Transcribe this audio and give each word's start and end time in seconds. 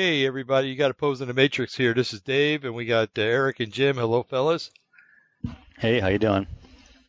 Hey, 0.00 0.24
everybody, 0.24 0.68
you 0.68 0.76
got 0.76 0.92
Opposing 0.92 1.26
the 1.26 1.34
Matrix 1.34 1.74
here. 1.74 1.92
This 1.92 2.12
is 2.12 2.20
Dave, 2.20 2.64
and 2.64 2.72
we 2.72 2.84
got 2.84 3.18
uh, 3.18 3.20
Eric 3.22 3.58
and 3.58 3.72
Jim. 3.72 3.96
Hello, 3.96 4.22
fellas. 4.22 4.70
Hey, 5.76 5.98
how 5.98 6.06
you 6.06 6.20
doing? 6.20 6.46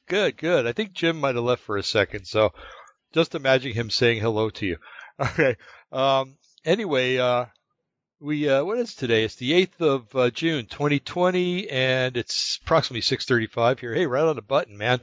Good, 0.07 0.37
good. 0.37 0.65
I 0.65 0.71
think 0.71 0.93
Jim 0.93 1.19
might 1.19 1.35
have 1.35 1.43
left 1.43 1.61
for 1.61 1.77
a 1.77 1.83
second, 1.83 2.25
so 2.25 2.51
just 3.13 3.35
imagine 3.35 3.73
him 3.73 3.91
saying 3.91 4.21
hello 4.21 4.49
to 4.49 4.65
you. 4.65 4.77
Okay. 5.19 5.55
Um, 5.91 6.37
anyway, 6.65 7.17
uh, 7.17 7.45
we 8.19 8.49
uh, 8.49 8.63
what 8.63 8.79
is 8.79 8.95
today? 8.95 9.23
It's 9.23 9.35
the 9.35 9.53
eighth 9.53 9.79
of 9.81 10.15
uh, 10.15 10.31
June, 10.31 10.65
2020, 10.65 11.69
and 11.69 12.17
it's 12.17 12.57
approximately 12.63 13.01
6:35 13.01 13.81
here. 13.81 13.93
Hey, 13.93 14.07
right 14.07 14.23
on 14.23 14.35
the 14.35 14.41
button, 14.41 14.79
man. 14.79 15.01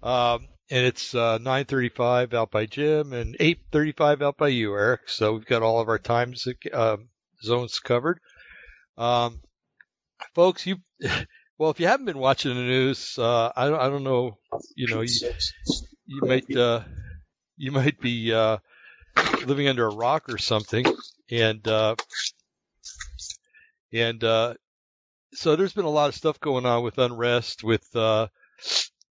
Um, 0.00 0.46
and 0.70 0.86
it's 0.86 1.12
uh, 1.12 1.38
9:35 1.38 2.34
out 2.34 2.52
by 2.52 2.66
Jim 2.66 3.12
and 3.12 3.36
8:35 3.40 4.22
out 4.22 4.36
by 4.36 4.46
you, 4.46 4.74
Eric. 4.74 5.08
So 5.08 5.32
we've 5.32 5.44
got 5.44 5.62
all 5.62 5.80
of 5.80 5.88
our 5.88 5.98
times 5.98 6.46
uh, 6.72 6.98
zones 7.42 7.78
covered. 7.78 8.20
Um, 8.96 9.40
folks, 10.34 10.66
you 10.66 10.76
well, 11.58 11.70
if 11.70 11.80
you 11.80 11.86
haven't 11.86 12.06
been 12.06 12.18
watching 12.18 12.54
the 12.54 12.62
news, 12.62 13.18
uh, 13.18 13.52
I 13.54 13.68
don't, 13.68 13.80
I 13.80 13.88
don't 13.88 14.04
know, 14.04 14.38
you 14.74 14.88
know, 14.88 15.00
you, 15.00 15.30
you 16.06 16.20
might 16.22 16.56
uh, 16.56 16.82
you 17.56 17.72
might 17.72 18.00
be 18.00 18.32
uh, 18.32 18.58
living 19.46 19.68
under 19.68 19.86
a 19.86 19.94
rock 19.94 20.28
or 20.28 20.38
something, 20.38 20.84
and 21.30 21.66
uh, 21.66 21.96
and 23.92 24.22
uh, 24.22 24.54
so 25.34 25.56
there's 25.56 25.72
been 25.72 25.84
a 25.84 25.90
lot 25.90 26.08
of 26.08 26.14
stuff 26.14 26.40
going 26.40 26.66
on 26.66 26.82
with 26.82 26.98
unrest, 26.98 27.64
with 27.64 27.94
uh, 27.94 28.28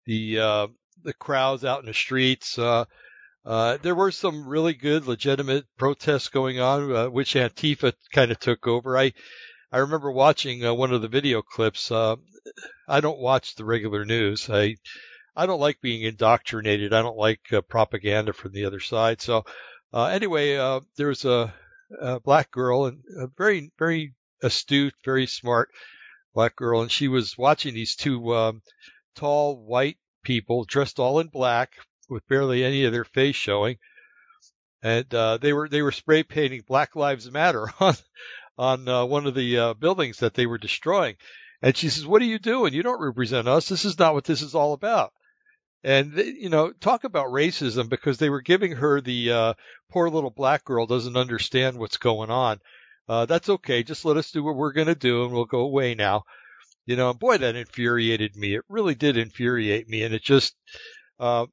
the 0.07 0.69
the 1.05 1.15
crowds 1.15 1.65
out 1.65 1.81
in 1.81 1.87
the 1.87 1.95
streets. 1.95 2.59
Uh, 3.45 3.79
there 3.83 3.95
were 3.95 4.11
some 4.11 4.47
really 4.47 4.75
good, 4.75 5.07
legitimate 5.07 5.65
protests 5.79 6.29
going 6.29 6.61
on, 6.61 6.95
uh, 6.95 7.09
which 7.09 7.35
Antifa 7.35 7.93
kind 8.13 8.31
of 8.31 8.39
took 8.39 8.67
over. 8.67 8.99
I 8.99 9.13
I 9.71 9.79
remember 9.79 10.11
watching 10.11 10.65
uh, 10.65 10.75
one 10.75 10.93
of 10.93 11.03
the 11.03 11.09
video 11.09 11.43
clips. 11.43 11.91
Uh, 11.91 12.17
I 12.89 13.01
don't 13.01 13.19
watch 13.19 13.55
the 13.55 13.65
regular 13.65 14.05
news. 14.05 14.49
I 14.51 14.77
I 15.37 15.47
don't 15.47 15.61
like 15.61 15.81
being 15.81 16.03
indoctrinated. 16.03 16.93
I 16.93 17.03
don't 17.03 17.17
like 17.17 17.53
uh, 17.53 17.61
propaganda 17.61 18.33
from 18.33 18.53
the 18.53 18.65
other 18.65 18.81
side. 18.81 19.21
So 19.21 19.45
uh, 19.93 20.07
anyway, 20.07 20.57
uh, 20.57 20.81
there 20.97 21.09
was 21.09 21.25
a, 21.25 21.55
a 22.01 22.21
black 22.21 22.51
girl 22.51 22.87
and 22.87 23.03
a 23.17 23.29
very 23.37 23.71
very 23.79 24.15
astute, 24.43 24.95
very 25.05 25.27
smart 25.27 25.71
black 26.35 26.57
girl, 26.57 26.83
and 26.83 26.91
she 26.91 27.09
was 27.09 27.39
watching 27.39 27.75
these 27.75 27.95
two 27.95 28.35
um, 28.35 28.63
tall 29.15 29.65
white 29.65 29.99
people 30.23 30.65
dressed 30.65 30.99
all 30.99 31.21
in 31.21 31.29
black 31.29 31.73
with 32.09 32.27
barely 32.29 32.65
any 32.65 32.85
of 32.85 32.93
their 32.93 33.05
face 33.05 33.37
showing, 33.37 33.79
and 34.83 35.13
uh, 35.15 35.39
they 35.39 35.53
were 35.53 35.69
they 35.69 35.83
were 35.83 35.93
spray 35.93 36.23
painting 36.23 36.63
Black 36.67 36.97
Lives 36.97 37.31
Matter 37.31 37.69
on 37.81 37.95
on 38.57 38.89
uh, 38.89 39.05
one 39.05 39.27
of 39.27 39.35
the 39.35 39.59
uh, 39.59 39.75
buildings 39.75 40.19
that 40.19 40.35
they 40.35 40.47
were 40.47 40.59
destroying. 40.59 41.17
And 41.63 41.77
she 41.77 41.89
says, 41.89 42.07
"What 42.07 42.23
are 42.23 42.27
you 42.27 42.39
doing? 42.39 42.75
You 42.75 42.83
don't 42.83 43.01
represent 43.01 43.49
us. 43.49 43.69
This 43.69 43.85
is 43.85 43.99
not 43.99 44.15
what 44.15 44.25
this 44.25 44.43
is 44.43 44.55
all 44.55 44.73
about." 44.73 45.13
And 45.85 46.15
you 46.17 46.49
know, 46.49 46.73
talk 46.73 47.05
about 47.05 47.27
racism 47.27 47.89
because 47.89 48.19
they 48.19 48.31
were 48.31 48.41
giving 48.43 48.73
her 48.73 49.01
the 49.01 49.33
uh, 49.33 49.55
poor 49.91 50.11
little 50.11 50.31
black 50.31 50.65
girl 50.65 50.87
doesn't 50.87 51.17
understand 51.17 51.79
what's 51.79 51.97
going 51.99 52.31
on. 52.31 52.61
Uh, 53.09 53.27
that's 53.27 53.49
okay. 53.49 53.83
Just 53.83 54.05
let 54.05 54.17
us 54.17 54.31
do 54.31 54.43
what 54.43 54.57
we're 54.57 54.73
going 54.73 54.89
to 54.89 54.95
do, 54.95 55.25
and 55.25 55.33
we'll 55.33 55.47
go 55.47 55.61
away 55.61 55.95
now. 55.95 56.25
You 56.85 56.97
know, 56.97 57.15
boy, 57.15 57.39
that 57.39 57.57
infuriated 57.57 58.37
me. 58.37 58.57
It 58.57 58.65
really 58.69 58.95
did 58.95 59.17
infuriate 59.17 59.89
me, 59.89 60.03
and 60.03 60.15
it 60.15 60.23
just, 60.23 60.55
uh, 61.19 61.47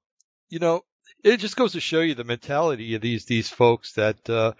you 0.49 0.59
know, 0.59 0.83
it 1.23 1.37
just 1.37 1.55
goes 1.55 1.73
to 1.73 1.79
show 1.79 2.01
you 2.01 2.15
the 2.15 2.23
mentality 2.23 2.95
of 2.95 3.01
these 3.01 3.25
these 3.25 3.49
folks 3.49 3.93
that 3.93 4.29
uh, 4.29 4.53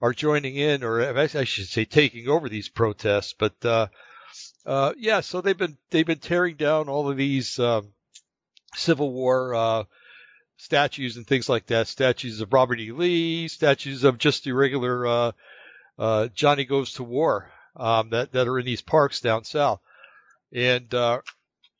are 0.00 0.12
joining 0.12 0.56
in, 0.56 0.84
or 0.84 1.02
I 1.02 1.44
should 1.44 1.66
say, 1.66 1.84
taking 1.84 2.28
over 2.28 2.48
these 2.48 2.68
protests. 2.68 3.34
But 3.38 3.64
uh, 3.64 3.86
uh, 4.66 4.92
yeah, 4.98 5.20
so 5.20 5.40
they've 5.40 5.56
been 5.56 5.76
they've 5.90 6.06
been 6.06 6.18
tearing 6.18 6.56
down 6.56 6.88
all 6.88 7.08
of 7.10 7.16
these 7.16 7.58
um, 7.58 7.92
Civil 8.74 9.12
War 9.12 9.54
uh, 9.54 9.84
statues 10.56 11.16
and 11.16 11.26
things 11.26 11.48
like 11.48 11.66
that. 11.66 11.88
Statues 11.88 12.40
of 12.40 12.52
Robert 12.52 12.80
E. 12.80 12.92
Lee, 12.92 13.48
statues 13.48 14.04
of 14.04 14.18
just 14.18 14.44
the 14.44 14.52
regular 14.52 15.06
uh, 15.06 15.32
uh, 15.98 16.28
Johnny 16.34 16.64
Goes 16.64 16.94
to 16.94 17.04
War 17.04 17.50
um, 17.76 18.10
that 18.10 18.32
that 18.32 18.48
are 18.48 18.58
in 18.58 18.66
these 18.66 18.82
parks 18.82 19.20
down 19.20 19.44
south. 19.44 19.80
And 20.52 20.92
uh, 20.94 21.20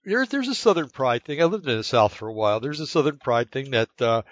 there's 0.08 0.28
there's 0.28 0.48
a 0.48 0.54
Southern 0.54 0.88
pride 0.88 1.24
thing. 1.24 1.40
I 1.40 1.44
lived 1.44 1.68
in 1.68 1.76
the 1.76 1.84
South 1.84 2.14
for 2.14 2.28
a 2.28 2.32
while. 2.32 2.60
There's 2.60 2.80
a 2.80 2.86
Southern 2.86 3.18
pride 3.18 3.50
thing 3.50 3.72
that 3.72 3.90
uh, 4.00 4.22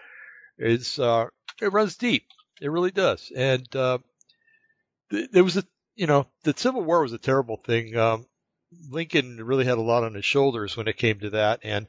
is 0.58 0.98
uh, 0.98 1.26
it 1.60 1.72
runs 1.72 1.96
deep. 1.96 2.24
It 2.60 2.70
really 2.70 2.90
does. 2.90 3.30
And 3.36 3.76
uh, 3.76 3.98
th- 5.10 5.30
there 5.32 5.44
was 5.44 5.56
a 5.56 5.64
you 5.94 6.06
know 6.06 6.26
the 6.44 6.54
Civil 6.56 6.82
War 6.82 7.02
was 7.02 7.12
a 7.12 7.18
terrible 7.18 7.58
thing. 7.58 7.96
Um, 7.96 8.26
Lincoln 8.90 9.42
really 9.42 9.64
had 9.64 9.78
a 9.78 9.82
lot 9.82 10.04
on 10.04 10.14
his 10.14 10.24
shoulders 10.24 10.76
when 10.76 10.88
it 10.88 10.96
came 10.96 11.20
to 11.20 11.30
that, 11.30 11.60
and 11.62 11.86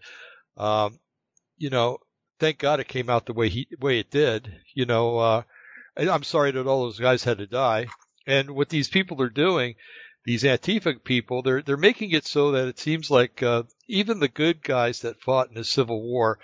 um, 0.57 0.99
you 1.57 1.69
know, 1.69 1.99
thank 2.39 2.59
God 2.59 2.79
it 2.79 2.87
came 2.87 3.09
out 3.09 3.25
the 3.25 3.33
way 3.33 3.49
he 3.49 3.67
way 3.79 3.99
it 3.99 4.11
did. 4.11 4.53
You 4.73 4.85
know, 4.85 5.17
uh, 5.17 5.43
I'm 5.97 6.23
sorry 6.23 6.51
that 6.51 6.67
all 6.67 6.83
those 6.83 6.99
guys 6.99 7.23
had 7.23 7.39
to 7.39 7.47
die. 7.47 7.87
And 8.25 8.51
what 8.51 8.67
these 8.67 8.89
people 8.89 9.21
are 9.21 9.29
doing 9.29 9.75
these 10.27 10.43
Antifa 10.43 11.01
people, 11.01 11.41
they're 11.41 11.61
they're 11.61 11.77
making 11.77 12.11
it 12.11 12.27
so 12.27 12.51
that 12.51 12.67
it 12.67 12.77
seems 12.77 13.09
like 13.09 13.41
uh, 13.41 13.63
even 13.87 14.19
the 14.19 14.27
good 14.27 14.61
guys 14.61 14.99
that 14.99 15.21
fought 15.21 15.47
in 15.47 15.55
the 15.55 15.63
Civil 15.63 16.03
War, 16.03 16.37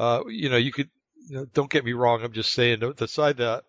uh, 0.00 0.24
you 0.26 0.48
know, 0.48 0.56
you 0.56 0.72
could 0.72 0.90
you 1.28 1.36
know, 1.36 1.44
don't 1.54 1.70
get 1.70 1.84
me 1.84 1.92
wrong. 1.92 2.24
I'm 2.24 2.32
just 2.32 2.52
saying 2.52 2.80
the, 2.80 3.06
side 3.06 3.36
that 3.36 3.62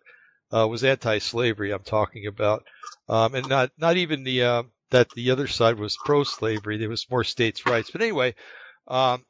uh, 0.50 0.66
was 0.66 0.82
anti-slavery. 0.82 1.70
I'm 1.70 1.84
talking 1.84 2.26
about, 2.26 2.64
um, 3.08 3.36
and 3.36 3.48
not 3.48 3.70
not 3.78 3.96
even 3.96 4.24
the 4.24 4.42
uh, 4.42 4.62
that 4.90 5.10
the 5.10 5.30
other 5.30 5.46
side 5.46 5.78
was 5.78 5.96
pro-slavery. 6.04 6.78
There 6.78 6.88
was 6.88 7.08
more 7.08 7.22
states' 7.22 7.64
rights. 7.64 7.92
But 7.92 8.02
anyway, 8.02 8.34
um, 8.88 9.24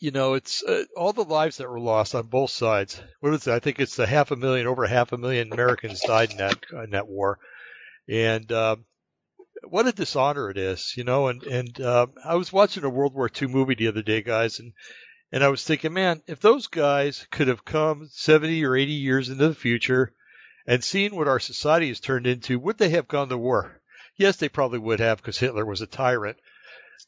you 0.00 0.12
know, 0.12 0.32
it's 0.32 0.62
uh, 0.62 0.84
all 0.96 1.12
the 1.12 1.24
lives 1.24 1.58
that 1.58 1.68
were 1.68 1.78
lost 1.78 2.14
on 2.14 2.26
both 2.28 2.52
sides. 2.52 2.98
What 3.20 3.34
is 3.34 3.46
it? 3.46 3.52
I 3.52 3.58
think 3.58 3.80
it's 3.80 3.98
a 3.98 4.06
half 4.06 4.30
a 4.30 4.36
million, 4.36 4.66
over 4.66 4.86
half 4.86 5.12
a 5.12 5.18
million 5.18 5.52
Americans 5.52 6.00
died 6.00 6.30
in 6.30 6.38
that 6.38 6.56
in 6.72 6.90
that 6.92 7.06
war, 7.06 7.38
and 8.08 8.50
um, 8.52 8.86
what 9.64 9.86
a 9.86 9.92
dishonor 9.92 10.50
it 10.50 10.56
is, 10.56 10.94
you 10.96 11.04
know. 11.04 11.28
And 11.28 11.42
and 11.44 11.80
uh, 11.80 12.06
I 12.24 12.36
was 12.36 12.52
watching 12.52 12.84
a 12.84 12.90
World 12.90 13.14
War 13.14 13.30
II 13.30 13.48
movie 13.48 13.74
the 13.74 13.88
other 13.88 14.02
day, 14.02 14.22
guys, 14.22 14.58
and 14.58 14.72
and 15.32 15.44
I 15.44 15.48
was 15.48 15.64
thinking, 15.64 15.92
man, 15.92 16.22
if 16.26 16.40
those 16.40 16.66
guys 16.66 17.26
could 17.30 17.48
have 17.48 17.64
come 17.64 18.08
70 18.10 18.64
or 18.64 18.76
80 18.76 18.92
years 18.92 19.28
into 19.28 19.48
the 19.48 19.54
future 19.54 20.12
and 20.66 20.82
seen 20.82 21.14
what 21.14 21.28
our 21.28 21.40
society 21.40 21.88
has 21.88 22.00
turned 22.00 22.26
into, 22.26 22.58
would 22.58 22.78
they 22.78 22.90
have 22.90 23.08
gone 23.08 23.28
to 23.28 23.38
war? 23.38 23.80
Yes, 24.16 24.36
they 24.36 24.48
probably 24.48 24.78
would 24.78 25.00
have 25.00 25.18
because 25.18 25.38
Hitler 25.38 25.64
was 25.64 25.80
a 25.80 25.86
tyrant. 25.86 26.36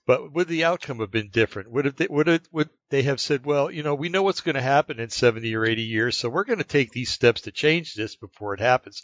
But 0.07 0.33
would 0.33 0.49
the 0.49 0.65
outcome 0.65 1.01
have 1.01 1.11
been 1.11 1.31
different? 1.31 1.71
Would 1.71 1.85
have 1.85 1.97
they, 1.97 2.07
would 2.09 2.47
would 2.51 2.71
they 2.91 3.03
have 3.03 3.21
said, 3.21 3.45
well, 3.45 3.71
you 3.71 3.83
know, 3.83 3.95
we 3.95 4.09
know 4.09 4.23
what's 4.23 4.41
going 4.41 4.55
to 4.55 4.63
happen 4.63 5.01
in 5.01 5.11
70 5.11 5.55
or 5.55 5.65
80 5.65 5.83
years, 5.83 6.17
so 6.17 6.29
we're 6.29 6.45
going 6.45 6.59
to 6.59 6.65
take 6.65 6.93
these 6.93 7.11
steps 7.11 7.43
to 7.43 7.51
change 7.51 7.95
this 7.95 8.17
before 8.17 8.55
it 8.55 8.61
happens. 8.61 9.03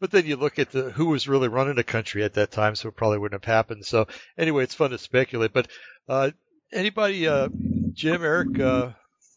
But 0.00 0.10
then 0.10 0.26
you 0.26 0.36
look 0.36 0.58
at 0.58 0.70
the 0.70 0.90
who 0.90 1.06
was 1.06 1.28
really 1.28 1.48
running 1.48 1.74
the 1.74 1.84
country 1.84 2.24
at 2.24 2.34
that 2.34 2.50
time, 2.50 2.74
so 2.74 2.88
it 2.88 2.96
probably 2.96 3.18
wouldn't 3.18 3.44
have 3.44 3.52
happened. 3.52 3.84
So 3.84 4.06
anyway, 4.38 4.64
it's 4.64 4.74
fun 4.74 4.90
to 4.90 4.98
speculate. 4.98 5.52
But 5.52 5.68
uh, 6.08 6.30
anybody, 6.72 7.26
uh, 7.26 7.48
Jim, 7.92 8.22
Eric, 8.22 8.58
uh, 8.60 8.90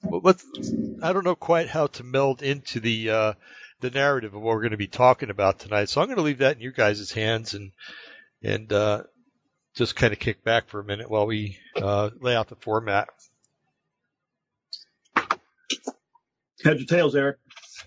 let's, 0.03 0.45
I 1.01 1.13
don't 1.13 1.25
know 1.25 1.35
quite 1.35 1.69
how 1.69 1.87
to 1.87 2.03
meld 2.03 2.41
into 2.41 2.79
the 2.79 3.09
uh, 3.09 3.33
the 3.81 3.89
narrative 3.89 4.33
of 4.33 4.41
what 4.41 4.55
we're 4.55 4.61
going 4.61 4.71
to 4.71 4.77
be 4.77 4.87
talking 4.87 5.29
about 5.29 5.59
tonight. 5.59 5.89
So 5.89 6.01
I'm 6.01 6.07
going 6.07 6.17
to 6.17 6.23
leave 6.23 6.39
that 6.39 6.55
in 6.55 6.61
your 6.61 6.71
guys' 6.71 7.11
hands 7.11 7.53
and 7.53 7.71
and 8.41 8.71
uh, 8.71 9.03
just 9.75 9.95
kind 9.95 10.13
of 10.13 10.19
kick 10.19 10.43
back 10.43 10.67
for 10.67 10.79
a 10.79 10.83
minute 10.83 11.09
while 11.09 11.25
we 11.25 11.57
uh, 11.75 12.09
lay 12.19 12.35
out 12.35 12.47
the 12.47 12.55
format. 12.55 13.07
Heads 16.63 16.79
your 16.79 16.87
tails, 16.87 17.15
Eric? 17.15 17.37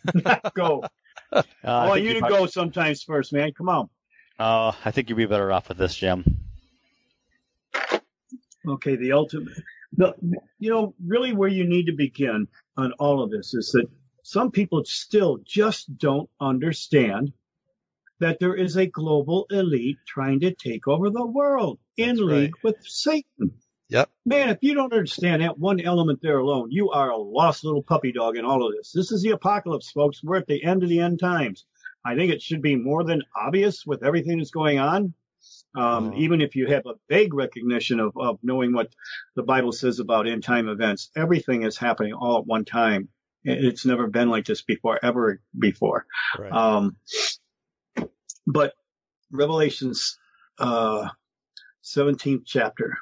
go. 0.54 0.84
Uh, 1.30 1.42
I 1.64 1.88
want 1.88 2.02
you 2.02 2.14
to 2.14 2.20
go 2.20 2.46
sometimes 2.46 3.02
first, 3.02 3.32
man. 3.32 3.52
Come 3.52 3.68
on. 3.68 3.88
Uh, 4.38 4.72
I 4.84 4.90
think 4.90 5.08
you'd 5.08 5.16
be 5.16 5.26
better 5.26 5.52
off 5.52 5.68
with 5.68 5.78
this, 5.78 5.94
Jim. 5.94 6.24
Okay, 8.66 8.96
the 8.96 9.12
ultimate. 9.12 9.52
The, 9.94 10.14
you 10.58 10.70
know, 10.70 10.94
really 11.04 11.32
where 11.32 11.48
you 11.48 11.68
need 11.68 11.86
to 11.86 11.92
begin 11.92 12.48
on 12.76 12.92
all 12.98 13.22
of 13.22 13.30
this 13.30 13.54
is 13.54 13.72
that 13.72 13.86
some 14.22 14.50
people 14.50 14.84
still 14.84 15.38
just 15.44 15.98
don't 15.98 16.30
understand 16.40 17.32
that 18.20 18.38
there 18.40 18.54
is 18.54 18.76
a 18.76 18.86
global 18.86 19.46
elite 19.50 19.98
trying 20.06 20.40
to 20.40 20.54
take 20.54 20.86
over 20.86 21.10
the 21.10 21.26
world 21.26 21.78
in 21.96 22.08
That's 22.08 22.20
league 22.20 22.54
right. 22.56 22.64
with 22.64 22.76
Satan. 22.82 23.52
Yep. 23.88 24.10
Man, 24.24 24.48
if 24.48 24.58
you 24.62 24.74
don't 24.74 24.92
understand 24.92 25.42
that 25.42 25.58
one 25.58 25.78
element 25.80 26.20
there 26.22 26.38
alone, 26.38 26.68
you 26.70 26.90
are 26.90 27.10
a 27.10 27.18
lost 27.18 27.62
little 27.64 27.82
puppy 27.82 28.12
dog 28.12 28.36
in 28.38 28.44
all 28.44 28.66
of 28.66 28.72
this. 28.74 28.90
This 28.92 29.12
is 29.12 29.22
the 29.22 29.30
apocalypse, 29.30 29.90
folks. 29.90 30.22
We're 30.22 30.38
at 30.38 30.46
the 30.46 30.64
end 30.64 30.82
of 30.82 30.88
the 30.88 31.00
end 31.00 31.20
times. 31.20 31.66
I 32.04 32.14
think 32.14 32.32
it 32.32 32.40
should 32.40 32.62
be 32.62 32.76
more 32.76 33.04
than 33.04 33.22
obvious 33.36 33.84
with 33.86 34.02
everything 34.02 34.38
that's 34.38 34.50
going 34.50 34.78
on. 34.78 35.14
Um, 35.74 36.12
oh. 36.12 36.16
Even 36.16 36.40
if 36.40 36.56
you 36.56 36.68
have 36.68 36.86
a 36.86 36.94
vague 37.08 37.34
recognition 37.34 38.00
of, 38.00 38.12
of 38.16 38.38
knowing 38.42 38.72
what 38.72 38.88
the 39.36 39.42
Bible 39.42 39.72
says 39.72 39.98
about 39.98 40.26
end 40.26 40.42
time 40.42 40.68
events, 40.68 41.10
everything 41.16 41.62
is 41.62 41.76
happening 41.76 42.12
all 42.14 42.38
at 42.38 42.46
one 42.46 42.64
time. 42.64 43.08
It's 43.44 43.84
never 43.84 44.06
been 44.06 44.30
like 44.30 44.46
this 44.46 44.62
before, 44.62 44.98
ever 45.02 45.40
before. 45.58 46.06
Right. 46.38 46.52
Um, 46.52 46.96
But 48.46 48.74
Revelations 49.30 50.18
uh, 50.58 51.08
17th 51.84 52.42
chapter, 52.46 52.98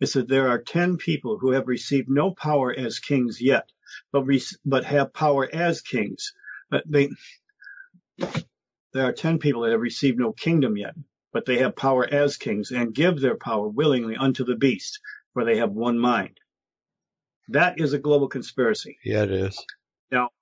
it 0.00 0.06
said 0.06 0.28
there 0.28 0.48
are 0.48 0.58
ten 0.62 0.96
people 0.96 1.38
who 1.38 1.52
have 1.52 1.68
received 1.68 2.08
no 2.08 2.30
power 2.32 2.74
as 2.74 2.98
kings 2.98 3.40
yet, 3.40 3.70
but 4.12 4.22
re- 4.24 4.42
but 4.64 4.84
have 4.84 5.12
power 5.14 5.48
as 5.52 5.80
kings. 5.80 6.32
But 6.70 6.84
they 6.86 7.10
there 8.92 9.04
are 9.04 9.12
ten 9.12 9.38
people 9.38 9.62
that 9.62 9.72
have 9.72 9.80
received 9.80 10.18
no 10.18 10.32
kingdom 10.32 10.76
yet, 10.76 10.94
but 11.32 11.46
they 11.46 11.58
have 11.58 11.76
power 11.76 12.06
as 12.06 12.36
kings 12.36 12.70
and 12.70 12.94
give 12.94 13.20
their 13.20 13.36
power 13.36 13.68
willingly 13.68 14.16
unto 14.16 14.44
the 14.44 14.56
beast, 14.56 15.00
for 15.32 15.44
they 15.44 15.58
have 15.58 15.72
one 15.72 15.98
mind. 15.98 16.38
That 17.48 17.80
is 17.80 17.92
a 17.92 17.98
global 17.98 18.28
conspiracy. 18.28 18.98
Yeah, 19.04 19.24
it 19.24 19.30
is. 19.32 19.64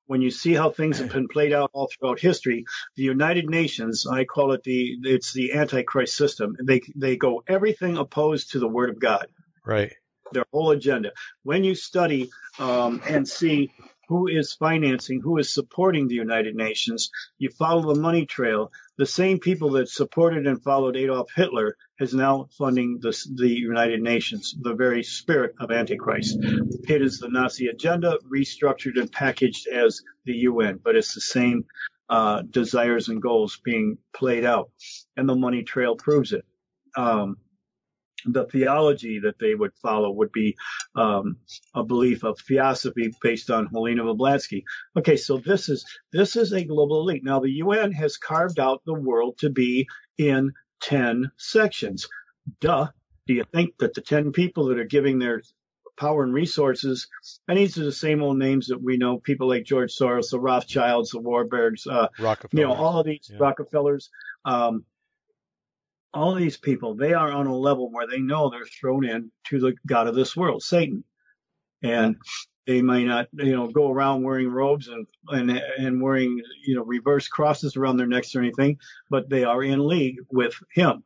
When 0.07 0.21
you 0.21 0.31
see 0.31 0.53
how 0.53 0.71
things 0.71 0.99
have 0.99 1.13
been 1.13 1.29
played 1.29 1.53
out 1.53 1.71
all 1.73 1.89
throughout 1.89 2.21
history, 2.21 2.65
the 2.97 3.05
United 3.05 3.49
Nations, 3.49 4.07
I 4.07 4.25
call 4.25 4.53
it 4.53 4.63
the 4.63 4.99
it's 5.05 5.33
the 5.33 5.53
Antichrist 5.55 6.17
system. 6.17 6.57
They 6.63 6.81
they 6.97 7.17
go 7.17 7.43
everything 7.47 7.97
opposed 7.97 8.53
to 8.53 8.59
the 8.59 8.69
Word 8.69 8.91
of 8.91 9.01
God. 9.01 9.27
Right. 9.65 9.93
Their 10.33 10.47
whole 10.53 10.71
agenda. 10.71 11.13
When 11.43 11.63
you 11.63 11.75
study 11.75 12.31
um, 12.59 13.03
and 13.07 13.29
see 13.29 13.71
who 14.13 14.29
is 14.29 14.53
financing, 14.53 15.23
who 15.23 15.39
is 15.39 15.51
supporting 15.51 16.07
the 16.07 16.15
United 16.15 16.55
Nations, 16.55 17.11
you 17.39 17.49
follow 17.49 17.95
the 17.95 18.01
money 18.01 18.27
trail. 18.27 18.71
The 18.99 19.07
same 19.07 19.39
people 19.39 19.71
that 19.71 19.89
supported 19.89 20.47
and 20.47 20.63
followed 20.63 20.97
Adolf 20.97 21.31
Hitler 21.35 21.79
is 21.99 22.13
now 22.13 22.49
funding 22.59 22.99
the, 23.01 23.17
the 23.37 23.49
United 23.49 24.03
Nations, 24.03 24.55
the 24.61 24.75
very 24.75 25.03
spirit 25.03 25.55
of 25.59 25.71
Antichrist. 25.71 26.37
It 26.89 27.01
is 27.01 27.21
the 27.21 27.31
Nazi 27.31 27.69
agenda 27.69 28.19
restructured 28.31 29.01
and 29.01 29.11
packaged 29.11 29.67
as 29.67 30.03
the 30.27 30.35
UN, 30.51 30.79
but 30.85 30.95
it's 30.95 31.15
the 31.15 31.23
same 31.23 31.65
uh, 32.11 32.43
desires 32.43 33.09
and 33.09 33.23
goals 33.23 33.59
being 33.65 33.97
played 34.15 34.45
out, 34.45 34.71
and 35.17 35.27
the 35.27 35.35
money 35.35 35.63
trail 35.63 35.97
proves 35.97 36.35
it. 36.35 36.45
Um, 36.99 37.39
the 38.27 38.45
theology 38.47 39.21
that 39.21 39.39
they 39.39 39.55
would 39.55 39.73
follow 39.83 40.11
would 40.11 40.33
be 40.33 40.57
um, 40.95 41.37
a 41.75 41.83
belief 41.83 42.25
of 42.25 42.39
theosophy 42.41 43.13
based 43.23 43.51
on 43.51 43.67
Helena 43.67 44.03
Blavatsky. 44.05 44.65
Okay, 44.97 45.17
so 45.17 45.39
this 45.39 45.69
is 45.69 45.85
this 46.13 46.37
is 46.37 46.53
a 46.53 46.65
global 46.65 47.01
elite. 47.01 47.25
Now 47.25 47.41
the 47.41 47.51
UN 47.51 47.93
has 47.93 48.17
carved 48.17 48.59
out 48.61 48.83
the 48.85 48.95
world 48.95 49.39
to 49.39 49.51
be 49.51 49.87
in 50.19 50.53
ten 50.81 51.31
sections. 51.37 52.09
Duh. 52.61 52.89
Do 53.27 53.35
you 53.35 53.45
think 53.45 53.79
that 53.79 53.95
the 53.95 54.01
ten 54.01 54.33
people 54.33 54.67
that 54.67 54.79
are 54.79 54.85
giving 54.85 55.19
their 55.19 55.43
power 55.97 56.25
and 56.25 56.33
resources, 56.35 57.07
and 57.47 57.57
these 57.59 57.79
are 57.79 57.85
the 57.85 57.93
same 57.93 58.23
old 58.23 58.39
names 58.39 58.67
that 58.69 58.83
we 58.83 58.97
know, 58.97 59.19
people 59.19 59.47
like 59.49 59.65
George 59.65 59.93
Soros, 59.95 60.31
the 60.31 60.41
Rothschilds, 60.41 61.11
the 61.11 61.21
Warburgs, 61.21 61.87
uh, 61.87 62.09
Rockefeller. 62.19 62.61
you 62.61 62.67
know, 62.67 62.75
all 62.75 62.99
of 62.99 63.07
these 63.07 63.31
Yeah. 63.31 63.37
Rockefellers, 63.39 64.11
um, 64.45 64.85
all 66.15 66.35
these 66.35 66.57
people, 66.57 66.95
they 66.95 67.15
are 67.15 67.33
on 67.33 67.47
a 67.47 67.57
level 67.57 67.91
where 67.91 68.07
they 68.07 68.19
know 68.19 68.51
they're 68.51 68.67
thrown 68.67 69.05
in 69.05 69.31
to 69.49 69.61
the 69.61 69.75
God 69.87 70.07
of 70.07 70.15
this 70.15 70.37
world, 70.37 70.63
Satan. 70.63 71.05
And 71.83 72.17
they 72.67 72.83
may 72.83 73.05
not, 73.05 73.29
you 73.33 73.57
know, 73.57 73.69
go 73.69 73.91
around 73.91 74.23
wearing 74.23 74.49
robes 74.49 74.89
and, 74.89 75.07
and, 75.29 75.51
and 75.51 76.01
wearing, 76.01 76.41
you 76.65 76.77
know, 76.77 76.85
reverse 76.85 77.29
crosses 77.29 77.77
around 77.77 77.97
their 77.97 78.07
necks 78.07 78.37
or 78.37 78.41
anything, 78.41 78.79
but 79.11 79.29
they 79.29 79.45
are 79.45 79.63
in 79.63 79.87
league 79.87 80.17
with 80.31 80.55
him. 80.75 81.03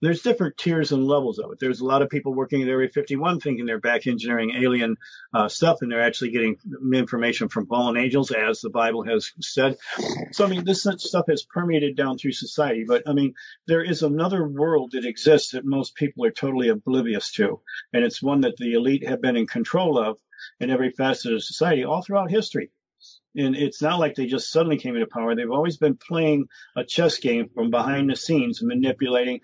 There's 0.00 0.22
different 0.22 0.56
tiers 0.56 0.92
and 0.92 1.06
levels 1.06 1.38
of 1.38 1.52
it. 1.52 1.58
There's 1.60 1.80
a 1.80 1.86
lot 1.86 2.02
of 2.02 2.10
people 2.10 2.34
working 2.34 2.62
at 2.62 2.68
Area 2.68 2.88
51 2.88 3.40
thinking 3.40 3.66
they're 3.66 3.80
back 3.80 4.06
engineering 4.06 4.52
alien 4.56 4.96
uh, 5.34 5.48
stuff, 5.48 5.78
and 5.80 5.90
they're 5.90 6.02
actually 6.02 6.30
getting 6.30 6.56
information 6.92 7.48
from 7.48 7.66
fallen 7.66 7.96
angels, 7.96 8.30
as 8.30 8.60
the 8.60 8.70
Bible 8.70 9.04
has 9.04 9.32
said. 9.40 9.76
So, 10.32 10.44
I 10.44 10.48
mean, 10.48 10.64
this 10.64 10.86
stuff 10.98 11.26
has 11.28 11.42
permeated 11.42 11.96
down 11.96 12.18
through 12.18 12.32
society. 12.32 12.84
But, 12.86 13.04
I 13.06 13.12
mean, 13.12 13.34
there 13.66 13.82
is 13.82 14.02
another 14.02 14.46
world 14.46 14.92
that 14.92 15.04
exists 15.04 15.52
that 15.52 15.64
most 15.64 15.94
people 15.94 16.24
are 16.24 16.30
totally 16.30 16.68
oblivious 16.68 17.32
to, 17.32 17.60
and 17.92 18.04
it's 18.04 18.22
one 18.22 18.42
that 18.42 18.56
the 18.56 18.74
elite 18.74 19.08
have 19.08 19.20
been 19.20 19.36
in 19.36 19.46
control 19.46 19.98
of 19.98 20.18
in 20.58 20.70
every 20.70 20.90
facet 20.90 21.32
of 21.32 21.42
society 21.42 21.84
all 21.84 22.02
throughout 22.02 22.30
history. 22.30 22.70
And 23.36 23.54
it's 23.54 23.80
not 23.80 24.00
like 24.00 24.14
they 24.14 24.26
just 24.26 24.50
suddenly 24.50 24.76
came 24.76 24.94
into 24.96 25.06
power. 25.06 25.34
They've 25.34 25.50
always 25.50 25.76
been 25.76 25.96
playing 25.96 26.46
a 26.76 26.84
chess 26.84 27.18
game 27.18 27.48
from 27.54 27.70
behind 27.70 28.10
the 28.10 28.16
scenes, 28.16 28.62
manipulating 28.62 29.40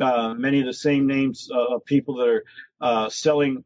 uh, 0.00 0.34
many 0.34 0.60
of 0.60 0.66
the 0.66 0.74
same 0.74 1.06
names 1.06 1.48
uh, 1.52 1.76
of 1.76 1.84
people 1.84 2.16
that 2.16 2.28
are 2.28 2.44
uh, 2.80 3.08
selling 3.08 3.64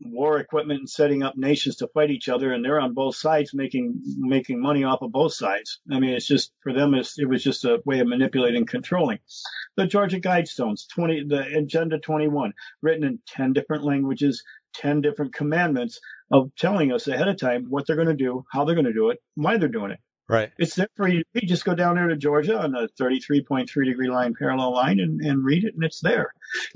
war 0.00 0.38
equipment 0.38 0.80
and 0.80 0.90
setting 0.90 1.22
up 1.22 1.36
nations 1.36 1.76
to 1.76 1.88
fight 1.88 2.10
each 2.10 2.28
other, 2.28 2.52
and 2.52 2.64
they're 2.64 2.80
on 2.80 2.94
both 2.94 3.16
sides 3.16 3.54
making 3.54 4.00
making 4.18 4.60
money 4.60 4.84
off 4.84 5.02
of 5.02 5.12
both 5.12 5.32
sides. 5.32 5.80
I 5.90 5.98
mean, 6.00 6.14
it's 6.14 6.26
just 6.26 6.52
for 6.62 6.72
them, 6.72 6.94
it's, 6.94 7.18
it 7.18 7.28
was 7.28 7.42
just 7.42 7.64
a 7.64 7.80
way 7.84 8.00
of 8.00 8.08
manipulating, 8.08 8.56
and 8.56 8.68
controlling. 8.68 9.18
The 9.76 9.86
Georgia 9.86 10.20
Guidestones, 10.20 10.88
20, 10.94 11.24
the 11.28 11.58
Agenda 11.58 11.98
21, 11.98 12.52
written 12.82 13.04
in 13.04 13.18
10 13.28 13.52
different 13.52 13.84
languages, 13.84 14.42
10 14.74 15.00
different 15.00 15.34
commandments 15.34 16.00
of 16.30 16.50
telling 16.56 16.92
us 16.92 17.08
ahead 17.08 17.28
of 17.28 17.38
time 17.38 17.66
what 17.68 17.86
they're 17.86 17.96
going 17.96 18.08
to 18.08 18.14
do, 18.14 18.44
how 18.50 18.64
they're 18.64 18.74
going 18.74 18.86
to 18.86 18.92
do 18.92 19.10
it, 19.10 19.18
why 19.34 19.56
they're 19.56 19.68
doing 19.68 19.90
it. 19.90 20.00
Right. 20.28 20.50
It's 20.58 20.74
there 20.74 20.88
for 20.96 21.06
you. 21.06 21.22
You 21.34 21.46
just 21.46 21.64
go 21.64 21.74
down 21.74 21.94
there 21.94 22.08
to 22.08 22.16
Georgia 22.16 22.58
on 22.58 22.74
a 22.74 22.88
33.3 23.00 23.68
degree 23.84 24.08
line 24.08 24.34
parallel 24.36 24.72
line 24.72 24.98
and, 24.98 25.20
and 25.20 25.44
read 25.44 25.64
it, 25.64 25.74
and 25.74 25.84
it's 25.84 26.00
there. 26.00 26.32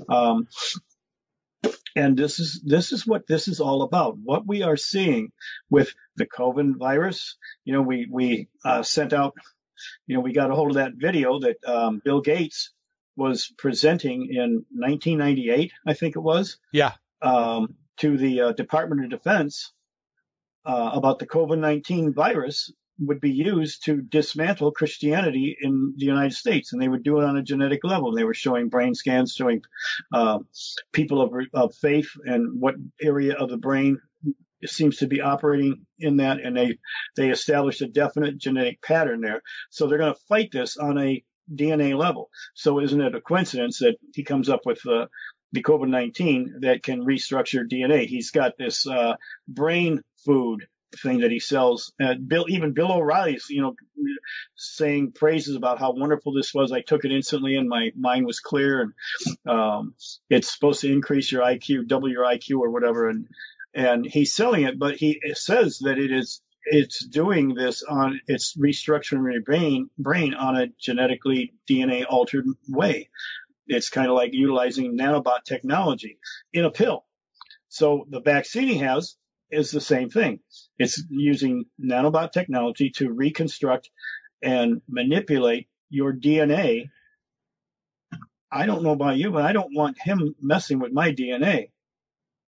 Um, 0.07 0.47
and 1.95 2.17
this 2.17 2.39
is 2.39 2.61
this 2.65 2.91
is 2.91 3.05
what 3.05 3.27
this 3.27 3.47
is 3.47 3.59
all 3.59 3.81
about. 3.81 4.17
What 4.17 4.47
we 4.47 4.63
are 4.63 4.77
seeing 4.77 5.31
with 5.69 5.93
the 6.15 6.25
COVID 6.25 6.77
virus. 6.77 7.37
You 7.65 7.73
know, 7.73 7.81
we 7.81 8.07
we 8.11 8.47
uh, 8.65 8.83
sent 8.83 9.13
out. 9.13 9.33
You 10.05 10.15
know, 10.15 10.21
we 10.21 10.31
got 10.33 10.51
a 10.51 10.55
hold 10.55 10.71
of 10.71 10.75
that 10.75 10.93
video 10.95 11.39
that 11.39 11.57
um, 11.65 12.01
Bill 12.03 12.21
Gates 12.21 12.71
was 13.15 13.51
presenting 13.57 14.27
in 14.31 14.65
1998, 14.71 15.71
I 15.85 15.93
think 15.93 16.15
it 16.15 16.19
was, 16.19 16.57
Yeah. 16.71 16.93
um, 17.21 17.75
to 17.97 18.15
the 18.17 18.41
uh, 18.41 18.51
Department 18.53 19.03
of 19.03 19.09
Defense 19.09 19.73
uh, 20.65 20.91
about 20.93 21.19
the 21.19 21.27
COVID-19 21.27 22.13
virus 22.13 22.71
would 23.01 23.19
be 23.19 23.31
used 23.31 23.85
to 23.85 24.01
dismantle 24.01 24.71
Christianity 24.71 25.57
in 25.59 25.93
the 25.97 26.05
United 26.05 26.33
States, 26.33 26.71
and 26.71 26.81
they 26.81 26.87
would 26.87 27.03
do 27.03 27.19
it 27.19 27.25
on 27.25 27.37
a 27.37 27.43
genetic 27.43 27.83
level. 27.83 28.13
They 28.13 28.23
were 28.23 28.33
showing 28.33 28.69
brain 28.69 28.93
scans, 28.93 29.33
showing 29.33 29.63
uh, 30.13 30.39
people 30.91 31.21
of, 31.21 31.33
of 31.53 31.75
faith 31.75 32.09
and 32.23 32.59
what 32.59 32.75
area 33.01 33.35
of 33.35 33.49
the 33.49 33.57
brain 33.57 33.99
seems 34.65 34.97
to 34.97 35.07
be 35.07 35.21
operating 35.21 35.85
in 35.99 36.17
that, 36.17 36.39
and 36.39 36.55
they 36.55 36.77
they 37.15 37.29
established 37.29 37.81
a 37.81 37.87
definite 37.87 38.37
genetic 38.37 38.81
pattern 38.81 39.21
there. 39.21 39.41
So 39.71 39.87
they're 39.87 39.97
going 39.97 40.13
to 40.13 40.19
fight 40.27 40.51
this 40.51 40.77
on 40.77 40.99
a 40.99 41.23
DNA 41.53 41.97
level. 41.97 42.29
So 42.53 42.79
isn't 42.79 43.01
it 43.01 43.15
a 43.15 43.21
coincidence 43.21 43.79
that 43.79 43.97
he 44.13 44.23
comes 44.23 44.49
up 44.49 44.61
with 44.65 44.85
uh, 44.85 45.07
the 45.51 45.63
COVID-19 45.63 46.61
that 46.61 46.83
can 46.83 47.03
restructure 47.03 47.63
DNA? 47.67 48.05
He's 48.05 48.31
got 48.31 48.53
this 48.57 48.87
uh, 48.87 49.15
brain 49.47 50.01
food 50.23 50.67
thing 50.97 51.19
that 51.19 51.31
he 51.31 51.39
sells. 51.39 51.93
Uh, 52.01 52.15
Bill, 52.15 52.45
even 52.49 52.73
Bill 52.73 52.91
O'Reilly's, 52.91 53.45
you 53.49 53.61
know, 53.61 53.75
saying 54.55 55.11
praises 55.13 55.55
about 55.55 55.79
how 55.79 55.91
wonderful 55.91 56.33
this 56.33 56.53
was. 56.53 56.71
I 56.71 56.81
took 56.81 57.05
it 57.05 57.11
instantly, 57.11 57.55
and 57.55 57.69
my 57.69 57.91
mind 57.95 58.25
was 58.25 58.39
clear. 58.39 58.81
And 58.81 58.93
um, 59.47 59.95
it's 60.29 60.53
supposed 60.53 60.81
to 60.81 60.91
increase 60.91 61.31
your 61.31 61.43
IQ, 61.43 61.87
double 61.87 62.09
your 62.09 62.25
IQ, 62.25 62.59
or 62.59 62.69
whatever. 62.69 63.09
And 63.09 63.27
and 63.73 64.05
he's 64.05 64.33
selling 64.33 64.63
it, 64.63 64.77
but 64.77 64.95
he 64.95 65.21
says 65.33 65.79
that 65.79 65.97
it 65.97 66.11
is 66.11 66.41
it's 66.65 67.03
doing 67.03 67.55
this 67.55 67.83
on 67.83 68.19
it's 68.27 68.55
restructuring 68.55 69.31
your 69.31 69.41
brain 69.41 69.89
brain 69.97 70.33
on 70.33 70.57
a 70.57 70.67
genetically 70.79 71.53
DNA 71.69 72.05
altered 72.07 72.45
way. 72.67 73.09
It's 73.67 73.89
kind 73.89 74.07
of 74.07 74.15
like 74.15 74.33
utilizing 74.33 74.97
nanobot 74.97 75.43
technology 75.45 76.19
in 76.51 76.65
a 76.65 76.71
pill. 76.71 77.05
So 77.69 78.05
the 78.09 78.19
vaccine 78.19 78.67
he 78.67 78.77
has 78.79 79.15
is 79.51 79.71
the 79.71 79.81
same 79.81 80.09
thing. 80.09 80.39
It's 80.77 81.03
using 81.09 81.65
nanobot 81.83 82.31
technology 82.31 82.91
to 82.97 83.11
reconstruct 83.11 83.89
and 84.41 84.81
manipulate 84.87 85.67
your 85.89 86.13
DNA. 86.13 86.89
I 88.51 88.65
don't 88.65 88.83
know 88.83 88.91
about 88.91 89.17
you, 89.17 89.31
but 89.31 89.43
I 89.43 89.53
don't 89.53 89.73
want 89.75 89.97
him 89.99 90.35
messing 90.41 90.79
with 90.79 90.91
my 90.91 91.11
DNA. 91.11 91.69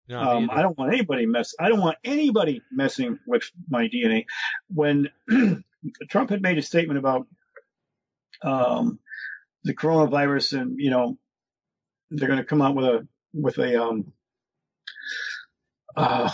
No, 0.09 0.19
Um, 0.19 0.49
I 0.51 0.61
don't 0.61 0.77
want 0.77 0.93
anybody 0.93 1.25
mess. 1.25 1.53
I 1.59 1.69
don't 1.69 1.79
want 1.79 1.97
anybody 2.03 2.61
messing 2.71 3.19
with 3.25 3.49
my 3.69 3.87
DNA. 3.87 4.25
When 4.67 5.09
Trump 6.09 6.29
had 6.29 6.41
made 6.41 6.57
a 6.57 6.61
statement 6.61 6.99
about 6.99 7.27
um, 8.41 8.99
the 9.63 9.73
coronavirus, 9.73 10.59
and 10.59 10.77
you 10.77 10.89
know 10.89 11.17
they're 12.11 12.27
going 12.27 12.39
to 12.39 12.45
come 12.45 12.61
out 12.61 12.75
with 12.75 12.85
a 12.85 13.07
with 13.33 13.57
a 13.59 13.81
um, 13.81 14.11
uh, 15.95 16.29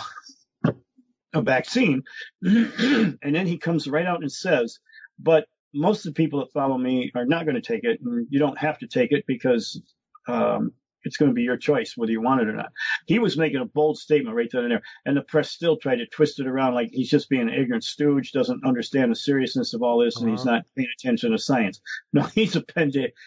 a 1.32 1.42
vaccine, 1.42 2.02
and 2.42 3.18
then 3.22 3.46
he 3.46 3.58
comes 3.58 3.88
right 3.88 4.06
out 4.06 4.20
and 4.20 4.32
says, 4.32 4.78
"But 5.18 5.46
most 5.72 6.06
of 6.06 6.14
the 6.14 6.22
people 6.22 6.40
that 6.40 6.52
follow 6.52 6.76
me 6.76 7.12
are 7.14 7.26
not 7.26 7.44
going 7.44 7.54
to 7.54 7.60
take 7.60 7.84
it, 7.84 8.00
and 8.00 8.26
you 8.30 8.38
don't 8.38 8.58
have 8.58 8.78
to 8.78 8.86
take 8.86 9.12
it 9.12 9.24
because." 9.26 9.80
Um, 10.28 10.72
it's 11.02 11.16
going 11.16 11.30
to 11.30 11.34
be 11.34 11.42
your 11.42 11.56
choice 11.56 11.94
whether 11.96 12.12
you 12.12 12.20
want 12.20 12.42
it 12.42 12.48
or 12.48 12.52
not. 12.52 12.72
He 13.06 13.18
was 13.18 13.38
making 13.38 13.60
a 13.60 13.64
bold 13.64 13.98
statement 13.98 14.36
right 14.36 14.48
then 14.52 14.64
and 14.64 14.72
there, 14.72 14.82
and 15.06 15.16
the 15.16 15.22
press 15.22 15.50
still 15.50 15.76
tried 15.76 15.96
to 15.96 16.06
twist 16.06 16.40
it 16.40 16.46
around 16.46 16.74
like 16.74 16.90
he's 16.92 17.10
just 17.10 17.28
being 17.28 17.48
an 17.48 17.54
ignorant 17.54 17.84
stooge, 17.84 18.32
doesn't 18.32 18.66
understand 18.66 19.10
the 19.10 19.16
seriousness 19.16 19.74
of 19.74 19.82
all 19.82 19.98
this, 19.98 20.16
uh-huh. 20.16 20.26
and 20.26 20.36
he's 20.36 20.46
uh-huh. 20.46 20.56
not 20.56 20.66
paying 20.76 20.88
attention 20.98 21.32
to 21.32 21.38
science. 21.38 21.80
No, 22.12 22.22
he's 22.22 22.56
a 22.56 22.64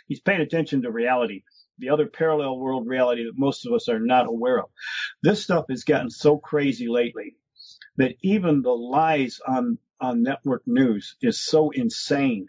he's 0.07 0.19
paying 0.19 0.41
attention 0.41 0.81
to 0.81 0.91
reality, 0.91 1.43
the 1.77 1.89
other 1.89 2.07
parallel 2.07 2.57
world 2.57 2.87
reality 2.87 3.23
that 3.23 3.37
most 3.37 3.65
of 3.65 3.73
us 3.73 3.87
are 3.87 3.99
not 3.99 4.27
aware 4.27 4.59
of. 4.59 4.65
This 5.21 5.43
stuff 5.43 5.65
has 5.69 5.83
gotten 5.83 6.09
so 6.09 6.37
crazy 6.37 6.87
lately 6.87 7.35
that 7.97 8.15
even 8.21 8.61
the 8.61 8.71
lies 8.71 9.39
on 9.47 9.77
on 9.99 10.23
network 10.23 10.63
news 10.65 11.15
is 11.21 11.41
so 11.41 11.69
insane. 11.69 12.47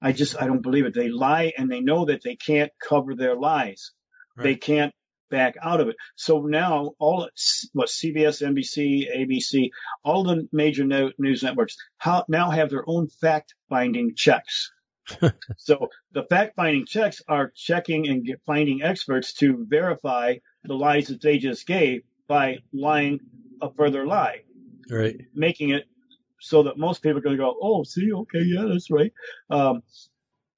I 0.00 0.12
just 0.12 0.40
I 0.40 0.46
don't 0.46 0.62
believe 0.62 0.86
it. 0.86 0.94
They 0.94 1.08
lie 1.08 1.52
and 1.56 1.70
they 1.70 1.80
know 1.80 2.06
that 2.06 2.22
they 2.22 2.36
can't 2.36 2.72
cover 2.80 3.14
their 3.14 3.36
lies. 3.36 3.92
Right. 4.36 4.44
They 4.44 4.54
can't 4.56 4.94
back 5.30 5.56
out 5.62 5.80
of 5.80 5.88
it. 5.88 5.96
So 6.16 6.40
now 6.42 6.92
all 6.98 7.28
what 7.72 7.88
CBS, 7.88 8.42
NBC, 8.42 9.06
ABC, 9.16 9.70
all 10.04 10.24
the 10.24 10.48
major 10.52 10.84
news 10.84 11.42
networks 11.42 11.76
how, 11.96 12.24
now 12.28 12.50
have 12.50 12.68
their 12.68 12.84
own 12.86 13.08
fact 13.08 13.54
finding 13.68 14.14
checks. 14.14 14.72
so 15.56 15.88
the 16.12 16.24
fact 16.24 16.56
finding 16.56 16.84
checks 16.84 17.22
are 17.28 17.52
checking 17.54 18.08
and 18.08 18.24
get, 18.24 18.40
finding 18.44 18.82
experts 18.82 19.32
to 19.34 19.64
verify 19.68 20.34
the 20.64 20.74
lies 20.74 21.08
that 21.08 21.22
they 21.22 21.38
just 21.38 21.66
gave 21.66 22.02
by 22.28 22.58
lying 22.72 23.20
a 23.62 23.72
further 23.72 24.06
lie. 24.06 24.42
Right. 24.90 25.16
Making 25.34 25.70
it 25.70 25.84
so 26.40 26.62
that 26.64 26.78
most 26.78 27.02
people 27.02 27.18
are 27.18 27.22
going 27.22 27.36
to 27.36 27.42
go, 27.42 27.56
oh, 27.60 27.84
see, 27.84 28.12
okay, 28.12 28.42
yeah, 28.42 28.64
that's 28.68 28.90
right. 28.90 29.12
Um, 29.50 29.82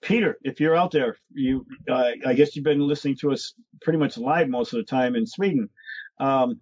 Peter, 0.00 0.38
if 0.42 0.60
you're 0.60 0.76
out 0.76 0.90
there, 0.90 1.16
you, 1.32 1.66
uh, 1.88 2.12
I 2.26 2.34
guess 2.34 2.56
you've 2.56 2.64
been 2.64 2.86
listening 2.86 3.16
to 3.20 3.32
us 3.32 3.54
pretty 3.80 3.98
much 3.98 4.16
live 4.18 4.48
most 4.48 4.72
of 4.72 4.78
the 4.78 4.84
time 4.84 5.16
in 5.16 5.26
Sweden. 5.26 5.68
Um, 6.18 6.60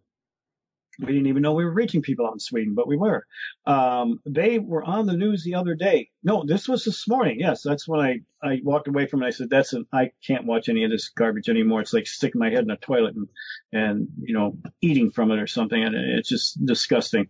we 1.00 1.06
didn't 1.06 1.28
even 1.28 1.42
know 1.42 1.52
we 1.52 1.64
were 1.64 1.72
reaching 1.72 2.02
people 2.02 2.26
out 2.26 2.34
in 2.34 2.38
Sweden, 2.38 2.74
but 2.74 2.86
we 2.86 2.96
were. 2.96 3.24
Um, 3.66 4.20
they 4.26 4.58
were 4.58 4.84
on 4.84 5.06
the 5.06 5.16
news 5.16 5.42
the 5.42 5.54
other 5.54 5.74
day. 5.74 6.10
No, 6.22 6.44
this 6.46 6.68
was 6.68 6.84
this 6.84 7.08
morning. 7.08 7.40
Yes, 7.40 7.62
that's 7.62 7.88
when 7.88 8.00
I, 8.00 8.20
I 8.42 8.60
walked 8.62 8.88
away 8.88 9.06
from 9.06 9.22
it. 9.22 9.26
I 9.26 9.30
said, 9.30 9.48
that's 9.50 9.72
an, 9.72 9.86
I 9.92 10.10
can't 10.26 10.46
watch 10.46 10.68
any 10.68 10.84
of 10.84 10.90
this 10.90 11.08
garbage 11.08 11.48
anymore. 11.48 11.80
It's 11.80 11.92
like 11.94 12.06
sticking 12.06 12.38
my 12.38 12.50
head 12.50 12.64
in 12.64 12.70
a 12.70 12.76
toilet 12.76 13.14
and, 13.14 13.28
and, 13.72 14.08
you 14.22 14.34
know, 14.34 14.58
eating 14.80 15.10
from 15.10 15.30
it 15.30 15.40
or 15.40 15.46
something. 15.46 15.82
And 15.82 15.94
it's 15.94 16.28
just 16.28 16.64
disgusting. 16.64 17.28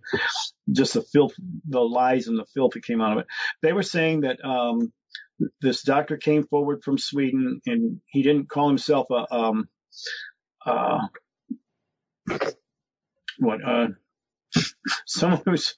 Just 0.71 0.95
the 0.95 1.03
filth, 1.03 1.35
the 1.69 1.81
lies 1.81 2.27
and 2.27 2.39
the 2.39 2.47
filth 2.53 2.73
that 2.73 2.85
came 2.85 3.01
out 3.01 3.13
of 3.13 3.19
it. 3.19 3.27
They 3.63 3.73
were 3.73 3.83
saying 3.83 4.23
that, 4.23 4.45
um, 4.45 4.93
this 5.61 5.83
doctor 5.83 6.19
came 6.19 6.47
forward 6.47 6.83
from 6.85 6.99
Sweden 6.99 7.61
and 7.67 8.01
he 8.07 8.23
didn't 8.23 8.51
call 8.51 8.69
himself 8.69 9.07
a, 9.11 9.35
um, 9.35 9.69
uh, 10.67 11.07
what, 13.41 13.65
uh, 13.65 13.89
someone 15.07 15.43
who's, 15.45 15.75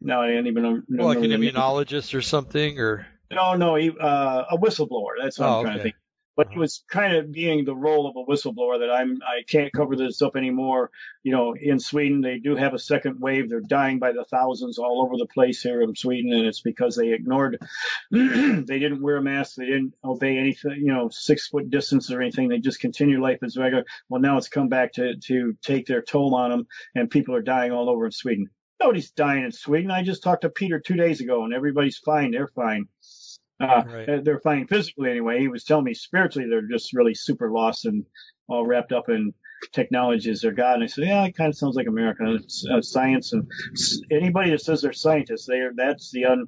no, 0.00 0.20
I 0.20 0.28
didn't 0.28 0.48
even 0.48 0.62
know. 0.62 0.82
Well, 0.88 1.06
like 1.06 1.18
an 1.18 1.30
immunologist 1.30 2.14
or 2.14 2.22
something, 2.22 2.78
or 2.78 3.06
no, 3.30 3.54
no, 3.54 3.76
he, 3.76 3.90
uh, 3.90 4.44
a 4.50 4.58
whistleblower. 4.58 5.12
That's 5.22 5.38
what 5.38 5.48
oh, 5.48 5.58
I'm 5.58 5.64
trying 5.64 5.74
okay. 5.74 5.78
to 5.78 5.82
think 5.84 5.96
but 6.36 6.48
he 6.48 6.54
uh-huh. 6.54 6.60
was 6.60 6.84
kind 6.88 7.16
of 7.16 7.32
being 7.32 7.64
the 7.64 7.74
role 7.74 8.06
of 8.08 8.16
a 8.16 8.30
whistleblower 8.30 8.80
that 8.80 8.90
I'm 8.90 9.18
I 9.22 9.42
can't 9.48 9.72
cover 9.72 9.96
this 9.96 10.22
up 10.22 10.36
anymore. 10.36 10.90
You 11.22 11.32
know, 11.32 11.54
in 11.54 11.78
Sweden 11.78 12.20
they 12.20 12.38
do 12.38 12.56
have 12.56 12.74
a 12.74 12.78
second 12.78 13.20
wave. 13.20 13.48
They're 13.48 13.60
dying 13.60 13.98
by 13.98 14.12
the 14.12 14.24
thousands 14.24 14.78
all 14.78 15.02
over 15.02 15.16
the 15.16 15.26
place 15.26 15.62
here 15.62 15.82
in 15.82 15.94
Sweden, 15.94 16.32
and 16.32 16.46
it's 16.46 16.60
because 16.60 16.96
they 16.96 17.12
ignored 17.12 17.58
they 18.10 18.78
didn't 18.78 19.02
wear 19.02 19.16
a 19.16 19.22
mask, 19.22 19.56
they 19.56 19.66
didn't 19.66 19.94
obey 20.04 20.38
anything, 20.38 20.76
you 20.78 20.92
know, 20.92 21.08
six 21.10 21.48
foot 21.48 21.70
distance 21.70 22.10
or 22.10 22.20
anything. 22.20 22.48
They 22.48 22.58
just 22.58 22.80
continue 22.80 23.22
life 23.22 23.38
as 23.42 23.56
regular. 23.56 23.84
Well, 24.08 24.20
now 24.20 24.38
it's 24.38 24.48
come 24.48 24.68
back 24.68 24.92
to 24.94 25.16
to 25.16 25.56
take 25.62 25.86
their 25.86 26.02
toll 26.02 26.34
on 26.34 26.50
them, 26.50 26.66
and 26.94 27.10
people 27.10 27.34
are 27.34 27.42
dying 27.42 27.72
all 27.72 27.90
over 27.90 28.06
in 28.06 28.12
Sweden. 28.12 28.48
Nobody's 28.80 29.12
dying 29.12 29.44
in 29.44 29.52
Sweden. 29.52 29.92
I 29.92 30.02
just 30.02 30.24
talked 30.24 30.42
to 30.42 30.50
Peter 30.50 30.80
two 30.80 30.96
days 30.96 31.20
ago, 31.20 31.44
and 31.44 31.54
everybody's 31.54 31.98
fine. 31.98 32.32
They're 32.32 32.48
fine. 32.48 32.88
Uh, 33.62 33.82
right. 33.86 34.24
They're 34.24 34.40
fine 34.40 34.66
physically 34.66 35.10
anyway. 35.10 35.38
He 35.38 35.48
was 35.48 35.64
telling 35.64 35.84
me 35.84 35.94
spiritually 35.94 36.48
they're 36.48 36.62
just 36.62 36.92
really 36.92 37.14
super 37.14 37.50
lost 37.50 37.84
and 37.86 38.04
all 38.48 38.66
wrapped 38.66 38.92
up 38.92 39.08
in 39.08 39.32
technology 39.72 40.30
as 40.30 40.40
their 40.40 40.52
God. 40.52 40.74
And 40.74 40.84
I 40.84 40.86
said, 40.86 41.04
yeah, 41.04 41.24
it 41.24 41.36
kind 41.36 41.48
of 41.48 41.56
sounds 41.56 41.76
like 41.76 41.86
America. 41.86 42.38
Uh, 42.70 42.82
science 42.82 43.32
and 43.32 43.48
anybody 44.10 44.50
that 44.50 44.60
says 44.60 44.82
they're 44.82 44.92
scientists, 44.92 45.46
they 45.46 45.60
are, 45.60 45.72
that's 45.74 46.10
the 46.10 46.24
un, 46.24 46.46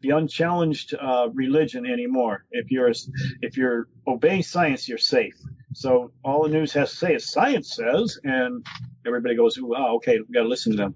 the 0.00 0.10
unchallenged 0.10 0.94
uh, 1.00 1.28
religion 1.32 1.86
anymore. 1.86 2.44
If 2.50 2.70
you're 2.70 2.92
if 3.40 3.56
you're 3.56 3.88
obeying 4.06 4.42
science, 4.42 4.88
you're 4.88 4.98
safe. 4.98 5.34
So 5.74 6.10
all 6.24 6.42
the 6.42 6.48
news 6.48 6.72
has 6.72 6.90
to 6.90 6.96
say 6.96 7.14
is 7.14 7.30
science 7.30 7.76
says, 7.76 8.18
and 8.24 8.66
everybody 9.06 9.36
goes, 9.36 9.56
wow, 9.60 9.96
okay, 9.96 10.18
we 10.18 10.34
got 10.34 10.42
to 10.42 10.48
listen 10.48 10.72
to 10.72 10.78
them. 10.78 10.94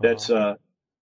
That's 0.00 0.30
uh-huh. 0.30 0.50
uh, 0.50 0.54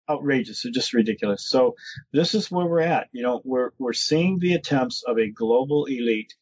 outrageous. 0.10 0.66
Just 0.74 0.94
ridiculous. 0.94 1.48
So 1.48 1.76
this 2.12 2.34
is 2.36 2.52
where 2.52 2.66
we're 2.66 2.82
at. 2.82 3.08
You 3.12 3.24
know, 3.24 3.42
we're 3.44 3.72
we're 3.78 3.94
seeing 3.94 4.40
the 4.40 4.54
attempts 4.54 5.04
of 5.04 5.18
a 5.18 5.30
global 5.30 5.86
elite 5.86 6.34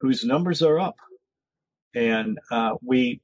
whose 0.00 0.24
numbers 0.24 0.62
are 0.62 0.78
up, 0.78 0.96
and 1.94 2.38
uh, 2.50 2.74
we 2.82 3.20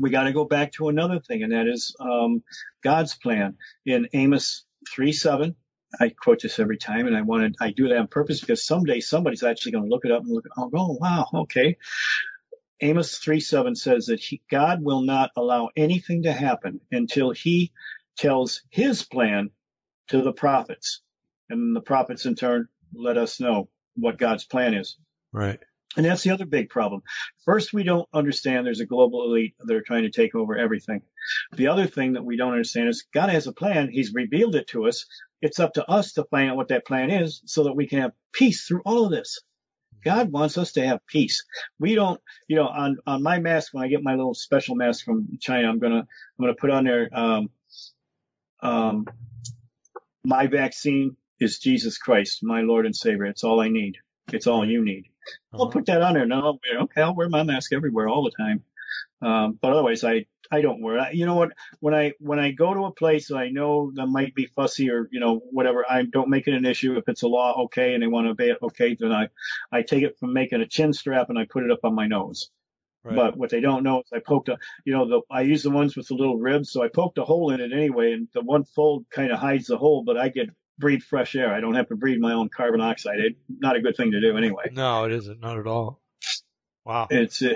we 0.00 0.10
got 0.10 0.24
to 0.24 0.32
go 0.32 0.44
back 0.44 0.72
to 0.72 0.88
another 0.88 1.20
thing, 1.20 1.42
and 1.42 1.52
that 1.52 1.66
is 1.66 1.94
um, 2.00 2.42
God's 2.82 3.14
plan 3.14 3.56
in 3.84 4.08
Amos 4.12 4.64
three 4.94 5.12
seven. 5.12 5.56
I 6.00 6.08
quote 6.08 6.40
this 6.40 6.58
every 6.58 6.78
time, 6.78 7.06
and 7.06 7.16
I 7.16 7.20
wanted 7.20 7.56
I 7.60 7.70
do 7.70 7.88
that 7.88 7.98
on 7.98 8.08
purpose 8.08 8.40
because 8.40 8.66
someday 8.66 9.00
somebody's 9.00 9.42
actually 9.42 9.72
going 9.72 9.84
to 9.84 9.90
look 9.90 10.04
it 10.04 10.10
up 10.10 10.22
and 10.22 10.32
look. 10.32 10.46
Oh, 10.56 10.70
oh 10.74 10.96
wow, 10.98 11.26
okay. 11.34 11.76
Amos 12.82 13.16
3 13.18 13.38
7 13.38 13.76
says 13.76 14.06
that 14.06 14.18
he, 14.18 14.42
God 14.50 14.82
will 14.82 15.02
not 15.02 15.30
allow 15.36 15.70
anything 15.76 16.24
to 16.24 16.32
happen 16.32 16.80
until 16.90 17.30
he 17.30 17.70
tells 18.16 18.62
his 18.70 19.02
plan 19.02 19.50
to 20.08 20.22
the 20.22 20.32
prophets. 20.32 21.00
And 21.48 21.74
the 21.76 21.80
prophets 21.80 22.26
in 22.26 22.34
turn 22.34 22.68
let 22.94 23.16
us 23.16 23.40
know 23.40 23.68
what 23.94 24.18
God's 24.18 24.44
plan 24.44 24.74
is. 24.74 24.96
Right. 25.32 25.60
And 25.96 26.06
that's 26.06 26.22
the 26.22 26.30
other 26.30 26.46
big 26.46 26.70
problem. 26.70 27.02
First, 27.44 27.74
we 27.74 27.82
don't 27.82 28.08
understand 28.14 28.66
there's 28.66 28.80
a 28.80 28.86
global 28.86 29.24
elite 29.24 29.54
that 29.60 29.76
are 29.76 29.82
trying 29.82 30.04
to 30.04 30.10
take 30.10 30.34
over 30.34 30.56
everything. 30.56 31.02
The 31.54 31.66
other 31.66 31.86
thing 31.86 32.14
that 32.14 32.24
we 32.24 32.36
don't 32.36 32.52
understand 32.52 32.88
is 32.88 33.04
God 33.12 33.28
has 33.28 33.46
a 33.46 33.52
plan. 33.52 33.90
He's 33.90 34.14
revealed 34.14 34.54
it 34.54 34.68
to 34.68 34.86
us. 34.86 35.04
It's 35.42 35.60
up 35.60 35.74
to 35.74 35.84
us 35.84 36.14
to 36.14 36.24
find 36.24 36.50
out 36.50 36.56
what 36.56 36.68
that 36.68 36.86
plan 36.86 37.10
is 37.10 37.42
so 37.44 37.64
that 37.64 37.76
we 37.76 37.86
can 37.86 38.00
have 38.00 38.12
peace 38.32 38.64
through 38.64 38.82
all 38.86 39.04
of 39.04 39.10
this. 39.10 39.40
God 40.02 40.32
wants 40.32 40.56
us 40.58 40.72
to 40.72 40.86
have 40.86 41.06
peace. 41.06 41.44
We 41.78 41.94
don't, 41.94 42.20
you 42.48 42.56
know, 42.56 42.66
on, 42.66 42.96
on 43.06 43.22
my 43.22 43.38
mask, 43.38 43.72
when 43.72 43.84
I 43.84 43.88
get 43.88 44.02
my 44.02 44.14
little 44.14 44.34
special 44.34 44.74
mask 44.74 45.04
from 45.04 45.38
China, 45.40 45.68
I'm 45.68 45.78
going 45.78 45.92
to, 45.92 45.98
I'm 45.98 46.40
going 46.40 46.54
to 46.54 46.60
put 46.60 46.70
on 46.70 46.84
there, 46.84 47.08
um, 47.12 47.50
um, 48.62 49.06
my 50.24 50.46
vaccine 50.46 51.16
is 51.40 51.58
Jesus 51.58 51.98
Christ, 51.98 52.42
my 52.42 52.62
Lord 52.62 52.86
and 52.86 52.94
Savior. 52.94 53.26
It's 53.26 53.44
all 53.44 53.60
I 53.60 53.68
need. 53.68 53.98
It's 54.32 54.46
all 54.46 54.64
you 54.64 54.84
need. 54.84 55.06
Uh-huh. 55.52 55.64
I'll 55.64 55.70
put 55.70 55.86
that 55.86 56.02
on 56.02 56.14
there. 56.14 56.26
No, 56.26 56.58
okay, 56.82 57.02
I'll 57.02 57.14
wear 57.14 57.28
my 57.28 57.42
mask 57.42 57.72
everywhere 57.72 58.08
all 58.08 58.24
the 58.24 58.30
time. 58.30 58.62
Um, 59.20 59.58
but 59.60 59.72
otherwise, 59.72 60.04
I 60.04 60.26
I 60.50 60.60
don't 60.60 60.82
wear 60.82 60.98
it. 60.98 61.14
You 61.14 61.26
know 61.26 61.36
what? 61.36 61.52
When 61.80 61.94
I 61.94 62.12
when 62.18 62.38
I 62.38 62.50
go 62.50 62.74
to 62.74 62.84
a 62.84 62.92
place 62.92 63.28
that 63.28 63.36
I 63.36 63.48
know 63.48 63.92
that 63.94 64.06
might 64.06 64.34
be 64.34 64.46
fussy 64.46 64.90
or 64.90 65.08
you 65.10 65.20
know 65.20 65.40
whatever, 65.50 65.84
I 65.88 66.02
don't 66.02 66.28
make 66.28 66.46
it 66.46 66.54
an 66.54 66.66
issue. 66.66 66.96
If 66.96 67.08
it's 67.08 67.22
a 67.22 67.28
law, 67.28 67.64
okay, 67.64 67.94
and 67.94 68.02
they 68.02 68.06
want 68.06 68.26
to 68.26 68.32
obey 68.32 68.50
it, 68.50 68.58
okay, 68.62 68.96
then 68.98 69.12
I 69.12 69.28
I 69.70 69.82
take 69.82 70.02
it 70.02 70.18
from 70.18 70.32
making 70.32 70.60
a 70.60 70.66
chin 70.66 70.92
strap 70.92 71.30
and 71.30 71.38
I 71.38 71.46
put 71.46 71.64
it 71.64 71.70
up 71.70 71.80
on 71.84 71.94
my 71.94 72.06
nose. 72.06 72.50
Right. 73.04 73.16
But 73.16 73.36
what 73.36 73.50
they 73.50 73.60
don't 73.60 73.82
know 73.82 74.00
is 74.00 74.06
I 74.12 74.20
poked 74.20 74.48
a, 74.48 74.58
you 74.84 74.92
know, 74.92 75.08
the, 75.08 75.20
I 75.30 75.42
use 75.42 75.64
the 75.64 75.70
ones 75.70 75.96
with 75.96 76.06
the 76.06 76.14
little 76.14 76.36
ribs, 76.36 76.70
so 76.70 76.82
I 76.82 76.88
poked 76.88 77.18
a 77.18 77.24
hole 77.24 77.50
in 77.50 77.60
it 77.60 77.72
anyway, 77.72 78.12
and 78.12 78.28
the 78.32 78.42
one 78.42 78.64
fold 78.64 79.06
kind 79.10 79.32
of 79.32 79.38
hides 79.38 79.66
the 79.66 79.76
hole, 79.76 80.04
but 80.04 80.16
I 80.16 80.28
get 80.28 80.50
breathe 80.78 81.02
fresh 81.02 81.34
air. 81.34 81.52
I 81.52 81.60
don't 81.60 81.74
have 81.74 81.88
to 81.88 81.96
breathe 81.96 82.20
my 82.20 82.32
own 82.32 82.48
carbon 82.48 82.80
dioxide. 82.80 83.18
It's 83.18 83.38
not 83.48 83.76
a 83.76 83.80
good 83.80 83.96
thing 83.96 84.12
to 84.12 84.20
do 84.20 84.36
anyway. 84.36 84.70
No, 84.72 85.04
it 85.04 85.12
isn't. 85.12 85.40
Not 85.40 85.58
at 85.58 85.66
all. 85.66 86.00
Wow. 86.84 87.08
It's, 87.10 87.42
uh, 87.42 87.54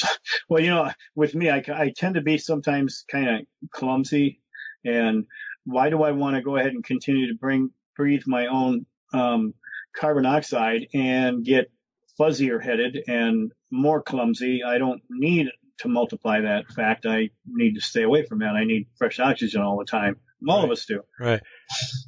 well, 0.48 0.62
you 0.62 0.70
know, 0.70 0.90
with 1.14 1.34
me, 1.34 1.48
I, 1.48 1.62
I 1.68 1.92
tend 1.96 2.16
to 2.16 2.20
be 2.20 2.38
sometimes 2.38 3.04
kind 3.10 3.28
of 3.28 3.70
clumsy, 3.70 4.40
and 4.84 5.26
why 5.64 5.90
do 5.90 6.02
I 6.02 6.12
want 6.12 6.36
to 6.36 6.42
go 6.42 6.56
ahead 6.56 6.72
and 6.72 6.84
continue 6.84 7.28
to 7.28 7.38
bring 7.38 7.70
breathe 7.96 8.22
my 8.26 8.46
own 8.46 8.86
um, 9.12 9.54
carbon 9.94 10.22
dioxide 10.22 10.86
and 10.94 11.44
get 11.44 11.70
fuzzier 12.18 12.62
headed 12.62 12.98
and 13.06 13.52
more 13.70 14.02
clumsy. 14.02 14.62
I 14.66 14.78
don't 14.78 15.02
need 15.08 15.48
to 15.78 15.88
multiply 15.88 16.40
that 16.40 16.68
fact. 16.68 17.06
I 17.06 17.30
need 17.46 17.74
to 17.74 17.80
stay 17.80 18.02
away 18.02 18.24
from 18.24 18.40
that. 18.40 18.54
I 18.56 18.64
need 18.64 18.88
fresh 18.96 19.18
oxygen 19.20 19.62
all 19.62 19.78
the 19.78 19.84
time. 19.84 20.16
All 20.46 20.58
right. 20.58 20.64
of 20.64 20.70
us 20.70 20.86
do. 20.86 21.02
Right. 21.18 21.42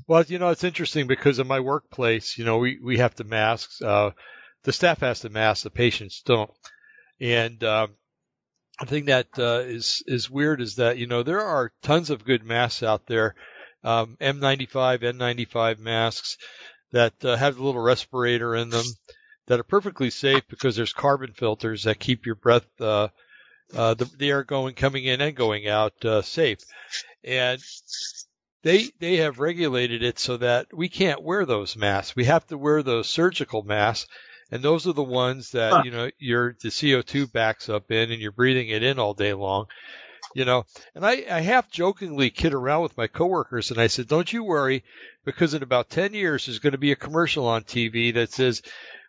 Well, 0.07 0.25
you 0.25 0.39
know, 0.39 0.51
it's 0.51 0.65
interesting 0.65 1.07
because 1.07 1.39
in 1.39 1.47
my 1.47 1.61
workplace, 1.61 2.39
you 2.39 2.45
know, 2.45 2.59
we, 2.59 2.79
we 2.83 2.99
have 2.99 3.15
to 3.17 3.25
mask. 3.25 3.83
Uh, 3.83 4.11
the 4.65 4.73
staff 4.73 5.01
has 5.01 5.21
to 5.21 5.31
mask, 5.31 5.65
the 5.65 5.71
patients 5.71 6.23
don't. 6.25 6.51
And, 7.21 7.63
um, 7.65 7.95
the 8.81 8.87
thing 8.87 9.05
that 9.07 9.27
uh, 9.39 9.61
is 9.67 10.03
is 10.07 10.31
weird 10.31 10.63
is 10.63 10.77
that 10.77 10.97
you 10.97 11.07
know 11.07 11.23
there 11.23 11.43
are 11.43 11.71
tons 11.83 12.09
of 12.09 12.25
good 12.25 12.43
masks 12.43 12.83
out 12.83 13.07
there, 13.07 13.35
um, 13.85 14.17
M95, 14.21 15.03
N95 15.03 15.79
masks 15.79 16.39
that 16.93 17.13
uh, 17.23 17.37
have 17.37 17.59
a 17.59 17.63
little 17.63 17.83
respirator 17.83 18.57
in 18.57 18.71
them 18.71 18.87
that 19.51 19.59
are 19.59 19.65
perfectly 19.65 20.11
safe 20.11 20.45
because 20.49 20.77
there's 20.77 20.93
carbon 20.93 21.33
filters 21.33 21.83
that 21.83 21.99
keep 21.99 22.25
your 22.25 22.37
breath, 22.37 22.69
uh, 22.81 23.09
uh, 23.75 23.95
the, 23.95 24.05
the 24.17 24.31
air 24.31 24.45
going, 24.45 24.77
coming 24.77 25.05
in 25.05 25.21
and 25.21 25.35
going 25.35 25.67
out, 25.67 26.05
uh, 26.05 26.23
safe. 26.23 26.61
And 27.25 27.61
they, 28.63 28.91
they 29.01 29.17
have 29.17 29.41
regulated 29.41 30.05
it 30.05 30.21
so 30.21 30.37
that 30.37 30.69
we 30.73 30.89
can't 30.89 31.25
wear 31.25 31.47
those 31.47 31.77
masks. 31.77 32.15
We 32.15 32.27
have 32.27 32.47
to 32.47 32.57
wear 32.57 32.85
those 32.85 33.09
surgical 33.09 33.65
masks. 33.65 34.09
And 34.53 34.63
those 34.63 34.87
are 34.87 34.93
the 34.93 35.03
ones 35.03 35.51
that, 35.51 35.73
Huh. 35.73 35.83
you 35.85 35.91
know, 35.91 36.11
your, 36.21 36.55
the 36.63 36.69
CO2 36.69 37.33
backs 37.33 37.69
up 37.69 37.91
in 37.91 38.13
and 38.13 38.23
you're 38.23 38.31
breathing 38.31 38.69
it 38.69 38.85
in 38.85 39.01
all 39.01 39.15
day 39.15 39.35
long 39.35 39.67
you 40.33 40.45
know 40.45 40.65
and 40.95 41.05
I, 41.05 41.25
I 41.29 41.41
half 41.41 41.73
jokingly 41.73 42.31
kid 42.31 42.55
around 42.55 42.83
with 42.83 42.97
my 42.97 43.09
coworkers 43.09 43.73
and 43.73 43.81
i 43.81 43.89
said 43.89 44.07
don't 44.07 44.33
you 44.33 44.45
worry 44.45 44.85
because 45.25 45.55
in 45.55 45.63
about 45.65 45.91
10 45.91 46.15
years 46.15 46.47
there's 46.47 46.61
going 46.61 46.73
to 46.73 46.79
be 46.79 46.93
a 46.93 46.97
commercial 46.97 47.49
on 47.49 47.65
tv 47.65 48.15
that 48.15 48.31
says 48.31 48.63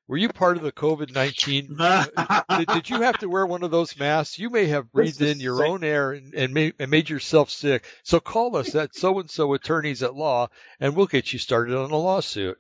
were 0.08 0.18
you 0.18 0.30
part 0.30 0.58
of 0.58 0.64
the 0.64 0.72
covid-19 0.72 2.48
did, 2.58 2.68
did 2.68 2.90
you 2.90 3.02
have 3.02 3.18
to 3.18 3.30
wear 3.30 3.46
one 3.46 3.64
of 3.64 3.72
those 3.72 3.98
masks 3.98 4.40
you 4.40 4.50
may 4.50 4.68
have 4.68 4.92
breathed 4.92 5.22
in 5.22 5.40
your 5.40 5.58
sick. 5.58 5.68
own 5.68 5.84
air 5.84 6.12
and, 6.12 6.34
and, 6.34 6.54
made, 6.54 6.74
and 6.80 6.92
made 6.92 7.10
yourself 7.10 7.50
sick 7.50 7.86
so 8.04 8.20
call 8.20 8.56
us 8.56 8.76
at 8.76 8.96
so 8.96 9.20
and 9.20 9.30
so 9.30 9.54
attorneys 9.54 10.04
at 10.04 10.16
law 10.16 10.48
and 10.80 10.96
we'll 10.96 11.08
get 11.08 11.32
you 11.32 11.40
started 11.40 11.76
on 11.76 11.92
a 11.92 11.98
lawsuit 11.98 12.58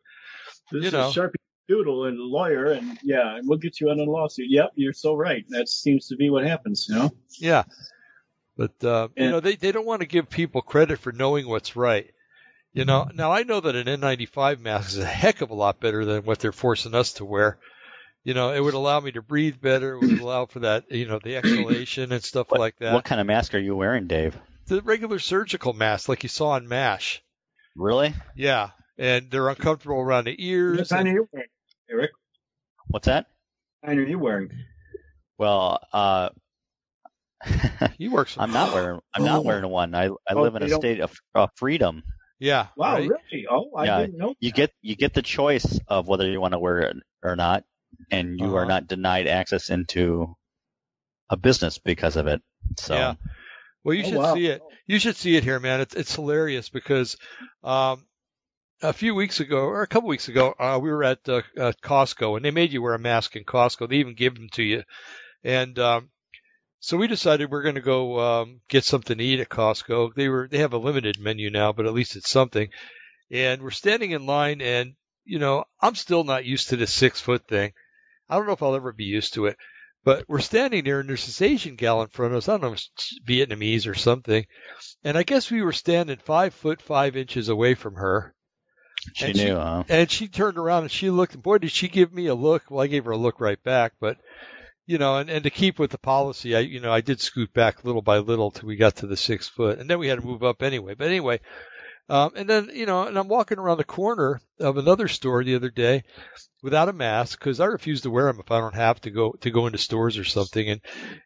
This 0.72 0.86
you 0.86 0.92
know. 0.92 1.10
is 1.10 1.16
Sharpie 1.16 1.36
Doodle 1.68 2.06
and 2.06 2.20
lawyer, 2.20 2.66
and 2.66 2.98
yeah, 3.02 3.38
and 3.38 3.48
we'll 3.48 3.58
get 3.58 3.80
you 3.80 3.90
on 3.92 4.00
a 4.00 4.04
lawsuit. 4.04 4.48
Yep, 4.50 4.72
you're 4.76 4.92
so 4.94 5.14
right. 5.14 5.46
That 5.50 5.70
seems 5.70 6.08
to 6.08 6.18
be 6.18 6.30
what 6.30 6.44
happens, 6.46 6.88
you 6.90 6.96
know. 6.96 7.12
Yeah. 7.40 7.64
But 8.58 8.84
uh, 8.84 9.08
you 9.16 9.30
know, 9.30 9.40
they 9.40 9.56
they 9.56 9.72
don't 9.72 9.86
want 9.86 10.02
to 10.02 10.08
give 10.08 10.30
people 10.30 10.62
credit 10.62 11.00
for 11.00 11.14
knowing 11.14 11.48
what's 11.48 11.76
right. 11.78 12.12
You 12.74 12.86
know, 12.86 13.10
now 13.14 13.32
I 13.32 13.44
know 13.44 13.60
that 13.60 13.76
an 13.76 13.88
N95 13.88 14.60
mask 14.62 14.92
is 14.92 14.98
a 15.00 15.06
heck 15.06 15.42
of 15.42 15.50
a 15.50 15.54
lot 15.56 15.80
better 15.82 16.06
than 16.06 16.24
what 16.24 16.40
they're 16.40 16.52
forcing 16.54 16.96
us 16.96 17.14
to 17.14 17.26
wear. 17.26 17.58
You 18.24 18.34
know, 18.34 18.54
it 18.54 18.60
would 18.62 18.76
allow 18.76 19.00
me 19.00 19.12
to 19.14 19.22
breathe 19.22 19.60
better. 19.60 19.96
It 19.96 20.00
would 20.02 20.20
allow 20.20 20.46
for 20.46 20.60
that, 20.60 20.90
you 20.92 21.06
know, 21.08 21.20
the 21.22 21.36
exhalation 21.36 22.12
and 22.12 22.24
stuff 22.24 22.50
What, 22.50 22.60
like 22.60 22.78
that. 22.80 22.94
what 22.94 23.04
kind 23.04 23.20
of 23.20 23.28
mask 23.28 23.54
are 23.56 23.60
you 23.60 23.76
wearing, 23.76 24.08
Dave? 24.08 24.38
The 24.68 24.82
regular 24.82 25.20
surgical 25.20 25.74
mask, 25.74 26.08
like 26.08 26.24
you 26.24 26.30
saw 26.30 26.50
on 26.52 26.68
MASH. 26.68 27.22
Really? 27.76 28.14
Yeah, 28.36 28.70
and 28.98 29.30
they're 29.32 29.50
uncomfortable 29.50 30.00
around 30.00 30.26
the 30.26 30.36
ears. 30.38 30.72
What 30.74 30.80
ears. 30.80 30.90
kind 30.90 31.08
and- 31.08 31.18
are 31.18 31.22
you 31.22 31.28
wearing, 31.34 31.50
Eric? 31.90 32.12
What's 32.88 33.06
that? 33.08 33.26
What 33.82 33.90
kind 33.90 34.00
are 34.00 34.08
you 34.08 34.20
wearing? 34.20 34.50
Well, 35.38 35.80
uh, 35.92 36.30
he 37.98 38.08
works. 38.08 38.36
I'm 38.40 38.54
not 38.54 38.74
wearing. 38.74 39.00
I'm 39.14 39.26
not 39.26 39.44
wearing 39.44 39.68
one. 39.70 39.96
I 39.96 40.06
I 40.06 40.10
Oh, 40.36 40.42
live 40.44 40.56
in 40.56 40.64
a 40.64 40.68
don't- 40.70 40.80
state 40.80 41.00
of, 41.00 41.12
of 41.36 41.50
freedom. 41.56 42.04
Yeah. 42.42 42.68
Wow, 42.76 42.96
right? 42.96 43.08
really? 43.08 43.46
Oh, 43.50 43.76
I 43.78 43.86
Yeah, 43.86 44.02
didn't 44.02 44.18
know. 44.18 44.30
That. 44.30 44.36
You 44.40 44.52
get 44.52 44.72
you 44.82 44.96
get 44.96 45.14
the 45.14 45.22
choice 45.22 45.80
of 45.88 46.08
whether 46.08 46.28
you 46.28 46.42
want 46.42 46.54
to 46.54 46.60
wear 46.60 46.80
it 46.80 46.98
or 47.24 47.36
not, 47.36 47.64
and 48.10 48.40
you 48.40 48.56
are 48.56 48.66
Uh-huh. 48.66 48.66
not 48.66 48.88
denied 48.88 49.28
access 49.28 49.70
into 49.70 50.36
a 51.30 51.38
business 51.38 51.78
because 51.78 52.16
of 52.18 52.26
it. 52.28 52.42
So 52.78 52.96
Yeah. 52.96 53.14
Well, 53.84 53.96
you 53.96 54.04
Oh, 54.04 54.10
should 54.10 54.20
wow. 54.20 54.34
see 54.34 54.48
it. 54.48 54.62
You 54.88 55.00
should 55.00 55.16
see 55.16 55.36
it 55.36 55.44
here, 55.44 55.60
man. 55.60 55.82
It's 55.82 55.96
it's 55.96 56.16
hilarious 56.16 56.70
because 56.70 57.16
um, 57.64 58.06
a 58.82 58.94
few 58.94 59.14
weeks 59.16 59.40
ago 59.40 59.58
or 59.60 59.84
a 59.84 59.88
couple 59.88 60.10
weeks 60.10 60.28
ago, 60.28 60.56
uh, 60.60 60.80
we 60.82 60.90
were 60.92 61.04
at 61.04 61.20
uh, 61.30 61.42
uh, 61.60 61.74
Costco 61.84 62.36
and 62.36 62.46
they 62.46 62.52
made 62.52 62.74
you 62.74 62.82
wear 62.82 62.96
a 62.96 63.00
mask 63.00 63.36
in 63.36 63.44
Costco. 63.44 63.88
They 63.90 63.98
even 63.98 64.16
give 64.16 64.34
them 64.36 64.50
to 64.54 64.64
you, 64.64 64.84
and 65.44 65.78
um, 65.80 66.10
so 66.82 66.98
we 66.98 67.08
decided 67.08 67.50
we're 67.50 67.62
going 67.62 67.76
to 67.76 67.82
go 67.82 68.20
um, 68.20 68.60
get 68.68 68.84
something 68.84 69.18
to 69.18 69.24
eat 69.24 69.40
at 69.40 69.48
Costco. 69.50 70.14
They 70.14 70.28
were 70.28 70.50
they 70.52 70.58
have 70.58 70.74
a 70.74 70.78
limited 70.78 71.18
menu 71.20 71.50
now, 71.50 71.72
but 71.72 71.86
at 71.86 71.94
least 71.94 72.16
it's 72.18 72.30
something. 72.30 72.68
And 73.32 73.62
we're 73.62 73.72
standing 73.72 74.12
in 74.12 74.26
line, 74.26 74.60
and 74.62 74.96
you 75.24 75.40
know 75.40 75.64
I'm 75.80 75.96
still 75.96 76.26
not 76.26 76.44
used 76.44 76.70
to 76.70 76.76
this 76.76 76.92
six 76.92 77.22
foot 77.22 77.48
thing. 77.48 77.72
I 78.30 78.36
don't 78.36 78.46
know 78.48 78.54
if 78.54 78.62
I'll 78.64 78.76
ever 78.76 78.92
be 78.92 79.06
used 79.06 79.36
to 79.36 79.46
it. 79.46 79.56
But 80.04 80.26
we're 80.28 80.40
standing 80.40 80.84
there, 80.84 81.00
and 81.00 81.08
there's 81.08 81.28
this 81.28 81.44
Asian 81.44 81.76
gal 81.76 82.02
in 82.02 82.08
front 82.08 82.34
of 82.34 82.40
us. 82.40 82.50
I 82.50 82.54
don't 82.54 82.62
know, 82.62 82.74
if 82.74 82.80
it's 82.96 83.20
Vietnamese 83.24 83.86
or 83.88 83.94
something. 83.94 84.48
And 85.04 85.16
I 85.16 85.22
guess 85.22 85.52
we 85.52 85.62
were 85.62 85.74
standing 85.74 86.18
five 86.18 86.56
foot 86.56 86.82
five 86.82 87.16
inches 87.16 87.50
away 87.50 87.76
from 87.76 87.94
her. 87.94 88.34
she 89.14 89.26
And 89.26 89.36
knew, 89.36 89.44
she- 89.44 89.50
huh? 89.52 89.84
And 89.90 90.10
she 90.10 90.28
turned 90.28 90.58
around 90.58 90.84
and 90.84 90.92
she 90.92 91.12
looked, 91.12 91.36
and 91.36 91.44
boy, 91.44 91.60
did 91.60 91.70
she 91.72 91.88
give 91.88 92.12
me 92.12 92.26
a 92.26 92.34
look. 92.34 92.64
Well, 92.72 92.82
I 92.84 92.88
gave 92.88 93.06
her 93.06 93.12
a 93.12 93.18
look 93.18 93.40
right 93.40 93.62
back, 93.62 93.94
but 94.00 94.18
you 94.86 94.98
know, 94.98 95.18
and, 95.18 95.30
and 95.30 95.44
to 95.44 95.50
keep 95.50 95.80
with 95.80 95.92
the 95.92 95.98
policy, 95.98 96.56
I, 96.56 96.60
you 96.60 96.80
know, 96.80 96.92
I 96.92 97.02
did 97.02 97.22
scoot 97.22 97.54
back 97.54 97.84
little 97.86 98.02
by 98.02 98.18
little 98.18 98.52
till 98.52 98.68
we 98.68 98.76
got 98.76 98.98
to 98.98 99.08
the 99.08 99.18
six 99.18 99.48
foot, 99.48 99.80
and 99.80 99.90
then 99.90 100.00
we 100.00 100.08
had 100.08 100.20
to 100.20 100.26
move 100.26 100.44
up 100.44 100.64
anyway. 100.64 100.96
But 100.96 101.08
anyway, 101.08 101.40
um, 102.10 102.34
and 102.36 102.50
then 102.50 102.72
you 102.74 102.86
know, 102.86 103.08
and 103.08 103.18
I'm 103.18 103.28
walking 103.28 103.58
around 103.58 103.78
the 103.78 103.84
corner 103.84 104.42
of 104.60 104.78
another 104.78 105.08
store 105.08 105.44
the 105.44 105.56
other 105.56 105.70
day 105.70 106.04
without 106.62 106.90
a 106.90 106.94
mask 106.94 107.40
because 107.40 107.60
I 107.60 107.66
refuse 107.66 108.02
to 108.02 108.10
wear 108.10 108.26
them 108.26 108.40
if 108.40 108.52
I 108.52 108.60
don't 108.60 108.76
have 108.76 109.00
to 109.02 109.12
go 109.12 109.32
to 109.42 109.52
go 109.52 109.66
into 109.66 109.78
stores 109.78 110.18
or 110.18 110.24
something. 110.24 110.68
And 110.68 110.82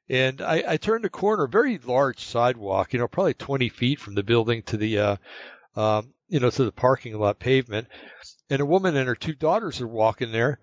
and 0.10 0.41
I, 0.41 0.63
I 0.68 0.78
turned 0.78 1.06
a 1.06 1.10
corner, 1.10 1.48
very 1.48 1.78
large 1.80 2.20
sidewalk, 2.20 2.94
you 2.94 3.00
know, 3.00 3.08
probably 3.08 3.34
20 3.34 3.70
feet 3.70 4.00
from 4.00 4.15
the 4.15 4.24
building 4.24 4.63
to 4.63 4.78
the, 4.78 5.00
uh, 5.00 5.15
um, 5.76 6.13
you 6.28 6.39
know, 6.39 6.50
to 6.50 6.65
the 6.65 6.72
parking 6.72 7.18
lot 7.18 7.39
pavement. 7.39 7.88
And 8.50 8.62
a 8.62 8.65
woman 8.65 8.96
and 8.96 9.08
her 9.08 9.15
two 9.15 9.34
daughters 9.34 9.82
are 9.82 9.88
walking 9.88 10.32
there. 10.32 10.60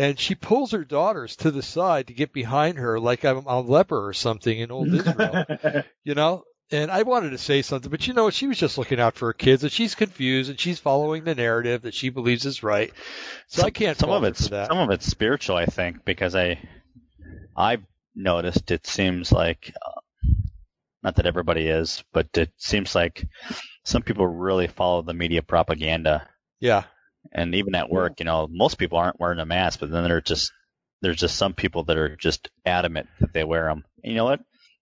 And 0.00 0.18
she 0.18 0.34
pulls 0.34 0.72
her 0.72 0.82
daughters 0.82 1.36
to 1.36 1.50
the 1.50 1.62
side 1.62 2.06
to 2.06 2.14
get 2.14 2.32
behind 2.32 2.78
her, 2.78 2.98
like 2.98 3.22
I'm 3.22 3.44
a 3.44 3.60
leper 3.60 4.06
or 4.06 4.14
something 4.14 4.58
in 4.58 4.70
old 4.70 4.88
Israel, 4.88 5.44
you 6.04 6.14
know. 6.14 6.44
And 6.72 6.90
I 6.90 7.02
wanted 7.02 7.30
to 7.30 7.38
say 7.38 7.60
something, 7.60 7.90
but 7.90 8.06
you 8.06 8.14
know, 8.14 8.30
she 8.30 8.46
was 8.46 8.56
just 8.56 8.78
looking 8.78 8.98
out 8.98 9.16
for 9.16 9.26
her 9.26 9.32
kids, 9.34 9.62
and 9.62 9.70
she's 9.70 9.94
confused, 9.94 10.48
and 10.48 10.58
she's 10.58 10.78
following 10.78 11.24
the 11.24 11.34
narrative 11.34 11.82
that 11.82 11.92
she 11.92 12.08
believes 12.08 12.46
is 12.46 12.62
right. 12.62 12.90
So 13.48 13.62
I 13.62 13.68
can't 13.68 13.98
some 13.98 14.08
of 14.08 14.24
it's 14.24 14.48
that. 14.48 14.68
some 14.68 14.78
of 14.78 14.88
it's 14.88 15.04
spiritual, 15.04 15.56
I 15.56 15.66
think, 15.66 16.02
because 16.06 16.34
I 16.34 16.58
I've 17.54 17.82
noticed 18.14 18.70
it 18.70 18.86
seems 18.86 19.30
like 19.30 19.70
uh, 19.84 20.30
not 21.02 21.16
that 21.16 21.26
everybody 21.26 21.66
is, 21.68 22.04
but 22.14 22.28
it 22.38 22.52
seems 22.56 22.94
like 22.94 23.28
some 23.84 24.00
people 24.00 24.26
really 24.26 24.66
follow 24.66 25.02
the 25.02 25.12
media 25.12 25.42
propaganda, 25.42 26.26
Yeah, 26.58 26.84
and 27.32 27.54
even 27.54 27.74
at 27.74 27.90
work, 27.90 28.20
you 28.20 28.24
know, 28.24 28.48
most 28.50 28.78
people 28.78 28.98
aren't 28.98 29.20
wearing 29.20 29.38
a 29.38 29.46
mask, 29.46 29.80
but 29.80 29.90
then 29.90 30.04
there 30.04 30.16
are 30.16 30.20
just 30.22 30.52
there's 31.02 31.16
just 31.16 31.36
some 31.36 31.54
people 31.54 31.84
that 31.84 31.96
are 31.96 32.16
just 32.16 32.50
adamant 32.66 33.08
that 33.20 33.32
they 33.32 33.44
wear 33.44 33.66
them. 33.66 33.84
You 34.02 34.14
know 34.14 34.24
what? 34.24 34.40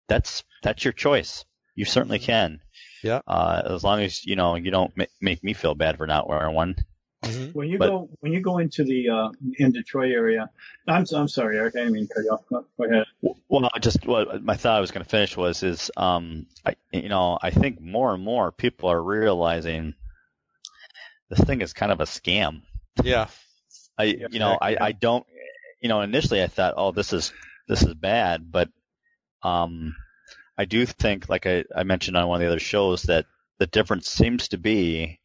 That's 0.07 0.43
that's 0.63 0.83
your 0.85 0.93
choice. 0.93 1.45
You 1.75 1.85
certainly 1.85 2.19
can. 2.19 2.61
Yeah. 3.03 3.21
Uh, 3.27 3.61
as 3.65 3.83
long 3.83 4.01
as 4.01 4.25
you 4.25 4.35
know 4.35 4.55
you 4.55 4.71
don't 4.71 4.95
ma- 4.95 5.05
make 5.21 5.43
me 5.43 5.53
feel 5.53 5.75
bad 5.75 5.97
for 5.97 6.07
not 6.07 6.27
wearing 6.29 6.55
one. 6.55 6.75
hmm 7.23 7.47
When 7.53 7.67
you 7.69 7.77
But- 7.77 7.89
go 7.89 8.09
when 8.21 8.31
you 8.33 8.41
go 8.41 8.59
into 8.59 8.83
the 8.83 9.09
uh, 9.09 9.29
in 9.57 9.71
Detroit 9.71 10.11
area, 10.11 10.49
I'm 10.87 11.05
I'm 11.13 11.27
sorry, 11.27 11.57
Eric. 11.57 11.75
I 11.75 11.79
didn't 11.79 11.93
mean 11.93 12.07
to 12.07 12.13
cut 12.13 12.23
you 12.23 12.29
off. 12.31 12.41
Go 12.49 12.65
go 12.77 12.83
ahead. 12.85 13.05
Well, 13.49 13.69
I 13.73 13.79
just 13.79 14.05
what 14.07 14.43
my 14.43 14.55
thought 14.55 14.77
I 14.77 14.81
was 14.81 14.91
going 14.91 15.03
to 15.03 15.09
finish 15.09 15.35
was 15.35 15.63
is 15.63 15.91
um 15.97 16.45
I 16.65 16.75
you 16.91 17.09
know 17.09 17.37
I 17.41 17.49
think 17.51 17.81
more 17.81 18.13
and 18.13 18.23
more 18.23 18.51
people 18.51 18.89
are 18.89 19.01
realizing 19.01 19.95
this 21.29 21.39
thing 21.39 21.61
is 21.61 21.73
kind 21.73 21.91
of 21.91 22.01
a 22.01 22.05
scam. 22.05 22.61
yeah, 23.03 23.27
I 23.97 24.03
you 24.03 24.39
know 24.39 24.57
I. 24.59 24.77
I 24.79 24.91
don't 24.91 25.25
you 25.81 25.89
know 25.89 26.01
initially 26.01 26.41
I 26.41 26.47
thought 26.47 26.75
oh 26.77 26.91
this 26.91 27.13
is 27.13 27.33
this 27.67 27.83
is 27.83 27.93
bad 27.93 28.51
but 28.51 28.69
um 29.43 29.95
I 30.57 30.65
do 30.65 30.85
think 30.85 31.29
like 31.29 31.45
I 31.45 31.63
I 31.75 31.83
mentioned 31.83 32.17
on 32.17 32.27
one 32.27 32.41
of 32.41 32.41
the 32.41 32.51
other 32.51 32.59
shows 32.59 33.03
that 33.03 33.25
the 33.59 33.67
difference 33.67 34.09
seems 34.09 34.49
to 34.49 34.57
be 34.57 35.19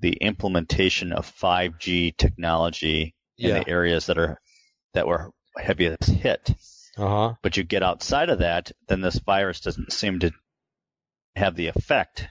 the 0.00 0.12
implementation 0.12 1.12
of 1.12 1.32
5G 1.40 2.16
technology 2.16 3.14
in 3.38 3.48
yeah, 3.50 3.60
the 3.60 3.68
areas 3.68 4.06
that 4.06 4.18
are 4.18 4.40
that 4.94 5.06
were 5.06 5.30
heaviest 5.56 6.06
hit 6.06 6.50
uh 6.98 7.08
huh, 7.08 7.34
but 7.42 7.56
you 7.56 7.62
get 7.62 7.82
outside 7.82 8.28
of 8.30 8.40
that, 8.40 8.72
then 8.88 9.00
this 9.00 9.18
virus 9.18 9.60
doesn't 9.60 9.92
seem 9.92 10.18
to 10.20 10.32
have 11.36 11.54
the 11.54 11.68
effect 11.68 12.28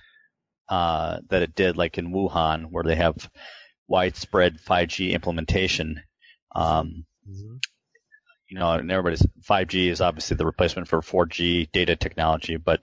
uh, 0.69 1.19
that 1.29 1.41
it 1.41 1.55
did, 1.55 1.77
like 1.77 1.97
in 1.97 2.11
Wuhan, 2.11 2.67
where 2.69 2.83
they 2.83 2.95
have 2.95 3.29
widespread 3.87 4.59
5G 4.59 5.11
implementation. 5.11 6.01
Um, 6.55 7.05
hmm 7.25 7.57
you 8.49 8.57
know, 8.57 8.71
and 8.71 8.91
everybody's 8.91 9.25
5G 9.47 9.89
is 9.89 10.01
obviously 10.01 10.35
the 10.35 10.45
replacement 10.45 10.87
for 10.87 11.01
4G 11.01 11.71
data 11.71 11.95
technology, 11.95 12.57
but 12.57 12.81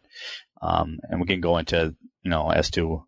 um, 0.63 0.99
and 1.03 1.21
we 1.21 1.27
can 1.27 1.41
go 1.41 1.59
into 1.59 1.95
you 2.23 2.31
know 2.31 2.51
as 2.51 2.71
to 2.71 3.05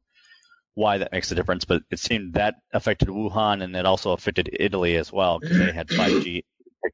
why 0.74 0.98
that 0.98 1.12
makes 1.12 1.30
a 1.30 1.34
difference. 1.34 1.64
But 1.64 1.82
it 1.90 2.00
seemed 2.00 2.34
that 2.34 2.56
affected 2.72 3.08
Wuhan, 3.08 3.62
and 3.62 3.76
it 3.76 3.86
also 3.86 4.12
affected 4.12 4.50
Italy 4.58 4.96
as 4.96 5.12
well 5.12 5.38
because 5.38 5.56
they 5.56 5.72
had 5.72 5.88
5G 5.88 6.44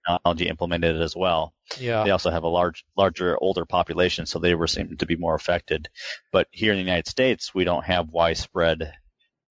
technology 0.07 0.49
implemented 0.49 1.01
as 1.01 1.15
well. 1.17 1.55
Yeah, 1.79 2.05
they 2.05 2.11
also 2.11 2.31
have 2.31 2.43
a 2.45 2.49
large, 2.49 2.85
larger, 2.97 3.37
older 3.41 3.65
population, 3.65 4.27
so 4.27 4.39
they 4.39 4.55
were 4.55 4.67
seem 4.67 4.97
to 4.97 5.07
be 5.07 5.17
more 5.17 5.35
affected. 5.35 5.89
But 6.33 6.49
here 6.51 6.73
in 6.73 6.79
the 6.79 6.85
United 6.85 7.09
States, 7.09 7.55
we 7.55 7.65
don't 7.65 7.85
have 7.85 8.11
widespread 8.11 8.93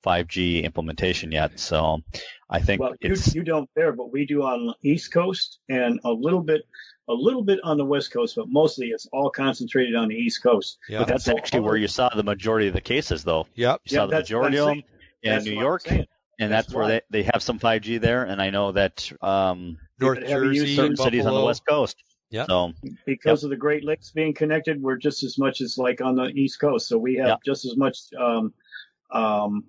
5G 0.06 0.64
implementation 0.64 1.32
yet, 1.32 1.60
so 1.60 2.02
I 2.50 2.60
think 2.60 2.82
Well, 2.82 2.94
you, 3.00 3.12
it's 3.14 3.34
you 3.34 3.44
don't 3.44 3.70
there, 3.76 3.94
but 3.94 4.12
we 4.12 4.26
do 4.26 4.44
on 4.44 4.68
the 4.68 4.90
East 4.90 5.14
Coast 5.14 5.60
and 5.70 6.00
a 6.04 6.12
little 6.12 6.42
bit 6.42 6.62
a 7.10 7.14
little 7.14 7.44
bit 7.44 7.60
on 7.64 7.78
the 7.78 7.84
West 7.86 8.14
Coast, 8.14 8.36
but 8.38 8.48
mostly 8.48 8.88
it's 8.88 9.08
all 9.12 9.30
concentrated 9.30 9.94
on 9.96 10.08
the 10.08 10.16
East 10.16 10.42
Coast. 10.42 10.78
yeah, 10.88 11.00
but 11.00 11.08
that's 11.10 11.26
So 11.26 11.38
actually 11.38 11.60
all- 11.60 11.66
where 11.66 11.76
you 11.78 11.88
saw 11.90 12.08
the 12.10 12.24
majority 12.24 12.68
of 12.68 12.74
the 12.74 12.82
cases, 12.82 13.24
though. 13.26 13.46
yep, 13.56 13.82
You 13.86 13.96
saw 13.98 14.06
the 14.06 14.12
that's 14.12 14.32
what 14.32 14.46
I'm 14.46 14.52
majority 14.52 14.80
of 14.80 14.84
them 15.24 15.38
in 15.40 15.44
New 15.44 15.60
York 15.60 15.84
and 16.40 16.52
that's, 16.52 16.68
That's 16.68 16.74
where 16.74 16.88
they, 16.88 17.02
they 17.10 17.24
have 17.32 17.44
some 17.44 17.60
5G 17.60 18.00
there, 18.02 18.24
and 18.24 18.42
I 18.42 18.50
know 18.50 18.72
that 18.72 19.10
um, 19.22 19.78
North 20.00 20.20
Have 20.20 20.44
you 20.44 20.50
used 20.50 20.62
Jersey, 20.62 20.76
certain 20.76 20.98
cities 20.98 21.26
on 21.26 21.34
the 21.34 21.42
West 21.42 21.64
Coast. 21.68 22.04
Yep. 22.30 22.48
So 22.48 22.74
because 23.06 23.44
of 23.44 23.52
the 23.52 23.56
Great 23.56 23.84
Lakes 23.86 24.12
being 24.12 24.34
connected, 24.34 24.82
we're 24.82 24.98
just 24.98 25.24
as 25.24 25.38
much 25.38 25.62
as 25.62 25.78
like 25.78 26.02
on 26.02 26.16
the 26.16 26.28
East 26.30 26.60
Coast. 26.60 26.88
So 26.88 26.98
we 26.98 27.16
have 27.18 27.28
Yeah. 27.28 27.36
just 27.46 27.66
as 27.66 27.78
much 27.78 27.98
um, 28.18 28.54
um, 29.12 29.66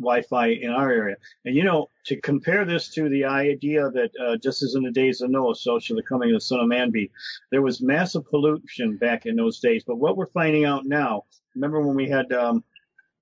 Wi-Fi 0.00 0.48
in 0.48 0.70
our 0.70 0.90
area. 0.90 1.16
And 1.44 1.54
you 1.54 1.64
know, 1.64 1.90
to 2.06 2.20
compare 2.20 2.64
this 2.64 2.88
to 2.90 3.08
the 3.08 3.24
idea 3.24 3.88
that 3.90 4.10
uh, 4.20 4.36
just 4.36 4.62
as 4.62 4.74
in 4.74 4.82
the 4.82 4.90
days 4.90 5.20
of 5.20 5.30
Noah, 5.30 5.54
so 5.54 5.78
shall 5.78 5.96
the 5.96 6.02
coming 6.02 6.30
of 6.30 6.36
the 6.36 6.40
Son 6.40 6.60
of 6.60 6.66
Man 6.66 6.90
be. 6.90 7.10
There 7.50 7.62
was 7.62 7.80
massive 7.80 8.28
pollution 8.28 8.96
back 8.96 9.26
in 9.26 9.36
those 9.36 9.60
days. 9.60 9.84
But 9.86 9.96
what 9.96 10.16
we're 10.16 10.26
finding 10.26 10.64
out 10.64 10.86
now, 10.86 11.24
remember 11.54 11.80
when 11.80 11.96
we 11.96 12.08
had, 12.08 12.32
um, 12.32 12.64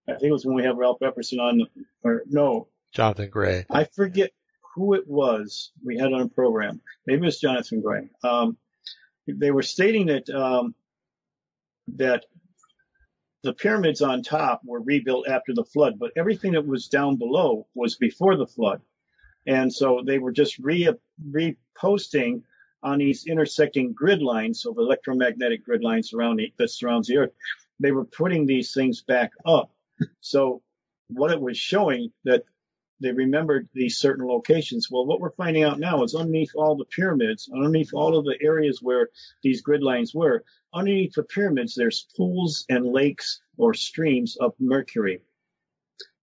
I 0.08 0.12
think 0.12 0.24
it 0.24 0.32
was 0.32 0.46
when 0.46 0.54
we 0.56 0.62
had 0.62 0.78
Ralph 0.78 1.00
Epperson 1.00 1.40
on, 1.40 1.66
or 2.02 2.22
no, 2.26 2.68
Jonathan 2.92 3.28
Gray. 3.28 3.66
I 3.70 3.84
forget 3.84 4.30
who 4.76 4.94
it 4.94 5.08
was 5.08 5.72
we 5.84 5.98
had 5.98 6.12
on 6.12 6.20
a 6.20 6.28
program. 6.28 6.80
Maybe 7.06 7.22
it 7.22 7.24
was 7.24 7.40
Jonathan 7.40 7.80
Gray. 7.80 8.10
Um, 8.22 8.58
they 9.26 9.50
were 9.50 9.62
stating 9.62 10.06
that 10.06 10.28
um, 10.30 10.74
that 11.96 12.26
the 13.42 13.54
pyramids 13.54 14.02
on 14.02 14.22
top 14.22 14.60
were 14.64 14.80
rebuilt 14.80 15.28
after 15.28 15.54
the 15.54 15.64
flood, 15.64 15.98
but 15.98 16.12
everything 16.16 16.52
that 16.52 16.66
was 16.66 16.88
down 16.88 17.16
below 17.16 17.66
was 17.74 17.96
before 17.96 18.36
the 18.36 18.46
flood, 18.46 18.82
and 19.46 19.72
so 19.72 20.02
they 20.06 20.18
were 20.18 20.32
just 20.32 20.58
re 20.58 20.92
reposting 21.28 22.42
on 22.82 22.98
these 22.98 23.26
intersecting 23.26 23.94
grid 23.94 24.22
lines 24.22 24.66
of 24.66 24.76
electromagnetic 24.76 25.64
grid 25.64 25.82
lines 25.82 26.12
around 26.12 26.36
the, 26.36 26.52
that 26.58 26.70
surrounds 26.70 27.08
the 27.08 27.16
Earth. 27.16 27.32
They 27.80 27.92
were 27.92 28.04
putting 28.04 28.46
these 28.46 28.72
things 28.72 29.02
back 29.02 29.32
up. 29.44 29.70
So 30.20 30.62
what 31.08 31.30
it 31.30 31.40
was 31.40 31.56
showing 31.56 32.12
that 32.24 32.44
they 33.00 33.12
remembered 33.12 33.68
these 33.74 33.98
certain 33.98 34.26
locations. 34.26 34.90
Well, 34.90 35.06
what 35.06 35.20
we're 35.20 35.30
finding 35.32 35.62
out 35.62 35.78
now 35.78 36.02
is 36.02 36.14
underneath 36.14 36.52
all 36.54 36.76
the 36.76 36.84
pyramids, 36.84 37.48
underneath 37.52 37.92
all 37.92 38.16
of 38.16 38.24
the 38.24 38.38
areas 38.40 38.80
where 38.82 39.10
these 39.42 39.62
grid 39.62 39.82
lines 39.82 40.14
were, 40.14 40.44
underneath 40.72 41.14
the 41.14 41.22
pyramids, 41.22 41.74
there's 41.74 42.06
pools 42.16 42.64
and 42.68 42.86
lakes 42.86 43.40
or 43.56 43.74
streams 43.74 44.36
of 44.36 44.54
mercury. 44.58 45.20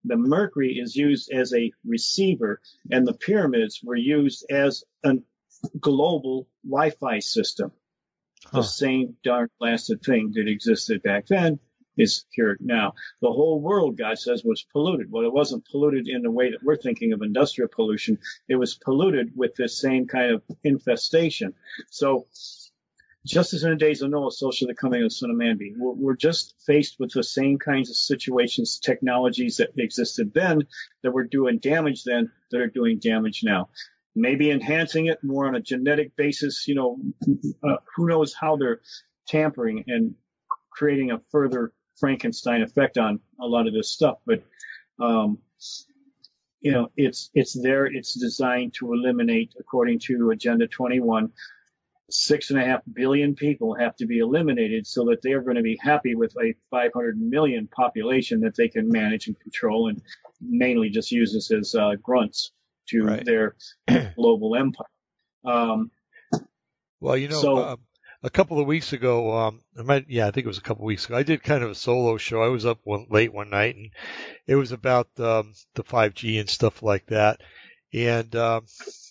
The 0.04 0.16
mercury 0.16 0.78
is 0.78 0.96
used 0.96 1.30
as 1.30 1.52
a 1.52 1.72
receiver, 1.84 2.60
and 2.90 3.06
the 3.06 3.14
pyramids 3.14 3.80
were 3.82 3.96
used 3.96 4.46
as 4.50 4.82
a 5.04 5.14
global 5.78 6.48
Wi-Fi 6.64 7.20
system. 7.20 7.72
Huh. 8.46 8.62
The 8.62 8.66
same 8.66 9.16
darn 9.22 9.48
blasted 9.60 10.02
thing 10.02 10.32
that 10.34 10.48
existed 10.48 11.02
back 11.02 11.26
then 11.26 11.60
is 11.96 12.24
here 12.30 12.56
now. 12.60 12.94
The 13.20 13.32
whole 13.32 13.60
world, 13.60 13.96
God 13.96 14.18
says, 14.18 14.42
was 14.44 14.64
polluted. 14.72 15.10
Well, 15.10 15.24
it 15.24 15.32
wasn't 15.32 15.66
polluted 15.70 16.08
in 16.08 16.22
the 16.22 16.30
way 16.30 16.50
that 16.50 16.62
we're 16.62 16.76
thinking 16.76 17.12
of 17.12 17.22
industrial 17.22 17.68
pollution. 17.68 18.18
It 18.48 18.56
was 18.56 18.74
polluted 18.74 19.32
with 19.36 19.54
this 19.54 19.78
same 19.78 20.06
kind 20.06 20.32
of 20.32 20.42
infestation. 20.64 21.54
So, 21.90 22.26
just 23.24 23.54
as 23.54 23.62
in 23.62 23.70
the 23.70 23.76
days 23.76 24.02
of 24.02 24.10
Noah, 24.10 24.32
so 24.32 24.50
shall 24.50 24.66
the 24.66 24.74
coming 24.74 25.02
of 25.02 25.06
the 25.06 25.14
Son 25.14 25.30
of 25.30 25.36
Man 25.36 25.56
be. 25.56 25.74
We're, 25.76 25.92
we're 25.92 26.16
just 26.16 26.54
faced 26.66 26.98
with 26.98 27.12
the 27.12 27.22
same 27.22 27.58
kinds 27.58 27.88
of 27.88 27.96
situations, 27.96 28.80
technologies 28.80 29.58
that 29.58 29.70
existed 29.78 30.32
then 30.34 30.66
that 31.02 31.12
were 31.12 31.24
doing 31.24 31.58
damage 31.58 32.02
then 32.02 32.32
that 32.50 32.60
are 32.60 32.66
doing 32.66 32.98
damage 32.98 33.42
now. 33.44 33.68
Maybe 34.14 34.50
enhancing 34.50 35.06
it 35.06 35.22
more 35.22 35.46
on 35.46 35.54
a 35.54 35.60
genetic 35.60 36.16
basis. 36.16 36.66
You 36.66 36.74
know, 36.74 36.98
uh, 37.62 37.76
who 37.94 38.08
knows 38.08 38.34
how 38.34 38.56
they're 38.56 38.80
tampering 39.28 39.84
and 39.86 40.16
creating 40.70 41.12
a 41.12 41.20
further 41.30 41.72
Frankenstein 41.98 42.62
effect 42.62 42.98
on 42.98 43.20
a 43.40 43.46
lot 43.46 43.66
of 43.66 43.74
this 43.74 43.90
stuff. 43.90 44.18
But, 44.26 44.42
um, 45.00 45.38
you 46.60 46.72
know, 46.72 46.90
it's, 46.96 47.30
it's 47.34 47.60
there. 47.60 47.86
It's 47.86 48.14
designed 48.18 48.74
to 48.74 48.92
eliminate, 48.92 49.54
according 49.58 50.00
to 50.06 50.30
Agenda 50.30 50.66
21, 50.68 51.32
six 52.10 52.50
and 52.50 52.60
a 52.60 52.64
half 52.64 52.82
billion 52.92 53.34
people 53.34 53.74
have 53.74 53.96
to 53.96 54.06
be 54.06 54.18
eliminated 54.18 54.86
so 54.86 55.06
that 55.06 55.22
they 55.22 55.32
are 55.32 55.40
going 55.40 55.56
to 55.56 55.62
be 55.62 55.78
happy 55.80 56.14
with 56.14 56.34
a 56.42 56.54
500 56.70 57.18
million 57.18 57.68
population 57.68 58.40
that 58.40 58.54
they 58.54 58.68
can 58.68 58.88
manage 58.90 59.28
and 59.28 59.40
control 59.40 59.88
and 59.88 60.02
mainly 60.40 60.90
just 60.90 61.10
use 61.10 61.32
this 61.32 61.50
as 61.50 61.74
uh, 61.74 61.94
grunts 62.02 62.52
to 62.88 63.02
Right. 63.04 63.24
their 63.24 63.56
global 64.16 64.56
empire. 64.56 64.86
Um, 65.44 65.90
Well, 67.00 67.16
you 67.16 67.28
know, 67.28 67.40
So- 67.40 67.56
um, 67.64 67.78
a 68.22 68.30
couple 68.30 68.60
of 68.60 68.66
weeks 68.66 68.92
ago, 68.92 69.36
um, 69.36 69.62
I 69.78 69.82
might, 69.82 70.06
yeah, 70.08 70.26
I 70.26 70.30
think 70.30 70.44
it 70.44 70.48
was 70.48 70.58
a 70.58 70.62
couple 70.62 70.84
of 70.84 70.86
weeks 70.86 71.06
ago. 71.06 71.16
I 71.16 71.24
did 71.24 71.42
kind 71.42 71.64
of 71.64 71.70
a 71.70 71.74
solo 71.74 72.16
show. 72.16 72.42
I 72.42 72.48
was 72.48 72.64
up 72.64 72.78
one, 72.84 73.06
late 73.10 73.32
one 73.32 73.50
night, 73.50 73.74
and 73.74 73.90
it 74.46 74.54
was 74.54 74.72
about 74.72 75.08
um, 75.18 75.54
the 75.74 75.82
5G 75.82 76.38
and 76.38 76.48
stuff 76.48 76.82
like 76.82 77.06
that. 77.06 77.40
And 77.92 78.34
um, 78.36 78.64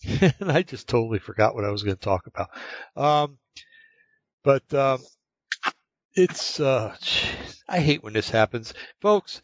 and 0.40 0.52
I 0.52 0.64
just 0.64 0.88
totally 0.88 1.20
forgot 1.20 1.54
what 1.54 1.66
I 1.66 1.72
was 1.72 1.84
going 1.84 1.98
to 1.98 2.02
talk 2.02 2.28
about. 2.28 2.50
Um, 2.96 3.38
but 4.44 4.74
um, 4.74 5.02
it's 6.16 6.60
uh, 6.60 6.96
I 7.70 7.80
hate 7.80 8.04
when 8.04 8.14
this 8.14 8.30
happens, 8.30 8.74
folks. 9.02 9.42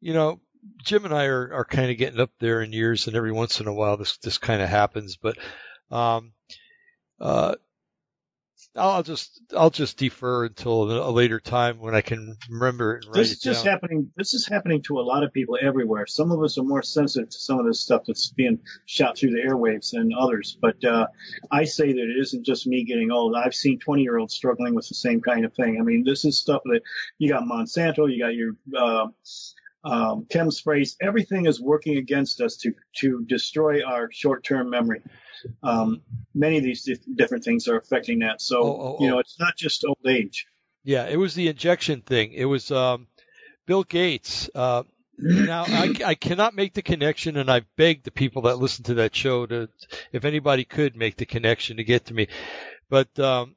You 0.00 0.12
know, 0.12 0.40
Jim 0.84 1.04
and 1.04 1.14
I 1.14 1.26
are, 1.26 1.52
are 1.52 1.64
kind 1.64 1.90
of 1.90 1.98
getting 1.98 2.20
up 2.20 2.30
there 2.40 2.62
in 2.62 2.72
years, 2.72 3.06
and 3.06 3.16
every 3.16 3.32
once 3.32 3.60
in 3.60 3.68
a 3.68 3.72
while 3.72 3.96
this 3.96 4.16
this 4.18 4.38
kind 4.38 4.60
of 4.60 4.68
happens. 4.68 5.16
But 5.16 5.38
um, 5.90 6.32
uh, 7.20 7.54
I'll 8.78 9.02
just 9.02 9.40
I'll 9.56 9.70
just 9.70 9.96
defer 9.96 10.46
until 10.46 11.06
a 11.06 11.10
later 11.10 11.40
time 11.40 11.78
when 11.78 11.94
I 11.94 12.00
can 12.00 12.36
remember 12.48 12.96
it 12.96 13.04
and 13.04 13.14
write 13.14 13.20
this 13.20 13.32
it 13.32 13.36
is 13.36 13.40
just 13.40 13.64
down. 13.64 13.72
happening. 13.72 14.10
This 14.16 14.34
is 14.34 14.46
happening 14.46 14.82
to 14.82 14.98
a 14.98 15.02
lot 15.02 15.24
of 15.24 15.32
people 15.32 15.58
everywhere. 15.60 16.06
Some 16.06 16.30
of 16.30 16.42
us 16.42 16.58
are 16.58 16.64
more 16.64 16.82
sensitive 16.82 17.30
to 17.30 17.38
some 17.38 17.58
of 17.58 17.66
this 17.66 17.80
stuff 17.80 18.02
that's 18.06 18.30
being 18.30 18.60
shot 18.86 19.18
through 19.18 19.30
the 19.30 19.48
airwaves 19.48 19.90
than 19.92 20.10
others. 20.18 20.56
But 20.60 20.82
uh, 20.84 21.06
I 21.50 21.64
say 21.64 21.92
that 21.92 22.02
it 22.02 22.20
isn't 22.20 22.46
just 22.46 22.66
me 22.66 22.84
getting 22.84 23.10
old. 23.10 23.34
I've 23.34 23.54
seen 23.54 23.78
20 23.78 24.02
year 24.02 24.18
olds 24.18 24.34
struggling 24.34 24.74
with 24.74 24.88
the 24.88 24.94
same 24.94 25.20
kind 25.20 25.44
of 25.44 25.54
thing. 25.54 25.78
I 25.80 25.84
mean, 25.84 26.04
this 26.04 26.24
is 26.24 26.38
stuff 26.38 26.62
that 26.64 26.80
you 27.18 27.28
got 27.28 27.42
Monsanto, 27.42 28.10
you 28.10 28.22
got 28.22 28.34
your 28.34 28.52
uh, 28.76 29.08
um, 29.84 30.26
chem 30.30 30.50
sprays. 30.50 30.96
Everything 31.00 31.46
is 31.46 31.60
working 31.60 31.96
against 31.98 32.40
us 32.40 32.56
to 32.58 32.74
to 32.96 33.24
destroy 33.26 33.82
our 33.84 34.10
short 34.12 34.44
term 34.44 34.70
memory. 34.70 35.02
Um, 35.62 36.02
many 36.34 36.58
of 36.58 36.64
these 36.64 36.82
dif- 36.84 37.04
different 37.14 37.44
things 37.44 37.68
are 37.68 37.76
affecting 37.78 38.20
that. 38.20 38.40
So 38.42 38.62
Oh, 38.62 38.66
oh, 38.66 38.96
you 39.00 39.06
oh. 39.08 39.10
know, 39.12 39.18
it's 39.20 39.38
not 39.38 39.56
just 39.56 39.84
old 39.84 39.98
age. 40.06 40.46
Yeah, 40.84 41.06
it 41.06 41.16
was 41.16 41.34
the 41.34 41.48
injection 41.48 42.00
thing. 42.00 42.32
It 42.32 42.46
was 42.46 42.70
um, 42.70 43.06
Bill 43.66 43.84
Gates. 43.84 44.48
Uh, 44.54 44.82
now 45.18 45.64
I, 45.66 45.94
I 46.04 46.14
cannot 46.14 46.54
make 46.54 46.74
the 46.74 46.82
connection, 46.82 47.36
and 47.36 47.50
I 47.50 47.62
beg 47.76 48.04
the 48.04 48.10
people 48.10 48.42
that 48.42 48.58
listen 48.58 48.84
to 48.84 48.94
that 48.94 49.14
show 49.14 49.46
to, 49.46 49.68
if 50.12 50.24
anybody 50.24 50.64
could 50.64 50.96
make 50.96 51.16
the 51.16 51.26
connection 51.26 51.76
to 51.78 51.84
get 51.84 52.06
to 52.06 52.14
me. 52.14 52.28
But 52.88 53.18
um, 53.18 53.56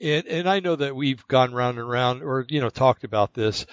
and 0.00 0.26
and 0.26 0.48
I 0.48 0.60
know 0.60 0.76
that 0.76 0.94
we've 0.94 1.26
gone 1.26 1.52
round 1.52 1.78
and 1.78 1.88
round, 1.88 2.22
or 2.22 2.44
you 2.48 2.60
know, 2.60 2.70
talked 2.70 3.04
about 3.04 3.34
this. 3.34 3.66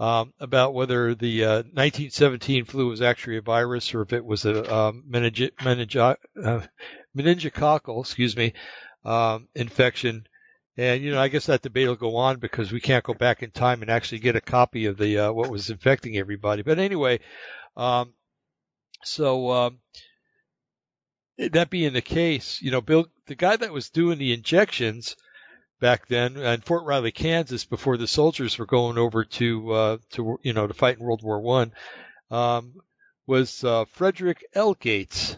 Um, 0.00 0.32
about 0.38 0.74
whether 0.74 1.16
the 1.16 1.44
uh, 1.44 1.62
1917 1.72 2.66
flu 2.66 2.86
was 2.86 3.02
actually 3.02 3.38
a 3.38 3.42
virus 3.42 3.92
or 3.94 4.02
if 4.02 4.12
it 4.12 4.24
was 4.24 4.44
a 4.44 4.72
um, 4.72 5.02
meningi- 5.10 5.50
meningi- 5.56 6.16
uh, 6.44 6.60
meningococcal, 7.16 8.00
excuse 8.00 8.36
me, 8.36 8.52
um, 9.04 9.48
infection. 9.56 10.24
And 10.76 11.02
you 11.02 11.10
know, 11.10 11.20
I 11.20 11.26
guess 11.26 11.46
that 11.46 11.62
debate 11.62 11.88
will 11.88 11.96
go 11.96 12.14
on 12.14 12.38
because 12.38 12.70
we 12.70 12.80
can't 12.80 13.02
go 13.02 13.12
back 13.12 13.42
in 13.42 13.50
time 13.50 13.82
and 13.82 13.90
actually 13.90 14.20
get 14.20 14.36
a 14.36 14.40
copy 14.40 14.86
of 14.86 14.96
the 14.98 15.18
uh, 15.18 15.32
what 15.32 15.50
was 15.50 15.68
infecting 15.68 16.16
everybody. 16.16 16.62
But 16.62 16.78
anyway, 16.78 17.18
um, 17.76 18.12
so 19.02 19.50
um, 19.50 19.80
that 21.38 21.70
being 21.70 21.92
the 21.92 22.02
case, 22.02 22.60
you 22.62 22.70
know, 22.70 22.80
Bill, 22.80 23.06
the 23.26 23.34
guy 23.34 23.56
that 23.56 23.72
was 23.72 23.90
doing 23.90 24.18
the 24.18 24.32
injections 24.32 25.16
back 25.80 26.06
then 26.08 26.36
in 26.36 26.60
Fort 26.60 26.84
Riley, 26.84 27.12
Kansas, 27.12 27.64
before 27.64 27.96
the 27.96 28.06
soldiers 28.06 28.58
were 28.58 28.66
going 28.66 28.98
over 28.98 29.24
to 29.24 29.72
uh, 29.72 29.98
to 30.10 30.38
you 30.42 30.52
know 30.52 30.66
to 30.66 30.74
fight 30.74 30.98
in 30.98 31.04
World 31.04 31.22
War 31.22 31.40
One, 31.40 31.72
um, 32.30 32.74
was 33.26 33.62
uh, 33.64 33.84
Frederick 33.92 34.44
L. 34.54 34.74
Gates. 34.74 35.36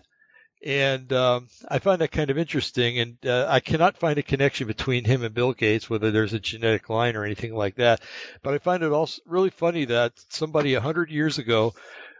And 0.62 1.10
um, 1.14 1.48
I 1.66 1.78
find 1.78 2.02
that 2.02 2.12
kind 2.12 2.28
of 2.28 2.36
interesting, 2.36 2.98
and 2.98 3.16
uh, 3.24 3.46
I 3.48 3.60
cannot 3.60 3.96
find 3.96 4.18
a 4.18 4.22
connection 4.22 4.66
between 4.66 5.06
him 5.06 5.24
and 5.24 5.32
Bill 5.32 5.54
Gates, 5.54 5.88
whether 5.88 6.10
there's 6.10 6.34
a 6.34 6.38
genetic 6.38 6.90
line 6.90 7.16
or 7.16 7.24
anything 7.24 7.54
like 7.54 7.76
that. 7.76 8.02
But 8.42 8.52
I 8.52 8.58
find 8.58 8.82
it 8.82 8.92
also 8.92 9.22
really 9.24 9.48
funny 9.48 9.86
that 9.86 10.12
somebody 10.28 10.74
a 10.74 10.80
hundred 10.82 11.10
years 11.10 11.38
ago 11.38 11.72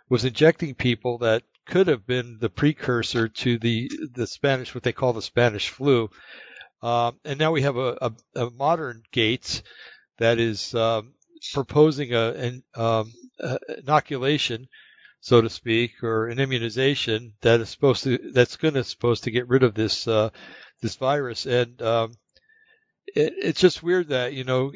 was 0.09 0.25
injecting 0.25 0.75
people 0.75 1.19
that 1.19 1.43
could 1.67 1.89
have 1.89 2.07
been 2.07 2.39
the 2.41 2.49
precursor 2.49 3.29
to 3.29 3.59
the 3.59 3.91
the 4.15 4.27
Spanish, 4.27 4.75
what 4.75 4.85
they 4.85 4.93
call 4.93 5.13
the 5.13 5.21
Spanish 5.21 5.69
flu. 5.69 6.09
Um, 6.83 7.19
and 7.25 7.39
now 7.39 7.53
we 7.53 7.63
have 7.63 7.77
a, 7.77 7.97
a, 8.01 8.13
a 8.47 8.51
modern 8.51 9.03
Gates 9.13 9.63
that 10.19 10.39
is 10.39 10.75
um, 10.75 11.13
proposing 11.53 12.15
a, 12.15 12.31
an 12.31 12.63
um, 12.75 13.13
inoculation 13.79 14.69
so 15.21 15.41
to 15.41 15.51
speak, 15.51 16.03
or 16.03 16.29
an 16.29 16.39
immunization 16.39 17.35
that 17.43 17.61
is 17.61 17.69
supposed 17.69 18.05
to 18.05 18.19
that's 18.33 18.57
going 18.57 18.75
to 18.75 18.85
supposed 18.85 19.25
to 19.25 19.31
get 19.31 19.49
rid 19.49 19.63
of 19.63 19.75
this 19.75 20.09
uh, 20.09 20.31
this 20.81 20.97
virus. 20.97 21.47
And 21.47 21.81
um, 21.83 22.15
it, 23.07 23.35
it's 23.37 23.61
just 23.61 23.83
weird 23.83 24.09
that 24.09 24.33
you 24.33 24.45
know 24.45 24.73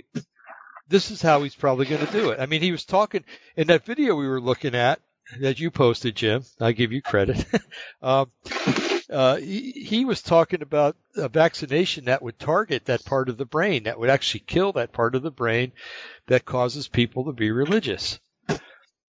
this 0.89 1.11
is 1.11 1.23
how 1.23 1.43
he's 1.43 1.55
probably 1.55 1.87
going 1.87 2.07
to 2.07 2.13
do 2.13 2.31
it. 2.31 2.41
I 2.41 2.47
mean, 2.47 2.61
he 2.61 2.73
was 2.73 2.85
talking 2.85 3.25
in 3.57 3.69
that 3.69 3.87
video 3.87 4.15
we 4.15 4.29
were 4.29 4.41
looking 4.41 4.75
at. 4.75 5.01
that 5.41 5.59
you 5.59 5.71
posted, 5.71 6.15
Jim. 6.15 6.45
I 6.61 6.73
give 6.73 6.93
you 6.93 7.01
credit. 7.01 7.45
um, 8.03 8.31
uh, 9.11 9.37
he, 9.37 9.73
he, 9.73 10.05
was 10.05 10.23
talking 10.23 10.63
about 10.63 10.97
a 11.17 11.29
vaccination 11.29 12.07
that 12.07 12.23
would 12.23 12.39
target 12.39 12.87
that 12.87 13.05
part 13.05 13.29
of 13.29 13.37
the 13.37 13.45
brain, 13.45 13.85
that 13.85 13.99
would 13.99 14.11
actually 14.11 14.41
kill 14.41 14.73
that 14.73 14.93
part 14.93 15.15
of 15.15 15.23
the 15.23 15.31
brain 15.31 15.73
that 16.27 16.45
causes 16.45 16.89
people 16.89 17.25
to 17.27 17.33
be 17.33 17.51
religious. 17.51 18.19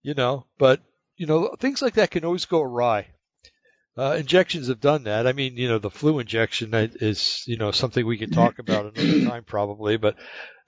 You 0.02 0.14
know, 0.14 0.46
but 0.58 0.80
you 1.16 1.26
know 1.26 1.56
things 1.58 1.82
like 1.82 1.94
that 1.94 2.10
can 2.10 2.24
always 2.24 2.44
go 2.44 2.62
awry. 2.62 3.08
Uh, 3.98 4.16
injections 4.18 4.68
have 4.68 4.80
done 4.80 5.04
that. 5.04 5.26
I 5.26 5.32
mean, 5.32 5.56
you 5.56 5.68
know, 5.68 5.78
the 5.78 5.90
flu 5.90 6.18
injection 6.18 6.74
is, 6.74 7.42
you 7.46 7.56
know, 7.56 7.70
something 7.70 8.04
we 8.04 8.18
could 8.18 8.32
talk 8.32 8.58
about 8.58 8.94
another 8.94 9.24
time 9.30 9.44
probably, 9.44 9.96
but, 9.96 10.16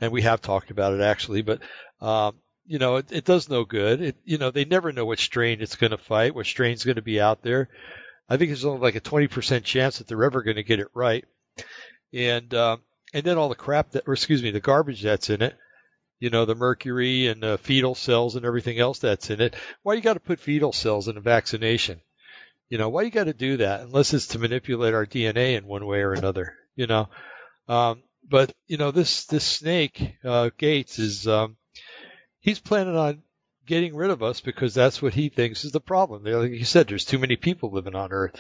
and 0.01 0.13
we 0.13 0.23
have 0.23 0.41
talked 0.41 0.71
about 0.71 0.95
it 0.95 1.03
actually, 1.03 1.43
but, 1.43 1.61
um, 2.01 2.37
you 2.67 2.79
know, 2.79 2.97
it, 2.97 3.13
it 3.13 3.25
does 3.27 3.51
no 3.51 3.67
good. 3.67 4.01
It, 4.01 4.17
you 4.25 4.39
know, 4.39 4.51
they 4.51 4.65
never 4.65 4.93
know 4.93 5.05
what 5.05 5.19
strain 5.19 5.61
it's 5.61 5.77
going 5.77 5.91
to 5.91 5.99
fight, 5.99 6.35
what 6.35 6.47
strain's 6.47 6.85
going 6.85 6.97
to 6.97 7.03
be 7.03 7.21
out 7.21 7.43
there. 7.43 7.69
I 8.29 8.37
think 8.37 8.51
there's 8.51 8.65
only 8.65 8.81
like 8.81 8.97
a 8.97 9.01
20% 9.01 9.65
chance 9.65 9.99
that 9.99 10.07
they're 10.07 10.25
ever 10.25 10.43
going 10.43 10.57
to 10.57 10.63
get 10.63 10.81
it 10.81 10.89
right. 10.95 11.25
And, 12.13 12.53
um, 12.55 12.83
and 13.15 13.25
then 13.25 13.39
all 13.39 13.49
the 13.49 13.55
crap 13.55 13.93
that, 13.93 14.05
or 14.07 14.15
excuse 14.15 14.43
me, 14.43 14.51
the 14.51 14.61
garbage 14.61 15.03
that's 15.03 15.31
in 15.31 15.43
it, 15.43 15.57
you 16.21 16.31
know, 16.31 16.45
the 16.45 16.55
mercury 16.55 17.29
and 17.29 17.43
the 17.43 17.59
fetal 17.59 17.95
cells 17.95 18.37
and 18.37 18.45
everything 18.45 18.79
else 18.79 18.99
that's 18.99 19.31
in 19.31 19.41
it. 19.41 19.57
Why 19.83 19.95
you 19.95 20.01
got 20.01 20.15
to 20.15 20.21
put 20.21 20.41
fetal 20.41 20.73
cells 20.73 21.09
in 21.09 21.17
a 21.17 21.21
vaccination? 21.21 22.01
You 22.69 22.77
know, 22.77 22.91
why 22.91 23.03
you 23.03 23.11
got 23.11 23.25
to 23.25 23.33
do 23.33 23.59
that 23.59 23.81
unless 23.81 24.13
it's 24.13 24.29
to 24.29 24.39
manipulate 24.39 24.95
our 24.95 25.07
DNA 25.07 25.57
in 25.57 25.67
one 25.67 25.87
way 25.87 26.01
or 26.01 26.13
another, 26.13 26.55
you 26.77 26.87
know? 26.87 27.09
Um, 27.67 28.03
but, 28.29 28.53
you 28.67 28.77
know, 28.77 28.91
this, 28.91 29.25
this 29.27 29.45
snake, 29.45 30.17
uh, 30.23 30.51
Gates 30.59 30.99
is, 30.99 31.27
um, 31.27 31.57
he's 32.41 32.59
planning 32.59 32.97
on 32.97 33.23
getting 33.69 33.95
rid 33.95 34.11
of 34.11 34.23
us 34.23 34.41
because 34.41 34.75
that's 34.75 35.01
what 35.01 35.15
he 35.15 35.29
thinks 35.29 35.65
is 35.65 35.71
the 35.71 35.81
problem. 35.81 36.25
Like 36.25 36.51
you 36.51 36.65
said, 36.65 36.89
there's 36.89 37.05
too 37.05 37.19
many 37.19 37.37
people 37.37 37.71
living 37.71 37.95
on 37.95 38.13
Earth, 38.13 38.35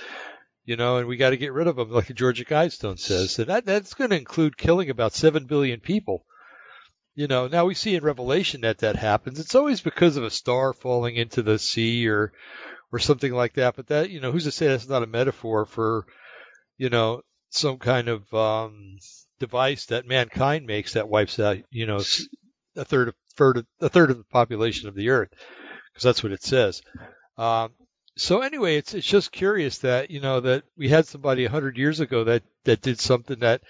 you 0.64 0.76
know, 0.76 0.96
and 0.96 1.06
we 1.06 1.16
got 1.16 1.30
to 1.30 1.36
get 1.36 1.52
rid 1.52 1.68
of 1.68 1.76
them, 1.76 1.90
like 1.90 2.12
Georgia 2.14 2.44
Guidestone 2.44 2.98
says. 2.98 3.38
And 3.38 3.48
that 3.48 3.64
that's 3.64 3.94
going 3.94 4.10
to 4.10 4.16
include 4.16 4.56
killing 4.56 4.90
about 4.90 5.12
seven 5.12 5.44
billion 5.44 5.80
people. 5.80 6.24
You 7.14 7.28
know, 7.28 7.46
now 7.46 7.66
we 7.66 7.74
see 7.74 7.94
in 7.94 8.02
Revelation 8.02 8.62
that 8.62 8.78
that 8.78 8.96
happens. 8.96 9.38
It's 9.38 9.54
always 9.54 9.80
because 9.80 10.16
of 10.16 10.24
a 10.24 10.30
star 10.30 10.72
falling 10.72 11.16
into 11.16 11.42
the 11.42 11.58
sea 11.58 12.08
or 12.08 12.32
or 12.90 12.98
something 12.98 13.32
like 13.32 13.54
that. 13.54 13.76
But 13.76 13.88
that, 13.88 14.10
you 14.10 14.20
know, 14.20 14.32
who's 14.32 14.44
to 14.44 14.50
say 14.50 14.68
that's 14.68 14.88
not 14.88 15.02
a 15.02 15.06
metaphor 15.06 15.66
for, 15.66 16.06
you 16.78 16.88
know, 16.88 17.22
some 17.50 17.78
kind 17.78 18.08
of 18.08 18.32
um, 18.32 18.96
device 19.40 19.86
that 19.86 20.06
mankind 20.06 20.66
makes 20.66 20.94
that 20.94 21.08
wipes 21.08 21.38
out, 21.38 21.58
you 21.70 21.86
know, 21.86 22.00
a 22.76 22.84
third 22.84 23.08
of 23.08 23.14
third, 23.38 23.64
a 23.80 23.88
third 23.88 24.10
of 24.10 24.18
the 24.18 24.24
population 24.24 24.88
of 24.88 24.94
the 24.94 25.08
Earth, 25.10 25.30
because 25.92 26.04
that's 26.04 26.22
what 26.22 26.32
it 26.32 26.42
says. 26.42 26.82
Um, 27.38 27.70
so 28.16 28.42
anyway, 28.42 28.76
it's 28.76 28.94
it's 28.94 29.06
just 29.06 29.30
curious 29.30 29.78
that 29.78 30.10
you 30.10 30.20
know 30.20 30.40
that 30.40 30.64
we 30.76 30.88
had 30.88 31.06
somebody 31.06 31.44
a 31.44 31.50
hundred 31.50 31.78
years 31.78 32.00
ago 32.00 32.24
that 32.24 32.42
that 32.64 32.82
did 32.82 33.00
something 33.00 33.38
that 33.38 33.62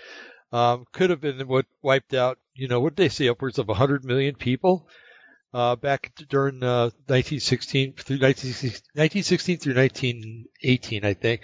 um, 0.52 0.86
could 0.92 1.10
have 1.10 1.20
been 1.20 1.46
what 1.46 1.66
wiped 1.82 2.14
out. 2.14 2.38
You 2.54 2.66
know, 2.66 2.80
what 2.80 2.96
they 2.96 3.10
say? 3.10 3.28
Upwards 3.28 3.58
of 3.58 3.68
a 3.68 3.74
hundred 3.74 4.04
million 4.04 4.34
people 4.34 4.88
uh, 5.52 5.76
back 5.76 6.12
during 6.28 6.62
uh, 6.62 6.90
1916 7.06 7.92
through 7.94 8.18
1916 8.18 9.58
through 9.58 9.74
1918, 9.74 11.04
I 11.04 11.14
think. 11.14 11.42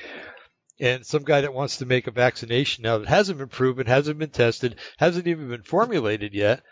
And 0.80 1.06
some 1.06 1.22
guy 1.22 1.42
that 1.42 1.54
wants 1.54 1.76
to 1.76 1.86
make 1.86 2.06
a 2.06 2.10
vaccination 2.10 2.82
now 2.82 2.98
that 2.98 3.08
hasn't 3.08 3.38
been 3.38 3.48
proven, 3.48 3.86
hasn't 3.86 4.18
been 4.18 4.30
tested, 4.30 4.76
hasn't 4.98 5.28
even 5.28 5.48
been 5.48 5.62
formulated 5.62 6.34
yet, 6.34 6.62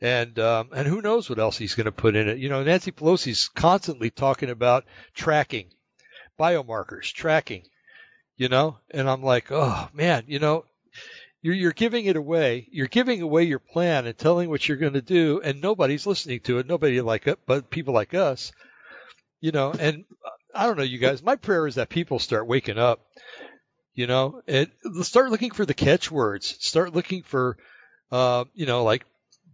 and 0.00 0.38
um, 0.38 0.70
and 0.74 0.86
who 0.86 1.02
knows 1.02 1.28
what 1.28 1.38
else 1.38 1.58
he's 1.58 1.74
going 1.74 1.86
to 1.86 1.92
put 1.92 2.16
in 2.16 2.28
it. 2.28 2.38
You 2.38 2.48
know, 2.48 2.62
Nancy 2.62 2.92
Pelosi's 2.92 3.48
constantly 3.48 4.10
talking 4.10 4.50
about 4.50 4.84
tracking, 5.14 5.66
biomarkers, 6.38 7.12
tracking. 7.12 7.62
You 8.36 8.48
know, 8.48 8.78
and 8.90 9.10
I'm 9.10 9.22
like, 9.22 9.50
oh 9.50 9.88
man, 9.92 10.24
you 10.28 10.38
know, 10.38 10.64
you're 11.42 11.54
you're 11.54 11.72
giving 11.72 12.06
it 12.06 12.16
away. 12.16 12.68
You're 12.70 12.86
giving 12.86 13.20
away 13.20 13.44
your 13.44 13.58
plan 13.58 14.06
and 14.06 14.16
telling 14.16 14.48
what 14.48 14.68
you're 14.68 14.76
going 14.76 14.92
to 14.92 15.02
do, 15.02 15.40
and 15.42 15.60
nobody's 15.60 16.06
listening 16.06 16.40
to 16.40 16.58
it. 16.58 16.66
Nobody 16.68 17.00
like 17.00 17.26
it, 17.26 17.40
but 17.46 17.70
people 17.70 17.94
like 17.94 18.14
us. 18.14 18.52
You 19.40 19.52
know, 19.52 19.72
and 19.72 20.04
I 20.54 20.66
don't 20.66 20.76
know, 20.76 20.84
you 20.84 20.98
guys. 20.98 21.22
My 21.22 21.36
prayer 21.36 21.66
is 21.66 21.76
that 21.76 21.88
people 21.88 22.18
start 22.18 22.46
waking 22.46 22.78
up. 22.78 23.00
You 23.94 24.06
know, 24.06 24.42
and 24.46 24.70
start 25.02 25.30
looking 25.30 25.50
for 25.50 25.66
the 25.66 25.74
catchwords. 25.74 26.64
Start 26.64 26.94
looking 26.94 27.24
for, 27.24 27.56
uh, 28.12 28.44
you 28.54 28.64
know, 28.64 28.84
like 28.84 29.04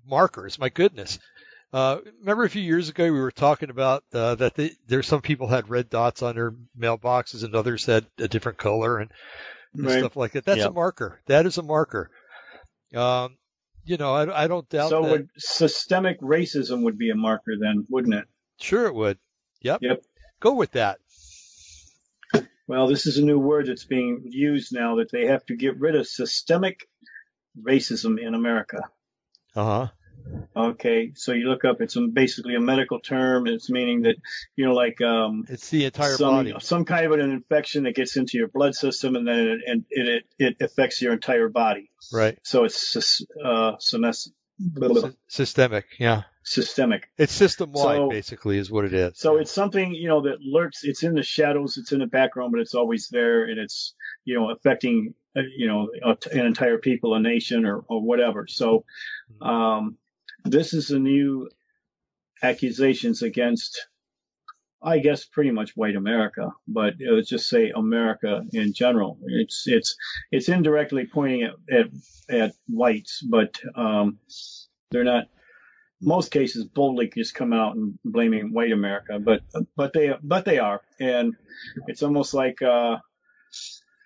markers. 0.07 0.59
My 0.59 0.69
goodness. 0.69 1.19
Uh, 1.73 1.99
remember 2.21 2.45
a 2.45 2.51
few 2.51 2.63
years 2.63 2.89
ago 2.89 3.05
we 3.05 3.19
were 3.19 3.33
talking 3.33 3.69
about 3.69 4.05
uh, 4.13 4.37
that 4.37 4.55
they, 4.55 4.71
there's 4.87 5.09
some 5.09 5.23
people 5.23 5.49
had 5.49 5.69
red 5.69 5.91
dots 5.91 6.23
on 6.23 6.37
their 6.37 6.55
mailboxes 6.79 7.43
and 7.43 7.55
others 7.57 7.85
had 7.85 8.07
a 8.19 8.29
different 8.29 8.59
color 8.59 8.99
and, 8.99 9.11
and 9.75 9.87
right. 9.87 9.99
stuff 9.99 10.17
like 10.17 10.33
that. 10.33 10.45
That's 10.45 10.59
yep. 10.59 10.71
a 10.71 10.73
marker. 10.73 11.21
That 11.27 11.47
is 11.47 11.59
a 11.59 11.63
marker. 11.63 12.11
Um, 12.95 13.37
you 13.85 13.97
know, 13.97 14.15
I, 14.15 14.45
I 14.45 14.47
don't 14.47 14.69
doubt. 14.69 14.91
So 14.91 15.03
that. 15.03 15.11
would 15.11 15.29
systemic 15.37 16.21
racism 16.21 16.85
would 16.85 16.97
be 16.97 17.11
a 17.11 17.17
marker 17.17 17.55
then, 17.61 17.87
wouldn't 17.91 18.15
it? 18.15 18.27
Sure, 18.61 18.87
it 18.87 18.95
would. 18.95 19.19
Yep. 19.63 19.81
Yep. 19.83 20.03
Go 20.39 20.55
with 20.55 20.73
that. 20.73 21.01
Well, 22.67 22.87
this 22.87 23.07
is 23.07 23.19
a 23.19 23.25
new 23.25 23.39
word 23.39 23.67
that's 23.67 23.85
being 23.85 24.23
used 24.31 24.73
now 24.73 24.97
that 24.97 25.11
they 25.11 25.27
have 25.27 25.45
to 25.47 25.57
get 25.57 25.79
rid 25.79 25.97
of 25.97 26.07
systemic 26.07 26.89
racism 27.61 28.19
in 28.19 28.35
America. 28.35 28.79
Uh 29.55 29.65
huh. 29.65 29.89
Okay, 30.57 31.13
so 31.15 31.33
you 31.33 31.49
look 31.49 31.65
up. 31.65 31.81
It's 31.81 31.97
basically 32.13 32.55
a 32.55 32.61
medical 32.61 32.99
term. 33.01 33.47
It's 33.47 33.69
meaning 33.69 34.03
that 34.03 34.17
you 34.57 34.65
know, 34.65 34.73
like 34.73 35.01
um, 35.01 35.45
it's 35.49 35.69
the 35.69 35.85
entire 35.85 36.17
some, 36.17 36.35
body. 36.35 36.55
Some 36.61 36.85
kind 36.85 37.07
of 37.07 37.13
an 37.13 37.21
infection 37.21 37.85
that 37.85 37.95
gets 37.95 38.17
into 38.17 38.39
your 38.39 38.49
blood 38.49 38.75
system, 38.75 39.17
and 39.17 39.29
then 39.29 39.39
it 39.39 39.61
and 39.67 39.85
it, 39.91 40.09
it, 40.09 40.25
it 40.39 40.65
affects 40.65 41.03
your 41.03 41.13
entire 41.13 41.49
body. 41.49 41.91
Right. 42.13 42.39
So 42.43 42.65
it's 42.65 43.23
uh, 43.45 43.73
systemic. 45.29 45.87
Yeah. 45.99 46.23
Systemic. 46.43 47.09
It's 47.17 47.33
system 47.33 47.73
wide, 47.73 47.97
so, 47.97 48.09
basically, 48.11 48.59
is 48.59 48.71
what 48.71 48.85
it 48.85 48.93
is. 48.93 49.19
So 49.19 49.39
it's 49.39 49.51
something 49.51 49.95
you 49.95 50.09
know 50.09 50.23
that 50.23 50.41
lurks. 50.43 50.85
It's 50.85 51.03
in 51.03 51.15
the 51.15 51.23
shadows. 51.23 51.79
It's 51.79 51.93
in 51.93 52.01
the 52.01 52.07
background, 52.07 52.53
but 52.53 52.61
it's 52.61 52.75
always 52.75 53.09
there, 53.09 53.45
and 53.45 53.59
it's 53.59 53.95
you 54.25 54.39
know 54.39 54.51
affecting 54.51 55.15
uh, 55.37 55.41
you 55.57 55.67
know 55.67 55.89
an 56.03 56.47
entire 56.47 56.79
people, 56.79 57.15
a 57.15 57.21
nation, 57.21 57.65
or 57.65 57.79
or 57.89 58.03
whatever. 58.03 58.47
So. 58.47 58.85
Mm-hmm. 59.41 59.47
Um, 59.49 59.99
this 60.45 60.75
is 60.75 60.91
a 60.91 60.99
new 60.99 61.49
accusations 62.43 63.23
against, 63.23 63.87
I 64.85 64.99
guess, 64.99 65.25
pretty 65.25 65.51
much 65.51 65.77
white 65.77 65.97
America, 65.97 66.51
but 66.69 66.95
let's 67.01 67.29
just 67.29 67.49
say 67.49 67.73
America 67.75 68.43
in 68.53 68.75
general. 68.75 69.19
It's 69.27 69.65
it's 69.67 69.97
it's 70.31 70.51
indirectly 70.51 71.07
pointing 71.07 71.45
at 71.45 71.55
at, 71.73 71.87
at 72.29 72.53
whites, 72.69 73.23
but 73.23 73.59
um, 73.75 74.19
they're 74.91 75.05
not. 75.05 75.25
Most 76.03 76.31
cases 76.31 76.65
boldly 76.65 77.11
just 77.17 77.35
come 77.35 77.55
out 77.55 77.77
and 77.77 77.99
blaming 78.05 78.53
white 78.53 78.73
America, 78.73 79.19
but 79.19 79.41
but 79.75 79.95
they 79.95 80.13
but 80.23 80.45
they 80.45 80.59
are, 80.59 80.83
and 81.01 81.35
it's 81.87 82.03
almost 82.03 82.35
like 82.35 82.61
uh, 82.61 82.99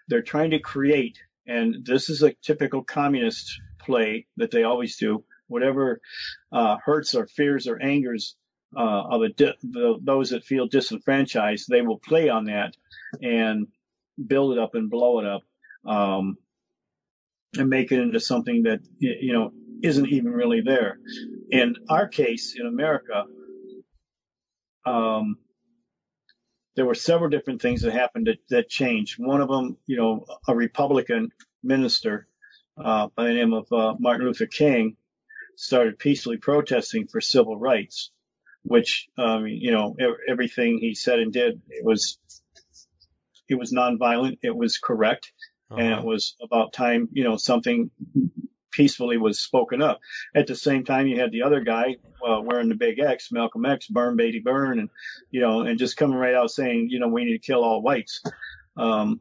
they're 0.06 0.22
trying 0.22 0.50
to 0.50 0.60
create, 0.60 1.18
and 1.46 1.84
this 1.84 2.08
is 2.08 2.22
a 2.22 2.34
typical 2.34 2.84
communist 2.84 3.60
play 3.80 4.26
that 4.36 4.52
they 4.52 4.62
always 4.62 4.96
do 4.96 5.24
whatever 5.48 6.00
uh, 6.52 6.76
hurts 6.84 7.16
or 7.16 7.26
fears 7.26 7.66
or 7.66 7.82
angers 7.82 8.36
uh, 8.76 9.02
of 9.10 9.20
the, 9.36 9.54
the, 9.62 9.98
those 10.02 10.30
that 10.30 10.44
feel 10.44 10.66
disenfranchised, 10.66 11.68
they 11.68 11.82
will 11.82 11.98
play 11.98 12.28
on 12.28 12.44
that 12.44 12.76
and 13.22 13.68
build 14.26 14.52
it 14.52 14.58
up 14.58 14.74
and 14.74 14.90
blow 14.90 15.20
it 15.20 15.26
up 15.26 15.42
um, 15.86 16.36
and 17.56 17.70
make 17.70 17.92
it 17.92 18.00
into 18.00 18.20
something 18.20 18.64
that 18.64 18.80
you 18.98 19.32
know 19.32 19.52
isn't 19.82 20.08
even 20.08 20.32
really 20.32 20.60
there. 20.60 20.98
In 21.50 21.76
our 21.88 22.08
case, 22.08 22.56
in 22.58 22.66
America, 22.66 23.24
um, 24.84 25.38
there 26.76 26.86
were 26.86 26.94
several 26.94 27.30
different 27.30 27.62
things 27.62 27.82
that 27.82 27.92
happened 27.92 28.26
that, 28.26 28.38
that 28.50 28.68
changed. 28.68 29.16
One 29.18 29.40
of 29.40 29.48
them, 29.48 29.76
you 29.86 29.96
know, 29.96 30.26
a 30.46 30.54
Republican 30.54 31.30
minister 31.62 32.28
uh, 32.76 33.08
by 33.16 33.24
the 33.24 33.34
name 33.34 33.52
of 33.52 33.66
uh, 33.72 33.94
Martin 33.98 34.26
Luther 34.26 34.46
King 34.46 34.96
started 35.56 35.98
peacefully 35.98 36.36
protesting 36.36 37.08
for 37.08 37.20
civil 37.20 37.58
rights, 37.58 38.12
which, 38.62 39.08
um, 39.16 39.46
you 39.46 39.70
know, 39.70 39.96
everything 40.28 40.78
he 40.78 40.94
said 40.94 41.18
and 41.18 41.32
did, 41.32 41.60
it 41.68 41.84
was, 41.84 42.18
it 43.48 43.54
was 43.54 43.72
nonviolent, 43.72 44.38
it 44.42 44.54
was 44.54 44.78
correct, 44.78 45.32
uh-huh. 45.70 45.80
and 45.80 45.92
it 45.94 46.04
was 46.04 46.36
about 46.42 46.72
time, 46.72 47.08
you 47.12 47.24
know, 47.24 47.36
something 47.36 47.90
peacefully 48.70 49.16
was 49.16 49.40
spoken 49.40 49.82
up. 49.82 50.00
At 50.34 50.46
the 50.46 50.54
same 50.54 50.84
time, 50.84 51.06
you 51.06 51.18
had 51.18 51.32
the 51.32 51.42
other 51.42 51.60
guy 51.60 51.96
uh, 52.26 52.40
wearing 52.40 52.68
the 52.68 52.74
big 52.74 53.00
X, 53.00 53.32
Malcolm 53.32 53.66
X, 53.66 53.88
burn, 53.88 54.16
baby, 54.16 54.38
burn, 54.38 54.78
and 54.78 54.90
you 55.30 55.40
know, 55.40 55.62
and 55.62 55.78
just 55.78 55.96
coming 55.96 56.16
right 56.16 56.34
out 56.34 56.50
saying, 56.50 56.88
you 56.90 57.00
know, 57.00 57.08
we 57.08 57.24
need 57.24 57.32
to 57.32 57.46
kill 57.46 57.64
all 57.64 57.82
whites. 57.82 58.22
Um, 58.76 59.20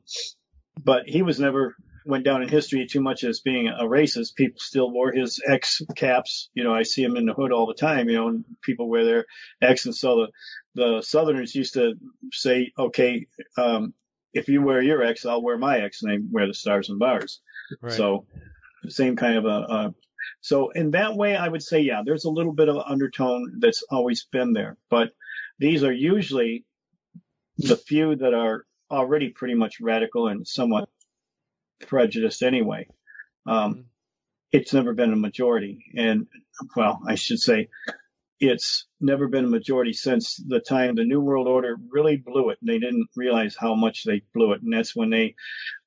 but 0.84 1.08
he 1.08 1.24
was 1.24 1.40
never 1.40 1.76
went 2.08 2.24
down 2.24 2.42
in 2.42 2.50
history 2.50 2.88
too 2.88 3.02
much 3.02 3.24
as 3.24 3.42
being 3.42 3.68
a 3.68 3.84
racist. 3.84 4.36
People 4.36 4.60
still 4.60 4.90
wore 4.90 5.12
his 5.12 5.42
X 5.46 5.82
caps. 5.96 6.50
You 6.54 6.64
know, 6.64 6.74
I 6.74 6.84
see 6.84 7.04
him 7.04 7.18
in 7.18 7.26
the 7.26 7.34
hood 7.34 7.52
all 7.52 7.68
the 7.68 7.74
time. 7.74 8.10
You 8.10 8.16
know, 8.16 8.28
and 8.30 8.46
people 8.62 8.90
wear 8.90 9.06
their 9.06 9.26
X, 9.62 9.86
and 9.86 9.96
so 9.96 10.28
the 10.76 10.84
the 10.84 11.02
Southerners 11.02 11.56
used 11.56 11.74
to 11.74 11.96
say, 12.32 12.72
okay, 12.78 13.28
um, 13.58 13.94
if 14.34 14.48
you 14.48 14.62
wear 14.62 14.82
your 14.82 15.04
X, 15.04 15.26
I'll 15.26 15.42
wear 15.42 15.58
my 15.58 15.80
X, 15.80 16.02
and 16.02 16.12
they 16.12 16.26
wear 16.32 16.48
the 16.48 16.54
stars 16.54 16.90
and 16.90 17.00
bars. 17.00 17.42
Right. 17.82 17.92
So, 17.92 18.26
same 18.88 19.16
kind 19.16 19.38
of 19.38 19.46
a. 19.46 19.50
a 19.50 19.96
so 20.42 20.70
in 20.70 20.92
that 20.92 21.16
way, 21.16 21.36
I 21.36 21.48
would 21.48 21.64
say, 21.64 21.82
yeah, 21.82 22.02
there's 22.06 22.26
a 22.26 22.30
little 22.30 22.54
bit 22.54 22.70
of 22.70 22.78
undertone 22.86 23.60
that's 23.60 23.84
always 23.90 24.26
been 24.26 24.54
there, 24.54 24.78
but 24.90 25.12
these 25.60 25.84
are 25.84 25.92
usually 25.92 26.66
the 27.58 27.76
few 27.76 28.16
that 28.16 28.34
are 28.34 28.66
already 28.92 29.30
pretty 29.30 29.56
much 29.56 29.80
radical 29.82 30.28
and 30.28 30.48
somewhat 30.48 30.90
prejudiced 31.80 32.44
anyway. 32.44 32.88
Um, 33.46 33.86
it's 34.52 34.74
never 34.74 34.94
been 34.94 35.14
a 35.14 35.18
majority. 35.18 35.86
And, 35.96 36.28
well, 36.76 37.00
I 37.08 37.16
should 37.16 37.40
say 37.40 37.70
it's 38.40 38.86
never 39.02 39.28
been 39.28 39.46
a 39.46 39.50
majority 39.50 39.94
since 39.94 40.38
the 40.38 40.60
time 40.60 40.96
the 40.96 41.04
New 41.04 41.20
World 41.20 41.48
Order 41.48 41.78
really 41.90 42.18
blew 42.18 42.50
it. 42.50 42.60
They 42.62 42.80
didn't 42.80 43.08
realize 43.16 43.56
how 43.60 43.76
much 43.76 44.04
they 44.04 44.22
blew 44.34 44.54
it. 44.54 44.62
And 44.62 44.74
that's 44.74 44.96
when 44.96 45.10
they, 45.10 45.36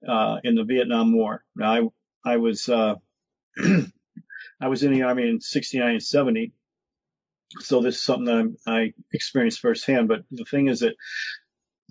uh, 0.07 0.39
in 0.43 0.57
the 0.57 0.65
Vietnam 0.65 1.15
War. 1.15 1.45
Now, 1.55 1.91
I, 2.25 2.33
I 2.33 2.37
was, 2.39 2.69
uh, 2.69 2.97
I 3.59 4.69
was 4.69 4.83
in 4.83 4.93
the 4.93 5.03
army 5.03 5.29
in 5.29 5.41
69 5.41 5.91
and 5.91 6.03
70. 6.03 6.53
So 7.61 7.81
this 7.81 7.97
is 7.97 8.03
something 8.03 8.27
that 8.27 8.37
I'm, 8.37 8.57
I 8.67 8.93
experienced 9.13 9.61
firsthand. 9.61 10.09
But 10.09 10.25
the 10.31 10.45
thing 10.45 10.69
is 10.69 10.81
that 10.81 10.97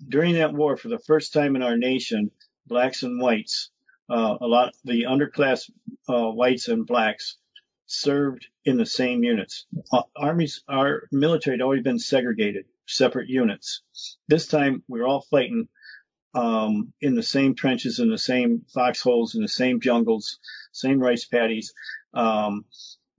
during 0.08 0.34
that 0.34 0.54
war, 0.54 0.76
for 0.76 0.88
the 0.88 0.98
first 0.98 1.32
time 1.32 1.56
in 1.56 1.62
our 1.62 1.76
nation, 1.76 2.30
blacks 2.66 3.02
and 3.02 3.20
whites, 3.20 3.70
uh, 4.10 4.36
a 4.40 4.46
lot 4.46 4.74
the 4.84 5.04
underclass 5.04 5.70
uh, 6.08 6.30
whites 6.30 6.68
and 6.68 6.86
blacks 6.86 7.36
served 7.86 8.46
in 8.64 8.76
the 8.76 8.86
same 8.86 9.24
units. 9.24 9.66
Armies, 10.16 10.62
our 10.68 11.08
military 11.10 11.56
had 11.56 11.62
always 11.62 11.82
been 11.82 11.98
segregated, 11.98 12.66
separate 12.86 13.28
units. 13.28 13.82
This 14.28 14.46
time 14.46 14.82
we 14.88 15.00
were 15.00 15.06
all 15.06 15.26
fighting 15.30 15.68
um, 16.34 16.92
in 17.00 17.14
the 17.14 17.22
same 17.22 17.54
trenches, 17.54 17.98
in 17.98 18.10
the 18.10 18.18
same 18.18 18.62
foxholes, 18.72 19.34
in 19.34 19.42
the 19.42 19.48
same 19.48 19.80
jungles, 19.80 20.38
same 20.72 21.00
rice 21.00 21.24
paddies. 21.24 21.72
Um, 22.14 22.64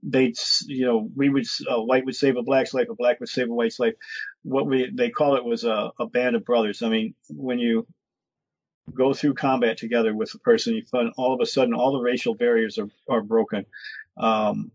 they'd, 0.02 0.36
you 0.66 0.86
know, 0.86 1.08
we 1.14 1.28
would, 1.28 1.44
a 1.68 1.82
white 1.82 2.06
would 2.06 2.16
save 2.16 2.36
a 2.36 2.42
black's 2.42 2.72
life, 2.72 2.88
a 2.88 2.94
black 2.94 3.20
would 3.20 3.28
save 3.28 3.50
a 3.50 3.54
white's 3.54 3.78
life. 3.78 3.94
What 4.42 4.66
we, 4.66 4.90
they 4.92 5.10
call 5.10 5.36
it 5.36 5.44
was 5.44 5.64
a, 5.64 5.92
a 6.00 6.06
band 6.06 6.36
of 6.36 6.44
brothers. 6.44 6.82
I 6.82 6.88
mean, 6.88 7.14
when 7.28 7.58
you 7.58 7.86
go 8.94 9.14
through 9.14 9.34
combat 9.34 9.76
together 9.78 10.14
with 10.14 10.34
a 10.34 10.38
person, 10.38 10.74
you 10.74 10.84
find 10.90 11.12
all 11.16 11.34
of 11.34 11.40
a 11.40 11.46
sudden 11.46 11.74
all 11.74 11.92
the 11.92 12.00
racial 12.00 12.34
barriers 12.34 12.78
are, 12.78 12.88
are 13.08 13.22
broken. 13.22 13.64
Um, 14.16 14.72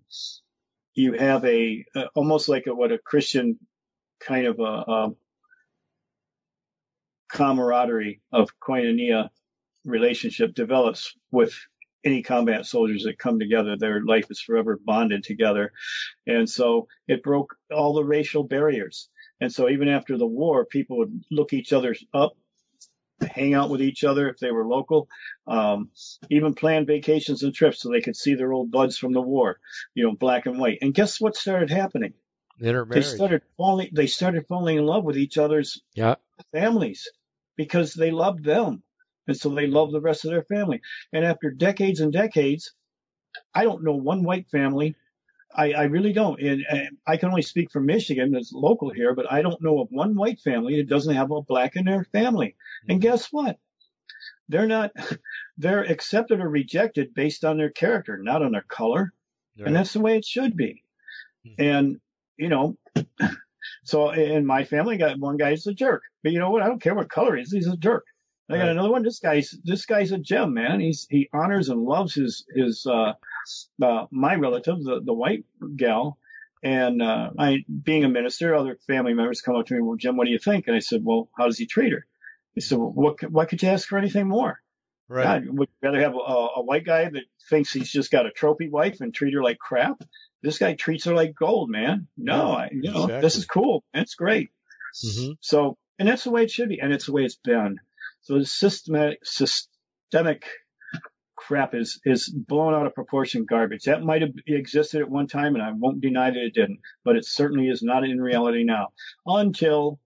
you 0.93 1.13
have 1.13 1.45
a, 1.45 1.85
almost 2.15 2.49
like 2.49 2.67
a, 2.67 2.73
what 2.73 2.91
a 2.91 2.97
Christian 2.97 3.59
kind 4.19 4.47
of 4.47 4.59
a, 4.59 4.63
a 4.63 5.09
camaraderie 7.29 8.21
of 8.31 8.49
koinonia 8.59 9.29
relationship 9.85 10.53
develops 10.53 11.13
with 11.31 11.53
any 12.03 12.23
combat 12.23 12.65
soldiers 12.65 13.03
that 13.03 13.19
come 13.19 13.39
together. 13.39 13.75
Their 13.77 14.01
life 14.01 14.25
is 14.29 14.39
forever 14.39 14.79
bonded 14.83 15.23
together. 15.23 15.71
And 16.25 16.49
so 16.49 16.87
it 17.07 17.23
broke 17.23 17.55
all 17.71 17.93
the 17.93 18.03
racial 18.03 18.43
barriers. 18.43 19.09
And 19.41 19.51
so 19.51 19.69
even 19.69 19.87
after 19.87 20.17
the 20.17 20.25
war, 20.25 20.65
people 20.65 20.97
would 20.99 21.23
look 21.29 21.53
each 21.53 21.73
other 21.73 21.95
up, 22.13 22.37
hang 23.21 23.53
out 23.53 23.69
with 23.69 23.81
each 23.81 24.03
other 24.03 24.29
if 24.29 24.37
they 24.37 24.51
were 24.51 24.67
local, 24.67 25.07
um, 25.47 25.89
even 26.29 26.53
plan 26.53 26.85
vacations 26.85 27.43
and 27.43 27.53
trips 27.53 27.81
so 27.81 27.89
they 27.89 28.01
could 28.01 28.15
see 28.15 28.35
their 28.35 28.53
old 28.53 28.71
buds 28.71 28.97
from 28.97 29.13
the 29.13 29.21
war, 29.21 29.59
you 29.93 30.03
know, 30.03 30.15
black 30.15 30.45
and 30.45 30.59
white. 30.59 30.79
And 30.81 30.93
guess 30.93 31.19
what 31.19 31.35
started 31.35 31.69
happening? 31.69 32.13
They 33.01 33.15
started 33.15 33.41
falling. 33.55 33.89
They 33.93 34.07
started 34.07 34.47
falling 34.47 34.77
in 34.77 34.85
love 34.85 35.03
with 35.03 35.17
each 35.17 35.37
other's 35.37 35.81
yeah. 35.93 36.15
families 36.51 37.07
because 37.55 37.93
they 37.93 38.11
loved 38.11 38.43
them, 38.43 38.81
and 39.27 39.37
so 39.37 39.49
they 39.49 39.67
loved 39.67 39.93
the 39.93 40.01
rest 40.01 40.25
of 40.25 40.31
their 40.31 40.43
family. 40.43 40.81
And 41.13 41.23
after 41.23 41.51
decades 41.51 41.99
and 41.99 42.11
decades, 42.11 42.73
I 43.53 43.63
don't 43.63 43.83
know 43.83 43.95
one 43.95 44.23
white 44.23 44.49
family. 44.49 44.95
I, 45.55 45.71
I 45.71 45.83
really 45.83 46.13
don't. 46.13 46.39
And, 46.41 46.63
and 46.69 46.97
I 47.05 47.17
can 47.17 47.29
only 47.29 47.41
speak 47.41 47.71
for 47.71 47.79
Michigan, 47.79 48.31
that's 48.31 48.51
local 48.53 48.89
here, 48.91 49.15
but 49.15 49.31
I 49.31 49.41
don't 49.41 49.61
know 49.61 49.79
of 49.79 49.87
one 49.89 50.15
white 50.15 50.39
family 50.39 50.77
that 50.77 50.89
doesn't 50.89 51.15
have 51.15 51.31
a 51.31 51.41
black 51.41 51.75
in 51.75 51.85
their 51.85 52.03
family. 52.11 52.55
And 52.89 53.01
guess 53.01 53.27
what? 53.31 53.57
They're 54.49 54.67
not. 54.67 54.91
They're 55.57 55.83
accepted 55.83 56.39
or 56.39 56.49
rejected 56.49 57.13
based 57.13 57.43
on 57.43 57.57
their 57.57 57.69
character, 57.71 58.17
not 58.21 58.43
on 58.43 58.51
their 58.51 58.65
color. 58.67 59.13
Right. 59.57 59.67
And 59.67 59.75
that's 59.75 59.93
the 59.93 60.01
way 60.01 60.17
it 60.17 60.25
should 60.25 60.55
be. 60.55 60.83
And 61.57 61.99
you 62.37 62.49
know, 62.49 62.77
so 63.83 64.11
in 64.11 64.45
my 64.45 64.63
family, 64.65 64.97
got 64.97 65.17
one 65.19 65.37
guy's 65.37 65.65
a 65.65 65.73
jerk, 65.73 66.03
but 66.23 66.31
you 66.31 66.39
know 66.39 66.51
what? 66.51 66.61
I 66.61 66.67
don't 66.67 66.81
care 66.81 66.93
what 66.95 67.09
color 67.09 67.35
he 67.35 67.41
is. 67.41 67.51
He's 67.51 67.67
a 67.67 67.77
jerk. 67.77 68.05
I 68.49 68.53
got 68.53 68.59
Right. 68.63 68.69
another 68.69 68.91
one. 68.91 69.03
This 69.03 69.19
guy's 69.19 69.53
this 69.63 69.85
guy's 69.85 70.11
a 70.11 70.17
gem, 70.17 70.53
man. 70.53 70.79
He's 70.79 71.07
he 71.09 71.27
honors 71.33 71.69
and 71.69 71.81
loves 71.81 72.13
his 72.15 72.45
his 72.55 72.85
uh, 72.85 73.13
uh 73.81 74.05
my 74.11 74.35
relative, 74.35 74.83
the 74.83 75.01
the 75.03 75.13
white 75.13 75.45
gal. 75.75 76.17
And 76.63 77.03
uh, 77.03 77.29
I, 77.37 77.63
being 77.83 78.03
a 78.03 78.09
minister, 78.09 78.55
other 78.55 78.79
family 78.87 79.13
members 79.13 79.41
come 79.41 79.55
up 79.55 79.67
to 79.67 79.75
me, 79.75 79.79
well, 79.81 79.95
Jim, 79.95 80.17
what 80.17 80.25
do 80.25 80.31
you 80.31 80.39
think? 80.39 80.65
And 80.65 80.75
I 80.75 80.79
said, 80.79 81.01
well, 81.03 81.29
how 81.37 81.45
does 81.45 81.59
he 81.59 81.67
treat 81.67 81.93
her? 81.93 82.07
He 82.55 82.61
said, 82.61 82.79
well, 82.79 82.91
what, 82.91 83.21
what 83.31 83.47
could 83.47 83.61
you 83.61 83.69
ask 83.69 83.87
for 83.87 83.95
anything 83.99 84.27
more? 84.27 84.59
Right. 85.07 85.45
God, 85.45 85.55
would 85.55 85.69
you 85.69 85.87
rather 85.87 86.01
have 86.01 86.15
a, 86.15 86.17
a 86.17 86.63
white 86.63 86.83
guy 86.83 87.07
that 87.07 87.23
thinks 87.47 87.71
he's 87.71 87.91
just 87.91 88.09
got 88.11 88.25
a 88.25 88.31
trophy 88.31 88.69
wife 88.69 89.01
and 89.01 89.13
treat 89.13 89.35
her 89.35 89.43
like 89.43 89.59
crap? 89.59 90.03
This 90.41 90.57
guy 90.57 90.73
treats 90.73 91.05
her 91.05 91.13
like 91.13 91.35
gold, 91.35 91.69
man. 91.69 92.07
No, 92.17 92.51
I, 92.53 92.69
you 92.71 92.91
know, 92.91 93.05
this 93.21 93.35
is 93.35 93.45
cool. 93.45 93.83
It's 93.93 94.15
great. 94.15 94.49
hmm 94.99 95.33
So, 95.41 95.77
and 95.99 96.09
that's 96.09 96.23
the 96.23 96.31
way 96.31 96.43
it 96.43 96.51
should 96.51 96.69
be, 96.69 96.79
and 96.79 96.91
it's 96.91 97.05
the 97.05 97.13
way 97.13 97.23
it's 97.23 97.35
been. 97.43 97.77
So 98.21 98.39
the 98.39 98.45
systematic, 98.47 99.19
systemic 99.23 100.45
crap 101.37 101.73
is 101.73 102.01
is 102.03 102.27
blown 102.27 102.73
out 102.73 102.85
of 102.87 102.93
proportion 102.93 103.45
garbage. 103.45 103.83
That 103.83 104.03
might 104.03 104.21
have 104.21 104.33
existed 104.45 105.01
at 105.01 105.09
one 105.09 105.27
time, 105.27 105.53
and 105.55 105.63
I 105.63 105.71
won't 105.71 106.01
deny 106.01 106.31
that 106.31 106.37
it 106.43 106.53
didn't, 106.53 106.79
but 107.05 107.15
it 107.15 107.25
certainly 107.25 107.69
is 107.69 107.81
not 107.81 108.03
in 108.03 108.19
reality 108.19 108.63
now. 108.65 108.87
Until 109.25 109.99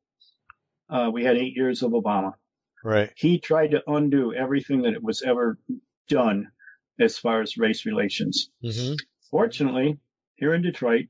uh, 0.89 1.09
we 1.11 1.23
had 1.23 1.37
eight 1.37 1.55
years 1.55 1.81
of 1.81 1.91
Obama, 1.93 2.33
Right. 2.83 3.11
he 3.15 3.39
tried 3.39 3.71
to 3.71 3.81
undo 3.87 4.33
everything 4.33 4.81
that 4.83 5.01
was 5.01 5.21
ever 5.23 5.57
done 6.09 6.49
as 6.99 7.17
far 7.17 7.41
as 7.41 7.57
race 7.57 7.85
relations. 7.85 8.51
hmm 8.61 8.93
Fortunately, 9.31 9.97
here 10.35 10.53
in 10.53 10.61
Detroit, 10.61 11.05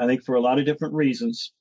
I 0.00 0.06
think 0.06 0.24
for 0.24 0.34
a 0.34 0.40
lot 0.40 0.58
of 0.58 0.66
different 0.66 0.94
reasons. 0.94 1.52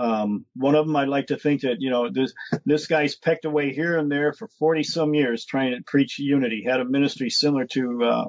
Um, 0.00 0.46
one 0.56 0.74
of 0.74 0.86
them, 0.86 0.96
I'd 0.96 1.08
like 1.08 1.26
to 1.26 1.36
think 1.36 1.60
that, 1.60 1.76
you 1.80 1.90
know, 1.90 2.08
this, 2.10 2.32
this 2.64 2.86
guy's 2.86 3.16
pecked 3.16 3.44
away 3.44 3.74
here 3.74 3.98
and 3.98 4.10
there 4.10 4.32
for 4.32 4.48
40 4.58 4.82
some 4.82 5.12
years 5.12 5.44
trying 5.44 5.72
to 5.72 5.82
preach 5.86 6.18
unity, 6.18 6.64
had 6.64 6.80
a 6.80 6.86
ministry 6.86 7.28
similar 7.28 7.66
to, 7.66 8.02
uh, 8.02 8.24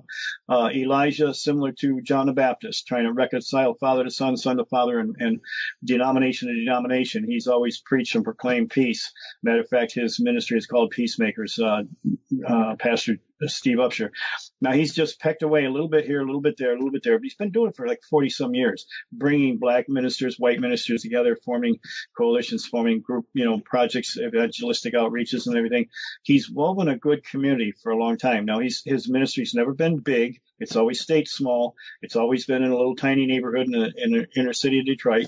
uh, 0.50 0.70
Elijah, 0.74 1.34
similar 1.34 1.72
to 1.80 2.02
John 2.02 2.26
the 2.26 2.34
Baptist, 2.34 2.88
trying 2.88 3.06
to 3.06 3.14
reconcile 3.14 3.76
father 3.76 4.04
to 4.04 4.12
son, 4.12 4.36
son 4.36 4.58
to 4.58 4.66
father, 4.66 5.00
and, 5.00 5.16
and 5.20 5.40
denomination 5.82 6.50
to 6.50 6.56
denomination. 6.56 7.24
He's 7.26 7.48
always 7.48 7.80
preached 7.80 8.16
and 8.16 8.26
proclaimed 8.26 8.70
peace. 8.70 9.14
Matter 9.42 9.62
of 9.62 9.70
fact, 9.70 9.94
his 9.94 10.20
ministry 10.20 10.58
is 10.58 10.68
called 10.68 10.92
Peacemakers, 10.92 11.58
uh, 11.58 11.84
uh, 12.46 12.76
Pastor 12.78 13.16
Steve 13.48 13.78
Upshur. 13.78 14.10
Now 14.60 14.72
he's 14.72 14.94
just 14.94 15.20
pecked 15.20 15.44
away 15.44 15.66
a 15.66 15.72
little 15.72 15.88
bit 15.88 16.06
here, 16.06 16.22
a 16.22 16.26
little 16.26 16.42
bit 16.42 16.56
there, 16.58 16.72
a 16.72 16.76
little 16.76 16.92
bit 16.92 17.04
there, 17.04 17.18
but 17.18 17.24
he's 17.24 17.36
been 17.36 17.52
doing 17.52 17.70
it 17.70 17.76
for 17.76 17.88
like 17.88 18.02
40 18.10 18.30
some 18.30 18.54
years, 18.54 18.86
bringing 19.12 19.58
black 19.58 19.90
ministers, 19.90 20.38
white 20.38 20.60
ministers 20.60 21.02
together, 21.02 21.36
forming 21.44 21.80
coalitions, 22.18 22.66
forming 22.66 23.02
group, 23.02 23.26
you 23.34 23.46
know, 23.46 23.60
projects, 23.60 24.18
evangelistic 24.18 24.94
outreaches 24.94 25.48
and 25.48 25.58
everything. 25.58 25.88
He's 26.24 26.50
woven 26.50 26.88
a 26.88 26.98
good 26.98 27.26
community 27.26 27.74
for 27.84 27.92
a 27.92 27.98
long 27.98 28.18
time. 28.18 28.46
Now 28.46 28.60
he's, 28.60 28.82
his 28.86 29.10
ministry's 29.10 29.54
never 29.54 29.74
been 29.74 29.98
big. 29.98 30.42
It's 30.60 30.76
always 30.76 31.02
stayed 31.02 31.28
small. 31.28 31.76
It's 32.02 32.16
always 32.16 32.46
been 32.46 32.64
in 32.64 32.72
a 32.72 32.78
little 32.78 32.96
tiny 32.96 33.26
neighborhood 33.26 33.66
in 33.66 33.72
the, 33.72 33.94
in 33.98 34.12
the 34.12 34.28
inner 34.36 34.54
city 34.54 34.80
of 34.80 34.86
Detroit. 34.86 35.28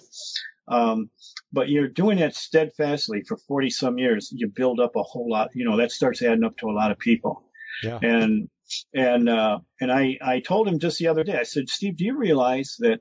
Um, 0.68 1.10
but 1.52 1.70
you're 1.70 1.88
doing 1.88 2.20
that 2.20 2.36
steadfastly 2.36 3.24
for 3.28 3.38
40 3.38 3.70
some 3.70 3.98
years. 3.98 4.32
You 4.34 4.48
build 4.48 4.80
up 4.80 4.96
a 4.96 5.04
whole 5.04 5.30
lot, 5.30 5.50
you 5.54 5.66
know, 5.66 5.78
that 5.78 5.92
starts 5.92 6.22
adding 6.22 6.44
up 6.44 6.58
to 6.58 6.68
a 6.68 6.72
lot 6.72 6.92
of 6.92 7.00
people. 7.00 7.44
Yeah. 7.82 8.00
And 8.02 8.50
and 8.94 9.30
uh, 9.30 9.60
and 9.80 9.92
I 9.92 10.18
I 10.22 10.40
told 10.40 10.68
him 10.68 10.80
just 10.80 11.00
the 11.00 11.08
other 11.08 11.24
day. 11.24 11.38
I 11.38 11.44
said, 11.44 11.70
Steve, 11.70 11.98
do 11.98 12.06
you 12.06 12.18
realize 12.18 12.76
that 12.80 13.00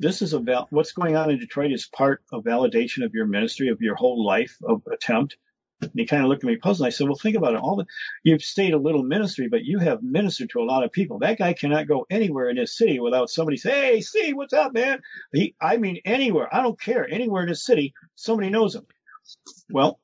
this 0.00 0.22
is 0.22 0.32
about 0.32 0.68
what's 0.72 0.92
going 0.92 1.14
on 1.14 1.30
in 1.30 1.38
Detroit 1.38 1.72
is 1.72 1.86
part 1.86 2.22
of 2.32 2.44
validation 2.44 3.04
of 3.04 3.14
your 3.14 3.26
ministry 3.26 3.68
of 3.68 3.82
your 3.82 3.94
whole 3.94 4.24
life 4.24 4.56
of 4.66 4.82
attempt. 4.90 5.36
And 5.82 5.90
he 5.94 6.06
kind 6.06 6.22
of 6.22 6.28
looked 6.28 6.42
at 6.42 6.48
me 6.48 6.56
puzzled. 6.56 6.86
I 6.86 6.90
said, 6.90 7.06
well, 7.06 7.16
think 7.16 7.36
about 7.36 7.54
it. 7.54 7.60
All 7.60 7.76
the, 7.76 7.86
you've 8.22 8.42
stayed 8.42 8.72
a 8.72 8.78
little 8.78 9.02
ministry, 9.02 9.48
but 9.50 9.64
you 9.64 9.78
have 9.78 10.02
ministered 10.02 10.50
to 10.50 10.60
a 10.60 10.64
lot 10.64 10.84
of 10.84 10.92
people. 10.92 11.18
That 11.18 11.38
guy 11.38 11.52
cannot 11.52 11.86
go 11.86 12.06
anywhere 12.10 12.48
in 12.48 12.56
this 12.56 12.76
city 12.76 12.98
without 12.98 13.28
somebody 13.28 13.58
say, 13.58 13.70
Hey, 13.70 14.00
Steve, 14.00 14.36
what's 14.36 14.54
up, 14.54 14.72
man? 14.72 15.00
He, 15.32 15.54
I 15.60 15.76
mean, 15.76 16.00
anywhere. 16.04 16.48
I 16.54 16.62
don't 16.62 16.80
care. 16.80 17.06
Anywhere 17.08 17.42
in 17.42 17.48
this 17.50 17.64
city, 17.64 17.92
somebody 18.14 18.48
knows 18.48 18.74
him. 18.74 18.86
Well, 19.70 20.00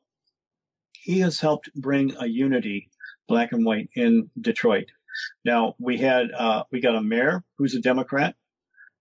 he 0.93 1.21
has 1.21 1.41
helped 1.41 1.71
bring 1.75 2.15
a 2.19 2.27
unity 2.27 2.91
black 3.29 3.53
and 3.53 3.65
white 3.65 3.91
in 3.95 4.31
Detroit. 4.41 4.87
Now 5.45 5.75
we 5.79 5.99
had 5.99 6.31
uh, 6.31 6.65
we 6.71 6.81
got 6.81 6.97
a 6.97 7.03
mayor 7.03 7.43
who's 7.57 7.75
a 7.75 7.81
Democrat, 7.81 8.35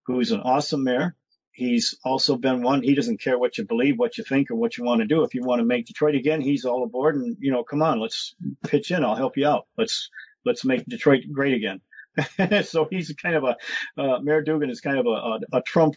who's 0.06 0.32
an 0.32 0.42
awesome 0.42 0.84
mayor. 0.84 1.16
He's 1.52 1.98
also 2.04 2.36
been 2.36 2.62
one. 2.62 2.84
He 2.84 2.96
doesn't 2.96 3.22
care 3.22 3.40
what 3.40 3.58
you 3.58 3.64
believe, 3.64 3.98
what 3.98 4.18
you 4.18 4.26
think, 4.26 4.52
or 4.52 4.56
what 4.56 4.78
you 4.78 4.84
want 4.84 5.02
to 5.02 5.08
do. 5.08 5.24
If 5.24 5.34
you 5.34 5.44
want 5.44 5.60
to 5.60 5.66
make 5.66 5.86
Detroit 5.86 6.16
again, 6.16 6.42
he's 6.42 6.66
all 6.66 6.84
aboard. 6.84 7.16
And 7.16 7.38
you 7.40 7.52
know, 7.52 7.64
come 7.64 7.82
on, 7.82 8.00
let's 8.00 8.36
pitch 8.68 8.92
in. 8.92 9.06
I'll 9.06 9.16
help 9.16 9.38
you 9.38 9.48
out. 9.48 9.68
Let's 9.78 10.10
let's 10.46 10.66
make 10.66 10.86
Detroit 10.86 11.24
great 11.32 11.54
again. 11.54 11.82
so 12.64 12.88
he's 12.90 13.14
kind 13.14 13.36
of 13.36 13.44
a 13.44 13.56
uh, 14.02 14.20
Mayor 14.20 14.42
Duggan 14.42 14.70
is 14.70 14.82
kind 14.82 15.00
of 15.00 15.06
a, 15.06 15.10
a, 15.10 15.40
a 15.54 15.62
Trump 15.62 15.96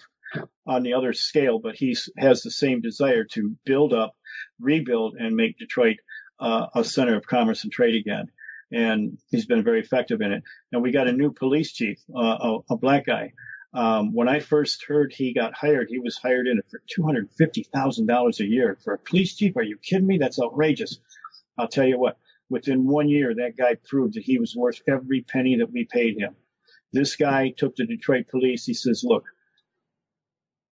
on 0.66 0.82
the 0.82 0.94
other 0.94 1.12
scale, 1.12 1.58
but 1.58 1.74
he 1.74 1.96
has 2.16 2.42
the 2.42 2.50
same 2.50 2.80
desire 2.80 3.24
to 3.24 3.56
build 3.64 3.92
up, 3.92 4.14
rebuild, 4.60 5.16
and 5.16 5.34
make 5.34 5.58
Detroit 5.58 5.96
uh, 6.40 6.66
a 6.74 6.84
center 6.84 7.16
of 7.16 7.26
commerce 7.26 7.64
and 7.64 7.72
trade 7.72 7.94
again. 7.94 8.30
And 8.70 9.18
he's 9.30 9.46
been 9.46 9.64
very 9.64 9.80
effective 9.80 10.20
in 10.20 10.32
it. 10.32 10.42
And 10.72 10.82
we 10.82 10.92
got 10.92 11.08
a 11.08 11.12
new 11.12 11.32
police 11.32 11.72
chief, 11.72 11.98
uh, 12.14 12.20
a, 12.20 12.58
a, 12.70 12.76
black 12.76 13.06
guy. 13.06 13.32
Um, 13.72 14.12
when 14.12 14.28
I 14.28 14.40
first 14.40 14.84
heard 14.84 15.12
he 15.12 15.32
got 15.32 15.54
hired, 15.54 15.88
he 15.88 15.98
was 15.98 16.18
hired 16.18 16.46
in 16.46 16.60
for 16.70 16.82
$250,000 16.98 18.40
a 18.40 18.44
year 18.44 18.76
for 18.84 18.94
a 18.94 18.98
police 18.98 19.36
chief. 19.36 19.56
Are 19.56 19.62
you 19.62 19.78
kidding 19.78 20.06
me? 20.06 20.18
That's 20.18 20.40
outrageous. 20.40 20.98
I'll 21.56 21.68
tell 21.68 21.86
you 21.86 21.98
what, 21.98 22.18
within 22.50 22.86
one 22.86 23.08
year, 23.08 23.34
that 23.34 23.56
guy 23.56 23.76
proved 23.88 24.14
that 24.14 24.22
he 24.22 24.38
was 24.38 24.54
worth 24.54 24.80
every 24.86 25.22
penny 25.22 25.56
that 25.56 25.72
we 25.72 25.84
paid 25.84 26.18
him. 26.18 26.36
This 26.92 27.16
guy 27.16 27.52
took 27.56 27.76
the 27.76 27.86
Detroit 27.86 28.28
police. 28.30 28.64
He 28.64 28.74
says, 28.74 29.02
look, 29.04 29.24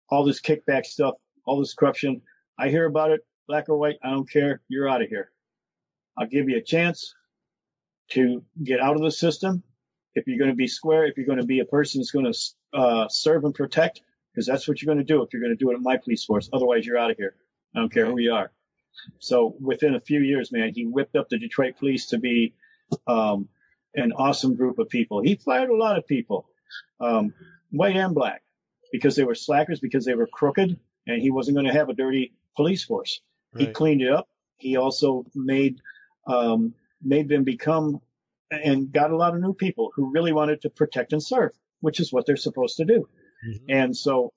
all 0.09 0.25
this 0.25 0.41
kickback 0.41 0.87
stuff, 0.87 1.15
all 1.45 1.59
this 1.59 1.75
corruption, 1.75 2.23
I 2.59 2.69
hear 2.69 2.87
about 2.87 3.11
it, 3.11 3.21
black 3.47 3.69
or 3.69 3.77
white, 3.77 3.97
I 4.03 4.11
don't 4.11 4.31
care. 4.31 4.63
You're 4.69 4.89
out 4.89 5.03
of 5.03 5.09
here. 5.09 5.31
I'll 6.19 6.27
give 6.27 6.49
you 6.49 6.57
a 6.57 6.63
chance 6.63 7.15
to 8.13 8.43
get 8.63 8.81
out 8.81 8.97
of 8.97 9.03
the 9.03 9.11
system. 9.11 9.63
If 10.15 10.27
you're 10.27 10.39
going 10.39 10.51
to 10.51 10.57
be 10.57 10.69
square, 10.69 11.07
if 11.07 11.17
you're 11.17 11.27
going 11.27 11.41
to 11.41 11.47
be 11.47 11.61
a 11.61 11.65
person 11.65 12.01
that's 12.01 12.11
going 12.11 12.33
to 12.33 12.79
uh, 12.79 13.09
serve 13.09 13.45
and 13.45 13.55
protect, 13.55 14.01
because 14.33 14.47
that's 14.47 14.67
what 14.67 14.81
you're 14.81 14.93
going 14.95 15.05
to 15.05 15.13
do 15.13 15.23
if 15.23 15.33
you're 15.33 15.43
going 15.43 15.57
to 15.57 15.63
do 15.63 15.71
it 15.71 15.75
at 15.75 15.81
my 15.81 15.97
police 15.99 16.25
force. 16.25 16.49
Otherwise, 16.53 16.87
you're 16.87 16.99
out 16.99 17.11
of 17.11 17.17
here. 17.17 17.35
I 17.75 17.81
don't 17.81 17.93
care 17.93 18.07
who 18.07 18.19
you 18.19 18.33
are. 18.33 18.51
So 19.19 19.55
within 19.61 19.95
a 19.95 20.01
few 20.01 20.21
years, 20.21 20.51
man, 20.51 20.73
he 20.75 20.87
whipped 20.87 21.17
up 21.17 21.29
the 21.29 21.39
Detroit 21.39 21.77
police 21.79 22.07
to 22.07 22.19
be 22.19 22.55
um, 23.07 23.49
an 23.95 24.13
awesome 24.13 24.55
group 24.55 24.79
of 24.79 24.89
people. 24.89 25.21
He 25.21 25.37
fired 25.37 25.69
a 25.69 25.77
lot 25.77 25.99
of 25.99 26.07
people, 26.07 26.49
um, 27.01 27.35
white 27.71 27.97
and 27.97 28.15
black, 28.15 28.43
because 28.93 29.17
they 29.17 29.25
were 29.25 29.35
slackers, 29.35 29.81
because 29.81 30.07
they 30.07 30.15
were 30.15 30.27
crooked, 30.27 30.79
and 31.07 31.21
he 31.21 31.31
wasn't 31.31 31.57
going 31.57 31.67
to 31.67 31.73
have 31.73 31.91
a 31.91 31.95
dirty 31.95 32.33
police 32.57 32.85
force. 32.85 33.21
Right. 33.53 33.67
He 33.67 33.73
cleaned 33.73 34.01
it 34.01 34.13
up. 34.13 34.29
He 34.57 34.77
also 34.77 35.27
made 35.35 35.81
um, 36.27 36.75
made 37.03 37.29
them 37.29 37.45
become 37.45 38.01
and 38.51 38.93
got 38.93 39.11
a 39.11 39.17
lot 39.17 39.35
of 39.35 39.41
new 39.41 39.55
people 39.55 39.91
who 39.95 40.13
really 40.13 40.33
wanted 40.33 40.63
to 40.63 40.71
protect 40.71 41.13
and 41.13 41.23
serve, 41.23 41.53
which 41.81 42.01
is 42.01 42.13
what 42.13 42.27
they're 42.27 42.37
supposed 42.37 42.77
to 42.77 42.85
do. 42.85 43.09
Mm-hmm. 43.47 43.65
And 43.69 43.97
so 43.97 44.33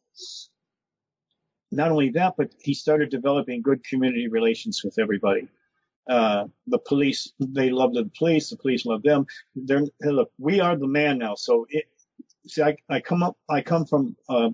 not 1.72 1.92
only 1.92 2.10
that, 2.12 2.34
but 2.38 2.52
he 2.60 2.74
started 2.74 3.10
developing 3.10 3.62
good 3.62 3.84
community 3.84 4.28
relations 4.28 4.84
with 4.84 4.98
everybody. 4.98 5.48
Uh, 6.10 6.46
the 6.66 6.80
police, 6.80 7.32
they 7.40 7.70
loved 7.70 7.96
the 7.96 8.10
police. 8.18 8.50
The 8.50 8.58
police 8.58 8.86
loved 8.86 9.04
them. 9.04 9.28
They're, 9.56 9.84
hey, 10.02 10.10
look, 10.10 10.32
we 10.40 10.60
are 10.60 10.76
the 10.76 10.88
man 10.88 11.20
now. 11.20 11.36
So 11.36 11.68
it, 11.70 11.86
see, 12.48 12.64
I, 12.64 12.78
I 12.90 13.00
come 13.00 13.22
up, 13.22 13.38
I 13.48 13.62
come 13.62 13.86
from, 13.86 14.16
uh, 14.28 14.50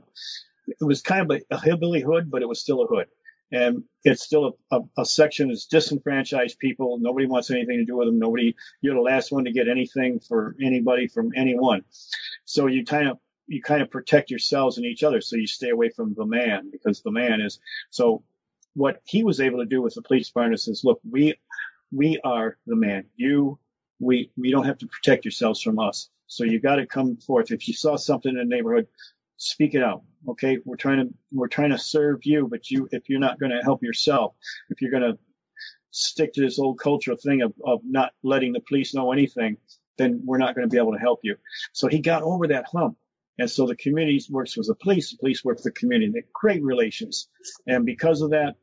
it 0.67 0.83
was 0.83 1.01
kind 1.01 1.21
of 1.21 1.37
a, 1.37 1.55
a 1.55 1.61
hillbilly 1.61 2.01
hood, 2.01 2.29
but 2.29 2.41
it 2.41 2.49
was 2.49 2.59
still 2.59 2.83
a 2.83 2.87
hood 2.87 3.07
and 3.51 3.83
it's 4.03 4.23
still 4.23 4.57
a, 4.71 4.77
a, 4.77 4.81
a, 4.99 5.05
section 5.05 5.49
that's 5.49 5.65
disenfranchised 5.65 6.57
people. 6.59 6.97
Nobody 6.99 7.27
wants 7.27 7.51
anything 7.51 7.77
to 7.77 7.85
do 7.85 7.97
with 7.97 8.07
them. 8.07 8.19
Nobody, 8.19 8.55
you're 8.81 8.95
the 8.95 9.01
last 9.01 9.31
one 9.31 9.45
to 9.45 9.51
get 9.51 9.67
anything 9.67 10.19
for 10.19 10.55
anybody 10.61 11.07
from 11.07 11.31
anyone. 11.35 11.83
So 12.45 12.67
you 12.67 12.85
kind 12.85 13.07
of, 13.07 13.19
you 13.47 13.61
kind 13.61 13.81
of 13.81 13.91
protect 13.91 14.31
yourselves 14.31 14.77
and 14.77 14.85
each 14.85 15.03
other. 15.03 15.21
So 15.21 15.35
you 15.35 15.47
stay 15.47 15.69
away 15.69 15.89
from 15.89 16.15
the 16.15 16.25
man 16.25 16.71
because 16.71 17.01
the 17.01 17.11
man 17.11 17.41
is, 17.41 17.59
so 17.91 18.23
what 18.73 19.01
he 19.05 19.23
was 19.23 19.39
able 19.39 19.59
to 19.59 19.65
do 19.65 19.81
with 19.81 19.93
the 19.93 20.01
police 20.01 20.27
department 20.27 20.67
is 20.67 20.81
look, 20.83 20.99
we, 21.09 21.35
we 21.91 22.19
are 22.23 22.57
the 22.65 22.75
man. 22.75 23.05
You, 23.15 23.59
we, 23.99 24.31
we 24.35 24.51
don't 24.51 24.65
have 24.65 24.79
to 24.79 24.87
protect 24.87 25.25
yourselves 25.25 25.61
from 25.61 25.79
us. 25.79 26.09
So 26.27 26.43
you 26.43 26.59
got 26.59 26.77
to 26.77 26.87
come 26.87 27.17
forth. 27.17 27.51
If 27.51 27.67
you 27.67 27.73
saw 27.75 27.95
something 27.95 28.31
in 28.31 28.37
the 28.49 28.55
neighborhood, 28.55 28.87
speak 29.37 29.75
it 29.75 29.83
out. 29.83 30.03
Okay, 30.27 30.57
we're 30.65 30.75
trying 30.75 30.97
to 30.97 31.13
we're 31.31 31.47
trying 31.47 31.71
to 31.71 31.77
serve 31.77 32.21
you, 32.23 32.47
but 32.49 32.69
you 32.69 32.87
if 32.91 33.09
you're 33.09 33.19
not 33.19 33.39
going 33.39 33.51
to 33.51 33.61
help 33.61 33.83
yourself, 33.83 34.33
if 34.69 34.81
you're 34.81 34.91
going 34.91 35.03
to 35.03 35.17
stick 35.91 36.33
to 36.33 36.41
this 36.41 36.59
old 36.59 36.79
cultural 36.79 37.17
thing 37.17 37.41
of, 37.41 37.53
of 37.63 37.79
not 37.83 38.11
letting 38.23 38.53
the 38.53 38.59
police 38.59 38.93
know 38.93 39.11
anything, 39.11 39.57
then 39.97 40.21
we're 40.25 40.37
not 40.37 40.55
going 40.55 40.67
to 40.67 40.71
be 40.71 40.77
able 40.77 40.93
to 40.93 40.99
help 40.99 41.19
you. 41.23 41.35
So 41.73 41.87
he 41.87 41.99
got 41.99 42.23
over 42.23 42.47
that 42.47 42.65
hump. 42.65 42.97
And 43.37 43.49
so 43.49 43.65
the 43.65 43.75
community 43.75 44.21
works 44.29 44.57
with 44.57 44.67
the 44.67 44.75
police, 44.75 45.11
the 45.11 45.17
police 45.17 45.43
work 45.43 45.57
with 45.57 45.63
the 45.63 45.71
community. 45.71 46.11
They 46.11 46.23
great 46.33 46.63
relations. 46.63 47.27
And 47.67 47.85
because 47.85 48.21
of 48.21 48.31
that, 48.31 48.55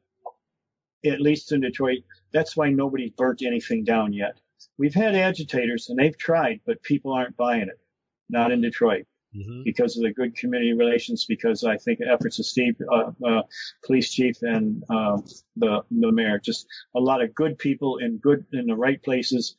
at 1.05 1.21
least 1.21 1.53
in 1.53 1.61
Detroit, 1.61 1.99
that's 2.33 2.57
why 2.57 2.71
nobody's 2.71 3.11
burnt 3.11 3.43
anything 3.43 3.85
down 3.85 4.13
yet. 4.13 4.39
We've 4.79 4.95
had 4.95 5.15
agitators 5.15 5.89
and 5.89 5.99
they've 5.99 6.17
tried, 6.17 6.61
but 6.65 6.83
people 6.83 7.13
aren't 7.13 7.37
buying 7.37 7.63
it. 7.63 7.79
Not 8.31 8.51
in 8.51 8.63
Detroit 8.63 9.07
mm-hmm. 9.35 9.63
because 9.65 9.97
of 9.97 10.03
the 10.03 10.13
good 10.13 10.37
community 10.37 10.73
relations, 10.73 11.25
because 11.27 11.65
I 11.65 11.77
think 11.77 12.01
efforts 12.01 12.39
of 12.39 12.47
Steve, 12.47 12.77
uh, 12.91 13.13
uh, 13.27 13.43
police 13.85 14.13
chief 14.13 14.43
and, 14.43 14.85
uh, 14.89 15.19
the, 15.57 15.83
the 15.91 16.13
mayor, 16.13 16.39
just 16.39 16.67
a 16.95 17.01
lot 17.01 17.23
of 17.23 17.35
good 17.35 17.59
people 17.59 17.99
in 17.99 18.19
good, 18.19 18.45
in 18.53 18.67
the 18.67 18.77
right 18.77 19.03
places 19.03 19.57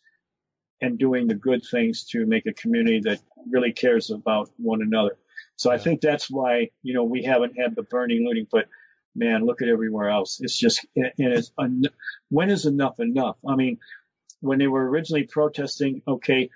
and 0.82 0.98
doing 0.98 1.28
the 1.28 1.36
good 1.36 1.64
things 1.70 2.06
to 2.06 2.26
make 2.26 2.46
a 2.46 2.54
community 2.54 3.02
that 3.02 3.20
really 3.50 3.72
cares 3.72 4.12
about 4.12 4.50
one 4.58 4.82
another. 4.82 5.18
So 5.56 5.70
yeah. 5.70 5.76
I 5.76 5.80
think 5.80 6.02
that's 6.02 6.30
why, 6.30 6.72
you 6.82 6.94
know, 6.94 7.04
we 7.04 7.24
haven't 7.24 7.58
had 7.58 7.76
the 7.76 7.84
burning 7.84 8.26
looting, 8.28 8.48
but 8.52 8.68
man, 9.16 9.46
look 9.46 9.62
at 9.62 9.70
everywhere 9.70 10.10
else. 10.10 10.40
It's 10.42 10.58
just, 10.58 10.86
and 10.96 11.12
it's, 11.18 11.52
when 12.30 12.50
is 12.50 12.66
enough 12.66 13.00
enough? 13.00 13.38
I 13.48 13.56
mean, 13.56 13.78
when 14.42 14.60
they 14.60 14.68
were 14.68 14.90
originally 14.90 15.24
protesting, 15.24 16.02
okay, 16.08 16.50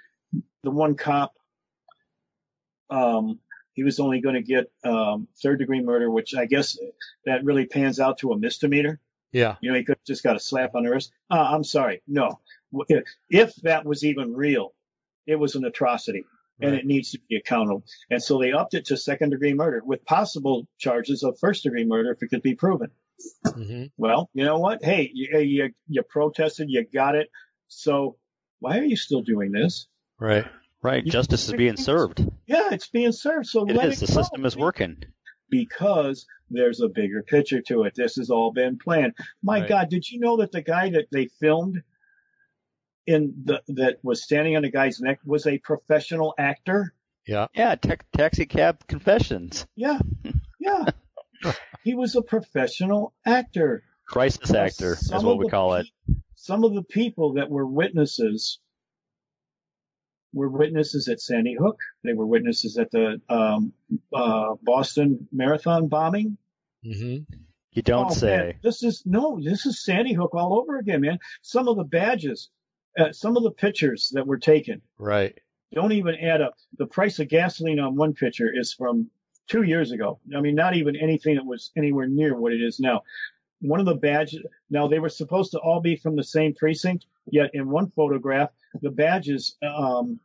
the 0.63 0.71
one 0.71 0.95
cop 0.95 1.36
um, 2.89 3.39
he 3.73 3.83
was 3.83 3.99
only 3.99 4.21
going 4.21 4.35
to 4.35 4.41
get 4.41 4.71
um, 4.83 5.27
third 5.41 5.59
degree 5.59 5.81
murder, 5.81 6.09
which 6.09 6.33
I 6.35 6.45
guess 6.45 6.77
that 7.25 7.43
really 7.43 7.65
pans 7.65 7.99
out 7.99 8.19
to 8.19 8.31
a 8.31 8.37
misdemeanor. 8.37 8.99
Yeah. 9.31 9.55
You 9.61 9.71
know, 9.71 9.77
he 9.77 9.83
could 9.83 9.99
just 10.05 10.23
got 10.23 10.35
a 10.35 10.39
slap 10.39 10.73
on 10.73 10.83
the 10.83 10.89
wrist. 10.89 11.11
Uh, 11.29 11.47
I'm 11.51 11.63
sorry. 11.63 12.01
No. 12.07 12.39
If, 12.87 13.03
if 13.29 13.55
that 13.57 13.85
was 13.85 14.03
even 14.03 14.33
real, 14.33 14.73
it 15.25 15.35
was 15.35 15.55
an 15.55 15.65
atrocity 15.65 16.25
and 16.59 16.71
right. 16.71 16.79
it 16.79 16.85
needs 16.85 17.11
to 17.11 17.19
be 17.29 17.35
accountable. 17.35 17.83
And 18.09 18.21
so 18.21 18.39
they 18.39 18.51
upped 18.51 18.73
it 18.73 18.85
to 18.85 18.97
second 18.97 19.29
degree 19.29 19.53
murder 19.53 19.81
with 19.85 20.05
possible 20.05 20.67
charges 20.79 21.23
of 21.23 21.37
first 21.39 21.63
degree 21.63 21.85
murder 21.85 22.11
if 22.11 22.23
it 22.23 22.29
could 22.29 22.41
be 22.41 22.55
proven. 22.55 22.89
Mm-hmm. 23.45 23.85
Well, 23.97 24.29
you 24.33 24.45
know 24.45 24.57
what? 24.57 24.83
Hey, 24.83 25.11
you, 25.13 25.39
you, 25.39 25.69
you 25.87 26.01
protested, 26.03 26.69
you 26.69 26.85
got 26.91 27.15
it. 27.15 27.29
So 27.67 28.17
why 28.59 28.79
are 28.79 28.83
you 28.83 28.97
still 28.97 29.21
doing 29.21 29.51
this? 29.51 29.87
Right. 30.19 30.45
Right. 30.81 31.05
You 31.05 31.11
Justice 31.11 31.47
is 31.47 31.53
being 31.53 31.77
served. 31.77 32.19
Yeah, 32.45 32.69
it's 32.71 32.87
being 32.87 33.11
served. 33.11 33.47
So 33.47 33.65
it 33.65 33.75
is. 33.75 34.01
It 34.01 34.07
the 34.07 34.11
system 34.11 34.45
is 34.45 34.55
working. 34.55 35.03
Because 35.49 36.25
there's 36.49 36.81
a 36.81 36.87
bigger 36.87 37.23
picture 37.23 37.61
to 37.61 37.83
it. 37.83 37.93
This 37.95 38.15
has 38.15 38.29
all 38.29 38.51
been 38.51 38.77
planned. 38.77 39.13
My 39.41 39.61
right. 39.61 39.69
God, 39.69 39.89
did 39.89 40.09
you 40.09 40.19
know 40.19 40.37
that 40.37 40.51
the 40.51 40.61
guy 40.61 40.89
that 40.91 41.07
they 41.11 41.27
filmed 41.39 41.81
in 43.05 43.33
the 43.45 43.61
that 43.69 43.97
was 44.03 44.23
standing 44.23 44.55
on 44.55 44.63
the 44.63 44.71
guy's 44.71 44.99
neck 44.99 45.19
was 45.25 45.47
a 45.47 45.57
professional 45.57 46.33
actor? 46.37 46.93
Yeah. 47.25 47.47
Yeah. 47.53 47.75
Te- 47.75 47.97
taxi 48.15 48.45
cab 48.45 48.85
confessions. 48.87 49.65
Yeah. 49.75 49.99
Yeah. 50.59 50.85
he 51.83 51.95
was 51.95 52.15
a 52.15 52.21
professional 52.21 53.13
actor. 53.25 53.83
Crisis 54.07 54.53
actor 54.53 54.93
is 54.93 55.11
what 55.11 55.37
we 55.37 55.49
call 55.49 55.73
pe- 55.73 55.81
it. 55.81 55.87
Some 56.35 56.63
of 56.63 56.73
the 56.73 56.83
people 56.83 57.33
that 57.33 57.49
were 57.49 57.65
witnesses 57.65 58.59
were 60.33 60.49
witnesses 60.49 61.07
at 61.07 61.21
Sandy 61.21 61.55
Hook. 61.55 61.79
They 62.03 62.13
were 62.13 62.25
witnesses 62.25 62.77
at 62.77 62.91
the 62.91 63.21
um, 63.29 63.73
uh, 64.13 64.55
Boston 64.61 65.27
Marathon 65.31 65.87
bombing. 65.87 66.37
Mm-hmm. 66.85 67.33
You 67.71 67.81
don't 67.81 68.11
oh, 68.11 68.13
say. 68.13 68.37
Man, 68.37 68.53
this 68.63 68.83
is 68.83 69.03
no, 69.05 69.39
this 69.41 69.65
is 69.65 69.83
Sandy 69.83 70.13
Hook 70.13 70.33
all 70.33 70.59
over 70.59 70.77
again, 70.77 71.01
man. 71.01 71.19
Some 71.41 71.67
of 71.67 71.77
the 71.77 71.83
badges, 71.83 72.49
uh, 72.97 73.11
some 73.11 73.37
of 73.37 73.43
the 73.43 73.51
pictures 73.51 74.11
that 74.13 74.25
were 74.25 74.39
taken, 74.39 74.81
right, 74.97 75.37
don't 75.73 75.91
even 75.91 76.15
add 76.15 76.41
up. 76.41 76.55
The 76.77 76.87
price 76.87 77.19
of 77.19 77.27
gasoline 77.27 77.79
on 77.79 77.95
one 77.95 78.13
picture 78.13 78.49
is 78.51 78.73
from 78.73 79.09
two 79.47 79.63
years 79.63 79.91
ago. 79.91 80.19
I 80.35 80.41
mean, 80.41 80.55
not 80.55 80.75
even 80.75 80.95
anything 80.95 81.35
that 81.35 81.45
was 81.45 81.71
anywhere 81.77 82.07
near 82.07 82.35
what 82.35 82.53
it 82.53 82.61
is 82.61 82.79
now. 82.79 83.03
One 83.59 83.79
of 83.79 83.85
the 83.85 83.95
badges, 83.95 84.41
now 84.69 84.87
they 84.87 84.99
were 84.99 85.09
supposed 85.09 85.51
to 85.51 85.59
all 85.59 85.79
be 85.79 85.95
from 85.95 86.15
the 86.15 86.23
same 86.23 86.53
precinct, 86.53 87.05
yet 87.25 87.51
in 87.53 87.69
one 87.69 87.89
photograph, 87.89 88.49
the 88.81 88.89
badges 88.91 89.57
um, 89.61 90.19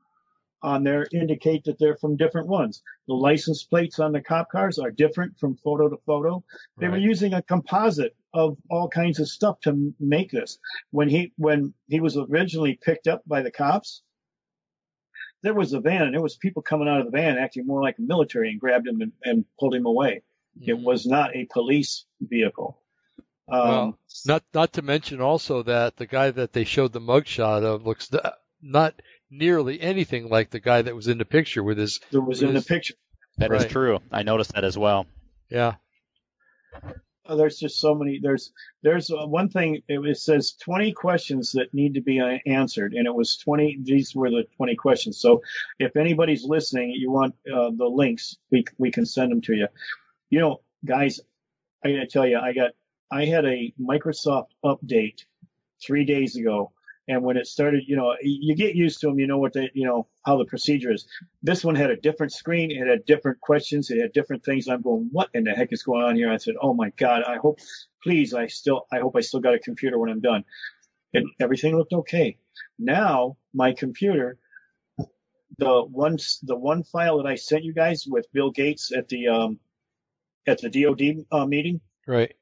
on 0.62 0.84
there 0.84 1.07
indicate 1.12 1.64
that 1.64 1.78
they're 1.78 1.97
from 1.97 2.16
different 2.16 2.47
ones. 2.47 2.82
The 3.09 3.14
license 3.14 3.64
plates 3.64 3.99
on 3.99 4.12
the 4.12 4.20
cop 4.20 4.51
cars 4.51 4.78
are 4.78 4.90
different 4.90 5.38
from 5.38 5.57
photo 5.57 5.88
to 5.88 5.97
photo. 6.07 6.45
They 6.78 6.86
right. 6.86 6.93
were 6.93 6.99
using 6.99 7.34
a 7.34 7.43
composite 7.43 8.14
of 8.32 8.57
all 8.70 8.88
kinds 8.88 9.18
of 9.18 9.28
stuff 9.28 9.61
to 9.62 9.93
make 9.99 10.30
this. 10.30 10.59
When 10.90 11.09
he 11.09 11.32
when 11.36 11.74
he 11.88 12.01
was 12.01 12.16
originally 12.16 12.78
picked 12.80 13.09
up 13.09 13.22
by 13.26 13.43
the 13.43 13.51
cops, 13.51 14.03
there 15.43 15.55
was 15.55 15.72
a 15.72 15.80
van 15.80 16.03
and 16.03 16.14
there 16.14 16.22
was 16.22 16.36
people 16.36 16.62
coming 16.62 16.88
out 16.88 17.01
of 17.01 17.07
the 17.07 17.12
van 17.12 17.38
acting 17.38 17.66
more 17.66 17.82
like 17.82 17.99
a 17.99 18.03
military 18.03 18.51
and 18.51 18.61
grabbed 18.61 18.86
him 18.86 19.01
and, 19.01 19.12
and 19.24 19.45
pulled 19.59 19.74
him 19.74 19.86
away. 19.86 20.22
It 20.61 20.76
Mhm. 20.76 20.84
was 20.84 21.07
not 21.07 21.34
a 21.34 21.47
police 21.47 22.05
vehicle. 22.20 22.82
Um, 23.49 23.68
Well, 23.68 23.99
Not 24.26 24.45
not 24.55 24.72
to 24.74 24.82
mention 24.82 25.20
also 25.20 25.62
that 25.64 25.97
the 25.97 26.07
guy 26.07 26.30
that 26.30 26.53
they 26.53 26.64
showed 26.64 26.93
the 26.93 27.01
mugshot 27.01 27.64
of 27.64 27.84
looks 27.86 28.11
not 28.61 28.95
nearly 29.30 29.80
anything 29.80 30.28
like 30.28 30.51
the 30.51 30.61
guy 30.61 30.82
that 30.82 30.95
was 30.95 31.09
in 31.09 31.18
the 31.18 31.24
picture 31.24 31.62
with 31.62 31.78
his 31.78 32.01
That 32.12 32.20
was 32.20 32.43
in 32.43 32.55
the 32.55 32.62
picture. 32.62 32.95
That 33.38 33.53
is 33.53 33.62
Right. 33.62 33.70
true. 33.70 33.99
I 34.11 34.22
noticed 34.22 34.53
that 34.53 34.64
as 34.64 34.76
well. 34.78 35.07
yeah. 35.51 35.74
Oh, 37.24 37.36
there's 37.36 37.57
just 37.59 37.78
so 37.78 37.95
many. 37.95 38.18
There's 38.20 38.53
there's 38.82 39.11
uh, 39.11 39.26
one 39.26 39.49
thing. 39.49 39.82
It, 39.86 40.01
it 40.05 40.18
says 40.18 40.53
20 40.61 40.93
questions 40.93 41.53
that 41.53 41.72
need 41.72 41.95
to 41.95 42.01
be 42.01 42.20
uh, 42.20 42.38
answered, 42.47 42.95
and 42.95 43.07
it 43.07 43.14
was 43.14 43.36
20. 43.36 43.78
These 43.82 44.14
were 44.14 44.28
the 44.28 44.45
20 44.57 44.74
questions. 44.74 45.18
So 45.20 45.43
if 45.78 45.97
anybody's 45.97 46.45
listening, 46.45 46.90
you 46.90 47.12
want 47.12 47.36
uh, 47.47 47.70
the 47.76 47.86
links, 47.86 48.36
we 48.51 48.64
we 48.76 48.90
can 48.90 49.07
send 49.07 49.30
them 49.30 49.40
to 49.43 49.55
you. 49.55 49.68
You 50.30 50.40
know, 50.40 50.61
guys, 50.84 51.20
I 51.84 51.93
gotta 51.93 52.07
tell 52.09 52.26
you, 52.26 52.38
I 52.38 52.53
got 52.55 52.72
I 53.13 53.27
had 53.27 53.45
a 53.45 53.75
Microsoft 53.79 54.49
update 54.65 55.27
three 55.85 56.07
days 56.07 56.37
ago. 56.37 56.73
And 57.09 57.23
when 57.23 57.37
it 57.37 57.47
started, 57.47 57.85
you 57.87 57.97
know, 57.97 58.15
you 58.23 58.55
get 58.55 58.75
used 58.75 59.01
to 59.01 59.09
them, 59.09 59.19
you 59.19 59.27
know 59.27 59.39
what 59.39 59.53
they, 59.53 59.71
you 59.75 59.87
know, 59.87 60.07
how 60.25 60.39
the 60.39 60.47
procedure 60.47 60.93
is. 60.93 61.07
This 61.43 61.63
one 61.65 61.75
had 61.75 61.91
a 61.91 61.97
different 61.97 62.33
screen, 62.33 62.71
it 62.71 62.87
had 62.87 63.05
different 63.05 63.41
questions, 63.41 63.91
it 63.91 64.01
had 64.01 64.13
different 64.13 64.45
things. 64.45 64.69
I'm 64.69 64.81
going, 64.81 65.09
what 65.13 65.29
in 65.35 65.45
the 65.45 65.51
heck 65.51 65.73
is 65.73 65.83
going 65.83 66.03
on 66.05 66.17
here? 66.17 66.33
I 66.33 66.39
said, 66.39 66.55
oh 66.63 66.73
my 66.73 66.91
God, 66.91 67.25
I 67.25 67.37
hope, 67.37 67.59
please, 68.03 68.33
I 68.33 68.47
still, 68.47 68.87
I 68.91 69.01
hope 69.01 69.15
I 69.17 69.21
still 69.21 69.41
got 69.41 69.55
a 69.55 69.59
computer 69.59 69.99
when 69.99 70.09
I'm 70.09 70.21
done. 70.21 70.45
And 71.13 71.27
everything 71.39 71.77
looked 71.77 71.93
okay. 71.93 72.39
Now 72.79 73.37
my 73.53 73.73
computer, 73.73 74.39
the 75.59 75.83
one, 75.83 76.17
the 76.45 76.57
one 76.57 76.83
file 76.85 77.19
that 77.19 77.27
I 77.27 77.35
sent 77.35 77.65
you 77.65 77.75
guys 77.75 78.07
with 78.07 78.33
Bill 78.33 78.53
Gates 78.53 78.91
at 78.97 79.09
the, 79.09 79.29
um, 79.29 79.59
at 80.47 80.61
the 80.61 80.71
DOD 80.71 81.27
uh, 81.31 81.47
meeting, 81.47 81.81
Right. 82.07 82.35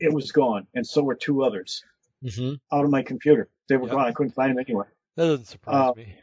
It 0.00 0.12
was 0.12 0.32
gone. 0.32 0.66
And 0.74 0.86
so 0.86 1.02
were 1.02 1.14
two 1.14 1.42
others 1.44 1.84
hmm 2.22 2.54
out 2.72 2.84
of 2.84 2.90
my 2.90 3.02
computer. 3.02 3.48
They 3.68 3.76
were 3.76 3.86
Yep. 3.86 3.92
gone. 3.96 4.06
I 4.06 4.12
couldn't 4.12 4.32
find 4.32 4.50
them 4.50 4.58
anywhere. 4.66 4.92
That 5.16 5.26
doesn't 5.26 5.46
surprise 5.46 5.90
Uh, 5.90 5.92
me. 5.96 6.14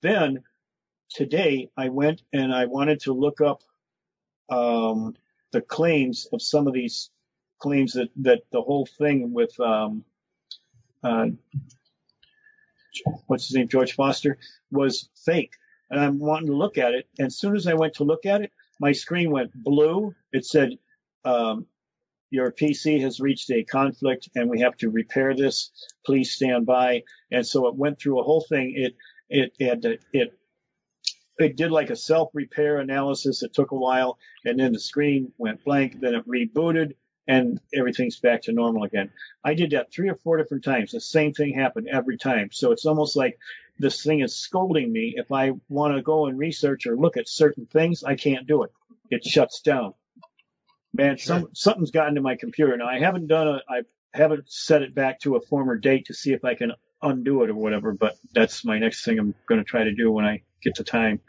then 0.00 0.44
today 1.10 1.70
I 1.76 1.88
went 1.88 2.22
and 2.32 2.52
I 2.54 2.66
wanted 2.66 3.00
to 3.00 3.12
look 3.12 3.40
up 3.40 3.62
um, 4.48 5.16
the 5.52 5.60
claims 5.60 6.26
of 6.32 6.40
some 6.42 6.66
of 6.66 6.74
these 6.74 7.10
claims 7.58 7.94
that, 7.94 8.10
that 8.16 8.42
the 8.50 8.60
whole 8.62 8.86
thing 8.86 9.32
with 9.32 9.58
um, 9.60 10.04
uh, 11.02 11.28
what's 13.26 13.48
his 13.48 13.56
name 13.56 13.68
George 13.68 13.94
Foster 13.94 14.38
was 14.70 15.08
fake, 15.24 15.52
and 15.90 15.98
I'm 16.00 16.18
wanting 16.18 16.48
to 16.48 16.56
look 16.56 16.78
at 16.78 16.94
it. 16.94 17.08
And 17.18 17.26
as 17.26 17.36
soon 17.36 17.56
as 17.56 17.66
I 17.66 17.74
went 17.74 17.94
to 17.94 18.04
look 18.04 18.26
at 18.26 18.42
it, 18.42 18.52
my 18.80 18.92
screen 18.92 19.30
went 19.30 19.52
blue. 19.54 20.14
It 20.32 20.44
said. 20.46 20.78
Um, 21.24 21.66
your 22.34 22.50
PC 22.50 23.00
has 23.00 23.20
reached 23.20 23.48
a 23.52 23.62
conflict 23.62 24.28
and 24.34 24.50
we 24.50 24.60
have 24.60 24.76
to 24.78 24.90
repair 24.90 25.36
this. 25.36 25.70
Please 26.04 26.32
stand 26.32 26.66
by. 26.66 27.04
And 27.30 27.46
so 27.46 27.68
it 27.68 27.76
went 27.76 28.00
through 28.00 28.18
a 28.18 28.24
whole 28.24 28.44
thing. 28.48 28.74
It, 28.76 28.96
it, 29.28 29.52
it, 29.60 30.02
it, 30.12 30.38
it 31.38 31.56
did 31.56 31.70
like 31.70 31.90
a 31.90 31.96
self 31.96 32.30
repair 32.34 32.78
analysis. 32.78 33.44
It 33.44 33.54
took 33.54 33.70
a 33.70 33.76
while 33.76 34.18
and 34.44 34.58
then 34.58 34.72
the 34.72 34.80
screen 34.80 35.32
went 35.38 35.64
blank. 35.64 36.00
Then 36.00 36.16
it 36.16 36.28
rebooted 36.28 36.94
and 37.28 37.60
everything's 37.72 38.18
back 38.18 38.42
to 38.42 38.52
normal 38.52 38.82
again. 38.82 39.10
I 39.44 39.54
did 39.54 39.70
that 39.70 39.92
three 39.92 40.08
or 40.08 40.16
four 40.16 40.36
different 40.36 40.64
times. 40.64 40.90
The 40.90 41.00
same 41.00 41.34
thing 41.34 41.54
happened 41.54 41.88
every 41.88 42.18
time. 42.18 42.48
So 42.50 42.72
it's 42.72 42.84
almost 42.84 43.14
like 43.14 43.38
this 43.78 44.02
thing 44.02 44.22
is 44.22 44.34
scolding 44.34 44.90
me. 44.92 45.14
If 45.16 45.30
I 45.30 45.52
want 45.68 45.94
to 45.94 46.02
go 46.02 46.26
and 46.26 46.36
research 46.36 46.88
or 46.88 46.96
look 46.96 47.16
at 47.16 47.28
certain 47.28 47.66
things, 47.66 48.02
I 48.02 48.16
can't 48.16 48.48
do 48.48 48.64
it. 48.64 48.72
It 49.08 49.24
shuts 49.24 49.60
down. 49.60 49.94
Man, 50.94 51.16
Sure. 51.16 51.40
some, 51.40 51.48
something's 51.54 51.90
gotten 51.90 52.14
to 52.14 52.20
my 52.22 52.36
computer. 52.36 52.76
Now 52.76 52.86
I 52.86 52.98
haven't 53.00 53.26
done 53.26 53.48
a, 53.48 53.60
I 53.68 53.82
haven't 54.12 54.50
set 54.50 54.82
it 54.82 54.94
back 54.94 55.20
to 55.20 55.34
a 55.36 55.40
former 55.40 55.76
date 55.76 56.06
to 56.06 56.14
see 56.14 56.32
if 56.32 56.44
I 56.44 56.54
can 56.54 56.72
undo 57.02 57.42
it 57.42 57.50
or 57.50 57.54
whatever, 57.56 57.92
but 57.92 58.16
that's 58.32 58.64
my 58.64 58.78
next 58.78 59.04
thing 59.04 59.18
I'm 59.18 59.34
going 59.48 59.58
to 59.60 59.64
try 59.64 59.84
to 59.84 59.94
do 59.94 60.10
when 60.12 60.24
I 60.24 60.42
get 60.62 60.76
the 60.76 60.84
time. 60.84 61.20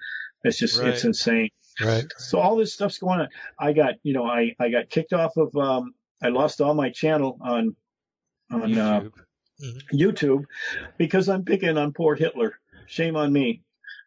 It's 0.43 0.59
just, 0.59 0.80
Right. 0.80 0.89
it's 0.89 1.03
insane. 1.03 1.49
Right. 1.84 2.05
So 2.18 2.39
all 2.39 2.55
this 2.55 2.74
stuff's 2.74 2.99
going 2.99 3.22
on. 3.22 3.30
I 3.59 3.74
got, 3.74 3.95
you 4.03 4.13
know, 4.13 4.24
I, 4.26 4.55
I 4.59 4.70
got 4.70 4.89
kicked 4.89 5.13
off 5.13 5.36
of, 5.36 5.55
um, 5.57 5.95
I 6.22 6.30
lost 6.30 6.61
all 6.61 6.74
my 6.76 6.91
channel 6.91 7.38
on, 7.41 7.76
on, 8.51 8.78
uh, 8.78 9.01
YouTube. 9.01 9.11
YouTube 9.93 10.43
because 10.97 11.28
I'm 11.28 11.43
picking 11.43 11.78
on 11.78 11.91
poor 11.93 12.16
Hitler. 12.16 12.59
Shame 12.88 13.16
on 13.16 13.34
me. 13.34 13.63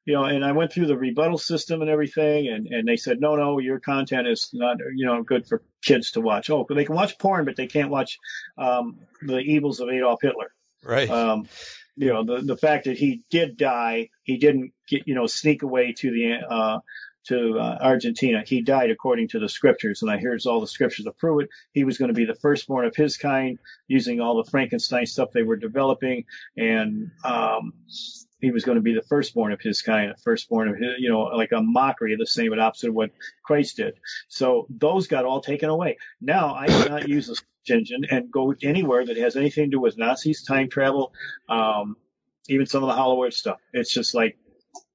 You 0.08 0.14
know, 0.14 0.24
and 0.24 0.42
I 0.42 0.52
went 0.52 0.72
through 0.72 0.86
the 0.86 0.96
rebuttal 0.96 1.36
system 1.36 1.82
and 1.82 1.90
everything, 1.90 2.48
and, 2.48 2.66
and 2.68 2.88
they 2.88 2.96
said, 2.96 3.20
no, 3.20 3.36
no, 3.36 3.58
your 3.58 3.78
content 3.78 4.26
is 4.26 4.48
not, 4.54 4.78
you 4.96 5.04
know, 5.04 5.22
good 5.22 5.46
for 5.46 5.62
kids 5.84 6.12
to 6.12 6.22
watch. 6.22 6.48
Oh, 6.48 6.64
but 6.66 6.76
they 6.76 6.86
can 6.86 6.94
watch 6.94 7.18
porn, 7.18 7.44
but 7.44 7.56
they 7.56 7.66
can't 7.66 7.90
watch 7.90 8.18
um, 8.56 9.00
the 9.20 9.36
evils 9.36 9.80
of 9.80 9.90
Adolf 9.90 10.20
Hitler. 10.22 10.50
Right. 10.82 11.10
Um, 11.10 11.46
you 11.96 12.10
know, 12.10 12.24
the 12.24 12.40
the 12.40 12.56
fact 12.56 12.86
that 12.86 12.96
he 12.96 13.22
did 13.28 13.58
die, 13.58 14.08
he 14.22 14.38
didn't 14.38 14.72
get, 14.88 15.06
you 15.06 15.14
know, 15.14 15.26
sneak 15.26 15.62
away 15.62 15.92
to 15.98 16.10
the 16.10 16.36
uh, 16.48 16.78
to 17.26 17.58
uh, 17.58 17.78
Argentina. 17.78 18.42
He 18.46 18.62
died 18.62 18.90
according 18.90 19.28
to 19.28 19.40
the 19.40 19.48
scriptures, 19.50 20.00
and 20.00 20.10
I 20.10 20.16
here's 20.16 20.46
all 20.46 20.62
the 20.62 20.66
scriptures 20.66 21.04
to 21.04 21.12
prove 21.12 21.42
it. 21.42 21.50
He 21.72 21.84
was 21.84 21.98
going 21.98 22.08
to 22.08 22.14
be 22.14 22.24
the 22.24 22.34
firstborn 22.34 22.86
of 22.86 22.96
his 22.96 23.18
kind, 23.18 23.58
using 23.88 24.22
all 24.22 24.42
the 24.42 24.50
Frankenstein 24.50 25.04
stuff 25.04 25.32
they 25.32 25.42
were 25.42 25.56
developing, 25.56 26.24
and 26.56 27.10
um, 27.24 27.74
he 28.40 28.50
was 28.50 28.64
going 28.64 28.76
to 28.76 28.82
be 28.82 28.94
the 28.94 29.02
firstborn 29.02 29.52
of 29.52 29.60
his 29.60 29.82
kind, 29.82 30.12
the 30.12 30.22
firstborn 30.22 30.68
of 30.68 30.76
his, 30.76 30.94
you 30.98 31.10
know, 31.10 31.22
like 31.22 31.52
a 31.52 31.60
mockery 31.60 32.12
of 32.12 32.18
the 32.18 32.26
same, 32.26 32.50
but 32.50 32.58
opposite 32.58 32.88
of 32.88 32.94
what 32.94 33.10
Christ 33.42 33.76
did. 33.76 33.94
So 34.28 34.66
those 34.70 35.08
got 35.08 35.24
all 35.24 35.40
taken 35.40 35.68
away. 35.68 35.98
Now 36.20 36.54
I 36.54 36.66
cannot 36.66 37.08
use 37.08 37.28
a 37.28 37.34
search 37.34 37.44
engine 37.70 38.04
and 38.10 38.30
go 38.30 38.54
anywhere 38.62 39.04
that 39.04 39.16
has 39.16 39.36
anything 39.36 39.64
to 39.64 39.70
do 39.70 39.80
with 39.80 39.98
Nazis, 39.98 40.42
time 40.42 40.68
travel, 40.70 41.12
um, 41.48 41.96
even 42.48 42.66
some 42.66 42.84
of 42.84 42.88
the 42.88 43.26
Earth 43.26 43.34
stuff. 43.34 43.58
It's 43.72 43.92
just 43.92 44.14
like 44.14 44.38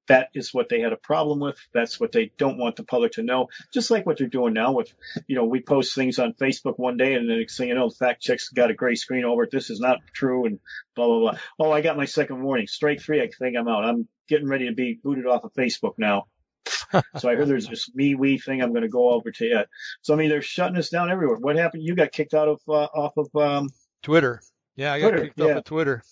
that 0.07 0.29
is 0.33 0.53
what 0.53 0.69
they 0.69 0.81
had 0.81 0.93
a 0.93 0.97
problem 0.97 1.39
with. 1.39 1.57
That's 1.73 1.99
what 1.99 2.11
they 2.11 2.31
don't 2.37 2.57
want 2.57 2.75
the 2.75 2.83
public 2.83 3.13
to 3.13 3.23
know. 3.23 3.47
Just 3.73 3.91
like 3.91 4.05
what 4.05 4.17
they're 4.17 4.27
doing 4.27 4.53
now 4.53 4.73
with, 4.73 4.93
you 5.27 5.35
know, 5.35 5.45
we 5.45 5.61
post 5.61 5.95
things 5.95 6.19
on 6.19 6.33
Facebook 6.33 6.77
one 6.77 6.97
day 6.97 7.13
and 7.13 7.29
the 7.29 7.37
next 7.37 7.57
thing 7.57 7.69
you 7.69 7.75
know, 7.75 7.89
the 7.89 7.95
fact 7.95 8.21
check's 8.21 8.49
got 8.49 8.71
a 8.71 8.73
gray 8.73 8.95
screen 8.95 9.23
over 9.23 9.43
it. 9.43 9.51
This 9.51 9.69
is 9.69 9.79
not 9.79 9.99
true 10.13 10.45
and 10.45 10.59
blah, 10.95 11.07
blah, 11.07 11.19
blah. 11.19 11.39
Oh, 11.59 11.71
I 11.71 11.81
got 11.81 11.97
my 11.97 12.05
second 12.05 12.43
warning. 12.43 12.67
Strike 12.67 13.01
three. 13.01 13.21
I 13.21 13.29
think 13.29 13.57
I'm 13.57 13.67
out. 13.67 13.85
I'm 13.85 14.07
getting 14.27 14.47
ready 14.47 14.67
to 14.67 14.73
be 14.73 14.99
booted 15.01 15.25
off 15.25 15.43
of 15.43 15.53
Facebook 15.53 15.93
now. 15.97 16.25
so 17.17 17.29
I 17.29 17.35
heard 17.35 17.47
there's 17.47 17.67
this 17.67 17.89
MeWe 17.89 18.41
thing. 18.43 18.61
I'm 18.61 18.71
going 18.71 18.83
to 18.83 18.89
go 18.89 19.11
over 19.11 19.31
to 19.31 19.45
it. 19.45 19.69
So 20.01 20.13
I 20.13 20.17
mean, 20.17 20.29
they're 20.29 20.41
shutting 20.41 20.77
us 20.77 20.89
down 20.89 21.11
everywhere. 21.11 21.37
What 21.37 21.55
happened? 21.55 21.83
You 21.83 21.95
got 21.95 22.11
kicked 22.11 22.33
out 22.33 22.47
of 22.47 22.61
uh, 22.67 22.71
off 22.73 23.17
of 23.17 23.35
um, 23.35 23.69
Twitter. 24.01 24.41
Yeah, 24.75 24.93
I 24.93 24.99
got 24.99 25.09
Twitter, 25.09 25.25
kicked 25.25 25.41
off 25.41 25.57
of 25.57 25.63
Twitter. 25.65 26.03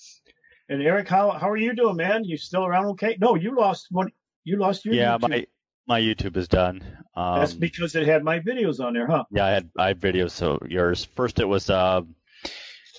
And 0.71 0.81
Eric, 0.81 1.09
how 1.09 1.31
how 1.31 1.49
are 1.49 1.57
you 1.57 1.75
doing, 1.75 1.97
man? 1.97 2.23
You 2.23 2.37
still 2.37 2.65
around? 2.65 2.85
Okay? 2.91 3.17
No, 3.19 3.35
you 3.35 3.53
lost 3.57 3.87
one. 3.91 4.09
You 4.45 4.57
lost 4.57 4.85
your 4.85 4.93
YouTube. 4.93 4.97
yeah, 4.97 5.17
YouTube. 5.17 5.29
my 5.29 5.45
my 5.85 5.99
YouTube 5.99 6.37
is 6.37 6.47
done. 6.47 6.81
Um, 7.13 7.39
That's 7.41 7.53
because 7.53 7.93
it 7.95 8.07
had 8.07 8.23
my 8.23 8.39
videos 8.39 8.79
on 8.79 8.93
there, 8.93 9.05
huh? 9.05 9.25
Yeah, 9.31 9.47
I 9.47 9.49
had 9.49 9.69
I 9.77 9.87
had 9.87 9.99
videos. 9.99 10.31
So 10.31 10.59
yours 10.65 11.03
first, 11.03 11.41
it 11.41 11.45
was 11.45 11.69
uh, 11.69 12.03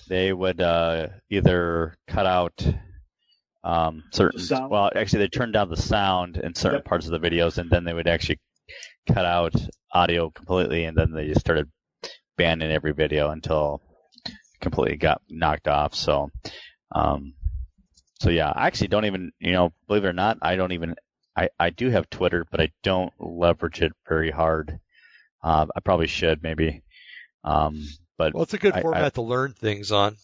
they 0.07 0.31
would 0.31 0.61
uh, 0.61 1.07
either 1.31 1.97
cut 2.07 2.27
out 2.27 2.63
um, 3.63 4.03
certain. 4.11 4.69
Well, 4.69 4.91
actually, 4.95 5.23
they 5.23 5.29
turned 5.29 5.53
down 5.53 5.71
the 5.71 5.75
sound 5.75 6.37
in 6.37 6.53
certain 6.53 6.77
Yep. 6.77 6.85
parts 6.85 7.07
of 7.07 7.11
the 7.19 7.27
videos, 7.27 7.57
and 7.57 7.71
then 7.71 7.85
they 7.85 7.93
would 7.93 8.07
actually 8.07 8.39
cut 9.07 9.25
out 9.25 9.55
audio 9.91 10.29
completely, 10.29 10.85
and 10.85 10.95
then 10.95 11.11
they 11.11 11.25
just 11.25 11.39
started 11.39 11.71
banning 12.37 12.71
every 12.71 12.93
video 12.93 13.31
until 13.31 13.81
it 14.27 14.33
completely 14.61 14.97
got 14.97 15.23
knocked 15.27 15.67
off. 15.67 15.95
So, 15.95 16.29
um, 16.93 17.33
so 18.23 18.29
yeah, 18.29 18.51
I 18.55 18.67
actually 18.67 18.87
don't 18.87 19.03
even, 19.05 19.31
you 19.39 19.51
know, 19.51 19.73
believe 19.87 20.05
it 20.05 20.07
or 20.07 20.13
not, 20.13 20.37
I 20.41 20.55
don't 20.55 20.71
even. 20.71 20.95
I, 21.35 21.49
I 21.59 21.71
do 21.71 21.89
have 21.89 22.09
Twitter, 22.09 22.45
but 22.49 22.61
I 22.61 22.71
don't 22.83 23.11
leverage 23.19 23.81
it 23.81 23.91
very 24.07 24.31
hard. 24.31 24.79
Uh, 25.43 25.65
I 25.75 25.79
probably 25.81 26.07
should 26.07 26.41
maybe. 26.41 26.83
Um, 27.43 27.85
but 28.17 28.33
Well, 28.33 28.43
it's 28.43 28.53
a 28.53 28.57
good 28.59 28.73
I- 28.75 28.79
I- 28.79 28.81
format 28.81 29.13
to 29.15 29.21
learn 29.21 29.51
things 29.53 29.91
on. 29.91 30.15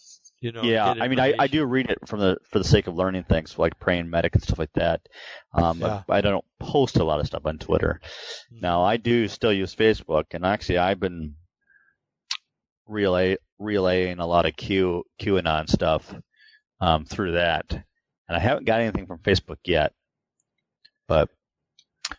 You 0.42 0.52
know. 0.52 0.62
yeah, 0.62 0.94
I 0.98 1.08
mean, 1.08 1.20
I, 1.20 1.34
I 1.38 1.48
do 1.48 1.66
read 1.66 1.90
it 1.90 1.98
from 2.08 2.20
the 2.20 2.38
for 2.50 2.58
the 2.58 2.64
sake 2.64 2.86
of 2.86 2.94
learning 2.94 3.24
things 3.24 3.58
like 3.58 3.78
praying 3.78 4.08
medic 4.08 4.34
and 4.34 4.42
stuff 4.42 4.58
like 4.58 4.72
that. 4.72 5.02
Um, 5.52 5.80
Yeah. 5.80 6.02
but 6.06 6.14
I 6.16 6.22
don't 6.22 6.44
post 6.58 6.96
a 6.96 7.04
lot 7.04 7.20
of 7.20 7.26
stuff 7.26 7.44
on 7.44 7.58
Twitter. 7.58 8.00
Mm-hmm. 8.00 8.60
Now 8.62 8.82
I 8.82 8.96
do 8.96 9.28
still 9.28 9.52
use 9.52 9.74
Facebook, 9.76 10.24
and 10.32 10.46
actually 10.46 10.78
I've 10.78 10.98
been 10.98 11.34
relay 12.86 13.36
relaying 13.58 14.18
a 14.18 14.26
lot 14.26 14.46
of 14.46 14.56
Q 14.56 15.04
QAnon 15.20 15.68
stuff 15.68 16.14
um, 16.80 17.04
through 17.04 17.32
that, 17.32 17.84
and 18.30 18.36
I 18.36 18.40
haven't 18.40 18.64
got 18.64 18.80
anything 18.80 19.06
from 19.06 19.18
Facebook 19.18 19.58
yet. 19.64 19.92
But 21.08 21.28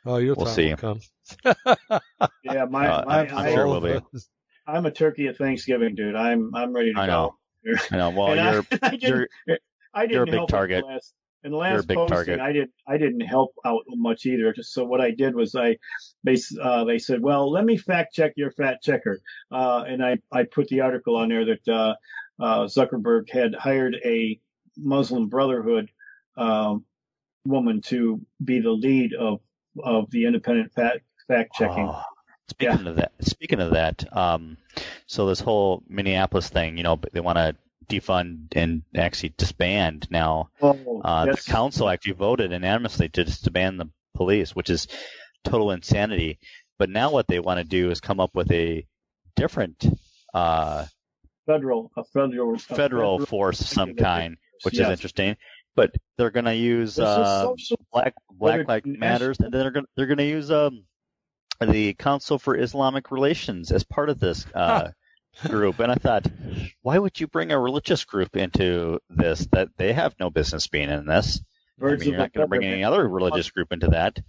Oh, 0.05 0.17
your 0.17 0.35
We'll 0.35 0.45
time 0.45 0.55
see. 0.55 0.69
will 0.69 0.77
come. 0.77 0.99
Yeah, 2.43 2.65
my, 2.65 2.87
Uh, 2.87 3.05
my 3.05 3.17
I'm- 3.19 3.37
I'm 3.37 3.53
sure 3.53 3.65
it 3.65 3.69
will 3.69 3.81
be. 3.81 3.99
I'm 4.67 4.85
a 4.85 4.91
turkey 4.91 5.27
at 5.27 5.37
Thanksgiving, 5.37 5.95
dude. 5.95 6.15
I'm 6.15 6.53
I'm 6.53 6.73
ready 6.73 6.93
to 6.93 6.99
I 6.99 7.05
go. 7.07 7.35
know. 7.65 7.77
I 7.91 7.97
know. 7.97 8.09
Well, 8.09 8.27
And 8.37 8.53
you're 8.53 8.65
I, 8.81 8.89
didn't, 8.89 9.01
you're 9.47 9.57
I 9.93 10.01
didn't 10.01 10.11
you're 10.13 10.23
a 10.23 10.25
big 10.25 10.33
help 10.35 10.49
target. 10.49 10.85
Last, 10.85 11.13
in 11.43 11.51
the 11.51 11.57
You're 11.57 11.65
a 11.67 11.71
last 11.77 11.87
big 11.87 11.97
posting, 11.97 12.15
target. 12.15 12.39
I 12.41 12.51
did 12.51 12.69
I 12.87 12.97
didn't 12.97 13.21
help 13.21 13.53
out 13.65 13.81
much 13.87 14.25
either. 14.25 14.51
Just 14.53 14.73
so 14.73 14.83
what 14.83 14.99
I 15.01 15.11
did 15.11 15.33
was 15.35 15.55
I 15.55 15.77
they 16.23 16.35
uh, 16.61 16.83
they 16.83 16.99
said, 16.99 17.21
well, 17.21 17.49
let 17.51 17.63
me 17.65 17.77
fact 17.77 18.13
check 18.13 18.33
your 18.35 18.51
fact 18.51 18.83
checker, 18.83 19.19
uh, 19.51 19.83
and 19.87 20.03
I 20.03 20.17
I 20.31 20.43
put 20.43 20.67
the 20.67 20.81
article 20.81 21.15
on 21.15 21.29
there 21.29 21.45
that 21.45 21.67
uh, 21.67 21.95
uh, 22.39 22.65
Zuckerberg 22.65 23.29
had 23.29 23.55
hired 23.55 23.95
a 24.05 24.39
Muslim 24.77 25.27
Brotherhood 25.29 25.89
um, 26.37 26.85
woman 27.45 27.81
to 27.81 28.21
be 28.43 28.59
the 28.59 28.71
lead 28.71 29.13
of 29.13 29.39
of 29.83 30.09
the 30.11 30.25
independent 30.25 30.73
fact 30.73 31.01
fact 31.27 31.53
checking. 31.55 31.87
Oh, 31.87 32.01
speaking 32.49 32.87
of 32.87 32.95
that, 32.97 33.11
speaking 33.21 33.59
of 33.59 33.71
that, 33.71 34.05
um, 34.15 34.57
so 35.07 35.27
this 35.27 35.39
whole 35.39 35.83
Minneapolis 35.87 36.49
thing, 36.49 36.77
you 36.77 36.83
know, 36.83 36.99
they 37.13 37.19
want 37.19 37.37
to 37.37 37.55
defund 37.87 38.53
and 38.55 38.83
actually 38.95 39.33
disband 39.37 40.07
now. 40.09 40.49
Oh, 40.61 41.01
Uh, 41.03 41.25
the 41.25 41.43
council 41.45 41.89
actually 41.89 42.13
voted 42.13 42.51
unanimously 42.51 43.09
to 43.09 43.23
disband 43.23 43.79
the 43.79 43.89
police, 44.15 44.55
which 44.55 44.69
is 44.69 44.87
total 45.43 45.71
insanity. 45.71 46.39
But 46.77 46.89
now 46.89 47.11
what 47.11 47.27
they 47.27 47.39
want 47.39 47.59
to 47.59 47.63
do 47.63 47.91
is 47.91 47.99
come 47.99 48.19
up 48.19 48.31
with 48.33 48.51
a 48.51 48.85
different 49.35 49.85
uh, 50.33 50.85
federal 51.45 51.91
a 51.97 52.03
federal 52.03 52.55
a 52.55 52.59
federal 52.59 53.25
force 53.25 53.61
of 53.61 53.67
some 53.67 53.95
kind, 53.95 54.37
which 54.63 54.75
yes. 54.75 54.87
is 54.87 54.91
interesting. 54.91 55.37
But 55.75 55.95
they're 56.17 56.31
going 56.31 56.45
to 56.45 56.55
use 56.55 56.99
uh, 56.99 57.43
social- 57.43 57.79
Black 57.91 58.13
Black 58.31 58.67
Lives 58.67 58.85
Matters, 58.85 59.39
and 59.39 59.53
then 59.53 59.61
they're 59.61 59.71
going 59.71 59.85
they're 59.95 60.07
going 60.07 60.17
to 60.17 60.25
use 60.27 60.51
um 60.51 60.83
the 61.61 61.93
Council 61.93 62.39
for 62.39 62.57
Islamic 62.57 63.11
Relations 63.11 63.71
as 63.71 63.83
part 63.83 64.09
of 64.09 64.19
this 64.19 64.45
uh, 64.55 64.89
group. 65.47 65.79
And 65.79 65.91
I 65.91 65.95
thought, 65.95 66.27
why 66.81 66.97
would 66.97 67.19
you 67.19 67.27
bring 67.27 67.51
a 67.51 67.59
religious 67.59 68.03
group 68.03 68.35
into 68.35 68.99
this? 69.09 69.47
That 69.51 69.69
they 69.77 69.93
have 69.93 70.15
no 70.19 70.29
business 70.29 70.67
being 70.67 70.89
in 70.89 71.05
this. 71.05 71.39
I 71.79 71.85
mean, 71.99 72.09
you're 72.09 72.17
not 72.17 72.33
going 72.33 72.43
to 72.45 72.49
bring 72.49 72.63
any 72.73 72.83
other 72.83 73.07
religious 73.07 73.49
group 73.51 73.71
into 73.71 73.87
that. 73.89 74.19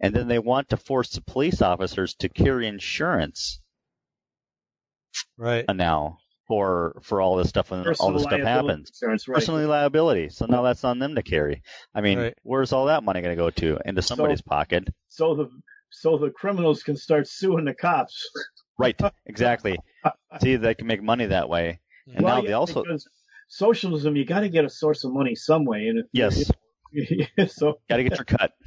And 0.00 0.14
then 0.14 0.28
they 0.28 0.38
want 0.38 0.70
to 0.70 0.76
force 0.76 1.10
the 1.10 1.20
police 1.22 1.62
officers 1.62 2.14
to 2.16 2.28
carry 2.28 2.66
insurance 2.66 3.60
Right. 5.36 5.64
now 5.78 6.18
for 6.48 6.98
for 7.02 7.20
all 7.20 7.36
this 7.36 7.48
stuff 7.50 7.70
when 7.70 7.86
all 8.00 8.12
this 8.12 8.22
stuff 8.22 8.40
happens. 8.40 8.90
insurance, 8.90 9.28
right. 9.28 9.34
Personally 9.36 9.66
liability. 9.66 10.30
So 10.30 10.46
now 10.46 10.62
that's 10.62 10.82
on 10.84 10.98
them 10.98 11.14
to 11.14 11.22
carry. 11.22 11.62
I 11.94 12.00
mean, 12.00 12.18
Right. 12.18 12.34
where's 12.42 12.72
all 12.72 12.86
that 12.86 13.04
money 13.04 13.20
going 13.20 13.36
to 13.36 13.40
go 13.40 13.50
to? 13.50 13.78
Into 13.84 14.02
somebody's 14.02 14.40
pocket. 14.42 14.88
so 15.08 15.34
the 15.34 15.48
so 15.90 16.18
the 16.18 16.30
criminals 16.30 16.82
can 16.82 16.96
start 16.96 17.28
suing 17.28 17.64
the 17.66 17.74
cops. 17.74 18.28
Right. 18.78 18.98
Exactly. 19.26 19.78
See, 20.40 20.56
they 20.56 20.74
can 20.74 20.86
make 20.86 21.02
money 21.02 21.26
that 21.26 21.48
way. 21.48 21.80
And 22.14 22.24
Well, 22.24 22.36
now 22.36 22.42
they 22.42 22.48
yeah, 22.50 22.54
also 22.56 22.84
socialism, 23.48 24.16
you 24.16 24.24
got 24.24 24.40
to 24.40 24.48
get 24.48 24.64
a 24.64 24.70
source 24.70 25.04
of 25.04 25.12
money 25.12 25.34
some 25.34 25.64
way, 25.64 25.88
and 25.88 25.98
if 26.00 26.06
yes, 26.12 26.50
so 27.54 27.78
got 27.88 27.96
to 27.96 28.02
get 28.04 28.16
your 28.16 28.24
cut. 28.24 28.52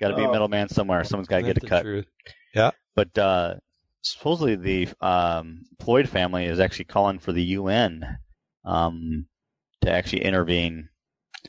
Got 0.00 0.08
to 0.08 0.16
be 0.16 0.22
a 0.22 0.28
Oh. 0.28 0.32
middleman 0.32 0.70
somewhere. 0.70 1.04
Someone's 1.04 1.28
got 1.28 1.36
to 1.38 1.42
get 1.42 1.62
a 1.62 1.66
cut. 1.66 1.82
truth. 1.82 2.06
But 2.96 3.18
uh, 3.18 3.56
supposedly 4.02 4.56
the 4.56 4.88
um, 5.00 5.64
Floyd 5.80 6.08
family 6.08 6.46
is 6.46 6.60
actually 6.60 6.86
calling 6.86 7.18
for 7.18 7.32
the 7.32 7.42
UN 7.42 8.18
um, 8.64 9.26
to 9.82 9.90
actually 9.90 10.24
intervene 10.24 10.88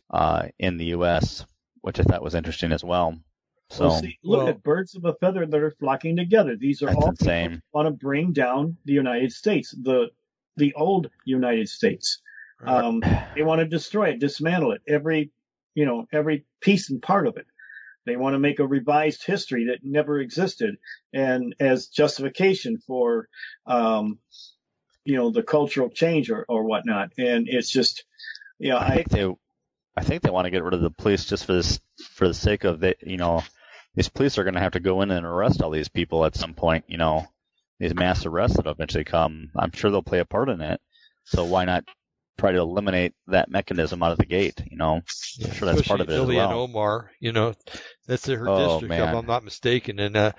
uh, 0.10 0.48
in 0.60 0.78
the 0.78 0.86
U.S., 0.86 1.46
which 1.82 2.00
I 2.00 2.04
thought 2.04 2.24
was 2.24 2.36
interesting 2.36 2.72
as 2.72 2.84
well. 2.84 3.18
So 3.70 3.88
Well, 3.88 4.00
see, 4.02 4.18
look 4.24 4.40
Well- 4.40 4.50
at 4.50 4.64
birds 4.64 4.96
of 4.96 5.06
a 5.06 5.14
feather 5.14 5.46
that 5.46 5.62
are 5.62 5.72
flocking 5.72 6.16
together. 6.18 6.56
These 6.58 6.82
are 6.84 6.88
That's 6.88 6.98
all 6.98 7.10
insane. 7.10 7.62
want 7.74 7.88
to 7.88 7.92
bring 7.92 8.34
down 8.34 8.78
the 8.86 8.94
United 8.94 9.32
States, 9.32 9.72
the 9.72 10.10
the 10.58 10.74
old 10.74 11.10
United 11.24 11.70
States. 11.70 12.22
Um, 12.64 13.02
they 13.34 13.42
want 13.42 13.60
to 13.60 13.66
destroy 13.66 14.10
it, 14.10 14.20
dismantle 14.20 14.74
it, 14.74 14.82
every 14.88 15.32
you 15.74 15.86
know 15.86 16.06
every 16.12 16.46
piece 16.60 16.90
and 16.90 17.02
part 17.02 17.26
of 17.28 17.38
it. 17.38 17.48
They 18.06 18.16
want 18.16 18.34
to 18.34 18.40
make 18.40 18.60
a 18.60 18.68
revised 18.68 19.26
history 19.26 19.66
that 19.66 19.80
never 19.84 20.20
existed, 20.20 20.76
and 21.14 21.56
as 21.60 21.88
justification 21.88 22.80
for 22.88 23.28
um, 23.68 24.20
you 25.06 25.16
know 25.16 25.32
the 25.32 25.44
cultural 25.44 25.90
change 25.90 26.30
or, 26.30 26.46
or 26.48 26.64
whatnot. 26.64 27.12
And 27.18 27.48
it's 27.48 27.70
just, 27.70 28.04
yeah, 28.60 28.78
I 28.78 28.88
I 28.88 28.96
think 28.96 29.10
they, 29.10 29.36
I 29.98 30.04
think 30.04 30.22
they 30.22 30.30
want 30.30 30.46
to 30.46 30.52
get 30.52 30.64
rid 30.64 30.74
of 30.74 30.82
the 30.82 30.90
police 30.90 31.26
just 31.26 31.46
for 31.46 31.54
this, 31.54 31.80
for 32.12 32.28
the 32.28 32.34
sake 32.34 32.64
of 32.64 32.80
the, 32.80 32.96
you 33.02 33.18
know, 33.18 33.44
these 33.96 34.10
police 34.10 34.38
are 34.38 34.44
going 34.44 34.54
to 34.56 34.62
have 34.62 34.74
to 34.74 34.80
go 34.80 35.02
in 35.02 35.12
and 35.12 35.26
arrest 35.26 35.62
all 35.62 35.72
these 35.72 35.90
people 35.90 36.26
at 36.26 36.36
some 36.36 36.54
point. 36.54 36.86
You 36.88 36.98
know, 36.98 37.28
these 37.80 37.96
mass 37.96 38.26
arrests 38.26 38.58
that 38.58 38.68
eventually 38.68 39.04
come. 39.04 39.52
I'm 39.56 39.72
sure 39.72 39.92
they'll 39.92 40.04
play 40.04 40.20
a 40.20 40.26
part 40.26 40.50
in 40.50 40.62
it. 40.62 40.80
So 41.26 41.46
why 41.46 41.66
not 41.66 41.84
try 42.38 42.52
to 42.52 42.60
eliminate 42.60 43.14
that 43.28 43.50
mechanism 43.50 44.02
out 44.04 44.12
of 44.12 44.18
the 44.18 44.26
gate? 44.26 44.62
You 44.70 44.78
know, 44.78 44.96
I'm 44.96 45.52
sure 45.54 45.74
that's 45.74 45.88
part 45.88 46.02
of 46.02 46.10
it 46.10 46.14
as 46.14 46.18
Especially 46.20 46.36
Ilhan 46.36 46.50
well. 46.50 46.60
Omar, 46.62 47.12
you 47.20 47.32
know, 47.32 47.54
that's 48.08 48.26
her 48.28 48.48
Oh, 48.50 48.58
district, 48.80 48.90
man. 48.90 49.10
if 49.10 49.16
I'm 49.16 49.26
not 49.26 49.44
mistaken, 49.44 50.00
and 50.00 50.16
uh, 50.18 50.32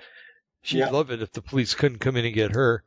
she'd 0.61 0.79
Yeah. 0.79 0.89
love 0.89 1.11
it 1.11 1.21
if 1.21 1.31
the 1.31 1.41
police 1.41 1.75
couldn't 1.75 1.99
come 1.99 2.15
in 2.17 2.25
and 2.25 2.33
get 2.33 2.55
her. 2.55 2.83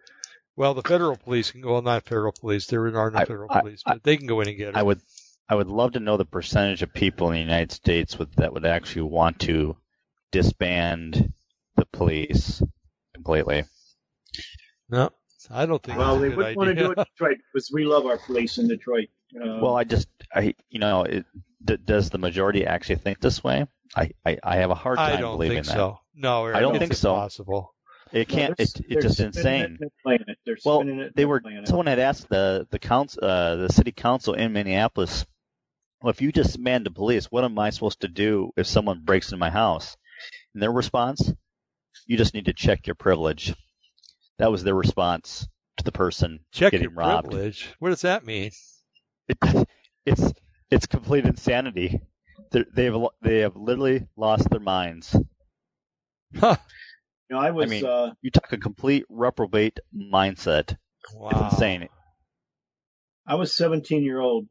Well, 0.57 0.73
the 0.75 0.83
federal 0.83 1.17
police 1.17 1.51
can 1.51 1.61
go. 1.61 1.73
Well, 1.75 1.83
not 1.83 2.05
federal 2.07 2.33
police. 2.33 2.67
There 2.67 2.85
are 2.87 3.11
no 3.11 3.19
I- 3.19 3.25
federal 3.27 3.51
I- 3.51 3.61
police, 3.61 3.83
but 3.85 4.03
they 4.03 4.17
can 4.17 4.27
go 4.27 4.41
in 4.41 4.49
and 4.49 4.57
get 4.57 4.73
her. 4.75 4.79
I 4.79 4.83
would, 4.83 5.01
I 5.49 5.55
would 5.55 5.69
love 5.69 5.93
to 5.93 6.01
know 6.01 6.17
the 6.17 6.25
percentage 6.25 6.83
of 6.83 6.93
people 6.95 7.29
in 7.29 7.35
the 7.35 7.41
United 7.41 7.73
States 7.73 8.19
with, 8.19 8.35
that 8.37 8.53
would 8.53 8.65
actually 8.67 9.03
want 9.03 9.39
to 9.41 9.77
disband 10.33 11.33
the 11.77 11.87
police 11.87 12.63
completely. 13.15 13.65
no, 14.89 15.11
I 15.51 15.67
don't 15.67 15.83
think. 15.83 15.99
well, 15.99 16.17
that's 16.17 16.19
a 16.19 16.23
they 16.23 16.29
good 16.29 16.37
wouldn't 16.37 16.57
want 16.57 16.69
to 16.71 16.75
do 16.75 16.91
it 16.93 16.99
in 16.99 17.05
Detroit 17.05 17.37
because 17.53 17.71
we 17.73 17.85
love 17.85 18.07
our 18.07 18.19
police 18.19 18.59
in 18.59 18.69
Detroit. 18.69 19.09
Uh, 19.35 19.59
Well, 19.61 19.77
I 19.77 19.85
just, 19.85 20.09
I, 20.35 20.55
you 20.71 20.79
know, 20.79 21.03
it, 21.05 21.25
d- 21.65 21.77
does 21.85 22.11
the 22.11 22.19
majority 22.19 22.67
actually 22.67 22.97
think 22.97 23.21
this 23.21 23.43
way? 23.45 23.67
I, 23.95 24.11
I, 24.25 24.39
I 24.43 24.57
have 24.57 24.71
a 24.71 24.75
hard 24.75 24.99
time 24.99 25.17
I 25.17 25.21
don't 25.21 25.35
believing 25.37 25.59
think 25.59 25.67
that. 25.67 25.73
so. 25.75 25.99
No, 26.15 26.45
Eric, 26.47 26.57
I 26.57 26.61
don't 26.61 26.75
it's 26.77 26.79
think 26.81 26.95
so. 26.95 27.11
Impossible. 27.15 27.73
It 28.13 28.29
can't. 28.29 28.57
they're- 28.57 28.65
It, 28.65 28.87
it's 28.89 29.03
just 29.03 29.15
spinning 29.17 29.33
it 29.33 29.37
insane. 29.37 29.79
and 30.07 30.21
it. 30.29 30.39
They're 30.47 30.57
Well, 30.65 30.81
it 30.89 31.15
They 31.17 31.25
were. 31.25 31.43
it. 31.45 31.69
Someone 31.69 31.87
had 31.87 31.99
asked 31.99 32.29
the 32.29 32.67
the 32.71 32.79
council, 32.79 33.25
uh, 33.25 33.57
the 33.57 33.69
city 33.69 33.93
council 33.93 34.35
in 34.35 34.53
Minneapolis, 34.53 35.27
well, 36.03 36.11
if 36.11 36.23
you 36.23 36.31
disband 36.33 36.87
the 36.87 36.91
police, 36.91 37.27
what 37.27 37.45
am 37.45 37.59
I 37.59 37.71
supposed 37.71 38.01
to 38.03 38.09
do 38.09 38.53
if 38.57 38.67
someone 38.67 39.01
breaks 39.05 39.29
into 39.29 39.39
my 39.39 39.51
house? 39.51 39.97
And 40.55 40.63
their 40.63 40.73
response, 40.73 41.33
you 42.07 42.17
just 42.17 42.33
need 42.35 42.45
to 42.47 42.53
check 42.53 42.87
your 42.87 42.95
privilege. 42.95 43.55
That 44.39 44.51
was 44.51 44.65
their 44.65 44.75
response 44.75 45.49
to 45.79 45.85
the 45.85 45.93
person 45.93 46.41
Check 46.53 46.73
getting 46.73 46.85
your 46.85 46.93
robbed. 46.93 47.31
privilege. 47.31 47.69
What 47.79 47.91
does 47.91 48.03
that 48.03 48.25
mean? 48.25 48.51
It, 49.29 49.39
it's 50.07 50.33
it's 50.71 50.87
complete 50.87 51.25
insanity. 51.25 52.01
They're, 52.51 52.67
they 52.75 52.85
have 52.85 52.97
they 53.23 53.39
have 53.41 53.57
literally 53.57 54.07
lost 54.17 54.49
their 54.51 54.61
minds. 54.61 55.17
Huh. 56.35 56.57
You 57.29 57.37
know, 57.37 57.43
I 57.43 57.51
was 57.51 57.71
mean, 57.71 57.85
uh, 57.85 58.13
You 58.23 58.31
talk 58.31 58.53
a 58.53 58.59
complete 58.59 59.05
reprobate 59.09 59.81
mindset. 59.95 60.77
Wow. 61.15 61.31
It's 61.31 61.55
insane. 61.55 61.89
I 63.27 63.35
was 63.35 63.55
17 63.55 64.05
year 64.05 64.21
old 64.21 64.47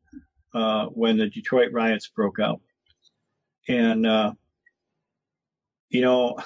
uh, 0.54 0.86
when 0.88 1.18
the 1.18 1.30
Detroit 1.30 1.72
riots 1.72 2.08
broke 2.10 2.40
out, 2.40 2.62
and 3.68 4.06
uh, 4.06 4.34
you 5.90 6.02
know, 6.02 6.38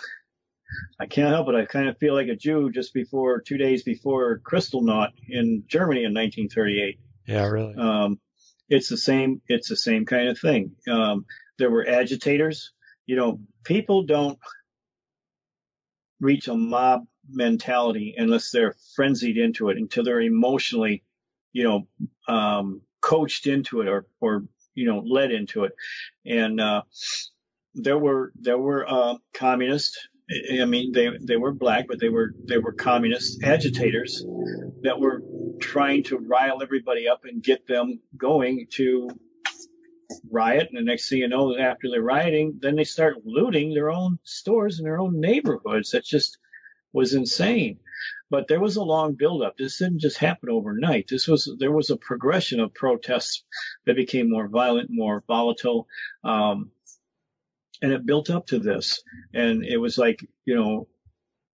I 0.99 1.05
can't 1.05 1.30
help 1.30 1.49
it. 1.49 1.55
I 1.55 1.65
kind 1.65 1.88
of 1.88 1.97
feel 1.97 2.13
like 2.13 2.28
a 2.28 2.36
Jew 2.36 2.72
just 2.72 2.93
before 2.93 3.41
two 3.41 3.57
days 3.57 3.84
before 3.84 4.39
Kristallnacht 4.39 5.13
in 5.28 5.63
Germany 5.67 6.03
in 6.03 6.13
1938. 6.13 6.99
Yeah, 7.26 7.47
really. 7.47 7.76
Um, 7.76 8.20
it's 8.70 8.89
the 8.89 8.97
same. 8.97 9.41
It's 9.47 9.70
the 9.70 9.76
same 9.76 10.05
kind 10.05 10.30
of 10.30 10.39
thing. 10.39 10.76
Um, 10.89 11.26
there 11.57 11.72
were 11.72 11.88
agitators. 11.88 12.72
You 13.05 13.15
know, 13.15 13.39
people 13.63 14.03
don't 14.03 14.38
reach 16.20 16.47
a 16.47 16.55
mob 16.55 17.05
mentality 17.30 18.15
unless 18.17 18.51
they're 18.51 18.76
frenzied 18.95 19.38
into 19.38 19.70
it, 19.70 19.78
until 19.78 20.03
they're 20.03 20.22
emotionally, 20.22 21.03
you 21.53 21.63
know, 21.63 21.88
um, 22.28 22.82
coached 23.01 23.47
into 23.47 23.82
it 23.82 23.88
or, 23.88 24.05
or, 24.20 24.43
you 24.76 24.86
know, 24.86 24.99
led 24.99 25.32
into 25.32 25.63
it. 25.63 25.74
And, 26.26 26.59
uh, 26.59 26.84
there 27.76 27.97
were, 27.97 28.32
there 28.36 28.57
were, 28.57 28.89
uh, 28.89 29.15
communists. 29.34 30.07
I 30.30 30.65
mean, 30.65 30.91
they, 30.91 31.09
they 31.19 31.38
were 31.38 31.51
black, 31.51 31.88
but 31.88 31.99
they 31.99 32.09
were, 32.09 32.34
they 32.47 32.57
were 32.57 32.71
communist 32.73 33.41
agitators 33.43 34.23
that 34.84 34.99
were 34.99 35.23
trying 35.59 36.03
to 36.03 36.17
rile 36.17 36.61
everybody 36.61 37.07
up 37.07 37.25
and 37.25 37.41
get 37.43 37.67
them 37.67 37.99
going 38.15 38.67
to 38.71 39.09
riot. 40.30 40.69
And 40.69 40.77
the 40.77 40.84
next 40.84 41.09
thing 41.09 41.19
you 41.19 41.27
know, 41.27 41.57
after 41.57 41.89
they're 41.89 42.01
rioting, 42.01 42.59
then 42.61 42.75
they 42.75 42.84
start 42.84 43.25
looting 43.25 43.73
their 43.73 43.89
own 43.89 44.19
stores 44.23 44.80
in 44.80 44.86
their 44.86 44.99
own 44.99 45.19
neighborhoods. 45.19 45.91
That 45.91 46.05
just 46.05 46.38
was 46.93 47.13
insane. 47.13 47.80
But 48.30 48.47
there 48.47 48.59
was 48.59 48.75
a 48.75 48.84
long 48.84 49.15
buildup. 49.15 49.57
This 49.57 49.80
didn't 49.80 49.99
just 49.99 50.17
happen 50.17 50.49
overnight. 50.49 51.07
This 51.09 51.27
was 51.27 51.51
there 51.57 51.71
was 51.71 51.89
a 51.89 51.97
progression 51.97 52.59
of 52.59 52.73
protests 52.73 53.43
that 53.86 53.95
became 53.95 54.30
more 54.30 54.47
violent, 54.47 54.89
more 54.91 55.23
volatile, 55.27 55.88
um, 56.23 56.71
and 57.82 57.91
it 57.91 58.05
built 58.05 58.30
up 58.30 58.47
to 58.47 58.59
this. 58.59 59.01
And 59.34 59.63
it 59.63 59.77
was 59.77 59.97
like 59.97 60.25
you 60.45 60.55
know, 60.55 60.88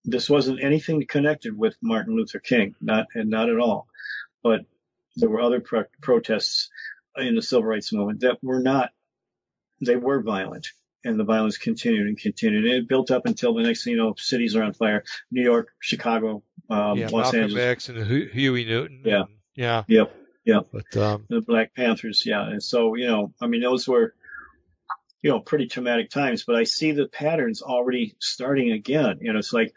this 0.04 0.30
wasn't 0.30 0.64
anything 0.64 1.06
connected 1.08 1.58
with 1.58 1.76
Martin 1.82 2.16
Luther 2.16 2.40
King, 2.40 2.76
not 2.82 3.08
and 3.16 3.30
not 3.30 3.50
at 3.50 3.60
all. 3.60 3.88
But 4.44 4.62
there 5.16 5.30
were 5.30 5.42
other 5.42 5.62
pro- 5.62 5.86
protests 6.02 6.70
in 7.18 7.36
the 7.36 7.42
civil 7.42 7.66
rights 7.66 7.94
movement 7.94 8.22
that 8.22 8.38
were 8.44 8.60
not. 8.60 8.92
They 9.86 9.96
were 9.98 10.22
violent, 10.22 10.70
and 11.04 11.20
the 11.20 11.24
violence 11.26 11.58
continued 11.58 12.08
and 12.08 12.18
continued. 12.18 12.66
And 12.66 12.74
it 12.74 12.88
built 12.88 13.12
up 13.12 13.26
until 13.26 13.54
the 13.54 13.64
next 13.64 13.84
thing 13.84 13.92
you 13.92 13.98
know, 13.98 14.14
cities 14.18 14.56
are 14.56 14.64
on 14.64 14.74
fire: 14.74 15.04
New 15.32 15.44
York, 15.44 15.70
Chicago, 15.80 16.44
um, 16.70 16.98
yeah, 16.98 17.06
Los 17.08 17.34
Malcolm 17.34 17.42
Angeles. 17.42 17.64
X 17.64 17.90
and 17.90 17.98
Hu- 18.00 18.28
Huey 18.28 18.66
Newton. 18.66 19.02
Yeah. 19.06 19.22
and- 19.22 19.30
yeah. 19.56 19.84
Yep, 19.88 20.14
yep. 20.44 20.68
But 20.72 20.98
um, 20.98 21.26
the 21.30 21.42
Black 21.42 21.74
Panthers, 21.76 22.24
yeah. 22.26 22.46
And 22.46 22.62
so, 22.62 22.96
you 22.96 23.08
know, 23.08 23.34
I 23.42 23.48
mean, 23.48 23.62
those 23.62 23.88
were, 23.88 24.14
you 25.22 25.32
know, 25.32 25.40
pretty 25.40 25.68
traumatic 25.68 26.10
times, 26.10 26.44
but 26.46 26.56
I 26.56 26.64
see 26.64 26.92
the 26.92 27.08
patterns 27.08 27.62
already 27.62 28.16
starting 28.20 28.72
again. 28.72 29.18
You 29.22 29.34
know, 29.34 29.40
it's 29.40 29.54
like, 29.54 29.74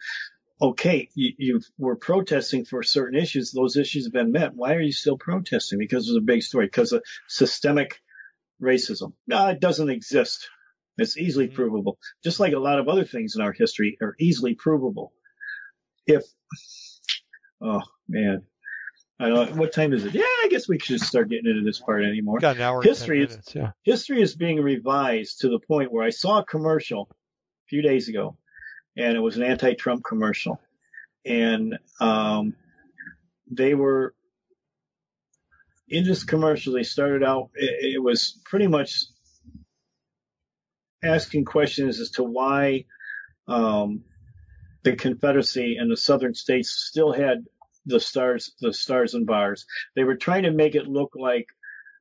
okay, 0.61 1.09
you, 1.15 1.33
you 1.39 1.61
were 1.79 1.97
protesting 1.97 2.65
for 2.65 2.83
certain 2.83 3.19
issues. 3.19 3.53
Those 3.53 3.77
issues 3.77 4.07
have 4.07 4.13
been 4.13 4.33
met. 4.33 4.55
Why 4.55 4.75
are 4.75 4.81
you 4.81 4.93
still 4.93 5.17
protesting? 5.17 5.79
Because 5.79 6.11
of 6.11 6.17
a 6.17 6.25
big 6.25 6.43
story, 6.43 6.67
because 6.67 6.93
of 6.93 7.03
systemic 7.29 8.01
racism. 8.61 9.13
No, 9.27 9.49
it 9.49 9.61
doesn't 9.61 9.89
exist. 9.91 10.49
It's 10.99 11.17
easily 11.17 11.49
Mhm. 11.49 11.55
provable. 11.55 11.99
Just 12.25 12.41
like 12.41 12.53
a 12.55 12.59
lot 12.59 12.81
of 12.81 12.89
other 12.89 13.05
things 13.05 13.37
in 13.37 13.41
our 13.41 13.53
history 13.53 13.97
are 14.03 14.17
easily 14.19 14.55
provable. 14.55 15.13
If, 16.07 16.25
oh 17.61 17.83
man, 18.09 18.45
I 19.21 19.29
don't 19.29 19.51
know, 19.51 19.57
what 19.57 19.73
time 19.73 19.93
is 19.93 20.05
it? 20.05 20.15
Yeah, 20.15 20.23
I 20.23 20.49
guess 20.49 20.69
we 20.69 20.79
should 20.79 21.01
start 21.01 21.29
getting 21.29 21.51
into 21.51 21.63
this 21.65 21.81
part 21.81 22.05
anymore 22.05 22.39
got 22.39 22.57
an 22.57 22.63
hour 22.63 22.83
History 22.83 23.23
and 23.23 23.31
is- 23.31 23.37
10 23.37 23.39
minutes. 23.39 23.55
Yeah. 23.55 23.93
history 23.93 24.23
is 24.23 24.35
being 24.37 24.61
revised 24.63 25.41
to 25.41 25.49
the 25.49 25.59
point 25.59 25.93
where 25.93 26.05
I 26.05 26.11
saw 26.11 26.39
a 26.39 26.45
commercial 26.45 27.09
a 27.11 27.67
few 27.69 27.83
days 27.83 28.09
ago, 28.09 28.37
and 28.97 29.17
it 29.17 29.21
was 29.21 29.37
an 29.37 29.43
anti-Trump 29.43 30.05
commercial, 30.05 30.61
and 31.25 31.79
um, 32.01 32.55
they 33.51 33.75
were 33.75 34.15
in 35.89 36.05
this 36.05 36.23
commercial. 36.25 36.75
They 36.75 36.83
started 36.85 37.25
out. 37.25 37.51
It, 37.55 37.95
it 37.97 38.03
was 38.03 38.39
pretty 38.45 38.67
much 38.69 39.05
asking 41.03 41.45
questions 41.45 42.01
as 42.01 42.11
to 42.11 42.23
why 42.23 42.85
um, 43.47 44.05
the 44.83 44.97
Confederacy 44.97 45.77
and 45.77 45.91
the 45.91 45.97
Southern 45.97 46.35
states 46.35 46.71
still 46.71 47.13
had 47.13 47.45
the 47.89 48.01
stars, 48.01 48.53
the 48.61 48.73
stars 48.73 49.15
and 49.15 49.27
bars. 49.27 49.67
They 49.97 50.05
were 50.05 50.17
trying 50.17 50.45
to 50.45 50.51
make 50.51 50.75
it 50.75 50.87
look 50.87 51.13
like 51.17 51.47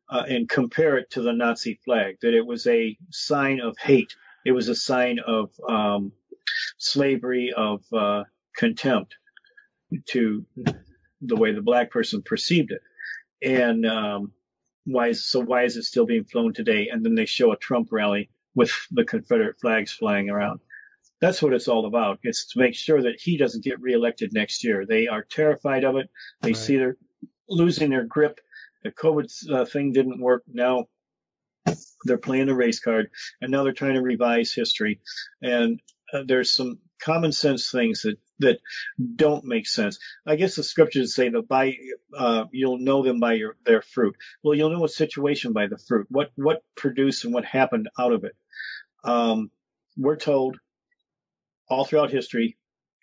uh, 0.10 0.24
and 0.28 0.48
compare 0.48 0.98
it 0.98 1.10
to 1.12 1.22
the 1.22 1.34
Nazi 1.34 1.80
flag, 1.84 2.18
that 2.22 2.34
it 2.34 2.46
was 2.46 2.68
a 2.68 2.98
sign 3.12 3.60
of 3.60 3.78
hate. 3.78 4.16
It 4.46 4.52
was 4.52 4.70
a 4.70 4.76
sign 4.76 5.20
of 5.20 5.52
um, 5.68 6.12
slavery, 6.78 7.52
of 7.56 7.84
uh, 7.92 8.24
contempt 8.56 9.16
to 10.10 10.46
the 11.22 11.36
way 11.36 11.54
the 11.54 11.62
black 11.62 11.92
person 11.92 12.22
perceived 12.22 12.72
it. 12.72 12.82
And 13.42 13.86
um, 13.86 14.32
why 14.86 15.10
is 15.10 15.26
so? 15.26 15.40
Why 15.40 15.64
is 15.64 15.78
it 15.78 15.84
still 15.84 16.06
being 16.06 16.24
flown 16.24 16.54
today? 16.54 16.90
And 16.92 17.06
then 17.06 17.16
they 17.16 17.26
show 17.26 17.52
a 17.52 17.58
Trump 17.58 17.90
rally 17.92 18.30
with 18.56 18.72
the 18.92 19.04
Confederate 19.04 19.60
flags 19.60 19.92
flying 19.92 20.30
around. 20.30 20.62
That's 21.20 21.42
what 21.42 21.54
it's 21.54 21.68
all 21.68 21.86
about. 21.86 22.20
It's 22.24 22.48
to 22.54 22.60
make 22.60 22.76
sure 22.76 23.02
that 23.02 23.20
he 23.20 23.38
doesn't 23.38 23.64
get 23.64 23.82
reelected 23.82 24.34
next 24.34 24.64
year. 24.64 24.86
They 24.86 25.08
are 25.08 25.24
terrified 25.24 25.84
of 25.84 25.96
it. 25.96 26.10
They 26.42 26.50
Right. 26.50 26.58
see 26.58 26.78
they're 26.78 26.98
losing 27.50 27.90
their 27.90 28.04
grip. 28.04 28.40
The 28.84 28.92
COVID 28.92 29.52
uh, 29.52 29.66
thing 29.66 29.92
didn't 29.94 30.22
work. 30.22 30.44
Now 30.48 30.88
they're 32.06 32.18
playing 32.18 32.48
the 32.48 32.56
race 32.56 32.80
card, 32.80 33.10
and 33.42 33.52
now 33.52 33.64
they're 33.64 33.74
trying 33.74 33.96
to 33.96 34.02
revise 34.02 34.54
history. 34.54 35.02
And 35.42 35.82
uh, 36.14 36.24
there's 36.26 36.54
some 36.54 36.80
common 37.02 37.32
sense 37.32 37.70
things 37.70 38.04
that 38.04 38.18
that 38.40 38.60
don't 39.16 39.44
make 39.46 39.68
sense. 39.68 40.00
I 40.26 40.36
guess 40.36 40.56
the 40.56 40.64
scriptures 40.64 41.16
say 41.16 41.30
that 41.30 41.48
by 41.48 41.76
uh, 42.16 42.46
you'll 42.52 42.78
know 42.78 43.04
them 43.04 43.20
by 43.20 43.34
your 43.34 43.56
their 43.66 43.82
fruit. 43.82 44.16
Well, 44.44 44.54
you'll 44.56 44.70
know 44.70 44.86
a 44.86 44.90
situation 44.90 45.54
by 45.54 45.68
the 45.68 45.78
fruit. 45.78 46.08
What 46.10 46.32
what 46.36 46.62
produced 46.76 47.26
and 47.26 47.34
what 47.34 47.46
happened 47.46 47.90
out 48.00 48.14
of 48.14 48.24
it. 48.24 48.36
Um, 49.04 49.50
we're 49.98 50.16
told 50.18 50.60
all 51.70 51.86
throughout 51.86 52.12
history, 52.12 52.58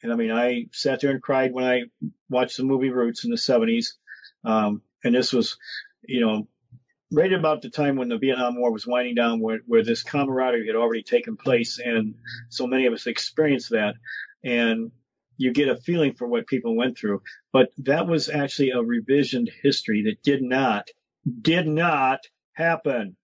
and 0.04 0.12
I 0.12 0.16
mean, 0.16 0.30
I 0.30 0.66
sat 0.72 1.00
there 1.00 1.10
and 1.10 1.22
cried 1.22 1.52
when 1.52 1.64
I 1.64 1.84
watched 2.28 2.58
the 2.58 2.64
movie 2.64 2.90
Roots 2.90 3.24
in 3.24 3.30
the 3.30 3.36
70s. 3.36 3.94
Um, 4.44 4.82
and 5.02 5.14
this 5.14 5.32
was, 5.32 5.56
you 6.02 6.20
know, 6.20 6.46
right 7.10 7.32
about 7.32 7.62
the 7.62 7.70
time 7.70 7.96
when 7.96 8.08
the 8.08 8.18
Vietnam 8.18 8.60
War 8.60 8.70
was 8.70 8.86
winding 8.86 9.14
down, 9.14 9.40
where, 9.40 9.60
where 9.66 9.82
this 9.82 10.02
camaraderie 10.02 10.66
had 10.66 10.76
already 10.76 11.02
taken 11.02 11.36
place, 11.36 11.78
and 11.82 12.16
so 12.50 12.66
many 12.66 12.84
of 12.84 12.92
us 12.92 13.06
experienced 13.06 13.70
that, 13.70 13.94
and 14.44 14.92
you 15.38 15.52
get 15.52 15.68
a 15.68 15.76
feeling 15.76 16.14
for 16.14 16.28
what 16.28 16.46
people 16.46 16.76
went 16.76 16.98
through. 16.98 17.22
But 17.50 17.70
that 17.78 18.06
was 18.06 18.28
actually 18.28 18.70
a 18.70 18.82
revisioned 18.82 19.50
history 19.62 20.02
that 20.02 20.22
did 20.22 20.42
not, 20.42 20.88
did 21.40 21.66
not 21.66 22.20
happen. 22.52 23.16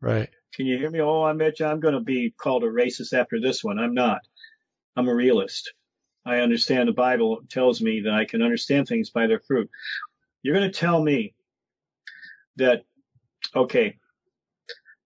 Right. 0.00 0.28
Can 0.54 0.66
you 0.66 0.76
hear 0.78 0.90
me? 0.90 1.00
Oh, 1.00 1.22
I 1.22 1.32
bet 1.32 1.60
you 1.60 1.66
I'm 1.66 1.80
going 1.80 1.94
to 1.94 2.00
be 2.00 2.34
called 2.36 2.64
a 2.64 2.68
racist 2.68 3.12
after 3.12 3.40
this 3.40 3.64
one. 3.64 3.78
I'm 3.78 3.94
not. 3.94 4.20
I'm 4.96 5.08
a 5.08 5.14
realist. 5.14 5.72
I 6.24 6.38
understand 6.38 6.88
the 6.88 6.92
Bible 6.92 7.42
tells 7.48 7.80
me 7.80 8.00
that 8.02 8.12
I 8.12 8.24
can 8.24 8.42
understand 8.42 8.88
things 8.88 9.10
by 9.10 9.26
their 9.26 9.40
fruit. 9.40 9.70
You're 10.42 10.56
going 10.56 10.70
to 10.70 10.78
tell 10.78 11.00
me 11.00 11.34
that, 12.56 12.84
okay, 13.54 13.98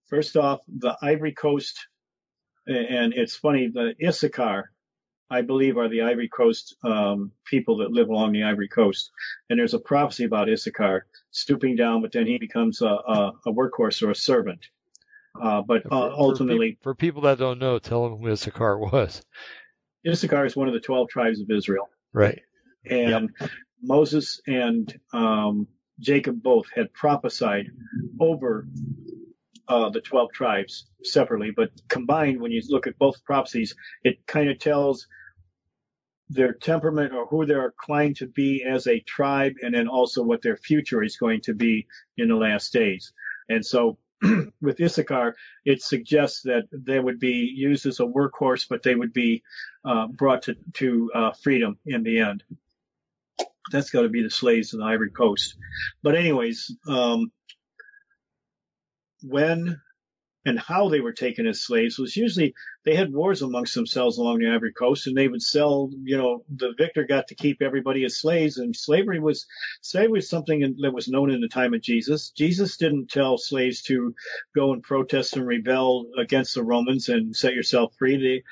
first 0.09 0.37
off, 0.37 0.61
the 0.69 0.97
Ivory 1.03 1.33
Coast, 1.33 1.87
and 2.67 3.13
it's 3.13 3.37
funny, 3.37 3.69
the 3.69 3.95
Issachar, 4.03 4.71
I 5.29 5.43
believe, 5.43 5.77
are 5.77 5.89
the 5.89 6.03
Ivory 6.03 6.29
Coast 6.29 6.77
um, 6.83 7.33
people 7.45 7.79
that 7.79 7.93
live 7.93 8.09
along 8.09 8.33
the 8.33 8.45
Ivory 8.45 8.69
Coast. 8.69 9.11
And 9.49 9.59
there's 9.59 9.75
a 9.75 9.79
prophecy 9.79 10.25
about 10.25 10.49
Issachar 10.49 11.07
stooping 11.31 11.77
down, 11.77 12.03
but 12.03 12.13
then 12.13 12.27
he 12.27 12.39
becomes 12.39 12.81
a, 12.81 12.87
a, 12.87 13.33
a 13.47 13.53
workhorse 13.53 14.03
or 14.03 14.11
a 14.11 14.15
servant. 14.15 14.67
Uh, 15.41 15.63
but 15.63 15.87
uh, 15.87 15.89
for 15.89 16.13
ultimately, 16.13 16.71
peop- 16.71 16.83
for, 16.83 16.95
people 16.95 17.23
that 17.23 17.39
don't 17.39 17.59
know, 17.59 17.79
tell 17.79 18.03
them 18.09 18.19
who 18.19 18.33
Issachar 18.33 18.79
was. 18.79 19.23
Issachar 20.07 20.45
is 20.47 20.57
one 20.57 20.69
of 20.69 20.75
the 20.75 20.81
12 20.81 21.09
tribes 21.09 21.41
of 21.41 21.51
Israel. 21.51 21.89
Right. 22.13 22.41
And 22.89 23.31
Moses 23.83 24.41
and 24.47 24.93
um, 25.13 25.69
Jacob 25.99 26.43
both 26.43 26.67
had 26.75 26.93
prophesied 26.93 27.67
over 28.19 28.67
uh, 29.69 29.91
the 29.91 30.01
12 30.01 30.33
tribes 30.33 30.87
separately, 31.05 31.53
but 31.55 31.71
combined, 31.89 32.41
when 32.41 32.51
you 32.51 32.63
look 32.69 32.87
at 32.87 32.99
both 32.99 33.23
prophecies, 33.25 33.75
it 34.03 34.27
kind 34.27 34.51
of 34.51 34.59
tells 34.59 35.07
their 36.29 36.53
temperament 36.53 37.13
or 37.13 37.27
who 37.27 37.45
they're 37.45 37.67
inclined 37.67 38.17
to 38.17 38.27
be 38.27 38.65
as 38.65 38.87
a 38.87 39.01
tribe, 39.01 39.55
and 39.63 39.75
then 39.75 39.89
also 39.89 40.23
what 40.23 40.43
their 40.43 40.57
future 40.57 41.03
is 41.03 41.17
going 41.17 41.41
to 41.43 41.55
be 41.55 41.87
in 42.17 42.29
the 42.29 42.35
last 42.35 42.73
days. 42.73 43.13
And 43.49 43.65
so 43.65 43.99
with 44.61 44.81
Issachar, 44.81 45.37
it 45.65 45.83
suggests 45.83 46.43
that 46.43 46.65
they 46.73 46.99
would 46.99 47.19
be 47.19 47.53
used 47.55 47.87
as 47.87 48.01
a 48.01 48.05
workhorse, 48.05 48.67
but 48.69 48.83
they 48.83 48.95
would 48.95 49.13
be 49.13 49.43
uh, 49.85 50.07
brought 50.09 50.43
to, 50.43 50.57
to 50.75 51.11
uh, 51.15 51.33
freedom 51.33 51.79
in 51.87 52.03
the 52.03 52.21
end. 52.21 52.43
That's 53.73 53.91
got 53.91 54.03
to 54.03 54.09
be 54.09 54.23
the 54.23 54.31
slaves 54.31 54.75
of 54.75 54.81
the 54.81 54.87
Ivory 54.87 55.11
Coast. 55.11 55.57
But 56.03 56.17
anyways, 56.17 56.75
um, 56.89 57.31
when 59.23 59.81
and 60.45 60.59
how 60.59 60.89
they 60.89 61.01
were 61.01 61.13
taken 61.13 61.47
as 61.47 61.61
slaves 61.61 61.99
was 61.99 62.17
usually 62.17 62.55
they 62.85 62.97
had 62.97 63.13
wars 63.13 63.43
amongst 63.43 63.75
themselves 63.75 64.17
along 64.17 64.39
the 64.39 64.51
Ivory 64.51 64.73
Coast, 64.73 65.07
and 65.07 65.17
they 65.17 65.29
would 65.29 65.43
sell. 65.43 65.91
You 66.03 66.17
know, 66.17 66.45
the 66.49 66.73
victor 66.79 67.05
got 67.05 67.29
to 67.29 67.35
keep 67.35 67.61
everybody 67.61 68.05
as 68.05 68.19
slaves, 68.19 68.57
and 68.57 68.75
slavery 68.75 69.21
was 69.21 69.47
slavery 69.83 70.13
was 70.13 70.31
something 70.31 70.77
that 70.81 70.95
was 70.95 71.09
known 71.09 71.31
in 71.31 71.41
the 71.41 71.49
time 71.49 71.75
of 71.75 71.83
Jesus. 71.83 72.31
Jesus 72.31 72.77
didn't 72.79 73.11
tell 73.11 73.37
slaves 73.37 73.83
to 73.83 74.15
go 74.55 74.73
and 74.73 74.83
protest 74.83 75.37
and 75.37 75.47
rebel 75.47 76.07
against 76.19 76.55
the 76.55 76.65
Romans 76.65 77.09
and 77.09 77.37
set 77.37 77.55
yourself 77.55 77.95
free. 77.99 78.17
The 78.17 78.43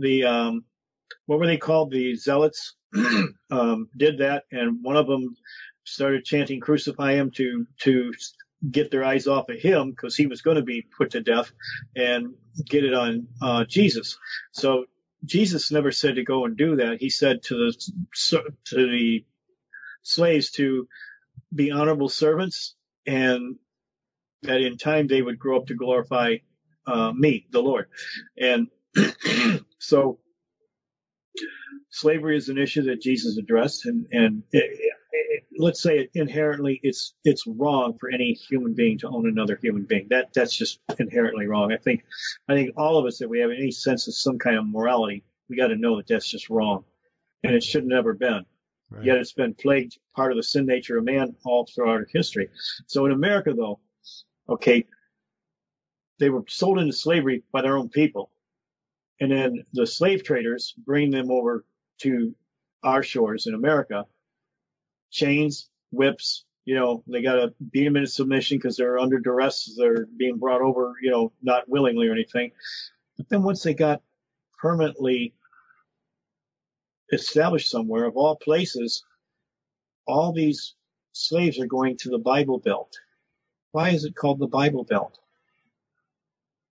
the 0.00 0.24
um, 0.24 0.64
what 1.26 1.38
were 1.38 1.46
they 1.46 1.58
called? 1.58 1.92
The 1.92 2.16
zealots 2.16 2.74
um, 3.50 3.88
did 3.96 4.18
that, 4.18 4.44
and 4.50 4.82
one 4.82 4.96
of 4.96 5.06
them 5.06 5.36
started 5.84 6.24
chanting 6.24 6.60
"Crucify 6.60 7.12
him" 7.14 7.30
to 7.36 7.66
to 7.82 8.12
get 8.70 8.90
their 8.90 9.04
eyes 9.04 9.26
off 9.26 9.48
of 9.48 9.60
him 9.60 9.90
because 9.90 10.16
he 10.16 10.26
was 10.26 10.42
going 10.42 10.56
to 10.56 10.62
be 10.62 10.86
put 10.96 11.10
to 11.12 11.22
death, 11.22 11.50
and 11.94 12.34
get 12.64 12.84
it 12.84 12.94
on 12.94 13.28
uh, 13.42 13.64
Jesus. 13.64 14.18
So 14.52 14.86
Jesus 15.24 15.70
never 15.70 15.92
said 15.92 16.16
to 16.16 16.24
go 16.24 16.44
and 16.44 16.56
do 16.56 16.76
that. 16.76 16.98
He 17.00 17.10
said 17.10 17.42
to 17.44 17.54
the 17.54 18.42
to 18.66 18.76
the 18.76 19.24
slaves 20.02 20.50
to 20.52 20.88
be 21.54 21.70
honorable 21.70 22.08
servants, 22.08 22.74
and 23.06 23.56
that 24.42 24.60
in 24.60 24.78
time 24.78 25.06
they 25.06 25.22
would 25.22 25.38
grow 25.38 25.58
up 25.58 25.66
to 25.66 25.74
glorify 25.74 26.36
uh, 26.86 27.12
me, 27.12 27.46
the 27.50 27.60
Lord. 27.60 27.86
And 28.38 28.68
so 29.78 30.18
slavery 31.90 32.36
is 32.36 32.48
an 32.48 32.58
issue 32.58 32.82
that 32.84 33.00
Jesus 33.00 33.38
addressed, 33.38 33.86
and 33.86 34.06
and 34.12 34.42
it, 34.52 34.92
it, 35.16 35.44
let's 35.58 35.82
say 35.82 35.98
it 36.00 36.10
inherently 36.14 36.80
it's 36.82 37.14
it's 37.24 37.46
wrong 37.46 37.96
for 37.98 38.10
any 38.10 38.32
human 38.34 38.74
being 38.74 38.98
to 38.98 39.08
own 39.08 39.28
another 39.28 39.58
human 39.62 39.84
being. 39.84 40.08
That 40.10 40.32
that's 40.34 40.56
just 40.56 40.80
inherently 40.98 41.46
wrong. 41.46 41.72
I 41.72 41.78
think 41.78 42.04
I 42.48 42.54
think 42.54 42.72
all 42.76 42.98
of 42.98 43.06
us 43.06 43.18
that 43.18 43.28
we 43.30 43.40
have 43.40 43.50
any 43.50 43.70
sense 43.70 44.08
of 44.08 44.14
some 44.14 44.38
kind 44.38 44.56
of 44.58 44.66
morality, 44.66 45.24
we 45.48 45.56
got 45.56 45.68
to 45.68 45.76
know 45.76 45.96
that 45.96 46.06
that's 46.08 46.28
just 46.30 46.50
wrong. 46.50 46.84
and 47.44 47.54
it 47.54 47.62
should 47.62 47.82
have 47.82 47.88
never 47.88 48.14
been. 48.14 48.44
Right. 48.90 49.04
Yet 49.04 49.18
it's 49.18 49.32
been 49.32 49.54
plagued 49.54 49.98
part 50.14 50.32
of 50.32 50.36
the 50.36 50.42
sin 50.42 50.66
nature 50.66 50.98
of 50.98 51.04
man 51.04 51.36
all 51.44 51.66
throughout 51.66 52.02
history. 52.12 52.50
So 52.86 53.06
in 53.06 53.12
America, 53.12 53.52
though, 53.52 53.80
okay, 54.48 54.86
they 56.18 56.30
were 56.30 56.44
sold 56.48 56.78
into 56.78 56.92
slavery 56.92 57.42
by 57.52 57.62
their 57.62 57.76
own 57.76 57.88
people, 57.88 58.30
and 59.20 59.30
then 59.30 59.64
the 59.72 59.86
slave 59.86 60.24
traders 60.24 60.74
bring 60.78 61.10
them 61.10 61.30
over 61.30 61.64
to 62.02 62.34
our 62.82 63.02
shores 63.02 63.46
in 63.46 63.54
America. 63.54 64.06
Chains, 65.10 65.68
whips, 65.90 66.44
you 66.66 66.74
know, 66.74 67.04
they 67.06 67.22
got 67.22 67.36
to 67.36 67.54
beat 67.70 67.84
them 67.84 67.96
into 67.96 68.08
submission 68.08 68.58
because 68.58 68.76
they're 68.76 68.98
under 68.98 69.20
duress. 69.20 69.72
They're 69.78 70.06
being 70.16 70.38
brought 70.38 70.62
over, 70.62 70.94
you 71.00 71.10
know, 71.10 71.32
not 71.40 71.68
willingly 71.68 72.08
or 72.08 72.12
anything. 72.12 72.50
But 73.16 73.28
then 73.28 73.42
once 73.44 73.62
they 73.62 73.72
got 73.72 74.02
permanently 74.58 75.32
established 77.12 77.70
somewhere, 77.70 78.04
of 78.04 78.16
all 78.16 78.36
places, 78.36 79.04
all 80.06 80.32
these 80.32 80.74
slaves 81.12 81.60
are 81.60 81.66
going 81.66 81.96
to 81.98 82.10
the 82.10 82.18
Bible 82.18 82.58
Belt. 82.58 82.98
Why 83.70 83.90
is 83.90 84.04
it 84.04 84.16
called 84.16 84.40
the 84.40 84.48
Bible 84.48 84.84
Belt? 84.84 85.18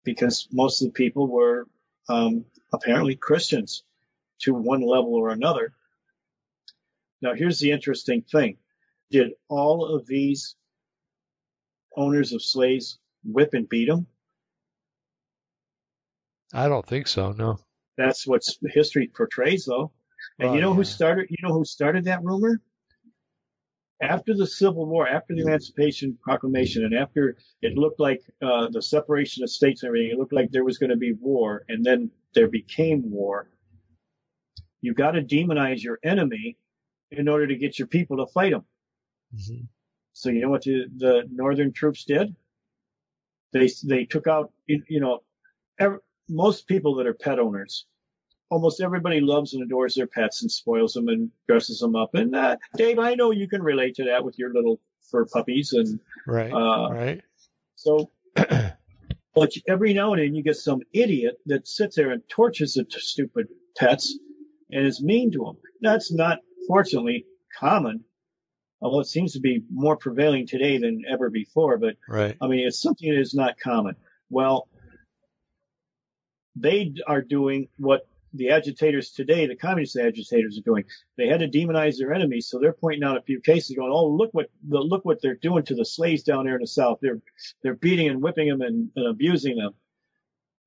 Because 0.05 0.47
most 0.53 0.83
of 0.83 0.89
the 0.89 0.93
people 0.93 1.27
were 1.27 1.67
um, 2.09 2.45
apparently 2.73 3.17
Christians 3.17 3.83
to 4.41 4.55
one 4.55 4.83
level 4.83 5.15
or 5.15 5.31
another. 5.31 5.73
Now, 7.23 7.35
here's 7.35 7.59
the 7.59 7.71
interesting 7.71 8.23
thing. 8.23 8.57
Did 9.11 9.33
all 9.49 9.95
of 9.97 10.07
these 10.07 10.57
owners 11.97 12.33
of 12.33 12.43
slaves 12.43 12.99
whip 13.25 13.55
and 13.55 13.69
beat 13.69 13.89
them? 13.89 14.07
I 16.53 16.69
don't 16.69 16.87
think 16.87 17.07
so. 17.09 17.33
No. 17.33 17.59
That's 17.97 18.27
what 18.27 18.43
history 18.73 19.11
portrays, 19.15 19.67
though. 19.67 19.93
And 20.39 20.49
Well, 20.49 20.55
you 20.55 20.61
know 20.63 20.75
who 20.75 20.85
started? 20.85 21.27
You 21.31 21.37
know 21.43 21.55
who 21.55 21.65
started 21.65 22.05
that 22.05 22.23
rumor? 22.23 22.61
After 24.03 24.35
the 24.35 24.47
Civil 24.47 24.87
War, 24.87 25.07
after 25.07 25.35
the 25.35 25.43
Emancipation 25.43 26.19
Proclamation, 26.23 26.85
and 26.85 26.95
after 26.95 27.37
it 27.61 27.77
looked 27.77 28.01
like 28.01 28.23
uh, 28.41 28.69
the 28.71 28.81
separation 28.81 29.43
of 29.43 29.51
states 29.51 29.83
and 29.83 29.89
everything, 29.89 30.13
it 30.13 30.19
looked 30.19 30.33
like 30.33 30.51
there 30.51 30.65
was 30.65 30.79
going 30.79 30.91
to 30.91 30.97
be 30.97 31.13
war, 31.13 31.65
and 31.69 31.85
then 31.85 32.11
there 32.35 32.49
became 32.49 33.11
war. 33.11 33.51
You've 34.81 34.97
got 34.97 35.13
to 35.13 35.23
demonize 35.23 35.83
your 35.83 35.99
enemy 36.03 36.57
in 37.11 37.29
order 37.29 37.47
to 37.47 37.57
get 37.57 37.79
your 37.79 37.89
people 37.89 38.17
to 38.19 38.27
fight 38.33 38.53
them. 38.53 38.65
Mhm. 39.35 39.67
So 40.13 40.31
you 40.31 40.41
know 40.43 40.51
what 40.51 40.63
the, 40.63 40.87
the 40.97 41.29
northern 41.31 41.73
troops 41.73 42.05
did? 42.05 42.35
They 43.53 43.69
they 43.85 44.05
took 44.05 44.27
out 44.27 44.53
you 44.67 45.01
know 45.01 45.23
ev 45.79 45.99
most 46.29 46.67
people 46.67 46.97
that 46.97 47.07
are 47.07 47.15
pet 47.15 47.39
owners. 47.39 47.87
Almost 48.51 48.81
everybody 48.81 49.21
loves 49.21 49.55
and 49.55 49.63
adores 49.63 49.95
their 49.95 50.07
pets 50.09 50.43
and 50.43 50.51
spoils 50.51 50.95
them 50.95 51.09
and 51.09 51.31
dresses 51.49 51.79
them 51.81 51.95
up. 51.95 52.15
And 52.15 52.35
uh, 52.35 52.57
Dave, 52.77 52.99
I 52.99 53.15
know 53.15 53.31
you 53.31 53.49
can 53.49 53.63
relate 53.63 53.97
to 53.97 54.05
that 54.05 54.25
with 54.25 54.39
your 54.39 54.53
little 54.53 54.81
fur 55.11 55.25
puppies. 55.25 55.73
And 55.73 56.01
Right. 56.27 56.53
uh, 56.53 56.91
right. 56.93 57.23
so, 57.77 58.11
but 58.35 59.53
every 59.69 59.95
now 59.95 60.13
and 60.13 60.23
then 60.23 60.35
you 60.35 60.43
get 60.43 60.57
some 60.57 60.81
idiot 60.93 61.39
that 61.47 61.67
sits 61.69 61.95
there 61.97 62.11
and 62.11 62.23
tortures 62.29 62.75
the 62.75 62.85
t- 62.85 62.99
stupid 62.99 63.49
pets 63.77 64.17
and 64.71 64.85
is 64.87 65.01
mean 65.01 65.31
to 65.33 65.39
them. 65.45 65.57
That's 65.81 66.13
not, 66.13 66.39
fortunately, 66.67 67.27
common. 67.59 68.05
Although 68.83 69.01
it 69.01 69.07
seems 69.09 69.35
to 69.35 69.41
be 69.41 69.63
more 69.71 69.97
prevailing 69.97 70.47
today 70.47 70.79
than 70.79 71.05
ever 71.09 71.29
before, 71.29 71.77
but 71.77 71.97
Right. 72.09 72.37
I 72.41 72.47
mean, 72.49 72.67
it's 72.67 72.81
something 72.81 73.11
that 73.11 73.21
is 73.21 73.35
not 73.35 73.59
common. 73.59 73.95
Well, 74.31 74.69
they 76.57 76.95
are 77.07 77.21
doing 77.21 77.69
what 77.77 78.07
the 78.33 78.51
agitators 78.51 79.11
today, 79.11 79.47
the 79.47 79.57
communist 79.57 79.97
agitators 79.97 80.57
are 80.57 80.63
doing. 80.63 80.85
They 81.17 81.27
had 81.27 81.41
to 81.41 81.49
demonize 81.49 81.99
their 81.99 82.13
enemies, 82.13 82.49
so 82.49 82.59
they're 82.59 82.73
pointing 82.73 83.03
out 83.03 83.17
a 83.17 83.23
few 83.23 83.41
cases, 83.41 83.77
going, 83.77 83.91
"Oh, 83.93 84.07
look 84.07 84.33
what 84.33 84.51
look 84.69 85.05
what 85.05 85.21
they're 85.21 85.35
doing 85.35 85.65
to 85.65 85.75
the 85.75 85.85
slaves 85.85 86.23
down 86.23 86.45
there 86.47 86.55
in 86.55 86.61
the 86.61 86.67
South. 86.67 87.01
They're 87.03 87.21
they're 87.63 87.75
beating 87.75 88.09
and 88.09 88.23
whipping 88.23 88.49
them 88.49 88.63
and, 88.63 88.91
and 88.95 89.07
abusing 89.07 89.57
them." 89.57 89.75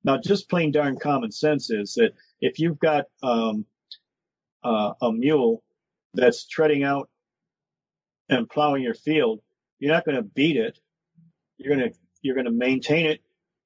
Now, 0.04 0.18
just 0.18 0.50
plain 0.50 0.72
darn 0.72 0.98
common 0.98 1.32
sense 1.32 1.70
is 1.70 1.94
that 1.94 2.12
if 2.40 2.58
you've 2.58 2.78
got 2.78 3.06
um, 3.22 3.64
uh, 4.62 4.92
a 5.00 5.12
mule 5.12 5.62
that's 6.14 6.46
treading 6.46 6.84
out 6.84 7.08
and 8.28 8.48
plowing 8.48 8.82
your 8.82 8.94
field, 8.94 9.40
you're 9.78 9.92
not 9.92 10.04
going 10.04 10.16
to 10.16 10.22
beat 10.22 10.56
it. 10.56 10.78
You're 11.58 11.76
going 11.76 11.90
to 11.90 11.96
you're 12.22 12.34
going 12.34 12.46
to 12.46 12.52
maintain 12.52 13.06
it 13.06 13.20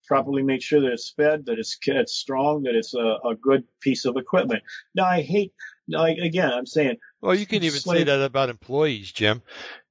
properly, 0.07 0.43
make 0.43 0.63
sure 0.63 0.81
that 0.81 0.93
it's 0.93 1.11
fed, 1.11 1.47
that 1.47 1.59
it's, 1.59 1.79
it's 1.87 2.15
strong, 2.15 2.63
that 2.65 2.75
it's 2.75 2.95
a, 2.95 3.19
a 3.25 3.35
good 3.41 3.63
piece 3.81 4.05
of 4.05 4.17
equipment. 4.17 4.63
Now, 4.95 5.05
I 5.05 5.23
hate. 5.23 5.53
Now, 5.87 6.05
I- 6.05 6.11
again, 6.23 6.51
I'm 6.53 6.67
saying, 6.67 6.97
Well, 7.21 7.35
you 7.35 7.47
can 7.47 7.63
even 7.63 7.79
say 7.79 8.05
that 8.05 8.21
about 8.23 8.49
employees, 8.49 9.13
Jim. 9.13 9.43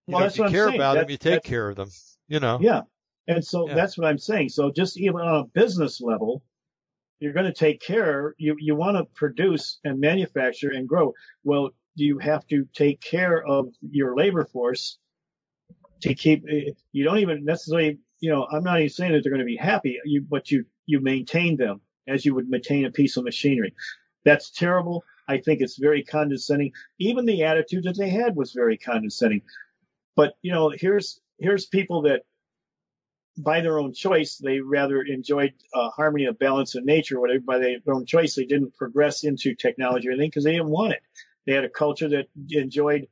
You 0.08 0.14
Well, 0.14 0.20
know, 0.20 0.26
that's 0.26 0.34
if 0.34 0.38
you 0.38 0.42
what 0.42 0.48
I'm 0.48 0.52
care 0.54 0.68
saying. 0.68 0.76
about 0.76 0.94
them, 0.96 1.10
you 1.10 1.18
take 1.18 1.44
care 1.44 1.70
of 1.70 1.76
them. 1.76 1.90
You 2.28 2.40
know. 2.40 2.60
yeah. 2.62 2.82
And 3.28 3.44
so 3.44 3.68
Yeah. 3.68 3.76
that's 3.76 3.98
what 3.98 4.08
I'm 4.08 4.18
saying. 4.18 4.50
So 4.50 4.72
just 4.72 4.98
even 4.98 5.22
on 5.22 5.42
a 5.42 5.44
business 5.46 6.02
level, 6.02 6.44
you're 7.20 7.34
going 7.34 7.46
to 7.46 7.54
take 7.54 7.82
care. 7.82 8.36
You 8.38 8.56
you 8.60 8.76
want 8.76 8.98
to 8.98 9.06
produce 9.16 9.80
and 9.84 10.00
manufacture 10.00 10.72
and 10.72 10.88
grow. 10.88 11.14
Well, 11.44 11.72
you 11.98 12.20
have 12.20 12.48
to 12.48 12.68
take 12.74 13.02
care 13.02 13.46
of 13.46 13.70
your 13.82 14.16
labor 14.16 14.46
force 14.46 15.00
to 16.02 16.14
keep. 16.16 16.44
You 16.92 17.04
don't 17.04 17.20
even 17.20 17.46
necessarily. 17.46 18.00
You 18.20 18.32
know, 18.32 18.48
I'm 18.52 18.64
not 18.64 18.80
even 18.80 18.90
saying 18.90 19.14
that 19.14 19.24
they're 19.24 19.32
going 19.32 19.40
to 19.40 19.46
be 19.46 19.58
happy. 19.58 20.00
You 20.06 20.22
but 20.22 20.52
you 20.52 20.66
you 20.86 21.02
maintain 21.02 21.58
them 21.58 21.82
as 22.08 22.26
you 22.26 22.36
would 22.36 22.50
maintain 22.50 22.86
a 22.86 22.92
piece 22.92 23.18
of 23.18 23.24
machinery. 23.26 23.74
That's 24.26 24.52
terrible. 24.52 25.04
I 25.28 25.40
think 25.40 25.62
it's 25.62 25.78
very 25.78 26.04
condescending. 26.04 26.74
Even 27.00 27.26
the 27.26 27.44
attitude 27.44 27.84
that 27.86 27.98
they 27.98 28.10
had 28.10 28.36
was 28.36 28.54
very 28.54 28.78
condescending. 28.78 29.42
But 30.16 30.36
you 30.42 30.52
know, 30.52 30.72
here's 30.76 31.22
here's 31.40 31.66
people 31.68 32.04
that 32.04 32.24
by 33.38 33.62
their 33.62 33.80
own 33.80 33.94
choice, 33.94 34.38
they 34.38 34.60
rather 34.60 35.02
enjoyed 35.02 35.54
uh, 35.74 35.90
harmony 35.92 36.26
of 36.26 36.40
balance 36.40 36.76
in 36.76 36.86
nature, 36.86 37.20
whatever. 37.20 37.42
By 37.42 37.60
their 37.60 37.80
own 37.94 38.06
choice, 38.06 38.36
they 38.36 38.46
didn't 38.46 38.76
progress 38.76 39.24
into 39.24 39.56
technology 39.56 40.08
or 40.10 40.12
anything 40.12 40.30
because 40.30 40.44
they 40.44 40.54
didn't 40.54 40.70
want 40.70 40.94
it. 40.94 41.02
They 41.48 41.54
had 41.54 41.66
a 41.66 41.70
culture 41.70 42.10
that 42.10 42.28
enjoyed 42.52 43.08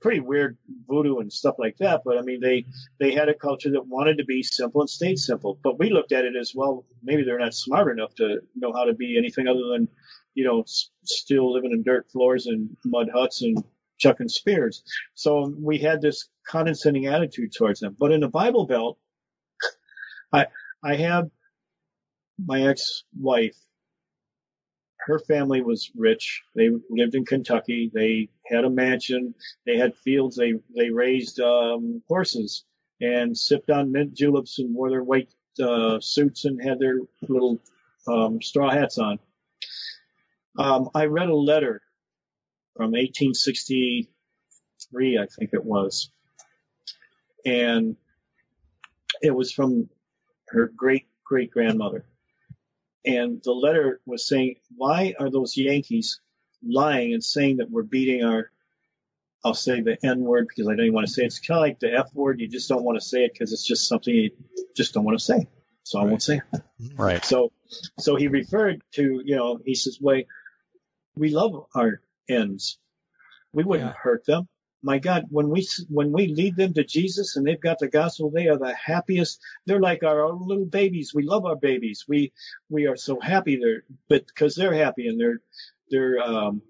pretty 0.00 0.20
weird 0.20 0.58
voodoo 0.88 1.18
and 1.18 1.32
stuff 1.32 1.56
like 1.58 1.76
that. 1.78 2.02
But 2.04 2.18
I 2.18 2.22
mean, 2.22 2.40
they 2.40 2.66
they 3.00 3.12
had 3.12 3.28
a 3.28 3.34
culture 3.34 3.70
that 3.72 3.86
wanted 3.86 4.18
to 4.18 4.24
be 4.24 4.42
simple 4.42 4.80
and 4.82 4.90
stayed 4.90 5.18
simple. 5.18 5.58
But 5.62 5.78
we 5.78 5.90
looked 5.90 6.12
at 6.12 6.24
it 6.24 6.36
as 6.36 6.52
well. 6.54 6.84
Maybe 7.02 7.24
they're 7.24 7.38
not 7.38 7.54
smart 7.54 7.92
enough 7.92 8.14
to 8.16 8.40
know 8.56 8.72
how 8.72 8.84
to 8.84 8.94
be 8.94 9.18
anything 9.18 9.48
other 9.48 9.66
than, 9.72 9.88
you 10.34 10.44
know, 10.44 10.62
s- 10.62 10.90
still 11.04 11.52
living 11.52 11.72
in 11.72 11.82
dirt 11.82 12.08
floors 12.12 12.46
and 12.46 12.76
mud 12.84 13.10
huts 13.14 13.42
and 13.42 13.62
chucking 13.98 14.28
spears. 14.28 14.82
So 15.14 15.54
we 15.60 15.78
had 15.78 16.02
this 16.02 16.28
condescending 16.48 17.06
attitude 17.06 17.52
towards 17.56 17.80
them. 17.80 17.96
But 17.98 18.12
in 18.12 18.20
the 18.20 18.28
Bible 18.28 18.66
Belt, 18.66 18.98
I 20.32 20.46
I 20.82 20.96
have 20.96 21.30
my 22.38 22.62
ex-wife. 22.62 23.56
Her 25.06 25.18
family 25.18 25.62
was 25.62 25.90
rich. 25.96 26.42
They 26.54 26.70
lived 26.88 27.14
in 27.14 27.24
Kentucky. 27.24 27.90
They 27.92 28.28
had 28.46 28.64
a 28.64 28.70
mansion. 28.70 29.34
They 29.66 29.76
had 29.76 29.96
fields. 29.96 30.36
They 30.36 30.54
they 30.76 30.90
raised 30.90 31.40
um, 31.40 32.02
horses 32.08 32.64
and 33.00 33.36
sipped 33.36 33.70
on 33.70 33.90
mint 33.90 34.14
juleps 34.14 34.60
and 34.60 34.74
wore 34.74 34.90
their 34.90 35.02
white 35.02 35.32
uh, 35.60 35.98
suits 36.00 36.44
and 36.44 36.62
had 36.62 36.78
their 36.78 37.00
little 37.28 37.60
um, 38.06 38.40
straw 38.40 38.70
hats 38.70 38.98
on. 38.98 39.18
Um, 40.58 40.90
I 40.94 41.06
read 41.06 41.28
a 41.28 41.34
letter 41.34 41.82
from 42.76 42.92
1863, 42.92 45.18
I 45.18 45.26
think 45.26 45.50
it 45.52 45.64
was, 45.64 46.10
and 47.44 47.96
it 49.20 49.34
was 49.34 49.52
from 49.52 49.90
her 50.48 50.70
great 50.74 51.06
great 51.24 51.50
grandmother. 51.50 52.06
And 53.04 53.42
the 53.42 53.52
letter 53.52 54.00
was 54.06 54.26
saying, 54.26 54.56
why 54.76 55.14
are 55.18 55.30
those 55.30 55.56
Yankees 55.56 56.20
lying 56.64 57.12
and 57.12 57.24
saying 57.24 57.56
that 57.56 57.70
we're 57.70 57.82
beating 57.82 58.24
our, 58.24 58.50
I'll 59.44 59.54
say 59.54 59.80
the 59.80 59.96
N 60.04 60.20
word 60.20 60.46
because 60.48 60.68
I 60.68 60.72
don't 60.76 60.86
even 60.86 60.94
want 60.94 61.08
to 61.08 61.12
say 61.12 61.22
it. 61.22 61.26
It's 61.26 61.40
kind 61.40 61.58
of 61.58 61.62
like 61.62 61.80
the 61.80 61.92
F 61.92 62.14
word. 62.14 62.40
You 62.40 62.46
just 62.46 62.68
don't 62.68 62.84
want 62.84 63.00
to 63.00 63.04
say 63.04 63.24
it 63.24 63.32
because 63.32 63.52
it's 63.52 63.66
just 63.66 63.88
something 63.88 64.14
you 64.14 64.30
just 64.76 64.94
don't 64.94 65.04
want 65.04 65.18
to 65.18 65.24
say. 65.24 65.48
So 65.82 65.98
I 65.98 66.04
won't 66.04 66.22
say 66.22 66.40
it. 66.52 66.62
Right. 66.96 67.24
So, 67.24 67.50
so 67.98 68.14
he 68.14 68.28
referred 68.28 68.82
to, 68.92 69.20
you 69.24 69.34
know, 69.34 69.58
he 69.64 69.74
says, 69.74 69.98
wait, 70.00 70.28
we 71.16 71.30
love 71.30 71.66
our 71.74 72.00
ends. 72.28 72.78
We 73.52 73.64
wouldn't 73.64 73.90
Yeah. 73.90 73.94
hurt 74.00 74.24
them. 74.26 74.48
My 74.82 74.98
God, 74.98 75.26
when 75.30 75.48
we, 75.48 75.66
when 75.88 76.10
we 76.10 76.26
lead 76.28 76.56
them 76.56 76.74
to 76.74 76.82
Jesus 76.82 77.36
and 77.36 77.46
they've 77.46 77.60
got 77.60 77.78
the 77.78 77.88
gospel, 77.88 78.30
they 78.30 78.48
are 78.48 78.58
the 78.58 78.74
happiest. 78.74 79.40
They're 79.64 79.80
like 79.80 80.02
our 80.02 80.24
own 80.24 80.46
little 80.46 80.64
babies. 80.64 81.14
We 81.14 81.22
love 81.22 81.46
our 81.46 81.54
babies. 81.56 82.04
We, 82.08 82.32
we 82.68 82.86
are 82.88 82.96
so 82.96 83.20
happy 83.20 83.56
they're, 83.56 83.84
but 84.08 84.26
because 84.26 84.56
they're 84.56 84.74
happy 84.74 85.06
and 85.06 85.20
they're, 85.20 85.40
they're, 85.90 86.20
um, 86.20 86.62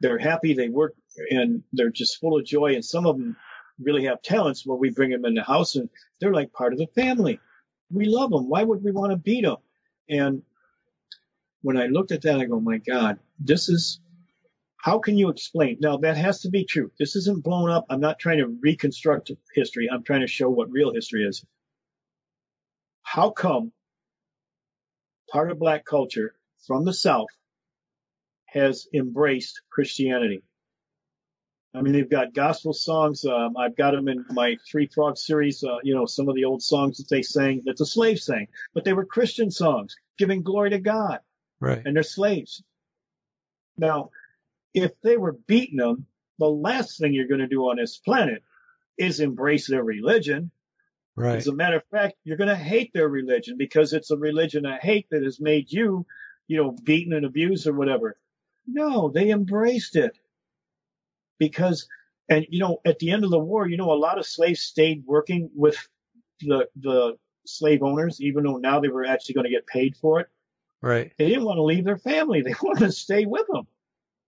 they're 0.00 0.18
happy. 0.18 0.54
They 0.54 0.68
work 0.68 0.94
and 1.30 1.64
they're 1.72 1.90
just 1.90 2.20
full 2.20 2.38
of 2.38 2.44
joy. 2.44 2.74
And 2.74 2.84
some 2.84 3.06
of 3.06 3.16
them 3.16 3.36
really 3.80 4.04
have 4.04 4.22
talents. 4.22 4.64
Well, 4.64 4.78
we 4.78 4.90
bring 4.90 5.10
them 5.10 5.24
in 5.24 5.34
the 5.34 5.42
house 5.42 5.74
and 5.74 5.90
they're 6.20 6.32
like 6.32 6.52
part 6.52 6.72
of 6.72 6.78
the 6.78 6.86
family. 6.94 7.40
We 7.90 8.04
love 8.06 8.30
them. 8.30 8.48
Why 8.48 8.62
would 8.62 8.84
we 8.84 8.92
want 8.92 9.10
to 9.10 9.16
beat 9.16 9.44
them? 9.44 9.56
And 10.08 10.42
when 11.62 11.76
I 11.76 11.86
looked 11.86 12.12
at 12.12 12.22
that, 12.22 12.38
I 12.38 12.44
go, 12.44 12.60
my 12.60 12.78
God, 12.78 13.18
this 13.40 13.68
is 13.68 14.00
How 14.78 15.00
can 15.00 15.18
you 15.18 15.28
explain? 15.28 15.78
Now 15.80 15.98
that 15.98 16.16
has 16.16 16.42
to 16.42 16.50
be 16.50 16.64
true. 16.64 16.92
This 16.98 17.16
isn't 17.16 17.42
blown 17.42 17.70
up. 17.70 17.86
I'm 17.90 18.00
not 18.00 18.18
trying 18.18 18.38
to 18.38 18.46
reconstruct 18.46 19.32
history. 19.54 19.88
I'm 19.92 20.04
trying 20.04 20.20
to 20.20 20.28
show 20.28 20.48
what 20.48 20.70
real 20.70 20.94
history 20.94 21.24
is. 21.24 21.44
How 23.02 23.30
come 23.30 23.72
part 25.30 25.50
of 25.50 25.58
black 25.58 25.84
culture 25.84 26.34
from 26.66 26.84
the 26.84 26.94
South 26.94 27.28
has 28.46 28.86
embraced 28.94 29.62
Christianity? 29.70 30.42
I 31.74 31.82
mean, 31.82 31.92
they've 31.92 32.08
got 32.08 32.32
gospel 32.32 32.72
songs. 32.72 33.24
Um, 33.24 33.56
I've 33.56 33.76
got 33.76 33.92
them 33.92 34.08
in 34.08 34.24
my 34.30 34.56
Three 34.70 34.86
Frog 34.86 35.18
series. 35.18 35.62
Uh, 35.62 35.78
you 35.82 35.94
know, 35.94 36.06
some 36.06 36.28
of 36.28 36.34
the 36.34 36.44
old 36.44 36.62
songs 36.62 36.98
that 36.98 37.08
they 37.10 37.22
sang 37.22 37.62
that 37.66 37.76
the 37.76 37.84
slaves 37.84 38.24
sang, 38.24 38.48
but 38.74 38.84
they 38.84 38.94
were 38.94 39.04
Christian 39.04 39.50
songs, 39.50 39.96
giving 40.18 40.42
glory 40.42 40.70
to 40.70 40.78
God. 40.78 41.20
Right. 41.60 41.82
And 41.84 41.94
they're 41.94 42.02
slaves. 42.02 42.62
Now, 43.76 44.10
if 44.74 44.92
they 45.02 45.16
were 45.16 45.32
beating 45.46 45.78
them, 45.78 46.06
the 46.38 46.46
last 46.46 46.98
thing 46.98 47.12
you're 47.12 47.28
going 47.28 47.40
to 47.40 47.48
do 47.48 47.62
on 47.62 47.76
this 47.76 47.98
planet 47.98 48.42
is 48.96 49.20
embrace 49.20 49.68
their 49.68 49.82
religion. 49.82 50.50
Right. 51.16 51.36
As 51.36 51.48
a 51.48 51.54
matter 51.54 51.76
of 51.76 51.84
fact, 51.90 52.14
you're 52.24 52.36
going 52.36 52.48
to 52.48 52.56
hate 52.56 52.92
their 52.92 53.08
religion 53.08 53.56
because 53.58 53.92
it's 53.92 54.10
a 54.10 54.16
religion 54.16 54.66
of 54.66 54.80
hate 54.80 55.06
that 55.10 55.22
has 55.24 55.40
made 55.40 55.72
you, 55.72 56.06
you 56.46 56.56
know, 56.56 56.76
beaten 56.84 57.12
and 57.12 57.26
abused 57.26 57.66
or 57.66 57.72
whatever. 57.72 58.16
No, 58.66 59.08
they 59.08 59.30
embraced 59.30 59.96
it 59.96 60.16
because, 61.38 61.88
and 62.28 62.46
you 62.50 62.60
know, 62.60 62.78
at 62.84 62.98
the 62.98 63.10
end 63.10 63.24
of 63.24 63.30
the 63.30 63.38
war, 63.38 63.66
you 63.68 63.76
know, 63.76 63.92
a 63.92 63.98
lot 63.98 64.18
of 64.18 64.26
slaves 64.26 64.60
stayed 64.60 65.04
working 65.06 65.50
with 65.54 65.76
the 66.40 66.68
the 66.76 67.16
slave 67.46 67.82
owners, 67.82 68.20
even 68.20 68.44
though 68.44 68.58
now 68.58 68.80
they 68.80 68.88
were 68.88 69.06
actually 69.06 69.34
going 69.34 69.46
to 69.46 69.50
get 69.50 69.66
paid 69.66 69.96
for 69.96 70.20
it. 70.20 70.28
Right. 70.82 71.12
They 71.18 71.28
didn't 71.28 71.44
want 71.44 71.56
to 71.56 71.62
leave 71.62 71.84
their 71.84 71.98
family; 71.98 72.42
they 72.44 72.54
wanted 72.62 72.86
to 72.86 72.92
stay 72.92 73.24
with 73.24 73.46
them. 73.48 73.66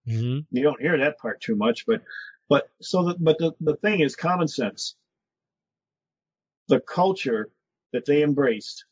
Hmm 0.07 0.41
You 0.51 0.63
don't 0.63 0.81
hear 0.81 0.99
that 0.99 1.19
part 1.19 1.41
too 1.41 1.57
much, 1.57 1.87
but 1.87 2.03
but 2.49 2.69
so 2.81 3.05
the, 3.05 3.17
but 3.19 3.39
the 3.39 3.53
the 3.61 3.77
thing 3.77 4.01
is 4.01 4.17
common 4.17 4.49
sense. 4.49 4.97
The 6.69 6.81
culture 6.81 7.51
that 7.93 8.07
they 8.07 8.23
embraced 8.23 8.85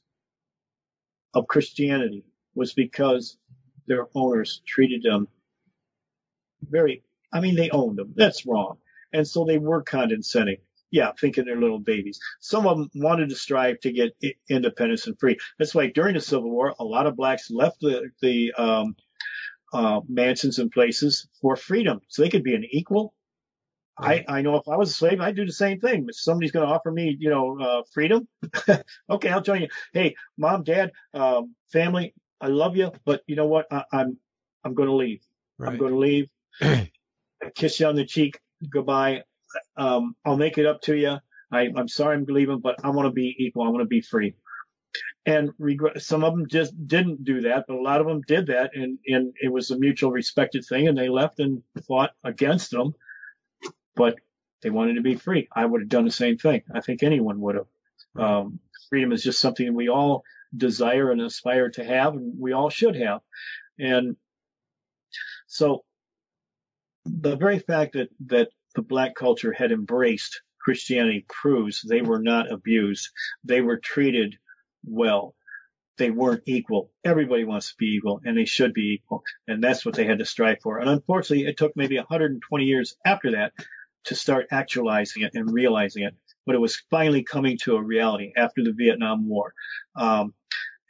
of 1.35 1.47
Christianity 1.49 2.25
was 2.55 2.75
because 2.75 3.39
their 3.87 4.09
owners 4.15 4.63
treated 4.67 5.03
them 5.03 5.29
very 6.63 7.03
I 7.33 7.41
mean 7.41 7.57
they 7.57 7.71
owned 7.71 7.99
them. 7.99 8.15
That's 8.17 8.47
wrong. 8.47 8.79
And 9.13 9.27
so 9.27 9.45
they 9.45 9.59
were 9.59 9.83
condescending. 9.83 10.59
Yeah, 10.91 11.13
thinking 11.21 11.45
they're 11.45 11.61
little 11.61 11.79
babies. 11.79 12.19
Some 12.41 12.67
of 12.67 12.79
them 12.79 12.91
wanted 12.95 13.29
to 13.29 13.35
strive 13.37 13.81
to 13.81 13.93
get 13.93 14.17
independence 14.49 15.07
and 15.07 15.19
free. 15.21 15.37
That's 15.59 15.75
why 15.75 15.89
during 15.89 16.15
the 16.15 16.21
Civil 16.21 16.51
War, 16.51 16.75
a 16.79 16.85
lot 16.85 17.07
of 17.07 17.17
blacks 17.17 17.51
left 17.51 17.81
the 17.81 18.11
the 18.23 18.53
um, 18.55 18.97
uh, 19.73 20.01
mansions 20.09 20.59
and 20.59 20.71
places 20.71 21.29
for 21.41 21.57
freedom, 21.57 22.01
so 22.09 22.23
they 22.23 22.31
could 22.31 22.45
be 22.45 22.55
an 22.55 22.65
equal. 22.71 23.15
I, 23.99 24.25
I 24.29 24.43
know 24.43 24.57
if 24.57 24.69
I 24.69 24.77
was 24.77 24.91
a 24.91 24.95
slave, 24.95 25.21
I'd 25.21 25.37
do 25.37 25.45
the 25.45 25.53
same 25.53 25.81
thing. 25.81 26.07
If 26.09 26.17
somebody's 26.19 26.53
going 26.53 26.67
to 26.67 26.73
offer 26.73 26.91
me, 26.91 27.17
you 27.19 27.31
know, 27.31 27.59
uh, 27.61 27.83
freedom, 27.93 28.29
okay, 29.11 29.29
I'll 29.31 29.41
join 29.43 29.63
you. 29.63 29.69
Hey, 29.93 30.15
mom, 30.37 30.63
dad, 30.65 30.93
um, 31.15 31.55
family, 31.73 32.15
I 32.41 32.47
love 32.49 32.77
you, 32.77 32.93
but 33.05 33.23
you 33.27 33.37
know 33.37 33.47
what? 33.47 33.67
I, 33.73 33.85
I'm 33.93 34.19
I'm 34.65 34.75
going 34.75 34.89
to 34.89 34.95
leave. 34.95 35.21
I'm 35.61 35.77
going 35.79 35.93
to 35.93 35.99
leave. 35.99 36.29
I 36.63 36.91
kiss 37.55 37.81
you 37.81 37.87
on 37.87 37.97
the 37.97 38.05
cheek. 38.05 38.39
Goodbye. 38.71 39.23
Um, 39.77 40.15
I'll 40.25 40.37
make 40.37 40.59
it 40.59 40.67
up 40.67 40.83
to 40.83 40.97
you. 40.97 41.17
I, 41.53 41.69
I'm 41.77 41.89
sorry 41.89 42.17
I'm 42.17 42.25
leaving, 42.29 42.61
but 42.61 42.77
I 42.85 42.91
want 42.91 43.07
to 43.07 43.13
be 43.13 43.35
equal. 43.39 43.65
I 43.65 43.69
want 43.69 43.83
to 43.83 43.87
be 43.87 44.01
free. 44.03 44.35
And 45.27 45.51
regret, 45.59 46.01
some 46.01 46.25
of 46.25 46.35
them 46.35 46.47
just 46.49 46.73
didn't 46.87 47.25
do 47.25 47.43
that, 47.43 47.67
but 47.69 47.77
a 47.77 47.83
lot 47.83 48.01
of 48.01 48.07
them 48.07 48.23
did 48.23 48.47
that, 48.47 48.71
and, 48.75 48.99
and 49.07 49.35
it 49.41 49.53
was 49.53 49.71
a 49.71 49.79
mutual 49.79 50.11
respected 50.11 50.65
thing, 50.65 50.89
and 50.89 50.97
they 50.97 51.09
left 51.09 51.39
and 51.39 51.63
fought 51.87 52.13
against 52.25 52.71
them, 52.71 52.95
but 53.95 54.17
they 54.63 54.71
wanted 54.71 54.95
to 54.95 55.03
be 55.03 55.17
free. 55.17 55.49
I 55.55 55.67
would 55.67 55.83
have 55.83 55.89
done 55.89 56.07
the 56.07 56.11
same 56.11 56.39
thing. 56.39 56.63
I 56.75 56.81
think 56.81 57.03
anyone 57.03 57.41
would 57.41 57.57
have. 57.57 57.67
Um, 58.17 58.61
freedom 58.89 59.13
is 59.13 59.23
just 59.23 59.41
something 59.41 59.75
we 59.75 59.89
all 59.89 60.25
desire 60.57 61.11
and 61.11 61.21
aspire 61.21 61.71
to 61.71 61.85
have, 61.85 62.15
and 62.15 62.39
we 62.39 62.53
all 62.53 62.71
should 62.71 62.97
have. 62.97 63.21
And 63.79 64.17
so 65.47 65.85
the 67.05 67.37
very 67.37 67.59
fact 67.59 67.95
that, 67.95 68.09
that 68.27 68.49
the 68.75 68.83
black 68.83 69.15
culture 69.15 69.53
had 69.53 69.73
embraced 69.73 70.41
Christianity 70.61 71.25
proves 71.29 71.83
they 71.83 72.03
were 72.03 72.21
not 72.21 72.51
abused. 72.51 73.09
They 73.45 73.61
were 73.61 73.79
treated 73.79 74.37
well. 74.85 75.35
They 75.97 76.11
weren't 76.11 76.45
equal. 76.47 76.93
Everybody 77.05 77.45
wants 77.45 77.71
to 77.71 77.75
be 77.77 77.97
equal 77.97 78.21
and 78.25 78.39
they 78.39 78.45
should 78.45 78.73
be 78.73 78.95
equal. 78.95 79.25
And 79.49 79.63
that's 79.63 79.85
what 79.85 79.97
they 79.97 80.05
had 80.05 80.21
to 80.21 80.25
strive 80.25 80.61
for. 80.63 80.79
And 80.79 80.89
unfortunately, 80.89 81.47
it 81.47 81.57
took 81.57 81.77
maybe 81.77 81.97
120 81.97 82.65
years 82.65 82.97
after 83.05 83.33
that 83.33 83.53
to 84.05 84.15
start 84.15 84.47
actualizing 84.53 85.23
it 85.23 85.33
and 85.35 85.53
realizing 85.53 86.05
it. 86.05 86.15
But 86.47 86.55
it 86.55 86.61
was 86.61 86.83
finally 86.89 87.25
coming 87.25 87.59
to 87.63 87.75
a 87.75 87.83
reality 87.83 88.33
after 88.37 88.63
the 88.63 88.73
Vietnam 88.73 89.29
War. 89.29 89.53
Um, 89.97 90.35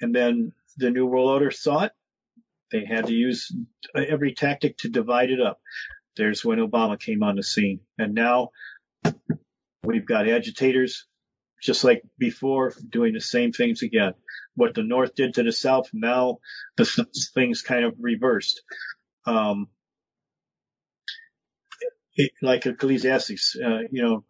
and 0.01 0.15
then 0.15 0.53
the 0.77 0.91
New 0.91 1.07
World 1.07 1.31
Order 1.31 1.51
saw 1.51 1.85
it. 1.85 1.93
They 2.71 2.85
had 2.85 3.07
to 3.07 3.15
use 3.15 3.51
every 3.97 4.35
tactic 4.35 4.77
to 4.79 4.89
divide 4.89 5.31
it 5.31 5.41
up. 5.41 5.61
There's 6.17 6.45
when 6.45 6.59
Obama 6.59 7.01
came 7.01 7.23
on 7.23 7.37
the 7.37 7.43
scene. 7.43 7.81
And 7.99 8.15
now 8.15 8.51
we've 9.83 10.07
got 10.07 10.29
agitators, 10.29 11.07
just 11.61 11.85
like 11.85 12.03
before, 12.19 12.73
doing 12.89 13.15
the 13.15 13.21
same 13.21 13.53
things 13.53 13.83
again. 13.83 14.15
What 14.55 14.75
the 14.75 14.83
North 14.83 15.15
did 15.15 15.35
to 15.35 15.43
the 15.43 15.53
South, 15.53 15.89
now 15.93 16.39
the 16.77 17.07
things 17.35 17.63
kind 17.63 17.85
of 17.85 17.95
reversed. 17.99 18.63
Um, 19.27 19.69
it, 22.17 22.33
like 22.43 22.67
Ecclesiastes, 22.67 23.57
uh, 23.57 23.81
you 23.91 24.03
know, 24.03 24.25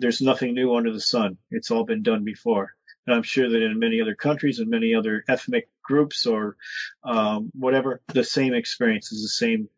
there's 0.00 0.20
nothing 0.20 0.54
new 0.54 0.74
under 0.74 0.92
the 0.92 1.00
sun. 1.00 1.38
It's 1.50 1.70
all 1.70 1.84
been 1.84 2.02
done 2.02 2.24
before. 2.24 2.74
And 3.06 3.14
I'm 3.14 3.22
sure 3.22 3.48
that 3.48 3.62
in 3.62 3.78
many 3.78 4.00
other 4.00 4.14
countries 4.14 4.58
and 4.58 4.70
many 4.70 4.94
other 4.94 5.24
ethnic 5.28 5.68
groups 5.82 6.26
or 6.26 6.56
um, 7.04 7.50
whatever, 7.54 8.00
the 8.08 8.24
same 8.24 8.54
experience 8.54 9.12
is 9.12 9.22
the 9.22 9.28
same 9.28 9.68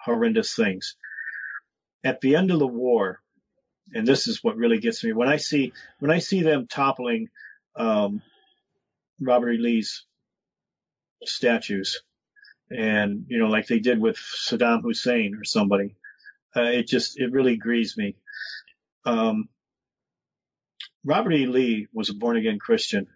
horrendous 0.00 0.54
things. 0.54 0.96
At 2.04 2.20
the 2.20 2.36
end 2.36 2.52
of 2.52 2.60
the 2.60 2.66
war, 2.66 3.20
and 3.94 4.06
this 4.06 4.26
is 4.26 4.42
what 4.42 4.56
really 4.56 4.78
gets 4.78 5.04
me 5.04 5.12
when 5.12 5.28
I 5.28 5.36
see 5.36 5.72
when 5.98 6.10
I 6.10 6.18
see 6.18 6.42
them 6.42 6.66
toppling 6.66 7.28
um, 7.76 8.22
Robert 9.20 9.52
E. 9.52 9.58
Lee's 9.58 10.04
statues, 11.24 12.00
and 12.70 13.26
you 13.28 13.38
know, 13.38 13.48
like 13.48 13.66
they 13.66 13.78
did 13.78 14.00
with 14.00 14.16
Saddam 14.16 14.82
Hussein 14.82 15.36
or 15.36 15.44
somebody, 15.44 15.96
uh, 16.54 16.62
it 16.62 16.86
just 16.88 17.18
it 17.18 17.32
really 17.32 17.56
grieves 17.56 17.96
me. 17.96 18.16
Um, 19.04 19.48
Robert 21.04 21.32
E. 21.32 21.46
Lee 21.46 21.86
was 21.92 22.10
a 22.10 22.14
born 22.14 22.36
again 22.36 22.58
Christian. 22.58 23.06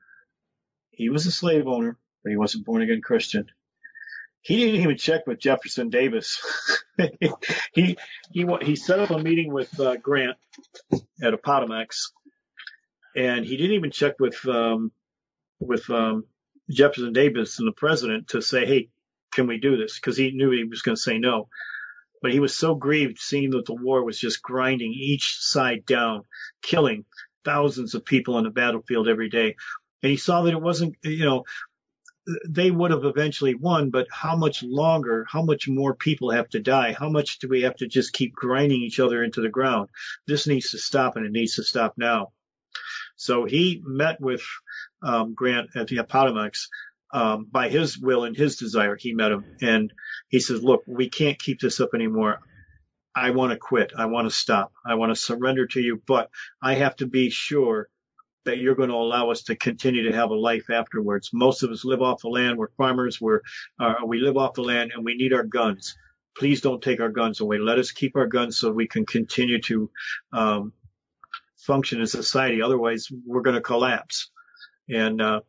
He 0.91 1.09
was 1.09 1.27
a 1.27 1.33
slave 1.33 1.66
owner, 1.66 1.99
but 2.23 2.31
he 2.31 2.37
wasn't 2.37 2.64
born 2.66 2.83
again 2.83 3.01
Christian. 3.03 3.47
He 4.43 4.57
didn't 4.57 4.80
even 4.80 4.97
check 4.97 5.26
with 5.26 5.38
Jefferson 5.38 5.91
Davis. 5.91 6.41
he 7.72 7.97
he 8.32 8.47
he 8.62 8.76
set 8.76 9.01
up 9.01 9.11
a 9.11 9.18
meeting 9.18 9.53
with 9.53 9.78
uh, 9.78 9.97
Grant 9.97 10.36
at 11.22 11.34
Appomattox, 11.34 12.12
and 13.14 13.45
he 13.45 13.57
didn't 13.57 13.76
even 13.76 13.91
check 13.91 14.14
with 14.18 14.45
um, 14.47 14.93
with 15.59 15.88
um, 15.91 16.24
Jefferson 16.70 17.12
Davis 17.12 17.59
and 17.59 17.68
the 17.68 17.72
president 17.72 18.28
to 18.28 18.41
say, 18.41 18.64
"Hey, 18.64 18.88
can 19.32 19.47
we 19.47 19.59
do 19.59 19.76
this?" 19.76 19.99
Because 19.99 20.16
he 20.16 20.30
knew 20.30 20.51
he 20.51 20.64
was 20.64 20.82
going 20.82 20.97
to 20.97 21.03
say 21.03 21.18
no. 21.18 21.49
But 22.22 22.32
he 22.32 22.41
was 22.41 22.57
so 22.57 22.74
grieved 22.74 23.18
seeing 23.18 23.51
that 23.51 23.64
the 23.64 23.74
war 23.74 24.05
was 24.05 24.18
just 24.18 24.43
grinding 24.43 24.93
each 24.93 25.36
side 25.38 25.86
down, 25.86 26.24
killing 26.62 27.05
thousands 27.45 27.95
of 27.95 28.05
people 28.05 28.36
on 28.36 28.45
the 28.45 28.51
battlefield 28.51 29.09
every 29.09 29.30
day, 29.30 29.57
and 30.03 30.11
he 30.11 30.16
saw 30.16 30.43
that 30.43 30.53
it 30.53 30.61
wasn't, 30.61 30.97
you 31.03 31.24
know, 31.24 31.45
they 32.49 32.70
would 32.70 32.91
have 32.91 33.05
eventually 33.05 33.55
won, 33.55 33.91
but 33.91 34.07
how 34.11 34.37
much 34.37 34.62
longer, 34.62 35.26
how 35.28 35.43
much 35.43 35.68
more 35.68 35.95
people 35.95 36.31
have 36.31 36.49
to 36.51 36.61
die? 36.61 36.93
How 36.99 37.09
much 37.09 37.39
do 37.39 37.49
we 37.49 37.62
have 37.62 37.76
to 37.76 37.87
just 37.87 38.12
keep 38.12 38.35
grinding 38.35 38.83
each 38.83 39.01
other 39.01 39.22
into 39.22 39.41
the 39.41 39.49
ground? 39.49 39.89
This 40.26 40.47
needs 40.47 40.70
to 40.70 40.78
stop 40.78 41.16
and 41.16 41.26
it 41.26 41.33
needs 41.33 41.57
to 41.57 41.62
stop 41.62 41.95
now. 41.97 42.33
So 43.16 43.45
he 43.45 43.83
met 43.85 44.20
with 44.20 44.43
um, 45.03 45.35
Grant 45.35 45.70
at 45.76 45.89
the 45.89 45.99
Appomattox. 45.99 46.68
Um, 47.12 47.49
by 47.51 47.68
his 47.68 47.99
will 47.99 48.22
and 48.22 48.37
his 48.37 48.57
desire, 48.57 48.97
he 48.97 49.12
met 49.12 49.33
him 49.33 49.45
and 49.61 49.93
he 50.28 50.39
says, 50.39 50.62
look, 50.62 50.85
we 50.87 51.09
can't 51.09 51.41
keep 51.41 51.61
this 51.61 51.81
up 51.81 51.91
anymore. 51.93 52.39
I 53.14 53.31
want 53.31 53.51
to 53.51 53.59
quit. 53.59 53.93
I 53.99 54.07
want 54.07 54.28
to 54.28 54.35
stop. 54.35 54.72
I 54.87 54.95
want 54.95 55.11
to 55.11 55.20
surrender 55.20 55.66
to 55.66 55.81
you, 55.81 56.01
but 56.07 56.31
I 56.62 56.74
have 56.74 56.95
to 56.97 57.07
be 57.07 57.31
sure 57.31 57.89
that 58.45 58.59
you're 58.59 58.74
going 58.74 58.88
to 58.88 58.95
allow 58.95 59.30
us 59.30 59.45
to 59.45 59.57
continue 59.57 60.11
to 60.11 60.16
have 60.16 60.30
a 60.30 60.34
life 60.34 60.70
afterwards. 60.70 61.30
Most 61.32 61.62
of 61.62 61.70
us 61.70 61.84
live 61.84 62.03
off 62.03 62.22
the 62.22 62.28
land. 62.28 62.59
We're 62.59 62.70
farmers. 62.76 63.20
We're 63.20 63.41
uh, 63.78 63.95
we 64.07 64.20
live 64.20 64.36
off 64.36 64.55
the 64.55 64.62
land, 64.62 64.93
and 64.95 65.05
we 65.05 65.14
need 65.14 65.32
our 65.32 65.45
guns. 65.45 65.97
Please 66.36 66.61
don't 66.61 66.82
take 66.82 67.01
our 67.01 67.11
guns 67.11 67.41
away. 67.41 67.59
Let 67.59 67.78
us 67.78 67.91
keep 67.91 68.16
our 68.16 68.26
guns 68.26 68.57
so 68.57 68.70
we 68.70 68.86
can 68.86 69.05
continue 69.05 69.61
to 69.62 69.91
um, 70.32 70.72
function 71.59 72.01
as 72.01 72.14
a 72.14 72.22
society. 72.22 72.62
Otherwise, 72.62 73.09
we're 73.26 73.43
going 73.43 73.57
to 73.57 73.62
collapse. 73.62 74.30
And 74.88 75.20
uh, 75.20 75.41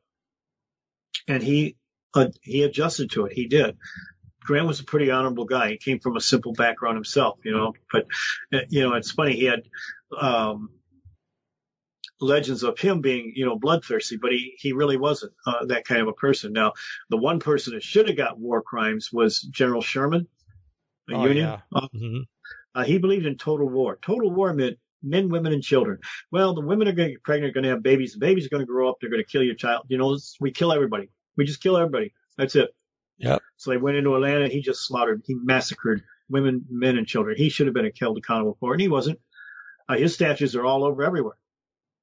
and 1.28 1.42
he 1.42 1.78
uh, 2.14 2.28
he 2.42 2.64
adjusted 2.64 3.12
to 3.12 3.26
it. 3.26 3.34
He 3.34 3.48
did. 3.48 3.78
Grant 4.44 4.68
was 4.68 4.80
a 4.80 4.84
pretty 4.86 5.12
honorable 5.12 5.46
guy. 5.46 5.70
He 5.70 5.78
came 5.78 6.00
from 6.00 6.18
a 6.18 6.22
simple 6.22 6.54
background 6.54 6.98
himself, 6.98 7.40
you 7.44 7.52
know. 7.52 7.74
But 7.92 8.08
uh, 8.54 8.60
you 8.70 8.82
know, 8.82 8.94
it's 8.96 9.12
funny. 9.12 9.34
He 9.34 9.46
had 9.46 9.64
um, 10.20 10.70
legends 12.22 12.64
of 12.64 12.80
him 12.80 13.02
being, 13.02 13.34
you 13.36 13.46
know, 13.46 13.58
bloodthirsty, 13.58 14.18
but 14.18 14.32
he 14.32 14.54
he 14.58 14.74
really 14.74 14.98
wasn't 14.98 15.34
uh, 15.46 15.66
that 15.66 15.86
kind 15.86 16.02
of 16.02 16.08
a 16.08 16.14
person. 16.14 16.54
Now, 16.54 16.74
the 17.10 17.18
one 17.18 17.40
person 17.40 17.74
that 17.74 17.84
should 17.84 18.08
have 18.08 18.18
got 18.18 18.40
war 18.40 18.62
crimes 18.62 19.10
was 19.12 19.42
General 19.42 19.82
Sherman, 19.82 20.28
the 21.08 21.16
Oh, 21.16 21.26
Union. 21.26 21.46
yeah. 21.46 21.60
Uh, 21.74 21.88
hmm 21.94 22.20
uh, 22.74 22.84
he 22.84 22.98
believed 23.00 23.26
in 23.26 23.38
total 23.38 23.68
war. 23.68 24.00
Total 24.02 24.32
war 24.32 24.54
meant 24.54 24.78
men, 25.04 25.28
women, 25.30 25.52
and 25.52 25.62
children. 25.62 26.00
Well, 26.32 26.54
the 26.54 26.62
women 26.62 26.88
are 26.88 26.94
going 26.94 27.10
to 27.10 27.14
get 27.16 27.24
pregnant, 27.24 27.54
going 27.54 27.66
to 27.66 27.72
have 27.72 27.84
babies. 27.84 28.14
The 28.14 28.20
babies 28.20 28.46
are 28.46 28.50
going 28.50 28.62
to 28.62 28.66
grow 28.66 28.90
up. 28.90 28.96
They're 29.02 29.10
going 29.10 29.22
to 29.24 29.30
kill 29.30 29.44
your 29.44 29.56
child. 29.56 29.86
You 29.90 29.98
know, 29.98 30.18
we 30.40 30.52
kill 30.52 30.72
everybody. 30.72 31.10
We 31.36 31.44
just 31.44 31.62
kill 31.62 31.76
everybody. 31.76 32.14
That's 32.38 32.56
it. 32.56 32.70
Yep. 33.18 33.42
So 33.58 33.72
they 33.72 33.78
went 33.78 33.98
into 33.98 34.16
Atlanta. 34.16 34.48
He 34.48 34.62
just 34.62 34.88
slaughtered. 34.88 35.22
He 35.26 35.36
massacred 35.36 36.02
women, 36.30 36.66
men, 36.70 36.98
and 36.98 37.06
children. 37.06 37.36
He 37.38 37.50
should 37.50 37.68
have 37.68 37.74
been 37.74 37.92
held 38.00 38.18
accountable 38.18 38.56
for 38.60 38.72
it, 38.72 38.76
and 38.76 38.82
he 38.82 38.88
wasn't. 38.88 39.20
Uh, 39.90 39.98
his 39.98 40.14
statues 40.14 40.56
are 40.56 40.64
all 40.64 40.86
over 40.86 41.04
everywhere. 41.04 41.36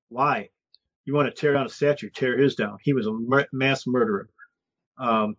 Why? 0.09 0.50
You 1.04 1.14
want 1.14 1.34
to 1.34 1.40
tear 1.40 1.54
down 1.54 1.66
a 1.66 1.70
statue? 1.70 2.11
Tear 2.11 2.38
his 2.38 2.54
down. 2.54 2.78
He 2.82 2.92
was 2.92 3.06
a 3.06 3.46
mass 3.52 3.86
murderer. 3.86 4.28
Um, 4.98 5.36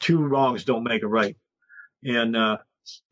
two 0.00 0.22
wrongs 0.22 0.64
don't 0.64 0.84
make 0.84 1.02
a 1.02 1.08
right. 1.08 1.36
And 2.02 2.36
uh, 2.36 2.58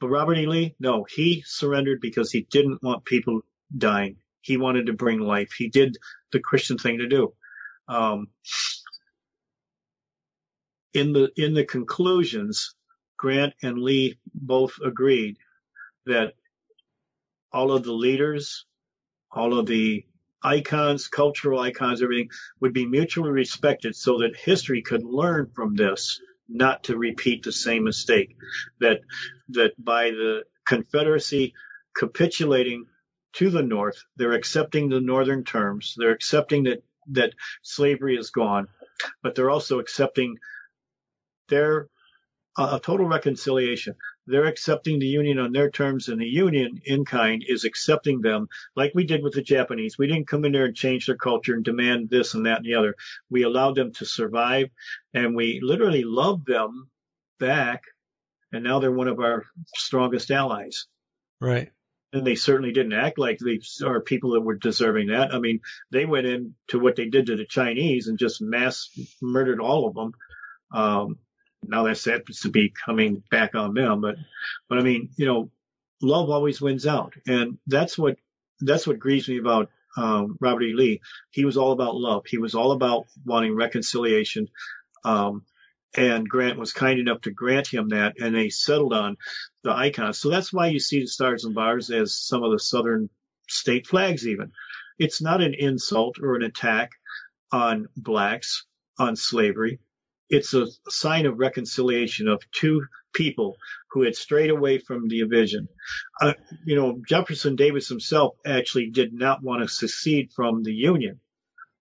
but 0.01 0.09
Robert 0.09 0.37
E. 0.37 0.47
Lee, 0.47 0.75
no, 0.79 1.05
he 1.05 1.43
surrendered 1.47 2.01
because 2.01 2.31
he 2.31 2.47
didn't 2.51 2.83
want 2.83 3.05
people 3.05 3.41
dying. 3.77 4.17
He 4.43 4.57
wanted 4.57 4.87
to 4.87 4.93
bring 4.93 5.21
life. 5.21 5.53
He 5.57 5.69
did 5.69 5.97
the 6.31 6.41
Christian 6.41 6.77
thing 6.77 6.99
to 6.99 7.09
do. 7.09 7.33
Um, 7.89 8.29
in 10.95 11.13
the 11.13 11.31
in 11.37 11.55
the 11.55 11.65
conclusions, 11.65 12.75
Grant 13.17 13.55
and 13.63 13.79
Lee 13.79 14.19
both 14.35 14.75
agreed 14.85 15.39
that 16.07 16.35
all 17.53 17.73
of 17.73 17.85
the 17.85 17.93
leaders, 17.93 18.67
all 19.31 19.59
of 19.59 19.67
the 19.67 20.05
icons, 20.43 21.09
cultural 21.09 21.61
icons, 21.61 22.03
everything 22.03 22.31
would 22.61 22.73
be 22.73 22.87
mutually 22.87 23.31
respected 23.31 23.97
so 23.97 24.19
that 24.19 24.37
history 24.37 24.83
could 24.83 25.05
learn 25.05 25.51
from 25.55 25.75
this, 25.75 26.21
not 26.49 26.85
to 26.85 26.97
repeat 26.97 27.43
the 27.43 27.53
same 27.53 27.85
mistake. 27.85 28.37
That 28.81 29.01
that 29.51 29.73
by 29.83 30.11
the 30.11 30.45
Confederacy 30.67 31.55
capitulating 31.97 32.87
to 33.35 33.51
the 33.51 33.63
North, 33.63 34.05
they're 34.17 34.33
accepting 34.33 34.89
the 34.89 35.01
Northern 35.01 35.45
terms. 35.45 35.95
They're 35.97 36.13
accepting 36.13 36.65
that 36.65 36.85
that 37.09 37.33
slavery 37.63 38.17
is 38.17 38.31
gone, 38.31 38.69
but 39.23 39.35
they're 39.35 39.51
also 39.51 39.81
accepting 39.81 40.39
their 41.49 41.89
a 42.57 42.81
total 42.83 43.07
reconciliation. 43.07 43.95
They're 44.27 44.47
accepting 44.47 44.99
the 44.99 45.07
Union 45.07 45.39
on 45.39 45.53
their 45.53 45.71
terms, 45.71 46.09
and 46.09 46.21
the 46.21 46.27
Union 46.27 46.81
in 46.85 47.05
kind 47.05 47.45
is 47.47 47.65
accepting 47.65 48.21
them 48.21 48.49
like 48.77 48.93
we 48.95 49.05
did 49.05 49.23
with 49.23 49.35
the 49.35 49.43
Japanese. 49.43 49.99
We 49.99 50.07
didn't 50.07 50.29
come 50.29 50.45
in 50.45 50.53
there 50.53 50.67
and 50.67 50.77
change 50.77 51.07
their 51.07 51.17
culture 51.17 51.55
and 51.55 51.65
demand 51.65 52.09
this 52.09 52.35
and 52.35 52.47
that 52.47 52.59
and 52.59 52.67
the 52.67 52.75
other. 52.75 52.95
We 53.31 53.43
allowed 53.43 53.75
them 53.75 53.93
to 53.95 54.07
survive, 54.07 54.71
and 55.13 55.35
we 55.35 55.61
literally 55.61 56.05
loved 56.05 56.47
them 56.47 56.89
back, 57.41 57.83
and 58.53 58.63
now 58.63 58.79
they're 58.79 58.93
one 58.93 59.09
of 59.09 59.19
our 59.19 59.45
strongest 59.75 60.31
allies. 60.31 60.87
Right. 61.41 61.73
And 62.13 62.27
they 62.27 62.37
certainly 62.37 62.73
didn't 62.73 62.93
act 62.93 63.19
like 63.19 63.39
they 63.39 63.61
are 63.85 64.01
people 64.01 64.33
that 64.33 64.43
were 64.43 64.55
deserving 64.55 65.09
that. 65.09 65.35
I 65.35 65.41
mean, 65.41 65.61
they 65.91 66.05
went 66.05 66.27
into 66.27 66.79
what 66.79 66.95
they 66.95 67.07
did 67.07 67.27
to 67.27 67.37
the 67.37 67.47
Chinese 67.47 68.07
and 68.07 68.19
just 68.19 68.43
mass 68.43 68.91
murdered 69.21 69.61
all 69.61 69.89
of 69.89 69.95
them. 69.95 70.13
Um, 70.73 71.19
now 71.63 71.85
that's 71.85 72.05
happens 72.05 72.41
to 72.41 72.51
be 72.51 72.73
coming 72.85 73.23
back 73.31 73.55
on 73.55 73.75
them, 73.75 74.01
but, 74.01 74.17
but 74.69 74.79
I 74.79 74.83
mean, 74.83 75.11
you 75.17 75.27
know, 75.27 75.51
love 76.01 76.31
always 76.31 76.61
wins 76.61 76.87
out. 76.87 77.15
And 77.27 77.59
that's 77.67 77.97
what, 77.97 78.17
that's 78.61 78.87
what 78.87 78.99
grieves 78.99 79.29
me 79.29 79.39
about, 79.39 79.71
um, 79.97 80.37
Robert 80.41 80.63
E. 80.63 80.73
Lee. 80.75 81.01
He 81.31 81.45
was 81.45 81.57
all 81.57 81.73
about 81.73 81.97
love. 81.97 82.25
He 82.27 82.39
was 82.39 82.55
all 82.55 82.73
about 82.73 83.07
wanting 83.25 83.55
reconciliation. 83.55 84.49
Um, 85.05 85.45
and 85.95 86.29
Grant 86.29 86.59
was 86.59 86.73
kind 86.73 86.99
enough 86.99 87.21
to 87.23 87.31
grant 87.31 87.67
him 87.67 87.91
that, 87.91 88.15
and 88.19 88.35
they 88.35 88.49
settled 88.49 88.95
on 88.95 89.19
the 89.63 89.73
icons. 89.73 90.19
So 90.19 90.31
that's 90.31 90.53
why 90.53 90.69
you 90.69 90.81
see 90.81 91.01
the 91.01 91.07
stars 91.07 91.45
and 91.45 91.55
bars 91.55 91.91
as 91.91 92.15
some 92.15 92.43
of 92.43 92.51
the 92.51 92.59
southern 92.59 93.11
state 93.49 93.87
flags 93.87 94.27
even. 94.27 94.53
It's 94.99 95.21
not 95.21 95.43
an 95.43 95.55
insult 95.55 96.19
or 96.21 96.35
an 96.35 96.43
attack 96.43 96.93
on 97.53 97.89
blacks, 97.97 98.65
on 98.99 99.17
slavery. 99.17 99.81
It's 100.33 100.55
a 100.55 100.67
sign 100.89 101.27
of 101.27 101.39
reconciliation 101.39 102.29
of 102.29 102.43
two 102.53 102.87
people 103.15 103.59
who 103.91 104.03
had 104.03 104.17
strayed 104.17 104.51
away 104.51 104.79
from 104.79 105.09
the 105.09 105.23
vision. 105.25 105.69
Uh, 106.21 106.35
you 106.65 106.77
know, 106.77 107.01
Jefferson 107.07 107.57
Davis 107.57 107.89
himself 107.89 108.37
actually 108.47 108.91
did 108.91 109.13
not 109.13 109.43
want 109.43 109.63
to 109.63 109.69
secede 109.69 110.33
from 110.35 110.63
the 110.65 110.75
Union 110.75 111.21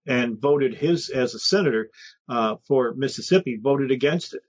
and 0.08 0.39
voted 0.41 0.76
his, 0.76 1.10
as 1.10 1.34
a 1.36 1.39
senator, 1.39 1.89
uh, 2.30 2.58
for 2.68 2.93
Mississippi, 2.95 3.58
voted 3.62 3.91
against 3.91 4.36
it. 4.36 4.43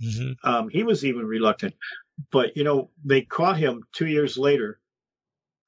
hmm 0.00 0.32
Um, 0.42 0.68
he 0.70 0.82
was 0.84 1.04
even 1.04 1.26
reluctant, 1.26 1.74
but 2.32 2.56
you 2.56 2.64
know 2.64 2.90
they 3.04 3.22
caught 3.22 3.58
him 3.58 3.82
two 3.92 4.06
years 4.06 4.38
later. 4.38 4.80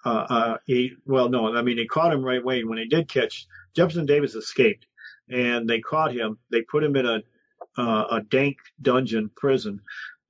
Uh, 0.04 0.26
uh, 0.38 0.58
he 0.66 0.92
well, 1.04 1.28
no, 1.28 1.54
I 1.56 1.62
mean 1.62 1.76
they 1.76 1.86
caught 1.86 2.12
him 2.12 2.24
right 2.24 2.40
away. 2.42 2.64
When 2.64 2.78
they 2.78 2.86
did 2.86 3.08
catch 3.08 3.46
Jefferson 3.74 4.06
Davis, 4.06 4.34
escaped, 4.34 4.86
and 5.28 5.68
they 5.68 5.80
caught 5.80 6.12
him. 6.14 6.38
They 6.50 6.62
put 6.62 6.84
him 6.84 6.96
in 6.96 7.06
a 7.06 7.22
a 7.82 8.20
dank 8.28 8.58
dungeon 8.80 9.30
prison 9.34 9.80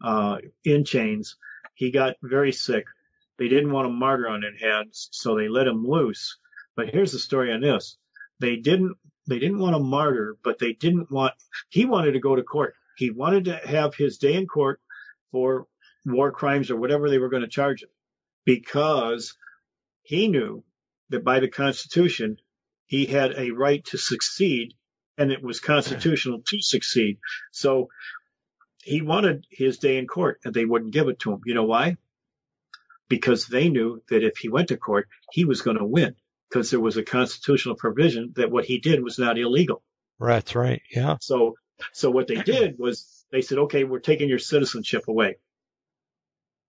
uh, 0.05 0.39
in 0.65 0.85
chains. 0.85 1.37
He 1.75 1.91
got 1.91 2.17
very 2.23 2.53
sick. 2.53 2.85
They 3.39 3.49
didn't 3.49 3.73
want 3.73 3.87
a 3.87 3.91
martyr 3.91 4.29
on 4.29 4.41
their 4.41 4.57
hands, 4.57 5.09
so 5.13 5.37
they 5.37 5.49
let 5.49 5.67
him 5.67 5.87
loose. 5.87 6.39
But 6.75 6.89
here's 6.89 7.13
the 7.13 7.19
story 7.19 7.53
on 7.53 7.61
this: 7.61 7.97
they 8.41 8.57
didn't 8.57 8.97
they 9.29 9.39
didn't 9.39 9.59
want 9.59 9.77
a 9.77 9.81
martyr, 9.81 10.37
but 10.43 10.59
they 10.59 10.73
didn't 10.73 11.11
want 11.11 11.35
he 11.69 11.85
wanted 11.85 12.13
to 12.13 12.21
go 12.21 12.37
to 12.37 12.43
court. 12.43 12.75
He 12.97 13.11
wanted 13.11 13.47
to 13.47 13.57
have 13.57 13.95
his 13.95 14.19
day 14.19 14.35
in 14.35 14.47
court 14.47 14.81
for 15.33 15.67
war 16.07 16.31
crimes 16.31 16.71
or 16.71 16.77
whatever 16.77 17.11
they 17.11 17.19
were 17.19 17.29
going 17.29 17.43
to 17.43 17.49
charge 17.49 17.83
him 17.83 17.91
because 18.45 19.37
he 20.03 20.29
knew 20.29 20.65
that 21.11 21.25
by 21.25 21.41
the 21.41 21.49
Constitution 21.49 22.39
he 22.87 23.07
had 23.07 23.35
a 23.37 23.51
right 23.51 23.85
to 23.87 23.99
succeed 23.99 24.75
and 25.19 25.33
it 25.33 25.43
was 25.43 25.61
constitutional 25.61 26.41
to 26.47 26.61
succeed. 26.61 27.19
So 27.53 27.89
he 28.83 29.03
wanted 29.03 29.47
his 29.51 29.79
day 29.79 29.99
in 29.99 30.07
court 30.07 30.41
and 30.45 30.55
they 30.55 30.65
wouldn't 30.65 30.93
give 30.93 31.09
it 31.09 31.19
to 31.21 31.33
him. 31.33 31.41
You 31.45 31.55
know 31.55 31.65
why? 31.65 31.97
Because 33.09 33.47
they 33.47 33.69
knew 33.69 34.03
that 34.09 34.23
if 34.23 34.37
he 34.39 34.49
went 34.49 34.69
to 34.69 34.77
court, 34.77 35.09
he 35.33 35.45
was 35.45 35.63
going 35.63 35.79
to 35.79 35.85
win 35.85 36.15
because 36.49 36.71
there 36.71 36.81
was 36.81 36.97
a 36.97 37.03
constitutional 37.03 37.77
provision 37.77 38.33
that 38.37 38.51
what 38.51 38.65
he 38.65 38.79
did 38.79 39.03
was 39.03 39.19
not 39.19 39.39
illegal. 39.39 39.83
That's 40.21 40.55
right. 40.55 40.83
Yeah. 40.91 41.17
So, 41.21 41.55
so 41.93 42.11
what 42.11 42.27
they 42.27 42.37
did 42.37 42.79
was 42.79 43.25
they 43.31 43.43
said, 43.43 43.59
okay, 43.59 43.85
we're 43.85 43.99
taking 43.99 44.29
your 44.29 44.39
citizenship 44.39 45.09
away. 45.09 45.37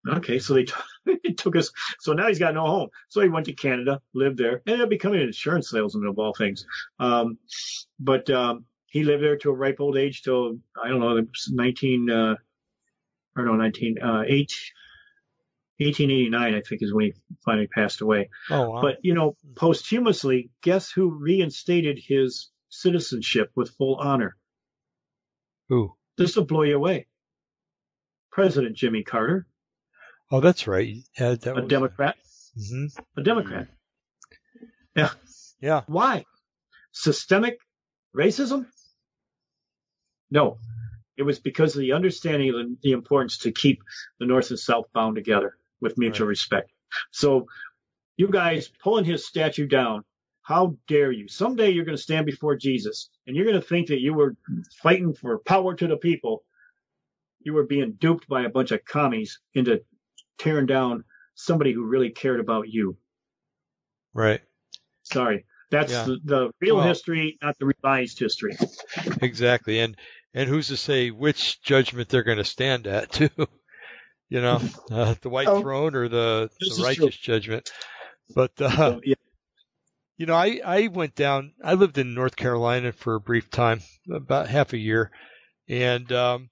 Okay, 0.08 0.40
so 0.40 0.54
they, 0.54 0.66
t- 0.66 1.34
took 1.38 1.56
us. 1.56 1.72
So 2.00 2.14
now 2.14 2.28
he's 2.28 2.40
got 2.40 2.54
no 2.54 2.66
home. 2.66 2.90
So 3.10 3.22
he 3.22 3.30
went 3.30 3.46
to 3.46 3.54
Canada, 3.54 4.02
lived 4.14 4.38
there, 4.38 4.62
ended 4.68 4.82
up 4.82 4.90
becoming 4.90 5.22
an 5.22 5.28
insurance 5.28 5.70
salesman 5.70 6.08
of 6.08 6.20
all 6.20 6.34
things. 6.34 6.66
Um, 7.00 7.38
but 8.00 8.30
um, 8.30 8.66
he 8.88 9.04
lived 9.04 9.24
there 9.24 9.38
to 9.38 9.50
a 9.50 9.54
ripe 9.54 9.80
old 9.80 9.98
age 9.98 10.24
till 10.24 10.60
I 10.82 10.90
don't 10.90 11.00
know, 11.00 11.26
19 11.50 12.10
uh, 12.10 12.36
or 13.36 13.46
no, 13.46 13.56
19 13.56 13.98
uh, 14.02 14.24
8, 14.28 14.54
1889, 15.80 16.54
I 16.54 16.62
think 16.62 16.84
is 16.84 16.94
when 16.94 17.06
he 17.06 17.14
finally 17.44 17.68
passed 17.68 18.02
away. 18.02 18.30
Oh 18.50 18.70
wow. 18.70 18.82
But 18.82 18.98
you 19.02 19.14
know, 19.14 19.36
posthumously, 19.56 20.52
guess 20.62 20.92
who 20.92 21.10
reinstated 21.10 22.00
his 22.06 22.50
citizenship 22.70 23.52
with 23.56 23.72
full 23.72 23.96
honor? 23.96 24.36
Who? 25.70 25.96
This 26.18 26.36
will 26.36 26.46
blow 26.46 26.64
you 26.64 26.76
away. 26.76 27.08
President 28.32 28.76
Jimmy 28.76 29.04
Carter, 29.04 29.48
Oh, 30.34 30.40
that's 30.40 30.68
right. 30.68 30.96
Yeah, 31.20 31.36
that 31.36 31.56
a 31.56 31.62
was, 31.62 31.70
Democrat, 31.70 32.16
hmm 32.58 32.88
a 33.16 33.22
Democrat. 33.22 33.68
Yeah. 35.62 35.82
Why? 35.88 36.26
Systemic 36.92 37.60
racism? 38.16 38.66
No. 40.32 40.58
It 41.16 41.24
was 41.24 41.40
because 41.40 41.76
of 41.76 41.82
the 41.82 41.94
understanding 41.94 42.50
of 42.50 42.56
the, 42.56 42.78
the 42.82 42.92
importance 42.94 43.38
to 43.40 43.52
keep 43.52 43.84
the 44.20 44.26
North 44.26 44.50
and 44.50 44.60
South 44.60 44.86
bound 44.92 45.16
together 45.16 45.56
with 45.80 45.98
mutual 45.98 46.26
Right. 46.26 46.32
respect. 46.32 46.72
So 47.12 47.48
you 48.18 48.28
guys 48.28 48.70
pulling 48.84 49.06
his 49.06 49.26
statue 49.28 49.68
down, 49.68 50.04
how 50.42 50.78
dare 50.88 51.12
you? 51.12 51.28
Someday 51.28 51.70
you're 51.70 51.86
going 51.86 51.98
to 51.98 52.04
stand 52.04 52.26
before 52.26 52.56
Jesus 52.56 53.10
and 53.28 53.36
you're 53.36 53.46
going 53.46 53.62
to 53.62 53.68
think 53.68 53.88
that 53.90 54.02
you 54.02 54.16
were 54.16 54.36
fighting 54.82 55.14
for 55.14 55.38
power 55.40 55.76
to 55.76 55.88
the 55.88 55.98
people. 55.98 56.44
You 57.42 57.54
were 57.54 57.66
being 57.66 57.94
duped 57.94 58.28
by 58.28 58.44
a 58.44 58.50
bunch 58.50 58.72
of 58.72 58.84
commies 58.84 59.40
into 59.54 59.82
tearing 60.38 60.66
down 60.66 61.04
somebody 61.36 61.72
who 61.74 61.86
really 61.86 62.10
cared 62.12 62.40
about 62.40 62.70
you. 62.70 62.98
Right. 64.14 64.42
Sorry. 65.04 65.46
That's 65.72 65.92
Yeah. 65.92 66.04
the, 66.06 66.20
the 66.24 66.52
real 66.62 66.78
Well- 66.78 66.88
history, 66.88 67.38
not 67.42 67.58
the 67.60 67.66
revised 67.66 68.20
history. 68.20 68.56
Exactly. 69.22 69.80
And 69.80 69.98
and 70.36 70.50
who's 70.50 70.68
to 70.70 70.78
say 70.78 71.12
which 71.12 71.62
judgment 71.62 72.10
they're 72.10 72.24
going 72.24 72.38
to 72.40 72.44
stand 72.44 72.88
at 72.88 73.12
too? 73.12 73.30
you 74.30 74.42
know, 74.42 74.60
uh, 74.92 75.14
the 75.22 75.30
white 75.30 75.48
Oh. 75.48 75.62
throne 75.62 75.96
or 75.96 76.08
the, 76.08 76.50
the 76.60 76.66
is 76.66 76.82
righteous 76.82 77.16
judgment. 77.16 77.72
But 78.34 78.60
uh, 78.62 78.70
So, 78.76 79.02
yeah. 79.04 79.16
you 80.18 80.26
know, 80.26 80.34
I 80.36 80.60
I 80.66 80.88
went 80.88 81.14
down. 81.16 81.54
I 81.64 81.74
lived 81.76 81.98
in 81.98 82.14
North 82.16 82.36
Carolina 82.36 82.92
for 82.94 83.16
a 83.16 83.20
brief 83.22 83.50
time, 83.52 83.82
about 84.12 84.48
half 84.48 84.74
a 84.74 84.78
year, 84.78 85.12
and 85.68 86.12
um, 86.12 86.50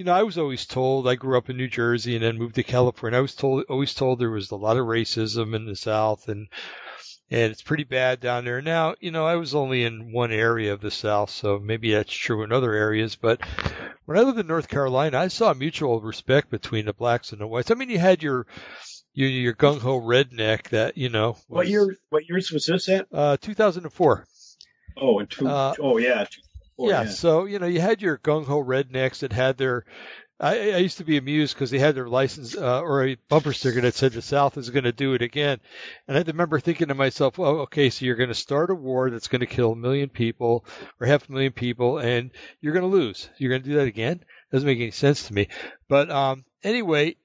you 0.00 0.04
know, 0.04 0.14
I 0.14 0.22
was 0.22 0.38
always 0.38 0.64
told. 0.64 1.06
I 1.06 1.14
grew 1.14 1.36
up 1.36 1.50
in 1.50 1.58
New 1.58 1.68
Jersey 1.68 2.14
and 2.14 2.24
then 2.24 2.38
moved 2.38 2.54
to 2.54 2.62
California. 2.62 3.18
I 3.18 3.20
was 3.20 3.34
told 3.34 3.64
always 3.68 3.92
told 3.92 4.18
there 4.18 4.30
was 4.30 4.50
a 4.50 4.56
lot 4.56 4.78
of 4.78 4.86
racism 4.86 5.54
in 5.54 5.66
the 5.66 5.76
South 5.76 6.26
and 6.30 6.48
and 7.30 7.52
it's 7.52 7.60
pretty 7.60 7.84
bad 7.84 8.18
down 8.18 8.46
there. 8.46 8.62
Now, 8.62 8.94
you 8.98 9.10
know, 9.10 9.26
I 9.26 9.36
was 9.36 9.54
only 9.54 9.84
in 9.84 10.10
one 10.10 10.32
area 10.32 10.72
of 10.72 10.80
the 10.80 10.90
South, 10.90 11.28
so 11.28 11.58
maybe 11.58 11.92
that's 11.92 12.10
true 12.10 12.42
in 12.44 12.50
other 12.50 12.72
areas. 12.72 13.14
But 13.14 13.42
when 14.06 14.16
I 14.16 14.22
lived 14.22 14.38
in 14.38 14.46
North 14.46 14.68
Carolina, 14.68 15.18
I 15.18 15.28
saw 15.28 15.52
mutual 15.52 16.00
respect 16.00 16.50
between 16.50 16.86
the 16.86 16.94
blacks 16.94 17.32
and 17.32 17.40
the 17.42 17.46
whites. 17.46 17.70
I 17.70 17.74
mean, 17.74 17.90
you 17.90 17.98
had 17.98 18.22
your 18.22 18.46
your, 19.12 19.28
your 19.28 19.54
gung 19.54 19.80
ho 19.80 20.00
redneck 20.00 20.70
that 20.70 20.96
you 20.96 21.10
know. 21.10 21.32
Was, 21.32 21.44
What 21.48 21.68
year? 21.68 21.94
What 22.08 22.26
years 22.26 22.50
was 22.50 22.64
this 22.64 22.88
at? 22.88 23.06
Uh, 23.12 23.36
2004. 23.36 24.26
Oh, 24.96 25.18
in 25.18 25.26
two, 25.26 25.46
Uh, 25.46 25.74
oh 25.78 25.98
yeah. 25.98 26.24
Oh, 26.80 26.88
yeah, 26.88 27.04
so 27.04 27.44
you 27.44 27.58
know, 27.58 27.66
you 27.66 27.80
had 27.80 28.00
your 28.00 28.18
gung 28.18 28.46
ho 28.46 28.62
rednecks 28.62 29.20
that 29.20 29.32
had 29.32 29.58
their. 29.58 29.84
I, 30.42 30.72
I 30.72 30.76
used 30.78 30.96
to 30.98 31.04
be 31.04 31.18
amused 31.18 31.54
because 31.54 31.70
they 31.70 31.78
had 31.78 31.94
their 31.94 32.08
license 32.08 32.56
uh, 32.56 32.80
or 32.80 33.04
a 33.04 33.18
bumper 33.28 33.52
sticker 33.52 33.82
that 33.82 33.94
said 33.94 34.12
the 34.12 34.22
South 34.22 34.56
is 34.56 34.70
going 34.70 34.84
to 34.84 34.92
do 34.92 35.12
it 35.12 35.20
again, 35.20 35.60
and 36.08 36.16
I 36.16 36.22
remember 36.22 36.58
thinking 36.58 36.88
to 36.88 36.94
myself, 36.94 37.36
well, 37.36 37.60
okay, 37.60 37.90
so 37.90 38.06
you're 38.06 38.16
going 38.16 38.30
to 38.30 38.34
start 38.34 38.70
a 38.70 38.74
war 38.74 39.10
that's 39.10 39.28
going 39.28 39.40
to 39.40 39.46
kill 39.46 39.72
a 39.72 39.76
million 39.76 40.08
people 40.08 40.64
or 40.98 41.06
half 41.06 41.28
a 41.28 41.32
million 41.32 41.52
people, 41.52 41.98
and 41.98 42.30
you're 42.62 42.72
going 42.72 42.90
to 42.90 42.96
lose. 42.96 43.28
You're 43.36 43.50
going 43.50 43.62
to 43.62 43.68
do 43.68 43.76
that 43.76 43.86
again? 43.86 44.24
Doesn't 44.50 44.66
make 44.66 44.80
any 44.80 44.92
sense 44.92 45.26
to 45.26 45.34
me. 45.34 45.48
But 45.88 46.10
um, 46.10 46.46
anyway, 46.64 47.16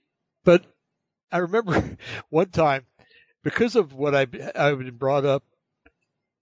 but 0.43 0.65
I 1.31 1.37
remember 1.37 1.97
one 2.29 2.49
time 2.49 2.85
because 3.43 3.77
of 3.77 3.93
what 3.93 4.13
I 4.13 4.27
I've 4.55 4.79
been 4.79 4.97
brought 4.97 5.25
up, 5.25 5.43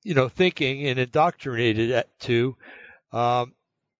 you 0.03 0.15
know, 0.15 0.29
thinking 0.29 0.87
and 0.87 0.97
indoctrinated 0.97 1.91
at, 1.91 2.19
to 2.21 2.55
um, 3.13 3.53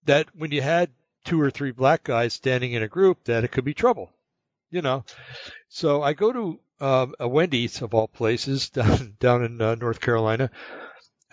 that 0.06 0.27
when 0.35 0.52
you 0.52 0.61
had 0.61 0.90
two 1.23 1.40
or 1.40 1.52
three 1.52 1.72
black 1.72 2.03
guys 2.03 2.34
standing 2.34 2.73
in 2.73 2.84
a 2.84 2.88
group, 2.88 3.23
that 3.26 3.44
it 3.44 3.52
could 3.52 3.64
be 3.64 3.73
trouble, 3.73 4.11
you 4.72 4.81
know. 4.81 5.06
So 5.69 6.02
I 6.02 6.14
go 6.14 6.34
to 6.34 6.60
um, 6.81 7.15
a 7.19 7.27
Wendy's 7.27 7.81
of 7.81 7.94
all 7.94 8.07
places 8.07 8.69
down 8.72 9.15
down 9.19 9.44
in 9.44 9.61
uh, 9.61 9.76
North 9.76 10.02
Carolina, 10.02 10.49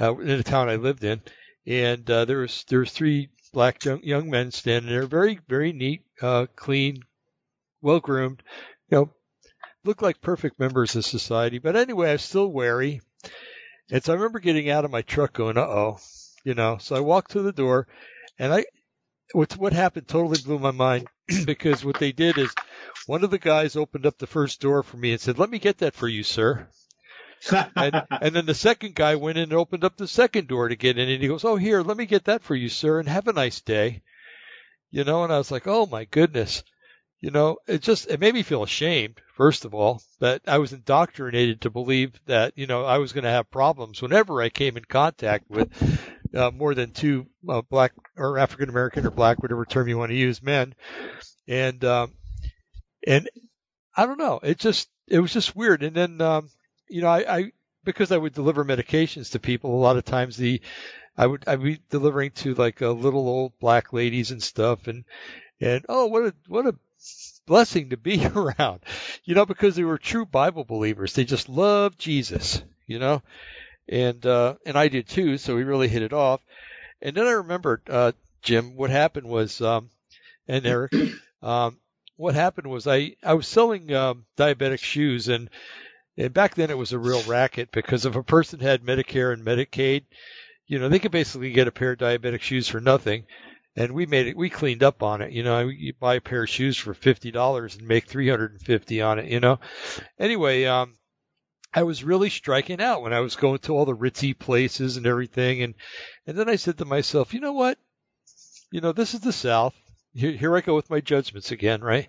uh, 0.01 0.16
in 0.19 0.36
the 0.36 0.44
town 0.44 0.69
I 0.69 0.77
lived 0.77 1.02
in, 1.02 1.20
and 1.66 2.09
uh, 2.09 2.24
there 2.27 2.39
was 2.39 2.65
there 2.69 2.81
was 2.81 2.93
three 2.93 3.31
black 3.52 3.85
young, 3.85 4.02
young 4.05 4.31
men 4.31 4.52
standing 4.52 4.90
there, 4.90 5.07
very 5.07 5.40
very 5.48 5.73
neat, 5.73 6.05
uh, 6.23 6.47
clean, 6.55 7.02
well 7.81 8.01
groomed, 8.01 8.43
you 8.90 8.98
know, 8.98 9.11
looked 9.85 10.02
like 10.02 10.20
perfect 10.20 10.61
members 10.61 10.94
of 10.94 11.05
society. 11.05 11.59
But 11.59 11.77
anyway, 11.77 12.11
I 12.11 12.12
was 12.12 12.23
still 12.23 12.47
wary. 12.47 13.01
And 13.90 14.05
so 14.05 14.12
I 14.12 14.16
remember 14.16 14.39
getting 14.39 14.70
out 14.70 14.85
of 14.85 14.93
my 14.93 15.02
truck 15.02 15.32
going, 15.32 15.59
uh 15.59 15.62
oh, 15.62 15.98
you 16.45 16.55
know. 16.55 16.79
So 16.79 16.97
I 16.97 17.01
walked 17.01 17.33
to 17.33 17.43
the 17.43 17.53
door 17.53 17.87
and 18.39 18.53
I, 18.53 18.65
what, 19.33 19.53
what 19.57 19.73
happened 19.73 20.09
totally 20.09 20.41
blew 20.43 20.59
my 20.59 20.71
mind 20.71 21.07
because 21.47 21.85
what 21.85 21.99
they 21.99 22.12
did 22.12 22.39
is 22.39 22.53
one 23.07 23.25
of 23.25 23.31
the 23.31 23.39
guys 23.39 23.77
opened 23.77 24.07
up 24.07 24.19
the 24.19 24.27
first 24.27 24.61
door 24.61 24.83
for 24.83 24.97
me 24.97 25.12
and 25.12 25.21
said, 25.21 25.39
let 25.39 25.51
me 25.51 25.59
get 25.59 25.79
that 25.79 25.95
for 25.95 26.09
you, 26.09 26.23
sir. 26.23 26.69
And, 27.77 28.03
and 28.11 28.35
then 28.35 28.47
the 28.47 28.55
second 28.55 28.95
guy 28.95 29.17
went 29.17 29.39
in 29.39 29.45
and 29.45 29.53
opened 29.53 29.85
up 29.85 29.97
the 29.97 30.09
second 30.09 30.49
door 30.49 30.69
to 30.69 30.77
get 30.77 30.99
in 30.99 31.09
and 31.09 31.23
he 31.23 31.29
goes, 31.29 31.45
oh, 31.45 31.57
here, 31.57 31.83
let 31.83 31.97
me 31.97 32.07
get 32.07 32.25
that 32.25 32.43
for 32.43 32.55
you, 32.55 32.69
sir, 32.69 32.99
and 32.99 33.09
have 33.09 33.29
a 33.29 33.33
nice 33.33 33.61
day. 33.61 34.03
You 34.91 35.05
know, 35.05 35.23
and 35.23 35.33
I 35.33 35.39
was 35.39 35.51
like, 35.51 35.67
oh 35.67 35.87
my 35.87 36.05
goodness. 36.05 36.65
You 37.21 37.31
know, 37.31 37.59
it 37.69 37.83
just, 37.83 38.09
it 38.09 38.19
made 38.19 38.33
me 38.33 38.43
feel 38.43 38.62
ashamed, 38.62 39.21
first 39.35 39.67
of 39.67 39.75
all, 39.75 40.03
that 40.21 40.41
I 40.47 40.57
was 40.57 40.73
indoctrinated 40.73 41.61
to 41.61 41.71
believe 41.71 42.19
that, 42.25 42.55
you 42.57 42.67
know, 42.67 42.87
I 42.87 42.97
was 42.97 43.12
going 43.12 43.25
to 43.25 43.31
have 43.31 43.51
problems 43.51 44.01
whenever 44.01 44.41
I 44.41 44.49
came 44.49 44.79
in 44.79 44.87
contact 44.87 45.45
with 45.51 45.71
uh, 46.35 46.51
more 46.51 46.74
than 46.74 46.93
two 46.93 47.27
uh, 47.48 47.62
black 47.62 47.93
or 48.16 48.39
African 48.39 48.69
American 48.69 49.07
or 49.07 49.11
black, 49.11 49.43
whatever 49.43 49.65
term 49.65 49.89
you 49.89 49.98
want 49.98 50.11
to 50.11 50.16
use, 50.16 50.43
men. 50.43 50.74
And, 51.48 51.85
um, 51.85 52.15
and 53.07 53.28
I 53.97 54.07
don't 54.07 54.19
know, 54.19 54.40
it 54.43 54.59
just, 54.59 54.89
it 55.09 55.20
was 55.20 55.32
just 55.32 55.57
weird. 55.57 55.82
And 55.82 55.97
then, 55.97 56.20
um, 56.20 56.51
you 56.89 57.02
know, 57.02 57.09
I, 57.09 57.39
I, 57.39 57.52
because 57.85 58.12
I 58.12 58.16
would 58.16 58.35
deliver 58.35 58.65
medications 58.65 59.32
to 59.32 59.39
people, 59.39 59.74
a 59.74 59.81
lot 59.81 59.97
of 59.97 60.05
times 60.05 60.36
the, 60.36 60.61
I 61.16 61.27
would, 61.27 61.44
I'd 61.47 61.62
be 61.62 61.81
delivering 61.90 62.31
to 62.32 62.55
like 62.55 62.82
uh, 62.82 62.90
little 62.90 63.28
old 63.28 63.52
black 63.61 63.93
ladies 63.93 64.31
and 64.31 64.43
stuff. 64.43 64.86
And, 64.86 65.05
and 65.61 65.85
oh, 65.89 66.07
what 66.07 66.24
a, 66.24 66.35
what 66.47 66.66
a 66.66 66.74
blessing 67.47 67.90
to 67.90 67.97
be 67.97 68.24
around, 68.35 68.81
you 69.24 69.35
know, 69.35 69.47
because 69.47 69.77
they 69.77 69.85
were 69.85 69.98
true 69.98 70.24
Bible 70.24 70.65
believers. 70.65 71.15
They 71.15 71.24
just 71.24 71.48
loved 71.48 71.98
Jesus, 71.98 72.62
you 72.86 72.98
know, 72.98 73.23
and 73.91 74.25
uh, 74.25 74.55
and 74.65 74.79
I 74.79 74.89
did 74.89 75.09
too. 75.09 75.37
So 75.37 75.57
we 75.57 75.65
really 75.65 75.89
hit 75.89 76.03
it 76.03 76.12
off. 76.12 76.41
And 77.03 77.17
then 77.17 77.27
I 77.27 77.33
remembered, 77.33 77.83
uh, 77.89 78.12
Jim, 78.43 78.77
what 78.77 78.91
happened 78.91 79.27
was, 79.27 79.61
um, 79.61 79.91
and 80.49 80.67
Eric, 80.67 80.93
um, 81.43 81.79
what 82.17 82.35
happened 82.35 82.69
was 82.69 82.87
I 82.87 83.17
I 83.23 83.35
was 83.35 83.47
selling 83.47 83.93
um, 83.93 84.25
diabetic 84.37 84.81
shoes 84.81 85.29
and. 85.29 85.51
And 86.17 86.35
back 86.35 86.55
then 86.55 86.71
it 86.71 86.77
was 86.77 86.93
a 86.93 86.99
real 86.99 87.23
racket 87.23 87.71
because 87.73 88.05
if 88.05 88.15
a 88.15 88.23
person 88.23 88.61
had 88.61 88.83
Medicare 88.83 89.33
and 89.33 89.43
Medicaid, 89.43 90.03
you 90.67 90.79
know, 90.79 90.91
they 90.91 90.99
could 90.99 91.12
basically 91.12 91.53
get 91.53 91.69
a 91.69 91.73
pair 91.73 91.93
of 91.93 91.99
diabetic 91.99 92.43
shoes 92.43 92.69
for 92.69 92.79
nothing 92.79 93.25
and 93.77 93.93
we 93.93 94.07
made 94.07 94.27
it 94.27 94.37
we 94.37 94.51
cleaned 94.51 94.83
up 94.83 95.03
on 95.03 95.23
it 95.23 95.33
you 95.33 95.43
know 95.43 95.69
you 95.69 95.93
buy 95.99 96.17
a 96.17 96.21
pair 96.21 96.43
of 96.43 96.49
shoes 96.49 96.77
for 96.77 96.95
fifty 96.95 97.31
dollars 97.31 97.77
and 97.77 97.87
make 97.87 98.07
three 98.07 98.29
hundred 98.29 98.53
and 98.53 98.61
fifty 98.61 99.01
on 99.01 99.19
it 99.19 99.27
you 99.27 99.41
know 99.41 99.59
anyway 100.19 100.65
um 100.65 100.95
i 101.73 101.83
was 101.83 102.05
really 102.05 102.31
striking 102.31 102.81
out 102.81 103.03
when 103.03 103.13
i 103.13 103.21
was 103.21 103.37
going 103.37 103.59
to 103.59 103.75
all 103.75 103.85
the 103.85 103.97
ritzy 103.97 104.37
places 104.37 104.97
and 104.97 105.07
everything 105.07 105.63
and 105.63 105.75
and 106.27 106.37
then 106.37 106.49
i 106.49 106.57
said 106.57 106.79
to 106.79 106.85
myself 106.85 107.35
you 107.35 107.41
know 107.41 107.53
what? 107.53 107.79
You 108.71 108.81
know 108.81 108.93
this 108.93 109.15
is 109.15 109.21
the 109.21 109.33
south. 109.33 109.75
Here, 110.15 110.33
here 110.33 110.57
i 110.57 110.61
go 110.61 110.77
with 110.77 110.91
my 110.91 111.01
judgments 111.01 111.51
again 111.51 111.81
right? 111.81 112.09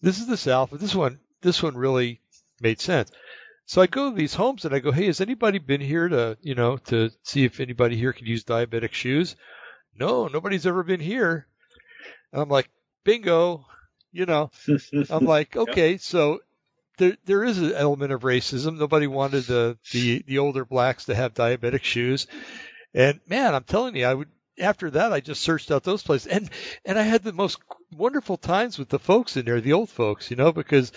This 0.00 0.18
is 0.18 0.26
the 0.26 0.36
south 0.36 0.70
but 0.70 0.80
this 0.80 0.94
one 0.94 1.18
this 1.40 1.62
one 1.62 1.76
really 1.76 2.20
made 2.60 2.80
sense. 2.80 3.10
So 3.64 3.80
I 3.80 3.86
go 3.86 4.10
to 4.10 4.16
these 4.16 4.34
homes 4.34 4.64
and 4.64 4.74
I 4.74 4.80
go, 4.80 4.90
hey, 4.92 5.06
has 5.06 5.20
anybody 5.20 5.58
been 5.58 5.80
here 5.80 6.08
to, 6.08 6.36
you 6.42 6.54
know, 6.54 6.76
to 6.88 7.10
see 7.22 7.44
if 7.44 7.58
anybody 7.58 7.96
here 7.96 8.12
can 8.12 8.26
use 8.26 8.44
diabetic 8.44 8.92
shoes? 8.92 9.34
no, 9.98 10.28
nobody's 10.28 10.66
ever 10.66 10.82
been 10.82 11.00
here. 11.00 11.46
And 12.32 12.42
I'm 12.42 12.48
like, 12.48 12.70
bingo, 13.04 13.66
you 14.10 14.26
know, 14.26 14.50
I'm 15.10 15.24
like, 15.24 15.56
okay, 15.56 15.98
so 15.98 16.40
there, 16.98 17.16
there 17.24 17.44
is 17.44 17.58
an 17.58 17.72
element 17.72 18.12
of 18.12 18.22
racism. 18.22 18.78
Nobody 18.78 19.06
wanted 19.06 19.44
the, 19.44 19.78
the, 19.92 20.22
the 20.26 20.38
older 20.38 20.64
blacks 20.64 21.06
to 21.06 21.14
have 21.14 21.34
diabetic 21.34 21.82
shoes. 21.82 22.26
And 22.94 23.20
man, 23.26 23.54
I'm 23.54 23.64
telling 23.64 23.96
you, 23.96 24.06
I 24.06 24.14
would, 24.14 24.28
after 24.58 24.90
that, 24.90 25.12
I 25.12 25.20
just 25.20 25.40
searched 25.40 25.70
out 25.70 25.82
those 25.82 26.02
places 26.02 26.26
and, 26.30 26.50
and 26.84 26.98
I 26.98 27.02
had 27.02 27.22
the 27.22 27.32
most 27.32 27.58
wonderful 27.96 28.36
times 28.36 28.78
with 28.78 28.88
the 28.88 28.98
folks 28.98 29.36
in 29.36 29.46
there, 29.46 29.60
the 29.60 29.72
old 29.72 29.90
folks, 29.90 30.30
you 30.30 30.36
know, 30.36 30.52
because, 30.52 30.92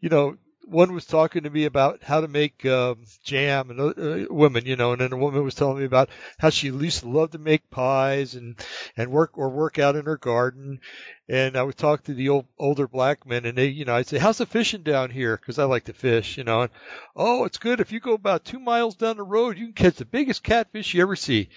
you 0.00 0.08
know, 0.08 0.36
one 0.70 0.92
was 0.92 1.04
talking 1.04 1.42
to 1.42 1.50
me 1.50 1.64
about 1.64 2.02
how 2.02 2.20
to 2.20 2.28
make 2.28 2.64
um, 2.64 3.04
jam 3.24 3.70
and 3.70 3.80
uh, 3.80 4.32
women, 4.32 4.64
you 4.66 4.76
know, 4.76 4.92
and 4.92 5.00
then 5.00 5.12
a 5.12 5.16
woman 5.16 5.42
was 5.44 5.54
telling 5.54 5.78
me 5.78 5.84
about 5.84 6.08
how 6.38 6.50
she 6.50 6.68
used 6.68 7.00
to 7.00 7.08
love 7.08 7.32
to 7.32 7.38
make 7.38 7.70
pies 7.70 8.34
and 8.34 8.56
and 8.96 9.10
work 9.10 9.36
or 9.36 9.50
work 9.50 9.78
out 9.78 9.96
in 9.96 10.04
her 10.04 10.16
garden. 10.16 10.80
And 11.28 11.56
I 11.56 11.62
would 11.62 11.76
talk 11.76 12.04
to 12.04 12.14
the 12.14 12.28
old 12.28 12.46
older 12.58 12.88
black 12.88 13.26
men, 13.26 13.44
and 13.44 13.56
they, 13.58 13.66
you 13.66 13.84
know, 13.84 13.96
I'd 13.96 14.06
say, 14.06 14.18
"How's 14.18 14.38
the 14.38 14.46
fishing 14.46 14.82
down 14.82 15.10
here?" 15.10 15.36
Because 15.36 15.58
I 15.58 15.64
like 15.64 15.84
to 15.84 15.92
fish, 15.92 16.38
you 16.38 16.44
know. 16.44 16.62
And 16.62 16.70
oh, 17.16 17.44
it's 17.44 17.58
good. 17.58 17.80
If 17.80 17.92
you 17.92 18.00
go 18.00 18.14
about 18.14 18.44
two 18.44 18.60
miles 18.60 18.96
down 18.96 19.16
the 19.16 19.22
road, 19.22 19.58
you 19.58 19.66
can 19.66 19.74
catch 19.74 19.96
the 19.96 20.04
biggest 20.04 20.42
catfish 20.42 20.94
you 20.94 21.02
ever 21.02 21.16
see, 21.16 21.48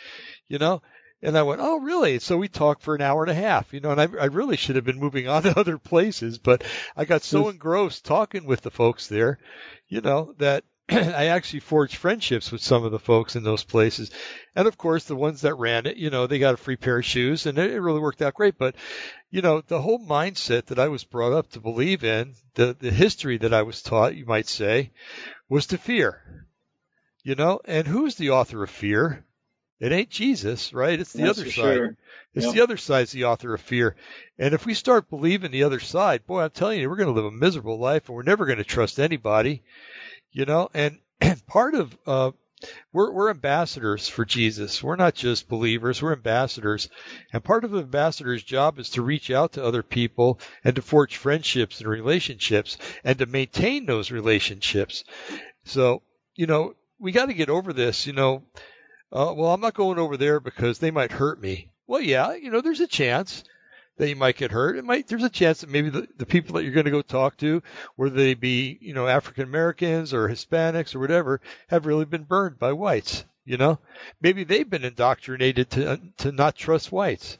you 0.47 0.59
know. 0.59 0.81
And 1.23 1.37
I 1.37 1.43
went, 1.43 1.61
oh, 1.61 1.79
really? 1.79 2.19
So 2.19 2.37
we 2.37 2.49
talked 2.49 2.81
for 2.81 2.95
an 2.95 3.01
hour 3.01 3.23
and 3.23 3.31
a 3.31 3.33
half, 3.33 3.73
you 3.73 3.79
know, 3.79 3.91
and 3.91 4.01
I, 4.01 4.09
I 4.19 4.25
really 4.25 4.57
should 4.57 4.75
have 4.75 4.83
been 4.83 4.99
moving 4.99 5.29
on 5.29 5.43
to 5.43 5.57
other 5.57 5.77
places, 5.77 6.37
but 6.37 6.65
I 6.97 7.05
got 7.05 7.23
so 7.23 7.47
engrossed 7.47 8.03
talking 8.03 8.45
with 8.45 8.61
the 8.61 8.69
folks 8.69 9.07
there, 9.07 9.39
you 9.87 10.01
know, 10.01 10.35
that 10.39 10.65
I 10.89 11.27
actually 11.27 11.61
forged 11.61 11.95
friendships 11.95 12.51
with 12.51 12.61
some 12.61 12.83
of 12.83 12.91
the 12.91 12.99
folks 12.99 13.37
in 13.37 13.43
those 13.43 13.63
places. 13.63 14.11
And 14.53 14.67
of 14.67 14.77
course, 14.77 15.05
the 15.05 15.15
ones 15.15 15.41
that 15.41 15.55
ran 15.55 15.85
it, 15.85 15.95
you 15.95 16.09
know, 16.09 16.27
they 16.27 16.39
got 16.39 16.55
a 16.55 16.57
free 16.57 16.75
pair 16.75 16.97
of 16.97 17.05
shoes 17.05 17.45
and 17.45 17.57
it, 17.57 17.71
it 17.71 17.79
really 17.79 18.01
worked 18.01 18.21
out 18.21 18.33
great. 18.33 18.57
But, 18.57 18.75
you 19.31 19.41
know, 19.41 19.61
the 19.61 19.81
whole 19.81 20.05
mindset 20.05 20.65
that 20.65 20.79
I 20.79 20.89
was 20.89 21.05
brought 21.05 21.31
up 21.31 21.49
to 21.51 21.61
believe 21.61 22.03
in, 22.03 22.35
the, 22.55 22.75
the 22.77 22.91
history 22.91 23.37
that 23.37 23.53
I 23.53 23.61
was 23.61 23.81
taught, 23.81 24.15
you 24.15 24.25
might 24.25 24.47
say, 24.47 24.91
was 25.47 25.67
to 25.67 25.77
fear, 25.77 26.45
you 27.23 27.35
know, 27.35 27.61
and 27.63 27.87
who's 27.87 28.15
the 28.15 28.31
author 28.31 28.61
of 28.61 28.69
fear? 28.69 29.23
It 29.83 29.91
ain't 29.91 30.09
Jesus, 30.09 30.71
right? 30.71 30.97
It's 30.97 31.11
the 31.11 31.23
That's 31.23 31.39
other 31.39 31.51
side. 31.51 31.75
sure. 31.75 31.97
It's 32.33 32.45
Yep. 32.45 32.55
the 32.55 32.61
other 32.61 32.77
side's 32.77 33.11
the 33.11 33.25
author 33.25 33.53
of 33.53 33.59
fear. 33.59 33.97
And 34.39 34.53
if 34.53 34.65
we 34.65 34.75
start 34.75 35.09
believing 35.09 35.51
the 35.51 35.63
other 35.65 35.81
side, 35.81 36.25
boy, 36.25 36.39
I'm 36.43 36.51
telling 36.51 36.79
you, 36.79 36.89
we're 36.89 36.95
going 36.95 37.13
to 37.13 37.21
live 37.21 37.25
a 37.25 37.31
miserable 37.31 37.77
life 37.77 38.07
and 38.07 38.15
we're 38.15 38.23
never 38.23 38.45
going 38.45 38.59
to 38.59 38.63
trust 38.63 38.97
anybody, 38.97 39.61
you 40.31 40.45
know, 40.45 40.69
and, 40.73 40.99
and 41.19 41.45
part 41.47 41.75
of, 41.75 41.97
uh, 42.07 42.31
we're 42.93 43.11
we're 43.11 43.29
ambassadors 43.29 44.07
for 44.07 44.23
Jesus. 44.23 44.81
We're 44.81 44.95
not 44.95 45.15
just 45.15 45.49
believers, 45.49 46.01
we're 46.01 46.13
ambassadors. 46.13 46.87
And 47.33 47.43
part 47.43 47.65
of 47.65 47.71
the 47.71 47.79
ambassador's 47.79 48.41
job 48.41 48.79
is 48.79 48.91
to 48.91 49.01
reach 49.01 49.29
out 49.31 49.51
to 49.53 49.65
other 49.65 49.83
people 49.83 50.39
and 50.63 50.77
to 50.77 50.81
forge 50.81 51.17
friendships 51.17 51.81
and 51.81 51.89
relationships 51.89 52.77
and 53.03 53.19
to 53.19 53.25
maintain 53.25 53.85
those 53.85 54.11
relationships. 54.11 55.03
So, 55.65 56.03
you 56.35 56.47
know, 56.47 56.75
we 56.99 57.11
got 57.11 57.25
to 57.25 57.33
get 57.33 57.49
over 57.49 57.73
this, 57.73 58.07
you 58.07 58.13
know, 58.13 58.43
uh, 59.13 59.33
well, 59.35 59.53
I'm 59.53 59.61
not 59.61 59.75
going 59.75 59.99
over 59.99 60.17
there 60.17 60.39
because 60.39 60.79
they 60.79 60.91
might 60.91 61.11
hurt 61.11 61.39
me. 61.39 61.69
Well, 61.85 62.01
yeah, 62.01 62.33
you 62.33 62.49
know, 62.49 62.61
there's 62.61 62.79
a 62.79 62.87
chance 62.87 63.43
that 63.97 64.09
you 64.09 64.15
might 64.15 64.37
get 64.37 64.51
hurt. 64.51 64.75
It 64.75 64.83
might 64.85 65.07
there's 65.07 65.23
a 65.23 65.29
chance 65.29 65.61
that 65.61 65.69
maybe 65.69 65.89
the, 65.89 66.07
the 66.17 66.25
people 66.25 66.55
that 66.55 66.63
you're 66.63 66.73
going 66.73 66.85
to 66.85 66.91
go 66.91 67.03
talk 67.03 67.37
to, 67.37 67.61
whether 67.95 68.15
they 68.15 68.33
be 68.33 68.77
you 68.81 68.93
know 68.93 69.07
African 69.07 69.43
Americans 69.43 70.13
or 70.13 70.27
Hispanics 70.27 70.95
or 70.95 70.99
whatever, 70.99 71.41
have 71.67 71.85
really 71.85 72.05
been 72.05 72.23
burned 72.23 72.57
by 72.57 72.73
whites. 72.73 73.23
You 73.45 73.57
know, 73.57 73.79
maybe 74.21 74.45
they've 74.45 74.69
been 74.69 74.85
indoctrinated 74.85 75.69
to 75.71 76.01
to 76.17 76.31
not 76.31 76.55
trust 76.55 76.91
whites. 76.91 77.37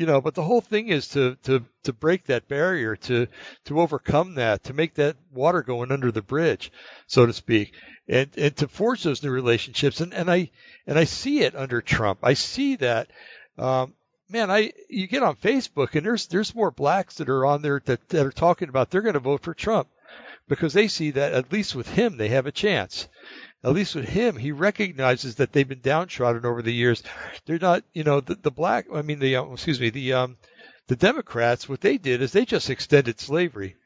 You 0.00 0.06
know, 0.06 0.22
but 0.22 0.34
the 0.34 0.42
whole 0.42 0.62
thing 0.62 0.88
is 0.88 1.08
to 1.08 1.36
to 1.42 1.62
to 1.82 1.92
break 1.92 2.24
that 2.24 2.48
barrier, 2.48 2.96
to 2.96 3.26
to 3.66 3.80
overcome 3.82 4.36
that, 4.36 4.64
to 4.64 4.72
make 4.72 4.94
that 4.94 5.16
water 5.30 5.60
going 5.62 5.92
under 5.92 6.10
the 6.10 6.22
bridge, 6.22 6.72
so 7.06 7.26
to 7.26 7.34
speak, 7.34 7.74
and 8.08 8.30
and 8.38 8.56
to 8.56 8.66
forge 8.66 9.02
those 9.02 9.22
new 9.22 9.30
relationships. 9.30 10.00
And 10.00 10.14
and 10.14 10.30
I 10.30 10.52
and 10.86 10.98
I 10.98 11.04
see 11.04 11.40
it 11.40 11.54
under 11.54 11.82
Trump. 11.82 12.20
I 12.22 12.32
see 12.32 12.76
that. 12.76 13.10
Um, 13.58 13.92
man, 14.30 14.50
I 14.50 14.72
you 14.88 15.06
get 15.06 15.22
on 15.22 15.36
Facebook 15.36 15.94
and 15.94 16.06
there's 16.06 16.28
there's 16.28 16.54
more 16.54 16.70
blacks 16.70 17.16
that 17.16 17.28
are 17.28 17.44
on 17.44 17.60
there 17.60 17.82
that, 17.84 18.08
that 18.08 18.24
are 18.24 18.32
talking 18.32 18.70
about 18.70 18.90
they're 18.90 19.02
going 19.02 19.12
to 19.12 19.20
vote 19.20 19.42
for 19.42 19.52
Trump 19.52 19.88
because 20.48 20.72
they 20.72 20.88
see 20.88 21.10
that 21.10 21.34
at 21.34 21.52
least 21.52 21.74
with 21.74 21.90
him 21.90 22.16
they 22.16 22.28
have 22.28 22.46
a 22.46 22.52
chance. 22.52 23.06
At 23.62 23.72
least 23.72 23.94
with 23.94 24.08
him, 24.08 24.36
he 24.36 24.52
recognizes 24.52 25.34
that 25.34 25.52
they've 25.52 25.68
been 25.68 25.82
downtrodden 25.82 26.46
over 26.46 26.62
the 26.62 26.72
years. 26.72 27.02
They're 27.44 27.58
not, 27.58 27.84
you 27.92 28.04
know, 28.04 28.20
the, 28.20 28.34
the 28.36 28.50
black. 28.50 28.86
I 28.92 29.02
mean, 29.02 29.18
the 29.18 29.36
um, 29.36 29.52
excuse 29.52 29.80
me, 29.80 29.90
the 29.90 30.14
um, 30.14 30.38
the 30.86 30.96
Democrats. 30.96 31.68
What 31.68 31.82
they 31.82 31.98
did 31.98 32.22
is 32.22 32.32
they 32.32 32.46
just 32.46 32.70
extended 32.70 33.20
slavery. 33.20 33.76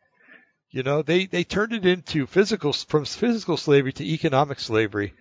You 0.71 0.85
know, 0.85 1.03
they 1.03 1.27
they 1.27 1.43
turned 1.43 1.73
it 1.73 1.87
into 1.87 2.27
physical 2.27 2.73
from 2.73 3.05
physical 3.05 3.57
slavery 3.57 3.93
to 3.95 4.05
economic 4.05 4.61
slavery. 4.61 5.15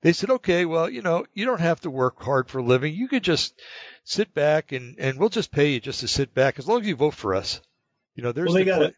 They 0.00 0.12
said, 0.12 0.30
okay, 0.30 0.64
well, 0.64 0.88
you 0.88 1.02
know, 1.02 1.26
you 1.34 1.44
don't 1.44 1.60
have 1.60 1.80
to 1.80 1.90
work 1.90 2.22
hard 2.22 2.48
for 2.48 2.58
a 2.58 2.64
living. 2.64 2.94
You 2.94 3.08
could 3.08 3.24
just 3.24 3.60
sit 4.04 4.32
back 4.32 4.70
and, 4.70 4.96
and 4.98 5.18
we'll 5.18 5.28
just 5.28 5.50
pay 5.50 5.72
you 5.72 5.80
just 5.80 6.00
to 6.00 6.08
sit 6.08 6.32
back 6.34 6.60
as 6.60 6.68
long 6.68 6.82
as 6.82 6.86
you 6.86 6.94
vote 6.94 7.14
for 7.14 7.34
us. 7.34 7.60
You 8.14 8.22
know, 8.22 8.30
there's 8.30 8.46
well, 8.46 8.54
they 8.54 8.64
the 8.64 8.70
got 8.70 8.82
a, 8.82 8.94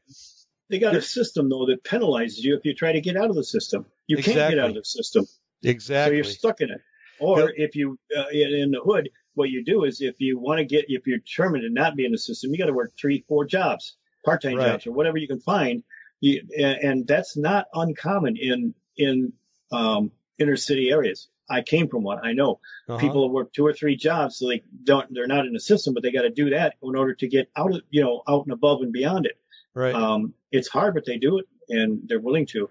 they 0.69 0.79
got 0.79 0.95
a 0.95 1.03
system 1.03 1.49
though 1.49 1.67
that 1.67 1.85
penalizes 1.85 2.39
you 2.39 2.55
if 2.55 2.67
you 2.67 2.75
try 2.75 2.93
to 2.93 3.01
get 3.01 3.17
out 3.17 3.31
of 3.31 3.37
the 3.37 3.45
system. 3.45 3.87
You 4.11 4.17
exactly. 4.17 4.41
can't 4.41 4.55
get 4.55 4.59
out 4.59 4.69
of 4.71 4.75
the 4.75 4.85
system. 4.85 5.25
Exactly. 5.63 6.11
So 6.11 6.15
you're 6.17 6.25
stuck 6.25 6.61
in 6.61 6.71
it. 6.71 6.81
Or 7.21 7.39
yep. 7.39 7.51
if 7.57 7.77
you 7.77 7.97
uh, 8.17 8.25
in, 8.33 8.55
in 8.55 8.71
the 8.73 8.81
hood, 8.81 9.09
what 9.35 9.51
you 9.51 9.65
do 9.65 9.85
is 9.85 10.01
if 10.01 10.17
you 10.19 10.37
want 10.37 10.59
to 10.59 10.65
get 10.65 10.87
if 10.89 11.07
you're 11.07 11.19
determined 11.19 11.63
to 11.63 11.71
not 11.71 11.95
be 11.95 12.05
in 12.05 12.11
the 12.11 12.19
system, 12.19 12.51
you 12.51 12.59
got 12.59 12.67
to 12.67 12.73
work 12.73 12.91
three, 13.01 13.25
four 13.29 13.45
jobs, 13.45 13.97
part-time 14.25 14.57
right. 14.57 14.73
jobs 14.73 14.89
or 14.89 14.93
whatever 14.93 15.17
you 15.17 15.29
can 15.29 15.39
find. 15.39 15.85
You, 16.19 16.43
and, 16.59 17.07
that's 17.07 17.37
not 17.37 17.67
uncommon 17.73 18.37
in 18.37 18.75
in 18.97 19.33
um, 19.71 20.11
inner 20.39 20.57
city 20.57 20.91
areas. 20.91 21.29
I 21.49 21.63
came 21.63 21.89
from 21.89 22.03
one. 22.03 22.19
I 22.25 22.33
know 22.33 22.59
uh-huh. 22.89 22.99
people 22.99 23.31
worked 23.31 23.55
two 23.55 23.65
or 23.65 23.73
three 23.73 23.95
jobs, 23.95 24.39
so 24.39 24.49
they 24.49 24.65
don't. 24.83 25.07
They're 25.15 25.29
not 25.29 25.47
in 25.47 25.53
the 25.53 25.61
system, 25.61 25.95
but 25.95 26.03
they 26.03 26.11
got 26.11 26.23
to 26.23 26.31
do 26.31 26.51
that 26.51 26.75
in 26.83 26.97
order 26.97 27.15
to 27.15 27.29
get 27.29 27.49
out 27.57 27.73
of, 27.77 27.83
you 27.91 28.03
know, 28.03 28.23
out 28.29 28.45
and 28.45 28.53
above 28.53 28.83
and 28.83 28.93
beyond 28.93 29.27
it. 29.27 29.39
Right. 29.73 29.95
Um, 29.95 30.35
it's 30.51 30.67
hard, 30.67 30.95
but 30.95 31.07
they 31.07 31.19
do 31.19 31.39
it, 31.39 31.47
and 31.69 32.03
they're 32.07 32.21
willing 32.21 32.47
to. 32.47 32.69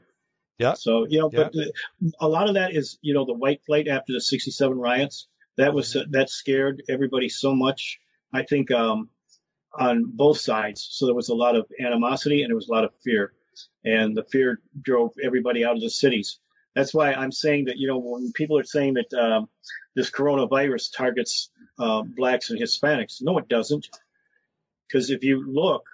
Yeah. 0.59 0.73
So 0.73 1.07
you 1.07 1.19
know, 1.19 1.29
but 1.29 1.53
the, 1.53 1.71
a 2.19 2.27
lot 2.27 2.49
of 2.49 2.55
that 2.55 2.75
is, 2.75 2.99
you 3.01 3.13
know, 3.13 3.25
the 3.25 3.33
white 3.33 3.61
flight 3.65 3.87
after 3.87 4.13
the 4.13 4.21
'67 4.21 4.77
riots. 4.77 5.27
That 5.57 5.73
was 5.73 5.97
that 6.11 6.29
scared 6.29 6.83
everybody 6.87 7.29
so 7.29 7.55
much. 7.55 7.99
I 8.33 8.43
think 8.43 8.71
um, 8.71 9.09
on 9.73 10.03
both 10.05 10.37
sides. 10.39 10.87
So 10.91 11.05
there 11.05 11.15
was 11.15 11.29
a 11.29 11.35
lot 11.35 11.55
of 11.55 11.65
animosity 11.79 12.41
and 12.41 12.49
there 12.49 12.55
was 12.55 12.69
a 12.69 12.71
lot 12.71 12.83
of 12.83 12.91
fear, 13.03 13.33
and 13.83 14.15
the 14.15 14.23
fear 14.23 14.61
drove 14.79 15.13
everybody 15.23 15.65
out 15.65 15.75
of 15.75 15.81
the 15.81 15.89
cities. 15.89 16.39
That's 16.75 16.93
why 16.93 17.13
I'm 17.13 17.31
saying 17.31 17.65
that, 17.65 17.77
you 17.77 17.87
know, 17.87 17.97
when 17.97 18.31
people 18.31 18.57
are 18.59 18.63
saying 18.63 18.95
that 18.95 19.13
um, 19.13 19.49
this 19.95 20.11
coronavirus 20.11 20.95
targets 20.95 21.49
uh, 21.79 22.03
blacks 22.03 22.51
and 22.51 22.59
Hispanics, 22.59 23.21
no, 23.21 23.37
it 23.37 23.47
doesn't. 23.47 23.89
Because 24.87 25.09
if 25.09 25.23
you 25.23 25.45
look, 25.51 25.85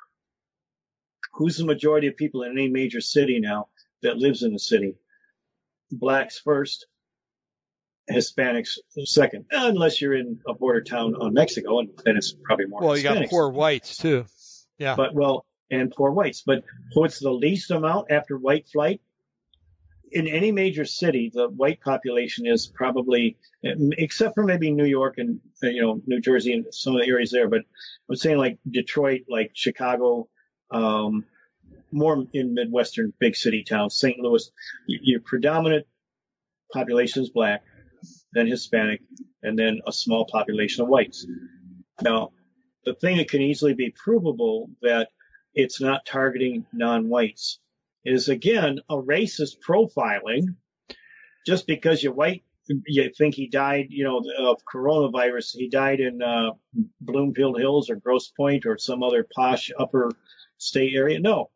who's 1.34 1.58
the 1.58 1.66
majority 1.66 2.08
of 2.08 2.18
people 2.18 2.44
in 2.44 2.52
any 2.52 2.68
major 2.70 3.02
city 3.02 3.40
now 3.40 3.68
that 4.06 4.18
lives 4.18 4.44
in 4.44 4.54
the 4.54 4.60
city? 4.60 4.96
Blacks 5.92 6.40
first, 6.40 6.88
Hispanics 8.10 8.78
second, 9.04 9.46
unless 9.52 10.02
you're 10.02 10.16
in 10.16 10.40
a 10.48 10.54
border 10.54 10.82
town 10.82 11.16
on 11.16 11.34
Mexico, 11.34 11.80
and 11.80 11.90
then 12.04 12.18
it's 12.18 12.36
probably 12.44 12.66
more. 12.66 12.82
Well, 12.82 12.96
Hispanics. 12.96 12.98
you 12.98 13.22
got 13.22 13.30
poor 13.30 13.50
whites 13.50 13.98
too. 13.98 14.26
Yeah. 14.78 14.96
But 14.96 15.14
well, 15.14 15.46
and 15.70 15.92
poor 15.92 16.12
whites. 16.12 16.44
But 16.46 16.64
what's 16.94 17.20
the 17.20 17.32
least 17.32 17.72
amount 17.72 18.12
after 18.12 18.38
white 18.38 18.68
flight? 18.68 19.02
in 20.16 20.28
any 20.28 20.52
major 20.52 20.86
city, 20.86 21.32
the 21.34 21.50
white 21.50 21.82
population 21.82 22.48
is 22.48 22.68
probably, 22.68 23.38
except 23.64 24.34
for 24.36 24.44
maybe 24.44 24.72
New 24.72 24.86
York 24.86 25.16
and 25.18 25.42
you 25.62 25.82
know 25.82 26.02
New 26.06 26.22
Jersey 26.22 26.54
and 26.54 26.66
some 26.72 26.96
of 26.96 27.02
the 27.02 27.08
areas 27.08 27.32
there, 27.32 27.50
but 27.50 27.62
I'm 28.10 28.16
saying 28.16 28.38
like 28.38 28.58
Detroit, 28.70 29.24
like 29.28 29.52
Chicago, 29.54 30.30
um, 30.72 31.26
more 31.96 32.26
in 32.34 32.54
midwestern 32.54 33.14
big 33.20 33.36
city 33.36 33.64
towns, 33.64 33.98
St. 33.98 34.20
Louis, 34.20 34.52
your 34.88 35.22
predominant 35.22 35.88
population 36.72 37.24
is 37.24 37.30
black, 37.30 37.64
then 38.34 38.48
Hispanic, 38.48 39.02
and 39.42 39.58
then 39.58 39.82
a 39.88 39.92
small 39.92 40.26
population 40.26 40.84
of 40.84 40.90
whites. 40.90 41.26
Now, 42.02 42.32
the 42.84 42.94
thing 42.94 43.18
that 43.18 43.30
can 43.30 43.42
easily 43.42 43.74
be 43.74 43.94
provable 43.96 44.70
that 44.82 45.10
it's 45.54 45.82
not 45.82 46.06
targeting 46.06 46.66
non-whites 46.74 47.60
is 48.04 48.30
again 48.30 48.80
a 48.90 48.96
racist 48.96 49.58
profiling. 49.68 50.56
Just 51.48 51.68
because 51.68 52.04
you're 52.04 52.14
white, 52.14 52.44
you 52.68 53.12
think 53.16 53.36
he 53.36 53.48
died, 53.48 53.88
you 53.90 54.04
know, 54.04 54.24
of 54.40 54.62
coronavirus. 54.66 55.56
He 55.56 55.70
died 55.70 56.00
in 56.00 56.22
uh, 56.22 56.52
Bloomfield 57.02 57.60
Hills 57.60 57.90
or 57.90 57.96
Grosse 57.96 58.32
Pointe 58.36 58.66
or 58.66 58.78
some 58.78 59.04
other 59.04 59.28
posh 59.36 59.72
upper 59.78 60.12
state 60.58 60.94
area. 60.96 61.20
No. 61.20 61.50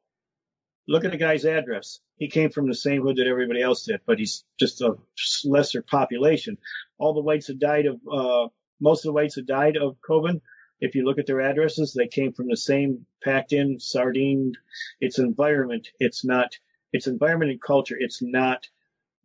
Look 0.90 1.06
at 1.06 1.11
the 1.11 1.18
guy's 1.18 1.45
address. 1.45 1.99
He 2.18 2.28
came 2.28 2.49
from 2.49 2.68
the 2.68 2.76
same 2.76 3.02
hood 3.02 3.18
that 3.18 3.28
everybody 3.28 3.61
else 3.61 3.86
did, 3.86 4.02
but 4.06 4.20
he's 4.20 4.44
just 4.60 4.82
a 4.82 4.95
lesser 5.45 5.82
population. 5.82 6.57
All 6.98 7.14
the 7.14 7.22
whites 7.22 7.48
that 7.48 7.60
died 7.60 7.86
of, 7.86 7.99
uh, 8.11 8.48
most 8.82 9.06
of 9.06 9.10
the 9.10 9.14
whites 9.14 9.36
that 9.36 9.45
died 9.45 9.78
of 9.78 9.98
COVID 10.02 10.41
if 10.82 10.95
you 10.95 11.03
look 11.03 11.20
at 11.20 11.28
their 11.28 11.41
addresses, 11.41 11.94
they 11.94 12.07
came 12.07 12.34
from 12.34 12.48
the 12.48 12.57
same 12.57 13.06
packed 13.24 13.53
in 13.53 13.80
sardined. 13.80 14.57
It's 15.02 15.20
environment. 15.20 15.90
It's 15.99 16.24
not, 16.24 16.57
it's 16.94 17.07
environment 17.07 17.52
and 17.52 17.61
culture. 17.61 17.98
It's 17.99 18.22
not 18.22 18.68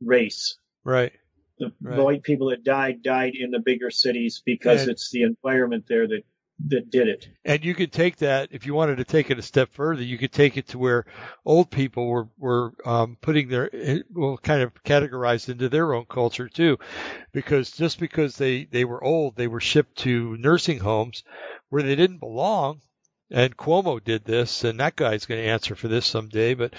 race. 0.01 0.57
Right. 0.83 1.13
The 1.59 1.73
right. 1.81 1.99
white 1.99 2.23
people 2.25 2.51
that 2.51 2.65
died, 2.65 3.03
died 3.03 3.35
in 3.39 3.53
the 3.53 3.61
bigger 3.61 3.91
cities 3.91 4.43
because 4.45 4.83
And- 4.83 4.91
it's 4.91 5.11
the 5.11 5.23
environment 5.23 5.85
there 5.89 6.09
that, 6.09 6.25
that 6.67 6.91
did 6.91 7.09
it. 7.09 7.29
And 7.45 7.65
you 7.65 7.75
could 7.75 7.93
take 7.93 8.17
that 8.17 8.49
if 8.53 8.67
you 8.67 8.75
wanted 8.75 8.97
to 8.97 9.05
take 9.05 9.31
it 9.31 9.39
a 9.39 9.43
step 9.43 9.73
further. 9.73 10.03
You 10.03 10.19
could 10.19 10.33
take 10.33 10.57
it 10.57 10.69
to 10.69 10.79
where 10.79 11.05
old 11.45 11.71
people 11.71 12.07
were 12.07 12.29
were 12.39 12.73
um, 12.85 13.17
putting 13.21 13.49
their 13.49 13.71
well, 14.13 14.39
kind 14.39 14.63
of 14.63 14.73
categorized 14.85 15.49
into 15.49 15.69
their 15.69 15.95
own 15.95 16.07
culture 16.07 16.49
too, 16.49 16.79
because 17.33 17.71
just 17.71 17.99
because 17.99 18.37
they 18.37 18.65
they 18.65 18.85
were 18.85 19.03
old, 19.03 19.37
they 19.37 19.49
were 19.49 19.61
shipped 19.61 19.99
to 19.99 20.37
nursing 20.37 20.79
homes 20.79 21.25
where 21.69 21.83
they 21.83 21.97
didn't 21.97 22.19
belong. 22.19 22.81
And 23.35 23.57
Cuomo 23.57 23.99
did 24.03 24.25
this, 24.25 24.63
and 24.63 24.79
that 24.79 24.95
guy's 24.95 25.27
going 25.27 25.43
to 25.43 25.49
answer 25.49 25.75
for 25.75 25.89
this 25.89 26.07
someday. 26.07 26.55
But 26.55 26.73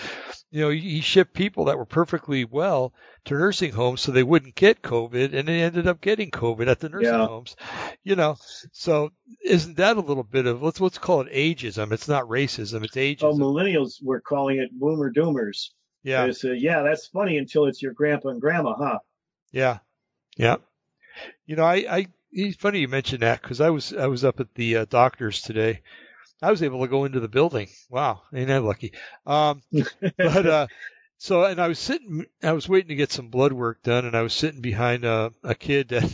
you 0.49 0.61
know, 0.61 0.69
he 0.69 1.02
shipped 1.02 1.34
people 1.34 1.65
that 1.65 1.77
were 1.77 1.86
perfectly 1.86 2.45
well 2.45 2.94
to 3.26 3.34
nursing 3.34 3.73
homes 3.73 3.99
so 3.99 4.14
they 4.14 4.23
wouldn't 4.23 4.56
get 4.56 4.82
COVID, 4.82 5.34
and 5.34 5.49
they 5.49 5.61
ended 5.61 5.86
up 5.86 5.99
getting 5.99 6.32
COVID 6.32 6.68
at 6.68 6.80
the 6.80 6.88
nursing 6.88 7.11
Yeah. 7.11 7.27
homes. 7.27 7.57
You 8.06 8.15
know, 8.15 8.38
so 8.72 9.11
isn't 9.44 9.76
that 9.76 9.98
a 9.98 9.99
little 9.99 10.23
bit 10.23 10.45
of 10.45 10.64
let's 10.64 10.80
let's 10.80 10.98
call 10.98 11.19
it 11.22 11.34
ageism? 11.34 11.91
It's 11.91 12.07
not 12.07 12.23
racism, 12.30 12.86
it's 12.86 12.95
ageism. 12.95 13.23
Oh, 13.23 13.36
millennials 13.38 14.02
were 14.02 14.22
calling 14.22 14.57
it 14.60 14.69
boomer 14.72 15.11
doomers. 15.11 15.72
yeah, 16.03 16.26
They 16.26 16.32
said, 16.32 16.61
yeah, 16.61 16.84
that's 16.84 17.06
funny 17.07 17.38
until 17.38 17.65
it's 17.65 17.82
your 17.82 17.91
grandpa 17.91 18.30
and 18.30 18.40
grandma, 18.40 18.76
huh? 18.77 18.99
yeah, 19.52 19.80
yeah. 20.38 20.56
You 21.45 21.57
know, 21.57 21.65
I, 21.65 21.76
I 21.90 22.07
it's 22.32 22.56
funny 22.56 22.80
you 22.80 22.88
mentioned 22.88 23.23
that 23.23 23.41
because 23.41 23.60
I 23.60 23.72
was 23.72 23.91
I 23.94 24.07
was 24.07 24.23
up 24.23 24.40
at 24.40 24.53
the 24.56 24.77
uh, 24.77 24.86
doctor's 24.86 25.41
today. 25.41 25.82
I 26.41 26.52
was 26.52 26.64
able 26.64 26.82
to 26.82 26.88
go 26.88 27.06
into 27.06 27.20
the 27.20 27.28
building. 27.28 27.70
Wow, 27.90 28.22
ain't 28.34 28.52
I 28.52 28.57
lucky? 28.57 28.94
Um, 29.26 29.62
but 30.18 30.45
uh, 30.45 30.68
so 31.18 31.44
and 31.44 31.60
I 31.60 31.68
was 31.68 31.80
sitting, 31.80 32.26
I 32.44 32.53
was 32.53 32.68
waiting 32.68 32.90
to 32.90 32.95
get 32.95 33.12
some 33.12 33.30
blood 33.30 33.53
work 33.53 33.82
done, 33.84 34.06
and 34.06 34.16
I 34.16 34.22
was 34.22 34.34
sitting 34.34 34.62
behind 34.62 35.06
a, 35.06 35.32
a 35.44 35.56
kid 35.56 35.90
that, 35.90 36.12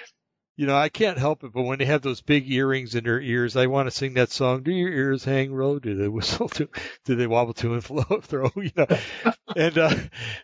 you 0.56 0.66
know, 0.66 0.76
I 0.76 0.88
can't 0.88 1.16
help 1.16 1.44
it, 1.44 1.52
but 1.52 1.62
when 1.62 1.78
they 1.78 1.84
have 1.84 2.02
those 2.02 2.20
big 2.20 2.50
earrings 2.50 2.94
in 2.94 3.04
their 3.04 3.20
ears, 3.20 3.56
I 3.56 3.66
want 3.66 3.86
to 3.86 3.90
sing 3.90 4.14
that 4.14 4.30
song. 4.30 4.62
Do 4.62 4.72
your 4.72 4.92
ears 4.92 5.24
hang 5.24 5.56
low? 5.56 5.78
Do 5.78 5.94
they 5.94 6.08
whistle 6.08 6.48
to? 6.50 6.68
Do 7.04 7.14
they 7.14 7.26
wobble 7.28 7.54
to 7.54 7.74
and 7.74 7.84
flow, 7.84 8.20
throw? 8.20 8.50
You 8.56 8.70
know. 8.76 8.86
and 9.56 9.78
uh, 9.78 9.94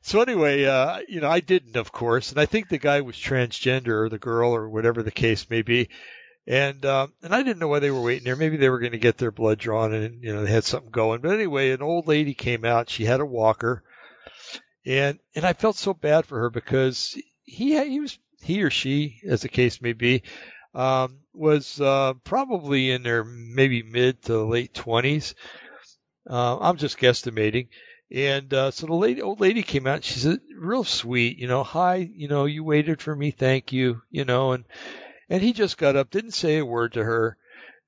so 0.01 0.23
anyway, 0.23 0.65
uh, 0.65 1.01
you 1.09 1.21
know, 1.21 1.29
I 1.29 1.41
didn't, 1.41 1.77
of 1.77 1.91
course, 1.91 2.31
and 2.31 2.41
I 2.41 2.47
think 2.47 2.69
the 2.69 2.79
guy 2.79 3.01
was 3.01 3.17
transgender 3.17 4.05
or 4.05 4.09
the 4.09 4.19
girl 4.19 4.55
or 4.55 4.69
whatever 4.69 5.03
the 5.03 5.11
case 5.11 5.51
may 5.51 5.63
be. 5.63 5.89
And 6.49 6.83
um, 6.87 7.13
and 7.23 7.35
I 7.35 7.43
didn't 7.43 7.59
know 7.59 7.69
why 7.69 7.81
they 7.81 7.91
were 7.91 8.01
waiting 8.01 8.25
there. 8.25 8.35
Maybe 8.35 8.57
they 8.57 8.71
were 8.71 8.79
going 8.79 8.93
to 8.93 8.99
get 8.99 9.19
their 9.19 9.31
blood 9.31 9.59
drawn, 9.59 9.93
and 9.93 10.25
you 10.25 10.33
know 10.33 10.45
they 10.45 10.51
had 10.51 10.65
something 10.65 10.91
going. 10.91 11.21
But 11.21 11.35
anyway, 11.35 11.73
an 11.73 11.83
old 11.83 12.09
lady 12.09 12.33
came 12.33 12.65
out. 12.65 12.89
She 12.89 13.05
had 13.05 13.21
a 13.21 13.27
walker, 13.27 13.85
and 14.87 15.19
and 15.35 15.45
I 15.45 15.53
felt 15.53 15.77
so 15.77 15.93
bad 15.93 16.25
for 16.25 16.41
her 16.41 16.49
because 16.51 17.19
he 17.45 17.79
he 17.87 18.01
was 18.01 18.19
he 18.41 18.63
or 18.63 18.71
she, 18.71 19.21
as 19.29 19.43
the 19.43 19.51
case 19.51 19.83
may 19.83 19.93
be, 19.93 20.23
um, 20.75 21.19
was 21.35 21.83
uh, 21.83 22.15
probably 22.25 22.93
in 22.93 23.03
their 23.03 23.25
maybe 23.25 23.83
mid 23.83 24.23
to 24.23 24.43
late 24.43 24.73
twenties. 24.73 25.35
Uh, 26.29 26.59
I'm 26.61 26.79
just 26.79 26.99
guesstimating. 26.99 27.69
And 28.11 28.55
uh, 28.55 28.71
so 28.71 28.87
the 28.87 28.95
lady, 28.95 29.21
old 29.21 29.39
lady 29.39 29.63
came 29.63 29.87
out. 29.87 29.97
And 29.97 30.05
she 30.05 30.19
said, 30.19 30.41
"Real 30.57 30.85
sweet, 30.85 31.39
you 31.39 31.47
know. 31.47 31.63
Hi, 31.63 31.97
you 31.97 32.27
know, 32.27 32.47
you 32.47 32.65
waited 32.65 33.03
for 33.03 33.15
me. 33.15 33.33
Thank 33.33 33.75
you, 33.75 34.01
you 34.11 34.25
know." 34.25 34.53
And 34.53 34.65
and 35.29 35.43
he 35.43 35.53
just 35.53 35.79
got 35.79 35.97
up, 35.97 36.11
didn't 36.11 36.33
say 36.33 36.59
a 36.59 36.65
word 36.65 36.95
to 36.95 37.05
her, 37.05 37.37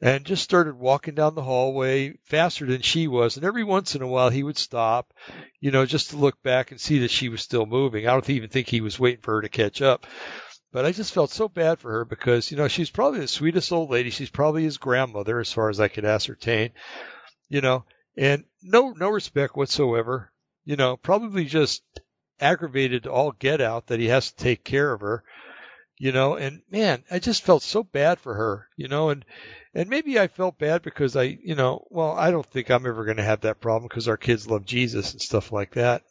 and 0.00 0.24
just 0.24 0.42
started 0.42 0.74
walking 0.78 1.14
down 1.14 1.34
the 1.34 1.42
hallway 1.42 2.14
faster 2.24 2.66
than 2.66 2.82
she 2.82 3.06
was. 3.06 3.36
And 3.36 3.44
every 3.44 3.64
once 3.64 3.94
in 3.94 4.02
a 4.02 4.06
while, 4.06 4.30
he 4.30 4.42
would 4.42 4.56
stop, 4.56 5.12
you 5.60 5.70
know, 5.70 5.84
just 5.84 6.10
to 6.10 6.16
look 6.16 6.42
back 6.42 6.70
and 6.70 6.80
see 6.80 7.00
that 7.00 7.10
she 7.10 7.28
was 7.28 7.42
still 7.42 7.66
moving. 7.66 8.06
I 8.06 8.12
don't 8.12 8.30
even 8.30 8.48
think 8.48 8.68
he 8.68 8.80
was 8.80 8.98
waiting 8.98 9.20
for 9.20 9.34
her 9.34 9.42
to 9.42 9.48
catch 9.48 9.82
up. 9.82 10.06
But 10.72 10.86
I 10.86 10.92
just 10.92 11.12
felt 11.12 11.30
so 11.30 11.48
bad 11.48 11.80
for 11.80 11.90
her 11.90 12.04
because, 12.04 12.50
you 12.50 12.56
know, 12.56 12.68
she's 12.68 12.90
probably 12.90 13.20
the 13.20 13.28
sweetest 13.28 13.72
old 13.72 13.90
lady. 13.90 14.10
She's 14.10 14.30
probably 14.30 14.62
his 14.62 14.78
grandmother, 14.78 15.40
as 15.40 15.52
far 15.52 15.68
as 15.68 15.80
I 15.80 15.88
could 15.88 16.04
ascertain, 16.04 16.70
you 17.48 17.60
know, 17.60 17.84
and 18.16 18.44
no, 18.62 18.90
no 18.90 19.08
respect 19.08 19.56
whatsoever, 19.56 20.30
you 20.64 20.76
know, 20.76 20.96
probably 20.96 21.44
just 21.44 21.82
aggravated 22.38 23.02
to 23.02 23.12
all 23.12 23.32
get 23.32 23.60
out 23.60 23.88
that 23.88 24.00
he 24.00 24.06
has 24.06 24.30
to 24.30 24.36
take 24.36 24.64
care 24.64 24.92
of 24.92 25.00
her 25.00 25.24
you 26.00 26.12
know, 26.12 26.36
and 26.36 26.62
man, 26.70 27.04
I 27.10 27.18
just 27.18 27.42
felt 27.42 27.62
so 27.62 27.84
bad 27.84 28.18
for 28.20 28.34
her, 28.34 28.68
you 28.74 28.88
know, 28.88 29.10
and 29.10 29.22
and 29.74 29.90
maybe 29.90 30.18
I 30.18 30.28
felt 30.28 30.58
bad 30.58 30.80
because 30.80 31.14
I, 31.14 31.24
you 31.24 31.54
know, 31.54 31.86
well, 31.90 32.12
I 32.12 32.30
don't 32.30 32.46
think 32.46 32.70
I'm 32.70 32.86
ever 32.86 33.04
going 33.04 33.18
to 33.18 33.22
have 33.22 33.42
that 33.42 33.60
problem 33.60 33.86
because 33.86 34.08
our 34.08 34.16
kids 34.16 34.48
love 34.48 34.64
Jesus 34.64 35.12
and 35.12 35.20
stuff 35.20 35.52
like 35.52 35.72
that. 35.74 36.02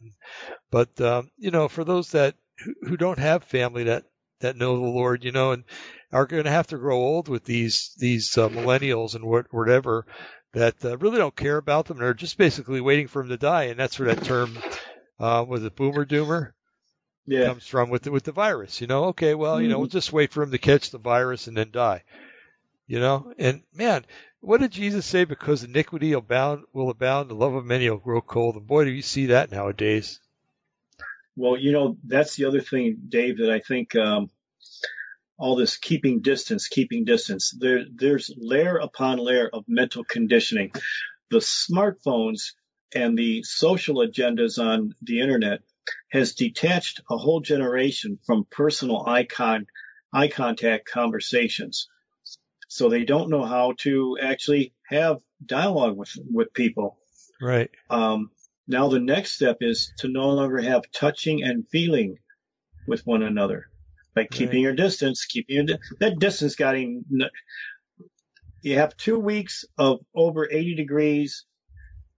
But 0.70 1.00
um, 1.00 1.32
you 1.38 1.50
know, 1.50 1.66
for 1.66 1.82
those 1.82 2.12
that 2.12 2.36
who, 2.82 2.96
don't 2.96 3.18
have 3.18 3.42
family 3.42 3.82
that 3.84 4.04
that 4.38 4.56
know 4.56 4.76
the 4.76 4.86
Lord, 4.86 5.24
you 5.24 5.32
know, 5.32 5.50
and 5.50 5.64
are 6.12 6.26
going 6.26 6.44
to 6.44 6.50
have 6.50 6.68
to 6.68 6.78
grow 6.78 6.96
old 6.96 7.26
with 7.26 7.42
these 7.42 7.92
these 7.98 8.38
uh, 8.38 8.48
millennials 8.48 9.16
and 9.16 9.24
what, 9.24 9.52
whatever 9.52 10.06
that 10.52 10.84
uh, 10.84 10.96
really 10.98 11.18
don't 11.18 11.34
care 11.34 11.56
about 11.56 11.86
them. 11.86 11.98
They're 11.98 12.14
just 12.14 12.38
basically 12.38 12.80
waiting 12.80 13.08
for 13.08 13.22
them 13.22 13.30
to 13.30 13.36
die, 13.36 13.64
and 13.64 13.80
that's 13.80 13.98
where 13.98 14.14
that 14.14 14.22
term 14.22 14.56
uh, 15.18 15.44
was 15.48 15.64
it 15.64 15.74
boomer 15.74 16.06
doomer 16.06 16.52
Yeah. 17.26 17.46
comes 17.46 17.66
from 17.66 17.90
with 17.90 18.02
the, 18.02 18.10
with 18.10 18.24
the 18.24 18.32
virus. 18.32 18.80
You 18.80 18.86
know, 18.86 19.04
okay, 19.06 19.34
well, 19.34 19.60
you 19.60 19.68
know, 19.68 19.78
we'll 19.78 19.88
just 19.88 20.12
wait 20.12 20.32
for 20.32 20.42
him 20.42 20.50
to 20.50 20.58
catch 20.58 20.90
the 20.90 20.98
virus 20.98 21.46
and 21.46 21.56
then 21.56 21.70
die. 21.70 22.02
You 22.86 22.98
know, 22.98 23.32
and 23.38 23.62
man, 23.72 24.04
what 24.40 24.60
did 24.60 24.72
Jesus 24.72 25.06
say? 25.06 25.24
Because 25.24 25.62
iniquity 25.62 26.12
abound 26.12 26.64
will 26.72 26.90
abound, 26.90 27.30
the 27.30 27.34
love 27.34 27.54
of 27.54 27.64
many 27.64 27.88
will 27.88 27.98
grow 27.98 28.20
cold. 28.20 28.56
And 28.56 28.66
boy, 28.66 28.84
do 28.84 28.90
you 28.90 29.02
see 29.02 29.26
that 29.26 29.52
nowadays. 29.52 30.18
Well, 31.36 31.56
you 31.56 31.72
know, 31.72 31.96
that's 32.04 32.36
the 32.36 32.46
other 32.46 32.60
thing, 32.60 32.98
Dave, 33.08 33.38
that 33.38 33.50
I 33.50 33.60
think 33.60 33.94
um, 33.94 34.30
all 35.38 35.56
this 35.56 35.76
keeping 35.76 36.20
distance, 36.20 36.68
keeping 36.68 37.04
distance, 37.04 37.54
there, 37.56 37.84
there's 37.94 38.32
layer 38.36 38.76
upon 38.76 39.18
layer 39.18 39.48
of 39.48 39.64
mental 39.68 40.04
conditioning. 40.04 40.72
The 41.30 41.38
smartphones 41.38 42.52
and 42.94 43.16
the 43.16 43.42
social 43.44 43.96
agendas 43.96 44.58
on 44.58 44.94
the 45.00 45.20
internet 45.20 45.60
has 46.10 46.34
detached 46.34 47.00
a 47.10 47.16
whole 47.16 47.40
generation 47.40 48.18
from 48.26 48.46
personal 48.50 49.04
eye, 49.06 49.24
con- 49.24 49.66
eye 50.12 50.28
contact 50.28 50.88
conversations. 50.88 51.88
So 52.68 52.88
they 52.88 53.04
don't 53.04 53.30
know 53.30 53.44
how 53.44 53.74
to 53.80 54.18
actually 54.20 54.72
have 54.88 55.18
dialogue 55.44 55.96
with, 55.96 56.12
with 56.30 56.52
people. 56.52 56.98
Right. 57.40 57.70
Um, 57.88 58.30
now 58.68 58.88
the 58.88 59.00
next 59.00 59.32
step 59.32 59.58
is 59.60 59.92
to 59.98 60.08
no 60.08 60.30
longer 60.30 60.60
have 60.60 60.82
touching 60.92 61.42
and 61.42 61.68
feeling 61.68 62.16
with 62.86 63.06
one 63.06 63.22
another 63.22 63.66
by 64.14 64.24
keeping 64.24 64.62
your 64.62 64.74
distance, 64.74 65.24
keeping 65.24 65.56
your, 65.56 65.64
di- 65.64 65.78
that 66.00 66.18
distance 66.18 66.56
getting, 66.56 67.04
you 68.62 68.76
have 68.76 68.96
two 68.96 69.18
weeks 69.18 69.64
of 69.78 70.00
over 70.14 70.48
80 70.50 70.74
degrees. 70.74 71.44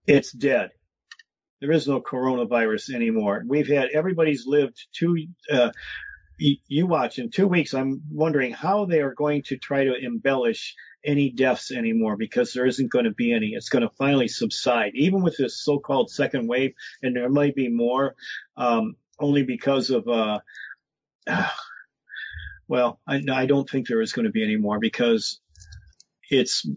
It's 0.05 0.31
dead. 0.31 0.71
There 1.63 1.71
is 1.71 1.87
no 1.87 2.01
coronavirus 2.01 2.93
anymore. 2.93 3.41
We've 3.47 3.69
had, 3.69 3.87
everybody's 3.93 4.45
lived 4.45 4.85
two, 4.91 5.27
uh, 5.49 5.71
you, 6.37 6.87
watch 6.87 7.19
in 7.19 7.31
two 7.31 7.47
weeks. 7.47 7.73
I'm 7.73 8.01
wondering 8.11 8.51
how 8.51 8.83
they 8.83 8.99
are 8.99 9.13
going 9.13 9.43
to 9.43 9.55
try 9.55 9.85
to 9.85 9.95
embellish 9.95 10.75
any 11.05 11.29
deaths 11.29 11.71
anymore 11.71 12.17
because 12.17 12.51
there 12.51 12.65
isn't 12.65 12.91
going 12.91 13.05
to 13.05 13.11
be 13.11 13.31
any. 13.31 13.53
It's 13.53 13.69
going 13.69 13.83
to 13.83 13.95
finally 13.97 14.27
subside, 14.27 14.91
even 14.95 15.21
with 15.21 15.37
this 15.37 15.63
so-called 15.63 16.09
second 16.09 16.49
wave, 16.49 16.73
and 17.01 17.15
there 17.15 17.29
might 17.29 17.55
be 17.55 17.69
more, 17.69 18.15
um, 18.57 18.97
only 19.17 19.43
because 19.43 19.89
of, 19.89 20.05
uh, 20.09 20.39
well, 22.67 22.99
I, 23.07 23.23
I 23.31 23.45
don't 23.45 23.69
think 23.69 23.87
there 23.87 24.01
is 24.01 24.11
going 24.11 24.25
to 24.25 24.33
be 24.33 24.43
any 24.43 24.57
more 24.57 24.79
because 24.79 25.39
it's 26.29 26.67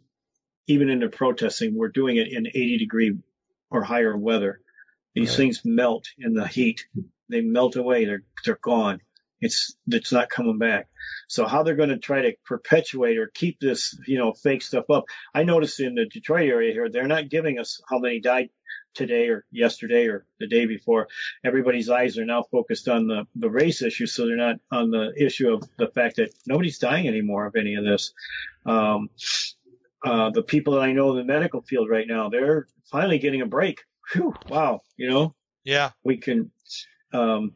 even 0.68 0.90
in 0.90 1.00
the 1.00 1.08
protesting, 1.08 1.74
we're 1.74 1.88
doing 1.88 2.18
it 2.18 2.28
in 2.28 2.46
80 2.46 2.78
degree 2.78 3.18
or 3.68 3.82
higher 3.82 4.16
weather. 4.16 4.60
These 5.16 5.30
Right. 5.30 5.36
things 5.38 5.62
melt 5.64 6.06
in 6.18 6.34
the 6.34 6.46
heat. 6.46 6.86
They 7.28 7.40
melt 7.40 7.74
away. 7.74 8.04
They're, 8.04 8.22
they're 8.44 8.58
gone. 8.62 9.00
It's, 9.40 9.74
it's 9.88 10.12
not 10.12 10.28
coming 10.30 10.58
back. 10.58 10.88
So 11.28 11.46
how 11.46 11.62
they're 11.62 11.74
going 11.74 11.88
to 11.88 11.98
try 11.98 12.22
to 12.22 12.34
perpetuate 12.44 13.18
or 13.18 13.26
keep 13.26 13.58
this, 13.58 13.98
you 14.06 14.18
know, 14.18 14.32
fake 14.32 14.62
stuff 14.62 14.88
up. 14.90 15.04
I 15.34 15.42
noticed 15.44 15.80
in 15.80 15.94
the 15.94 16.06
Detroit 16.06 16.48
area 16.48 16.72
here, 16.72 16.88
they're 16.88 17.08
not 17.08 17.28
giving 17.30 17.58
us 17.58 17.80
how 17.88 17.98
many 17.98 18.20
died 18.20 18.50
today 18.94 19.28
or 19.28 19.44
yesterday 19.50 20.06
or 20.06 20.24
the 20.38 20.46
day 20.46 20.66
before. 20.66 21.08
Everybody's 21.44 21.90
eyes 21.90 22.16
are 22.18 22.24
now 22.24 22.44
focused 22.50 22.88
on 22.88 23.06
the, 23.08 23.26
the 23.34 23.50
race 23.50 23.82
issue. 23.82 24.06
So 24.06 24.26
they're 24.26 24.36
not 24.36 24.56
on 24.70 24.90
the 24.90 25.12
issue 25.16 25.52
of 25.52 25.64
the 25.78 25.88
fact 25.88 26.16
that 26.16 26.32
nobody's 26.46 26.78
dying 26.78 27.08
anymore 27.08 27.46
of 27.46 27.56
any 27.56 27.74
of 27.74 27.84
this. 27.84 28.12
Um, 28.64 29.10
uh, 30.04 30.30
the 30.30 30.42
people 30.42 30.74
that 30.74 30.82
I 30.82 30.92
know 30.92 31.10
in 31.10 31.16
the 31.18 31.24
medical 31.24 31.62
field 31.62 31.88
right 31.90 32.06
now, 32.06 32.28
they're 32.28 32.66
finally 32.90 33.18
getting 33.18 33.42
a 33.42 33.46
break. 33.46 33.80
Whew, 34.12 34.34
wow. 34.48 34.82
You 34.96 35.10
know, 35.10 35.34
Yeah. 35.64 35.90
we 36.04 36.16
can, 36.18 36.50
um, 37.12 37.54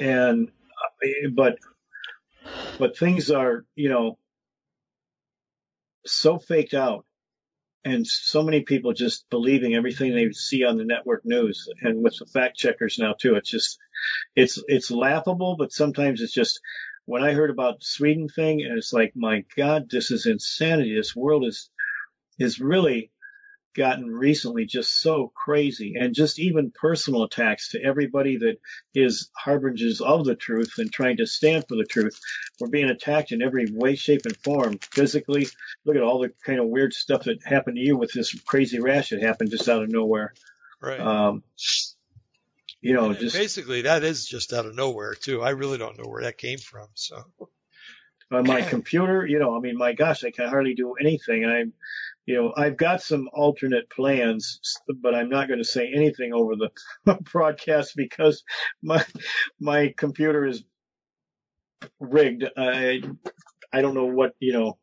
and, 0.00 0.48
uh, 0.48 1.28
but, 1.34 1.58
but 2.78 2.96
things 2.96 3.30
are, 3.30 3.64
you 3.74 3.88
know, 3.88 4.18
so 6.04 6.38
faked 6.38 6.74
out 6.74 7.04
and 7.84 8.06
so 8.06 8.42
many 8.42 8.62
people 8.62 8.92
just 8.92 9.28
believing 9.30 9.74
everything 9.74 10.14
they 10.14 10.30
see 10.32 10.64
on 10.64 10.76
the 10.76 10.84
network 10.84 11.24
news 11.24 11.68
and 11.80 12.02
with 12.02 12.16
the 12.18 12.26
fact 12.26 12.56
checkers 12.56 12.98
now 12.98 13.12
too. 13.12 13.36
It's 13.36 13.50
just, 13.50 13.78
it's, 14.34 14.62
it's 14.66 14.90
laughable, 14.90 15.56
but 15.56 15.72
sometimes 15.72 16.20
it's 16.20 16.32
just, 16.32 16.60
when 17.04 17.22
I 17.22 17.32
heard 17.32 17.50
about 17.50 17.80
the 17.80 17.84
Sweden 17.84 18.28
thing 18.28 18.62
and 18.62 18.78
it's 18.78 18.92
like, 18.92 19.12
my 19.14 19.44
God, 19.56 19.90
this 19.90 20.10
is 20.10 20.26
insanity. 20.26 20.94
This 20.96 21.14
world 21.14 21.44
is, 21.44 21.68
is 22.38 22.60
really 22.60 23.11
gotten 23.74 24.10
recently 24.10 24.64
just 24.64 25.00
so 25.00 25.32
crazy 25.34 25.94
and 25.98 26.14
just 26.14 26.38
even 26.38 26.72
personal 26.72 27.24
attacks 27.24 27.70
to 27.70 27.82
everybody 27.82 28.36
that 28.38 28.58
is 28.94 29.30
harbingers 29.36 30.00
of 30.00 30.24
the 30.24 30.34
truth 30.34 30.74
and 30.78 30.92
trying 30.92 31.16
to 31.16 31.26
stand 31.26 31.64
for 31.68 31.76
the 31.76 31.84
truth. 31.84 32.18
We're 32.60 32.68
being 32.68 32.90
attacked 32.90 33.32
in 33.32 33.42
every 33.42 33.66
way, 33.70 33.94
shape, 33.94 34.22
and 34.24 34.36
form. 34.38 34.78
Physically, 34.78 35.46
look 35.84 35.96
at 35.96 36.02
all 36.02 36.20
the 36.20 36.32
kind 36.44 36.60
of 36.60 36.66
weird 36.66 36.92
stuff 36.92 37.24
that 37.24 37.44
happened 37.44 37.76
to 37.76 37.82
you 37.82 37.96
with 37.96 38.12
this 38.12 38.38
crazy 38.42 38.80
rash 38.80 39.10
that 39.10 39.22
happened 39.22 39.50
just 39.50 39.68
out 39.68 39.82
of 39.82 39.90
nowhere. 39.90 40.32
Right. 40.80 41.00
Um, 41.00 41.42
you 42.80 42.94
know, 42.94 43.10
And 43.10 43.18
just 43.18 43.36
basically, 43.36 43.82
that 43.82 44.02
is 44.02 44.26
just 44.26 44.52
out 44.52 44.66
of 44.66 44.74
nowhere 44.74 45.14
too. 45.14 45.40
I 45.40 45.50
really 45.50 45.78
don't 45.78 45.96
know 45.96 46.08
where 46.08 46.24
that 46.24 46.36
came 46.36 46.58
from. 46.58 46.88
So 46.94 47.24
on 48.32 48.46
my 48.46 48.62
computer, 48.68 49.24
you 49.26 49.38
know, 49.38 49.56
I 49.56 49.60
mean, 49.60 49.76
my 49.76 49.92
gosh, 49.92 50.24
I 50.24 50.30
can 50.30 50.48
hardly 50.48 50.74
do 50.74 50.94
anything. 51.00 51.44
I'm, 51.44 51.72
you 52.26 52.36
know, 52.36 52.52
I've 52.56 52.76
got 52.76 53.02
some 53.02 53.28
alternate 53.32 53.90
plans, 53.90 54.60
but 55.00 55.14
I'm 55.14 55.28
not 55.28 55.48
going 55.48 55.58
to 55.58 55.64
say 55.64 55.90
anything 55.92 56.32
over 56.32 56.54
the 56.56 56.70
broadcast 57.32 57.94
because 57.96 58.44
my 58.82 59.04
my 59.60 59.92
computer 59.96 60.46
is 60.46 60.62
rigged. 61.98 62.44
I 62.56 63.02
I 63.72 63.82
don't 63.82 63.94
know 63.94 64.06
what 64.06 64.34
you 64.38 64.52
know. 64.52 64.78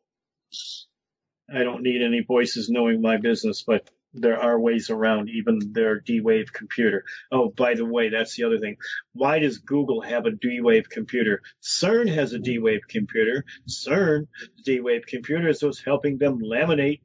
I 1.52 1.64
don't 1.64 1.82
need 1.82 2.02
any 2.02 2.22
voices 2.22 2.68
knowing 2.68 3.00
my 3.00 3.16
business, 3.16 3.64
but 3.66 3.88
there 4.12 4.40
are 4.40 4.58
ways 4.58 4.90
around 4.90 5.30
even 5.30 5.72
their 5.72 6.00
D-Wave 6.00 6.52
computer. 6.52 7.04
Oh, 7.30 7.48
by 7.48 7.74
the 7.74 7.84
way, 7.84 8.08
that's 8.08 8.36
the 8.36 8.44
other 8.44 8.58
thing. 8.58 8.76
Why 9.12 9.38
does 9.38 9.58
Google 9.58 10.00
have 10.00 10.26
a 10.26 10.32
D-Wave 10.32 10.88
computer? 10.88 11.42
CERN 11.62 12.12
has 12.12 12.32
a 12.32 12.38
D-Wave 12.38 12.82
computer. 12.88 13.44
CERN, 13.68 14.26
D-Wave 14.64 15.06
computer, 15.06 15.48
is 15.48 15.62
helping 15.84 16.18
them 16.18 16.40
laminate 16.40 17.00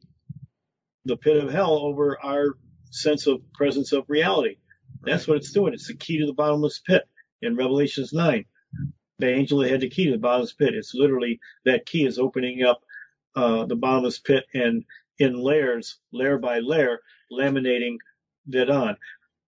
the 1.05 1.17
pit 1.17 1.37
of 1.37 1.51
hell 1.51 1.77
over 1.77 2.17
our 2.23 2.57
sense 2.91 3.27
of 3.27 3.41
presence 3.53 3.91
of 3.91 4.05
reality. 4.07 4.57
That's 5.03 5.27
what 5.27 5.37
it's 5.37 5.51
doing. 5.51 5.73
It's 5.73 5.87
the 5.87 5.95
key 5.95 6.19
to 6.19 6.25
the 6.25 6.33
bottomless 6.33 6.79
pit 6.79 7.03
in 7.41 7.55
Revelations 7.55 8.11
9. 8.13 8.45
The 9.19 9.29
angel 9.29 9.59
that 9.59 9.71
had 9.71 9.81
the 9.81 9.89
key 9.89 10.05
to 10.05 10.11
the 10.11 10.17
bottomless 10.17 10.53
pit. 10.53 10.73
It's 10.73 10.93
literally 10.93 11.39
that 11.63 11.85
key 11.85 12.05
is 12.05 12.19
opening 12.19 12.63
up 12.63 12.81
uh, 13.35 13.65
the 13.65 13.75
bottomless 13.75 14.19
pit 14.19 14.45
and 14.53 14.83
in 15.19 15.33
layers, 15.33 15.99
layer 16.11 16.37
by 16.37 16.59
layer, 16.59 16.99
laminating 17.31 17.97
that 18.47 18.69
on. 18.69 18.97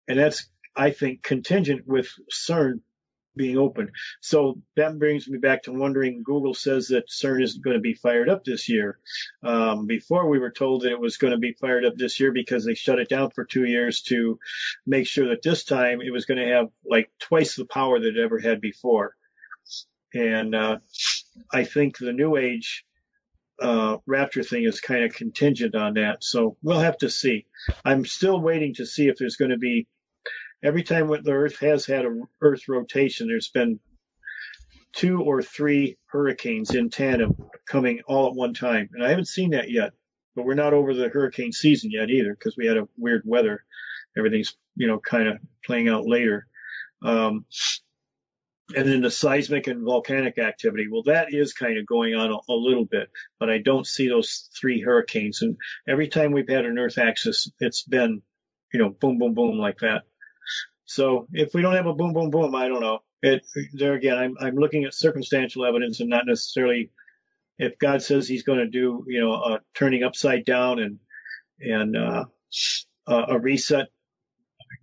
And 0.08 0.20
that's, 0.20 0.50
I 0.76 0.92
think, 0.92 1.24
contingent 1.24 1.88
with 1.88 2.08
CERN 2.32 2.82
being 3.38 3.58
open. 3.58 3.92
So 4.22 4.62
that 4.76 5.00
brings 5.00 5.28
me 5.28 5.38
back 5.38 5.64
to 5.64 5.72
wondering. 5.72 6.24
Google 6.24 6.54
says 6.54 6.88
that 6.88 7.10
CERN 7.10 7.44
is 7.44 7.58
going 7.58 7.76
to 7.76 7.82
be 7.82 7.94
fired 7.94 8.30
up 8.30 8.44
this 8.44 8.68
year. 8.68 9.00
Um, 9.44 9.86
before 9.86 10.28
we 10.28 10.40
were 10.40 10.52
told 10.52 10.82
that 10.82 10.92
it 10.92 11.00
was 11.00 11.18
going 11.18 11.32
to 11.32 11.38
be 11.38 11.54
fired 11.54 11.86
up 11.86 11.96
this 11.96 12.20
year 12.20 12.32
because 12.32 12.66
they 12.66 12.76
shut 12.76 13.00
it 13.00 13.10
down 13.10 13.32
for 13.32 13.46
two 13.46 13.66
years 13.66 14.02
to 14.04 14.40
make 14.86 15.08
sure 15.08 15.30
that 15.30 15.42
this 15.42 15.64
time 15.64 16.02
it 16.02 16.12
was 16.12 16.26
going 16.26 16.40
to 16.40 16.54
have 16.54 16.68
like 16.86 17.10
twice 17.20 17.56
the 17.56 17.66
power 17.66 18.00
that 18.00 18.18
it 18.18 18.24
ever 18.24 18.40
had 18.40 18.60
before. 18.62 19.16
And 20.14 20.56
uh, 20.56 20.78
I 21.54 21.64
think 21.64 21.98
the 21.98 22.14
new 22.14 22.38
age 22.38 22.86
uh, 23.60 23.98
Rapture 24.06 24.44
thing 24.44 24.64
is 24.64 24.82
kind 24.82 25.04
of 25.04 25.14
contingent 25.14 25.76
on 25.76 25.96
that. 25.96 26.24
So 26.24 26.58
we'll 26.62 26.80
have 26.80 26.98
to 27.00 27.10
see. 27.10 27.46
I'm 27.84 28.06
still 28.06 28.40
waiting 28.40 28.76
to 28.76 28.86
see 28.86 29.08
if 29.08 29.18
there's 29.18 29.36
going 29.36 29.52
to 29.52 29.58
be. 29.58 29.88
Every 30.64 30.84
time 30.84 31.08
the 31.08 31.32
Earth 31.32 31.60
has 31.60 31.86
had 31.86 32.06
a 32.06 32.20
Earth 32.42 32.68
rotation, 32.68 33.28
there's 33.28 33.50
been 33.50 33.80
two 34.94 35.22
or 35.22 35.42
three 35.44 35.98
hurricanes 36.08 36.74
in 36.74 36.90
tandem 36.90 37.36
coming 37.68 38.02
all 38.08 38.28
at 38.28 38.36
one 38.36 38.54
time, 38.54 38.90
and 38.94 39.04
I 39.04 39.10
haven't 39.10 39.28
seen 39.28 39.52
that 39.52 39.70
yet. 39.70 39.94
But 40.36 40.46
we're 40.46 40.56
not 40.56 40.74
over 40.74 40.94
the 40.94 41.10
hurricane 41.10 41.52
season 41.52 41.92
yet 41.92 42.10
either, 42.10 42.34
because 42.34 42.56
we 42.58 42.68
had 42.68 42.78
a 42.78 42.88
weird 42.98 43.24
weather. 43.26 43.64
Everything's 44.18 44.56
you 44.76 44.88
know 44.88 45.00
kind 45.00 45.28
of 45.28 45.38
playing 45.66 45.90
out 45.90 46.06
later. 46.06 46.48
Um, 47.04 47.46
and 48.76 48.88
then 48.88 49.02
the 49.02 49.12
seismic 49.12 49.68
and 49.68 49.84
volcanic 49.84 50.38
activity. 50.38 50.88
Well, 50.92 51.04
that 51.04 51.34
is 51.34 51.54
kind 51.54 51.78
of 51.78 51.86
going 51.86 52.16
on 52.16 52.32
a, 52.32 52.52
a, 52.52 52.54
little 52.54 52.86
bit, 52.86 53.10
but 53.40 53.50
I 53.50 53.60
don't 53.60 53.88
see 53.88 54.10
those 54.10 54.50
three 54.60 54.82
hurricanes. 54.82 55.42
And 55.42 55.56
every 55.88 56.10
time 56.10 56.34
we've 56.34 56.50
had 56.50 56.66
an 56.66 56.78
Earth 56.78 56.98
axis, 56.98 57.50
it's 57.60 57.84
been, 57.84 58.22
you 58.74 58.80
know, 58.80 58.90
boom, 58.90 59.20
boom, 59.20 59.34
boom 59.34 59.58
like 59.58 59.80
that. 59.80 60.04
So 60.88 61.28
if 61.34 61.54
we 61.54 61.62
don't 61.62 61.76
have 61.76 61.86
a 61.86 61.94
boom, 61.94 62.14
boom, 62.14 62.32
boom, 62.32 62.56
I 62.56 62.68
don't 62.68 62.82
know. 62.82 63.00
It 63.22 63.46
there 63.74 63.94
again, 63.94 64.18
I'm 64.18 64.36
I'm 64.40 64.56
looking 64.56 64.86
at 64.86 64.94
circumstantial 64.94 65.66
evidence 65.66 66.00
and 66.00 66.10
not 66.10 66.26
necessarily 66.26 66.92
if 67.60 67.78
God 67.78 68.02
says 68.02 68.28
He's 68.28 68.44
going 68.44 68.60
to 68.60 68.68
do, 68.68 69.04
you 69.08 69.20
know, 69.20 69.34
a 69.34 69.60
turning 69.74 70.04
upside 70.04 70.46
down 70.46 70.80
and 70.80 71.00
and 71.60 71.98
uh, 71.98 72.26
a 73.06 73.38
reset. 73.38 73.88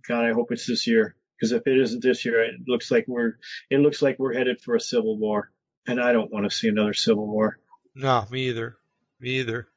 God, 0.07 0.25
I 0.25 0.33
hope 0.33 0.51
it's 0.51 0.67
this 0.67 0.85
year. 0.85 1.15
Because 1.35 1.51
if 1.51 1.67
it 1.67 1.77
isn't 1.77 2.01
this 2.01 2.23
year, 2.23 2.43
it 2.43 2.55
looks 2.67 2.91
like 2.91 3.05
we're 3.07 3.33
it 3.69 3.79
looks 3.79 4.01
like 4.01 4.19
we're 4.19 4.33
headed 4.33 4.61
for 4.61 4.75
a 4.75 4.79
civil 4.79 5.17
war, 5.17 5.51
and 5.87 5.99
I 5.99 6.13
don't 6.13 6.31
want 6.31 6.49
to 6.49 6.55
see 6.55 6.67
another 6.67 6.93
civil 6.93 7.27
war. 7.27 7.57
No, 7.95 8.25
me 8.29 8.49
either. 8.49 8.77
Me 9.19 9.39
either. 9.39 9.67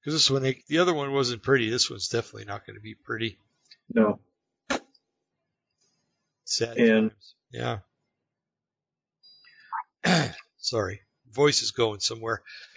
Because 0.00 0.14
this 0.14 0.30
one, 0.30 0.42
they, 0.42 0.62
the 0.68 0.78
other 0.78 0.94
one 0.94 1.12
wasn't 1.12 1.42
pretty. 1.42 1.70
This 1.70 1.90
one's 1.90 2.08
definitely 2.08 2.44
not 2.44 2.66
going 2.66 2.76
to 2.76 2.82
be 2.82 2.94
pretty. 2.94 3.38
No. 3.92 4.20
Sad 6.44 6.76
and, 6.78 7.10
times. 7.10 7.34
Yeah. 7.52 7.78
Sorry, 10.58 11.00
voice 11.32 11.62
is 11.62 11.70
going 11.70 12.00
somewhere. 12.00 12.42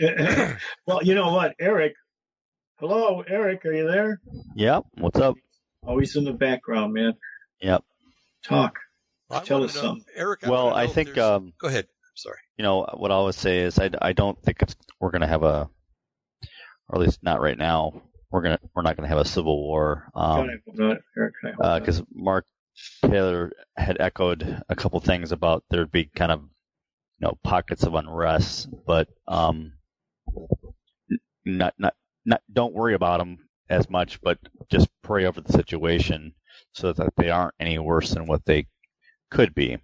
well, 0.85 1.03
you 1.03 1.15
know 1.15 1.33
what, 1.33 1.55
Eric. 1.59 1.93
Hello, 2.79 3.23
Eric. 3.27 3.65
Are 3.65 3.73
you 3.73 3.87
there? 3.89 4.21
Yep. 4.55 4.83
What's 4.95 5.19
up? 5.19 5.35
Always 5.85 6.15
in 6.15 6.23
the 6.25 6.33
background, 6.33 6.93
man. 6.93 7.13
Yep. 7.61 7.83
Talk. 8.43 8.77
Well, 9.29 9.41
Tell 9.41 9.63
us 9.63 9.75
know- 9.75 9.81
something. 9.81 10.05
Eric. 10.15 10.45
I 10.45 10.49
Well, 10.49 10.73
I 10.73 10.87
think 10.87 11.17
um, 11.17 11.53
Go 11.59 11.67
ahead. 11.67 11.87
Sorry. 12.15 12.37
you 12.57 12.63
know 12.63 12.83
what 12.95 13.11
I 13.11 13.13
always 13.15 13.35
say 13.35 13.59
is 13.59 13.77
I, 13.77 13.91
I 14.01 14.13
don't 14.13 14.41
think 14.41 14.61
it's 14.63 14.75
we're 14.99 15.11
going 15.11 15.21
to 15.21 15.27
have 15.27 15.43
a, 15.43 15.69
or 16.89 16.95
at 16.95 16.99
least 16.99 17.21
not 17.21 17.41
right 17.41 17.57
now. 17.57 18.01
We're 18.31 18.41
gonna 18.41 18.59
we're 18.75 18.81
not 18.81 18.97
going 18.97 19.03
to 19.07 19.15
have 19.15 19.19
a 19.23 19.29
civil 19.29 19.57
war. 19.61 20.09
God, 20.15 20.39
Um, 20.39 20.49
I 20.49 20.53
hope 20.65 20.77
not, 20.77 20.97
Eric. 21.17 21.33
I 21.45 21.47
hope 21.49 21.59
not. 21.59 21.79
because 21.79 22.01
Mark 22.13 22.45
Taylor 23.03 23.51
had 23.75 23.97
echoed 23.99 24.63
a 24.69 24.75
couple 24.75 24.99
things 24.99 25.31
about 25.31 25.63
there'd 25.69 25.91
be 25.91 26.05
kind 26.05 26.31
of 26.31 26.41
you 26.41 27.27
know 27.27 27.37
pockets 27.43 27.83
of 27.83 27.95
unrest, 27.95 28.69
but 28.85 29.07
um, 29.27 29.73
not 31.45 31.73
not 31.77 31.93
not 32.25 32.41
don't 32.51 32.73
worry 32.73 32.93
about 32.93 33.19
them 33.19 33.37
as 33.69 33.89
much, 33.89 34.21
but 34.21 34.37
just 34.69 34.87
pray 35.03 35.25
over 35.25 35.41
the 35.41 35.53
situation 35.53 36.33
so 36.73 36.93
that 36.93 37.13
they 37.17 37.29
aren't 37.29 37.55
any 37.59 37.79
worse 37.79 38.11
than 38.11 38.27
what 38.27 38.45
they 38.45 38.67
could 39.31 39.53
be. 39.55 39.77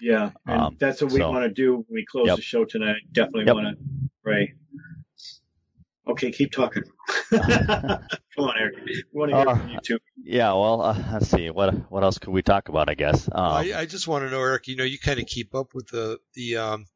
Yeah, 0.00 0.30
and 0.46 0.60
Um, 0.60 0.76
that's 0.80 1.02
what 1.02 1.12
we 1.12 1.18
so- 1.20 1.30
want 1.30 1.44
to 1.44 1.50
do 1.54 1.74
when 1.76 1.84
we 1.90 2.04
close 2.06 2.26
Yep. 2.28 2.36
the 2.36 2.42
show 2.42 2.64
tonight. 2.64 3.02
Definitely 3.12 3.44
Yep. 3.46 3.54
want 3.54 3.78
to 3.78 3.84
pray. 4.22 4.54
Okay, 6.08 6.32
keep 6.32 6.50
talking. 6.50 6.82
Come 7.30 7.40
on, 8.38 8.54
Eric. 8.58 8.74
We 8.86 9.04
want 9.12 9.30
to 9.30 9.36
hear 9.36 9.48
Uh, 9.48 9.56
from 9.56 9.68
you 9.68 9.78
too. 9.84 9.98
Yeah, 10.24 10.52
well, 10.54 10.80
uh, 10.82 11.02
let's 11.12 11.28
see 11.28 11.50
what 11.50 11.74
what 11.90 12.02
else 12.02 12.18
could 12.18 12.32
we 12.32 12.42
talk 12.42 12.68
about? 12.68 12.88
I 12.88 12.94
guess. 12.94 13.28
Um, 13.30 13.34
I, 13.44 13.72
I 13.76 13.86
just 13.86 14.08
want 14.08 14.24
to 14.24 14.30
know, 14.30 14.40
Eric. 14.40 14.66
You 14.66 14.76
know, 14.76 14.84
you 14.84 14.98
kind 14.98 15.20
of 15.20 15.26
keep 15.26 15.54
up 15.54 15.74
with 15.74 15.88
the 15.88 16.18
the 16.34 16.56
um 16.56 16.86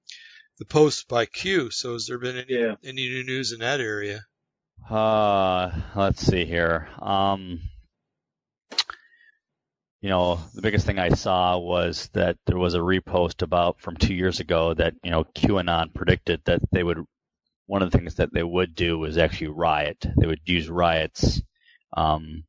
the 0.59 0.65
posts 0.65 1.05
by 1.05 1.27
Q. 1.27 1.71
So 1.71 1.93
has 1.93 2.07
there 2.07 2.19
been 2.19 2.37
any 2.39 2.47
Yeah. 2.55 2.75
any 2.83 3.09
new 3.09 3.25
news 3.25 3.53
in 3.53 3.61
that 3.61 3.81
area? 3.81 4.21
Uh, 4.91 5.71
let's 5.95 6.23
see 6.25 6.45
here. 6.45 6.89
Um, 7.01 7.61
you 10.01 10.11
know, 10.11 10.39
the 10.55 10.61
biggest 10.63 10.85
thing 10.87 10.99
I 10.99 11.11
saw 11.11 11.57
was 11.59 12.11
that 12.13 12.37
there 12.47 12.59
was 12.59 12.75
a 12.75 12.79
repost 12.81 13.41
about 13.43 13.81
from 13.81 13.97
two 13.97 14.15
years 14.15 14.41
ago 14.41 14.75
that 14.75 14.95
you 15.03 15.11
know 15.11 15.25
QAnon 15.25 15.95
predicted 15.95 16.41
that 16.47 16.61
they 16.73 16.83
would. 16.83 17.05
One 17.67 17.83
of 17.83 17.91
the 17.91 17.99
things 17.99 18.17
that 18.17 18.33
they 18.33 18.43
would 18.43 18.75
do 18.75 18.99
was 18.99 19.19
actually 19.19 19.49
riot. 19.49 20.07
They 20.17 20.27
would 20.27 20.41
use 20.45 20.69
riots 20.69 21.41
um, 21.97 22.45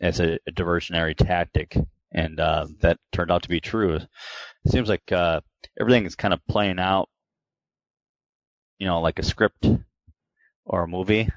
as 0.00 0.20
a, 0.20 0.38
a 0.46 0.52
diversionary 0.52 1.16
tactic, 1.16 1.76
and 2.12 2.38
uh, 2.40 2.66
that 2.80 2.98
turned 3.12 3.30
out 3.32 3.42
to 3.42 3.48
be 3.48 3.60
true. 3.60 3.96
It 3.96 4.08
seems 4.70 4.88
like 4.88 5.10
uh, 5.12 5.40
everything 5.80 6.06
is 6.06 6.16
kind 6.16 6.34
of 6.34 6.46
playing 6.46 6.78
out, 6.78 7.08
you 8.78 8.86
know, 8.86 9.00
like 9.00 9.18
a 9.18 9.22
script 9.22 9.66
or 10.64 10.82
a 10.82 10.88
movie. 10.88 11.28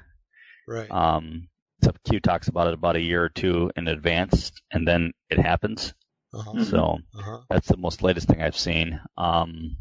Right. 0.68 0.90
Um, 0.90 1.48
so 1.82 1.92
Q 2.04 2.20
talks 2.20 2.48
about 2.48 2.68
it 2.68 2.74
about 2.74 2.96
a 2.96 3.00
year 3.00 3.24
or 3.24 3.28
two 3.28 3.70
in 3.76 3.88
advance, 3.88 4.52
and 4.70 4.86
then 4.86 5.12
it 5.30 5.38
happens. 5.38 5.94
Uh-huh. 6.32 6.64
So 6.64 6.98
Uh-huh. 7.14 7.40
that's 7.48 7.68
the 7.68 7.76
most 7.76 8.02
latest 8.02 8.28
thing 8.28 8.42
I've 8.42 8.56
seen. 8.56 9.00
Um, 9.16 9.76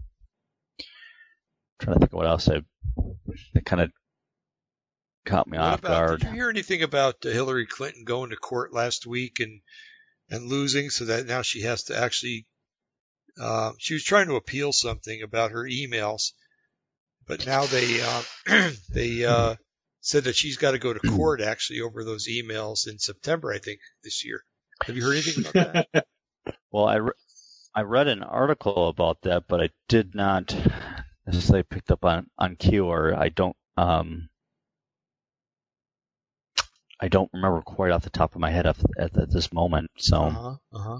trying 1.80 1.96
to 1.96 2.00
think 2.00 2.12
of 2.12 2.18
what 2.18 2.28
else 2.28 2.50
I 2.50 2.62
that 3.54 3.66
kind 3.66 3.82
of 3.82 3.92
caught 5.26 5.48
me 5.48 5.58
What 5.58 5.68
off 5.68 5.80
about? 5.80 5.90
guard. 6.08 6.20
Did 6.22 6.30
you 6.30 6.36
hear 6.36 6.50
anything 6.50 6.84
about 6.84 7.26
uh, 7.26 7.30
Hillary 7.30 7.66
Clinton 7.66 8.04
going 8.04 8.30
to 8.32 8.36
court 8.36 8.74
last 8.74 9.06
week 9.06 9.40
and 9.40 9.62
and 10.30 10.46
losing, 10.48 10.90
so 10.90 11.06
that 11.06 11.26
now 11.26 11.42
she 11.42 11.62
has 11.64 11.84
to 11.84 11.98
actually? 11.98 12.46
Uh, 13.42 13.72
she 13.78 13.94
was 13.94 14.04
trying 14.04 14.28
to 14.28 14.36
appeal 14.36 14.74
something 14.74 15.22
about 15.22 15.52
her 15.52 15.64
emails, 15.64 16.32
but 17.26 17.46
now 17.46 17.66
they 17.66 18.02
uh, 18.02 18.22
they 18.94 19.24
uh, 19.24 19.56
said 20.02 20.26
that 20.26 20.36
she's 20.36 20.58
got 20.58 20.72
to 20.72 20.80
go 20.80 20.94
to 20.94 21.00
court 21.00 21.40
actually 21.42 21.82
over 21.82 22.04
those 22.04 22.28
emails 22.28 22.88
in 22.88 23.00
September, 23.00 23.52
I 23.54 23.60
think, 23.60 23.80
this 24.04 24.26
year. 24.26 24.44
Have 24.84 24.96
you 24.98 25.04
heard 25.04 25.14
anything 25.14 25.46
about 25.46 25.88
that? 25.94 26.06
Well, 26.72 26.86
I, 26.86 26.96
re- 26.96 27.12
I 27.76 27.82
read 27.82 28.08
an 28.08 28.22
article 28.24 28.90
about 28.90 29.24
that, 29.24 29.46
but 29.48 29.60
I 29.60 29.70
did 29.88 30.14
not 30.14 30.56
necessarily 31.34 31.64
picked 31.64 31.92
up 31.92 32.04
on 32.06 32.30
on 32.38 32.56
Q, 32.56 32.86
or 32.86 33.16
I 33.16 33.30
don't 33.30 33.56
um 33.78 34.30
I 37.00 37.08
don't 37.08 37.30
remember 37.34 37.62
quite 37.62 37.92
off 37.92 38.04
the 38.04 38.10
top 38.10 38.36
of 38.36 38.42
my 38.42 38.52
head 38.52 38.66
at, 38.66 38.78
at, 38.98 39.18
at 39.18 39.32
this 39.32 39.54
moment. 39.54 39.90
So. 39.98 40.18
Uh-huh. 40.18 40.56
Uh-huh. 40.74 41.00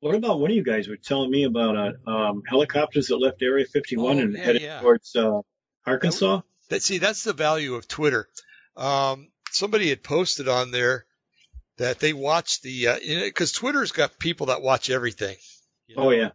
What 0.00 0.14
about 0.14 0.38
one 0.38 0.50
of 0.50 0.56
you 0.56 0.64
guys 0.64 0.86
were 0.88 0.96
telling 0.96 1.30
me 1.30 1.44
about 1.44 1.76
uh, 1.76 2.10
um, 2.10 2.42
helicopters 2.46 3.06
that 3.08 3.16
left 3.16 3.42
Area 3.42 3.64
51 3.64 4.04
Oh, 4.04 4.20
and 4.20 4.34
yeah, 4.34 4.42
headed 4.44 4.62
yeah. 4.62 4.80
towards 4.80 5.14
uh, 5.16 5.40
Arkansas? 5.86 6.42
That 6.68 6.82
see, 6.82 6.98
that's 6.98 7.24
the 7.24 7.32
value 7.32 7.74
of 7.74 7.88
Twitter. 7.88 8.28
Um, 8.76 9.28
somebody 9.50 9.88
had 9.88 10.02
posted 10.02 10.46
on 10.48 10.70
there 10.72 11.06
that 11.78 12.00
they 12.00 12.12
watched 12.12 12.62
the 12.62 13.22
because 13.24 13.52
Twitter's 13.52 13.92
got 13.92 14.18
people 14.18 14.46
that 14.46 14.60
watch 14.62 14.90
everything. 14.90 15.36
you 15.86 15.96
Oh 15.96 16.04
know? 16.04 16.10
yeah, 16.10 16.30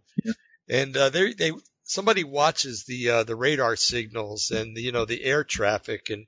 and 0.68 0.96
uh, 0.98 1.10
they 1.10 1.34
they 1.34 1.52
somebody 1.90 2.24
watches 2.24 2.86
the 2.86 3.10
uh, 3.10 3.24
the 3.24 3.36
radar 3.36 3.76
signals 3.76 4.52
and 4.52 4.78
the, 4.78 4.82
you 4.82 4.92
know 4.92 5.06
the 5.06 5.24
air 5.24 5.44
traffic 5.44 6.10
and 6.10 6.28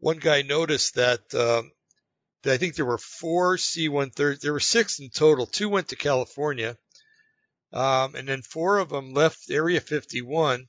one 0.00 0.18
guy 0.18 0.42
noticed 0.42 0.96
that 0.96 1.34
um, 1.34 1.70
I 2.44 2.56
think 2.56 2.74
there 2.74 2.86
were 2.86 2.98
four 2.98 3.58
C-130. 3.58 4.40
There 4.40 4.54
were 4.54 4.60
six 4.60 4.98
in 4.98 5.10
total. 5.10 5.46
Two 5.46 5.68
went 5.68 5.88
to 5.88 5.96
California, 5.96 6.76
um, 7.72 8.14
and 8.14 8.26
then 8.26 8.40
four 8.40 8.78
of 8.78 8.88
them 8.88 9.12
left 9.12 9.50
Area 9.50 9.78
51, 9.80 10.66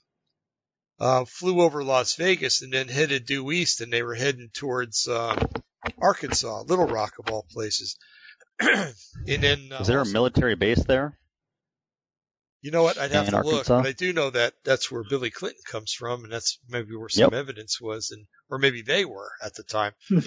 uh, 1.00 1.24
flew 1.24 1.62
over 1.62 1.82
Las 1.82 2.16
Vegas, 2.16 2.62
and 2.62 2.74
then 2.74 2.90
headed 2.90 3.26
due 3.26 3.52
east, 3.54 3.80
and 3.80 3.92
they 3.92 4.04
were 4.04 4.16
heading 4.16 4.50
towards 4.54 5.08
um, 5.08 5.38
Arkansas, 5.98 6.64
Little 6.64 6.88
Rock 6.88 7.14
of 7.20 7.32
all 7.32 7.46
places. 7.50 7.98
and 8.60 8.94
then 9.26 9.72
uh, 9.72 9.80
Is 9.80 9.88
there 9.88 10.02
a 10.02 10.06
military 10.06 10.56
base 10.56 10.84
there? 10.84 11.18
You 12.62 12.70
know 12.70 12.84
what? 12.84 13.00
I'd 13.00 13.12
have 13.12 13.28
in 13.28 13.34
to 13.34 13.42
look, 13.42 13.68
but 13.68 13.86
I 13.86 13.92
do 13.92 14.14
know 14.14 14.30
that 14.30 14.54
that's 14.64 14.92
where 14.92 15.04
Billy 15.04 15.32
Clinton 15.32 15.62
comes 15.66 15.94
from, 15.94 16.24
and 16.24 16.32
that's 16.32 16.60
maybe 16.70 16.96
where 16.96 17.10
some 17.10 17.34
evidence 17.34 17.82
was, 17.82 18.12
and 18.12 18.28
or 18.50 18.60
maybe 18.60 18.84
they 18.84 19.04
were 19.04 19.32
at 19.44 19.56
the 19.56 19.64
time. 19.64 19.94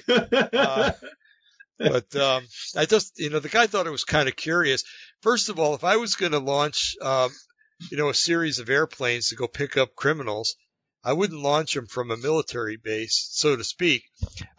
Uh, 0.54 0.92
but 1.78 2.14
um, 2.14 2.46
I 2.76 2.86
just, 2.86 3.18
you 3.18 3.30
know, 3.30 3.40
the 3.40 3.48
guy 3.48 3.66
thought 3.66 3.86
it 3.86 3.90
was 3.90 4.04
kind 4.04 4.28
of 4.28 4.36
curious. 4.36 4.84
First 5.22 5.48
of 5.48 5.58
all, 5.58 5.74
if 5.74 5.82
I 5.82 5.96
was 5.96 6.14
going 6.14 6.32
to 6.32 6.38
launch, 6.38 6.96
um, 7.02 7.30
you 7.90 7.96
know, 7.96 8.08
a 8.08 8.14
series 8.14 8.60
of 8.60 8.70
airplanes 8.70 9.28
to 9.28 9.36
go 9.36 9.48
pick 9.48 9.76
up 9.76 9.96
criminals, 9.96 10.54
I 11.02 11.12
wouldn't 11.12 11.42
launch 11.42 11.74
them 11.74 11.86
from 11.86 12.10
a 12.10 12.16
military 12.16 12.76
base, 12.76 13.28
so 13.32 13.56
to 13.56 13.64
speak. 13.64 14.04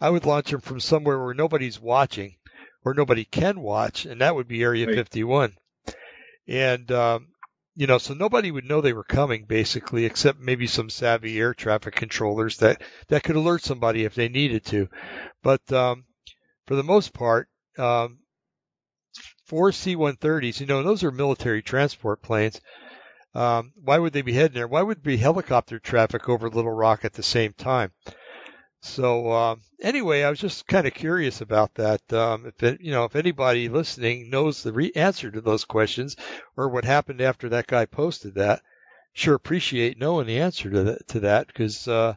I 0.00 0.10
would 0.10 0.26
launch 0.26 0.50
them 0.50 0.60
from 0.60 0.78
somewhere 0.78 1.18
where 1.18 1.34
nobody's 1.34 1.80
watching, 1.80 2.36
or 2.84 2.94
nobody 2.94 3.24
can 3.24 3.60
watch, 3.60 4.04
and 4.04 4.20
that 4.20 4.34
would 4.34 4.46
be 4.46 4.62
Area 4.62 4.86
Right. 4.86 4.96
51. 4.96 5.56
And 6.48 6.92
um, 6.92 7.28
you 7.76 7.86
know, 7.86 7.98
so 7.98 8.14
nobody 8.14 8.50
would 8.50 8.64
know 8.64 8.80
they 8.80 8.94
were 8.94 9.04
coming, 9.04 9.44
basically, 9.44 10.06
except 10.06 10.40
maybe 10.40 10.66
some 10.66 10.88
savvy 10.88 11.38
air 11.38 11.52
traffic 11.52 11.94
controllers 11.94 12.56
that 12.58 12.82
that 13.08 13.22
could 13.22 13.36
alert 13.36 13.62
somebody 13.62 14.04
if 14.04 14.14
they 14.14 14.28
needed 14.28 14.64
to. 14.66 14.88
But 15.42 15.70
um, 15.72 16.06
for 16.66 16.74
the 16.74 16.82
most 16.82 17.12
part, 17.12 17.48
um, 17.78 18.20
four 19.44 19.72
C-130s, 19.72 20.58
you 20.58 20.66
know, 20.66 20.82
those 20.82 21.04
are 21.04 21.10
military 21.10 21.62
transport 21.62 22.22
planes. 22.22 22.60
Um, 23.34 23.72
why 23.76 23.98
would 23.98 24.14
they 24.14 24.22
be 24.22 24.32
heading 24.32 24.54
there? 24.54 24.66
Why 24.66 24.80
would 24.80 24.98
there 25.04 25.12
be 25.12 25.18
helicopter 25.18 25.78
traffic 25.78 26.30
over 26.30 26.48
Little 26.48 26.72
Rock 26.72 27.04
at 27.04 27.12
the 27.12 27.22
same 27.22 27.52
time? 27.52 27.92
So 28.86 29.32
um, 29.32 29.60
anyway, 29.82 30.22
I 30.22 30.30
was 30.30 30.38
just 30.40 30.66
kind 30.66 30.86
of 30.86 30.94
curious 30.94 31.40
about 31.40 31.74
that. 31.74 32.00
Um, 32.12 32.46
if 32.46 32.62
it, 32.62 32.80
you 32.80 32.92
know, 32.92 33.04
if 33.04 33.16
anybody 33.16 33.68
listening 33.68 34.30
knows 34.30 34.62
the 34.62 34.72
re- 34.72 34.92
answer 34.94 35.30
to 35.30 35.40
those 35.40 35.64
questions 35.64 36.16
or 36.56 36.68
what 36.68 36.84
happened 36.84 37.20
after 37.20 37.50
that 37.50 37.66
guy 37.66 37.84
posted 37.86 38.34
that, 38.36 38.62
sure 39.12 39.34
appreciate 39.34 39.98
knowing 39.98 40.26
the 40.26 40.40
answer 40.40 40.70
to 40.70 40.82
that 40.84 41.08
to 41.08 41.20
that 41.20 41.46
because 41.48 41.88
uh, 41.88 42.14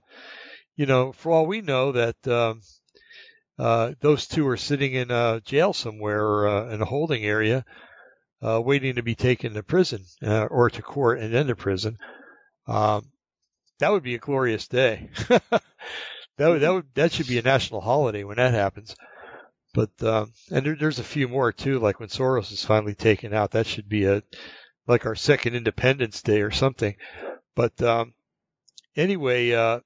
you 0.76 0.86
know, 0.86 1.12
for 1.14 1.32
all 1.32 1.48
we 1.48 1.62
know, 1.62 1.94
that 1.94 2.28
um, 2.28 2.62
uh, 3.58 3.94
those 4.00 4.28
two 4.28 4.48
are 4.48 4.58
sitting 4.58 4.94
in 4.94 5.12
a 5.12 5.42
jail 5.44 5.74
somewhere 5.74 6.24
or 6.26 6.48
uh, 6.48 6.70
in 6.70 6.82
a 6.82 6.86
holding 6.86 7.24
area, 7.24 7.66
uh, 8.44 8.62
waiting 8.62 8.96
to 8.96 9.04
be 9.04 9.16
taken 9.16 9.54
to 9.54 9.64
prison 9.64 10.04
uh, 10.24 10.46
or 10.46 10.70
to 10.70 10.82
court 10.82 11.20
and 11.20 11.34
then 11.34 11.48
to 11.48 11.56
prison. 11.56 11.98
Um, 12.68 13.12
that 13.80 13.92
would 13.92 14.04
be 14.04 14.16
a 14.16 14.20
glorious 14.20 14.68
day. 14.68 15.10
that 16.40 16.60
that 16.60 16.74
would 16.74 16.88
that 16.96 17.12
should 17.12 17.28
be 17.28 17.38
a 17.38 17.44
national 17.44 17.82
holiday 17.82 18.24
when 18.24 18.38
that 18.38 18.54
happens. 18.54 18.96
But 19.74 19.92
um, 20.02 20.34
and 20.52 20.66
there, 20.66 20.76
there's 20.76 21.00
a 21.00 21.04
few 21.04 21.28
more 21.28 21.52
too, 21.52 21.80
like 21.80 22.00
when 22.00 22.10
Soros 22.10 22.52
is 22.52 22.66
finally 22.66 22.96
taken 22.96 23.34
out. 23.34 23.52
That 23.52 23.68
should 23.68 23.88
be 23.88 24.06
a 24.06 24.24
like 24.88 25.06
our 25.06 25.16
second 25.16 25.56
Independence 25.56 26.22
Day 26.22 26.42
or 26.42 26.52
something. 26.52 26.96
But 27.56 27.80
um, 27.82 28.14
anyway, 28.96 29.52
uh, 29.52 29.82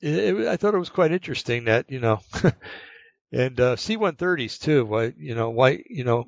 it, 0.00 0.36
it, 0.36 0.46
I 0.46 0.56
thought 0.56 0.74
it 0.74 0.78
was 0.78 0.90
quite 0.90 1.10
interesting 1.10 1.64
that 1.64 1.90
you 1.90 2.00
know, 2.00 2.20
and 3.32 3.58
uh, 3.58 3.76
C-130s 3.76 4.60
too. 4.60 4.84
Why 4.84 5.14
you 5.16 5.34
know 5.34 5.50
why 5.50 5.82
you 5.88 6.04
know 6.04 6.26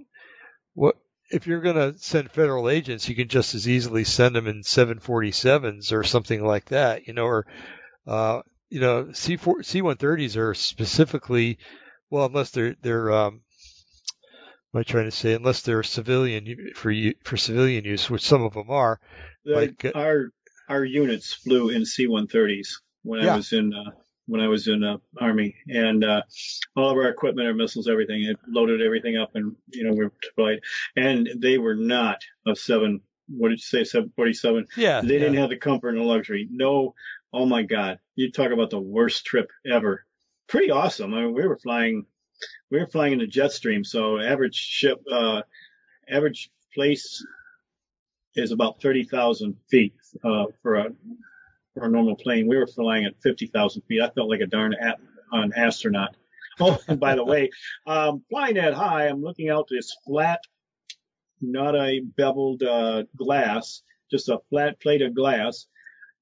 what 0.72 0.96
if 1.30 1.46
you're 1.46 1.60
going 1.60 1.76
to 1.76 1.98
send 1.98 2.30
federal 2.30 2.68
agents, 2.68 3.08
you 3.08 3.14
can 3.14 3.28
just 3.28 3.54
as 3.54 3.68
easily 3.68 4.04
send 4.04 4.34
them 4.34 4.48
in 4.48 4.62
747s 4.62 5.92
or 5.92 6.02
something 6.02 6.44
like 6.44 6.64
that, 6.66 7.06
you 7.06 7.12
know, 7.12 7.24
or 7.24 7.46
uh, 8.06 8.40
you 8.70 8.80
know, 8.80 9.04
C4, 9.06 9.64
C-130s 9.64 10.36
are 10.36 10.54
specifically, 10.54 11.58
well, 12.08 12.26
unless 12.26 12.50
they're 12.50 12.76
they're 12.80 13.10
um, 13.12 13.42
what 14.70 14.80
am 14.80 14.80
I 14.80 14.82
trying 14.84 15.04
to 15.06 15.10
say? 15.10 15.34
Unless 15.34 15.62
they're 15.62 15.82
civilian 15.82 16.72
for 16.74 16.90
u- 16.90 17.14
for 17.24 17.36
civilian 17.36 17.84
use, 17.84 18.08
which 18.08 18.22
some 18.26 18.42
of 18.42 18.54
them 18.54 18.70
are. 18.70 19.00
The- 19.44 19.54
Like, 19.54 19.84
uh, 19.84 19.92
our 19.94 20.30
our 20.68 20.84
units 20.84 21.34
flew 21.34 21.70
in 21.70 21.84
C-130s 21.84 22.68
when 23.02 23.20
Yeah. 23.20 23.32
I 23.32 23.36
was 23.36 23.52
in 23.52 23.74
uh, 23.74 23.90
when 24.26 24.40
I 24.40 24.46
was 24.46 24.68
in 24.68 24.84
uh, 24.84 24.98
Army, 25.20 25.56
and 25.66 26.04
uh, 26.04 26.22
all 26.76 26.90
of 26.90 26.96
our 26.96 27.08
equipment, 27.08 27.48
our 27.48 27.54
missiles, 27.54 27.88
everything, 27.88 28.22
it 28.22 28.36
loaded 28.46 28.80
everything 28.80 29.16
up, 29.16 29.30
and 29.34 29.56
you 29.72 29.82
know 29.82 29.90
we 29.92 30.04
were 30.04 30.12
deployed, 30.22 30.60
and 30.94 31.28
they 31.38 31.58
were 31.58 31.74
not 31.74 32.18
a 32.46 32.54
seven. 32.54 33.00
What 33.32 33.48
did 33.50 33.58
you 33.58 33.62
say? 33.62 33.82
Seven 33.84 34.12
forty-seven. 34.14 34.66
Yeah, 34.76 35.00
They 35.00 35.14
yeah. 35.14 35.18
didn't 35.20 35.34
have 35.38 35.50
the 35.50 35.56
comfort 35.56 35.90
and 35.90 35.98
the 35.98 36.02
luxury. 36.04 36.46
No, 36.50 36.94
oh 37.32 37.46
my 37.46 37.62
God, 37.62 37.98
you 38.16 38.30
talk 38.30 38.50
about 38.52 38.70
the 38.70 38.80
worst 38.80 39.24
trip 39.24 39.50
ever. 39.70 40.04
Pretty 40.48 40.70
awesome. 40.70 41.14
I 41.14 41.22
mean, 41.22 41.34
we 41.34 41.46
were 41.46 41.58
flying, 41.58 42.06
we 42.70 42.78
were 42.78 42.86
flying 42.86 43.12
in 43.12 43.20
a 43.20 43.26
jet 43.26 43.52
stream, 43.52 43.84
so 43.84 44.18
average 44.18 44.56
ship, 44.56 45.02
uh, 45.10 45.42
average 46.08 46.50
place 46.74 47.24
is 48.34 48.52
about 48.52 48.80
thirty 48.80 49.04
thousand 49.04 49.56
feet 49.68 49.94
uh, 50.24 50.46
for 50.62 50.76
a 50.76 50.86
for 51.74 51.84
a 51.84 51.90
normal 51.90 52.16
plane. 52.16 52.46
We 52.46 52.56
were 52.56 52.66
flying 52.66 53.04
at 53.04 53.20
fifty 53.22 53.46
thousand 53.46 53.82
feet. 53.82 54.00
I 54.00 54.10
felt 54.10 54.28
like 54.28 54.40
a 54.40 54.46
darn 54.46 54.74
at, 54.74 54.98
an 55.32 55.52
astronaut. 55.56 56.16
Oh, 56.62 56.78
and 56.88 57.00
by 57.00 57.14
the 57.14 57.24
way, 57.24 57.48
um, 57.86 58.22
flying 58.28 58.56
that 58.56 58.74
high, 58.74 59.06
I'm 59.06 59.22
looking 59.22 59.48
out 59.48 59.68
this 59.70 59.96
flat, 60.04 60.40
not 61.40 61.74
a 61.74 62.00
beveled 62.00 62.62
uh, 62.62 63.04
glass, 63.16 63.80
just 64.10 64.28
a 64.28 64.40
flat 64.50 64.78
plate 64.78 65.00
of 65.00 65.14
glass. 65.14 65.68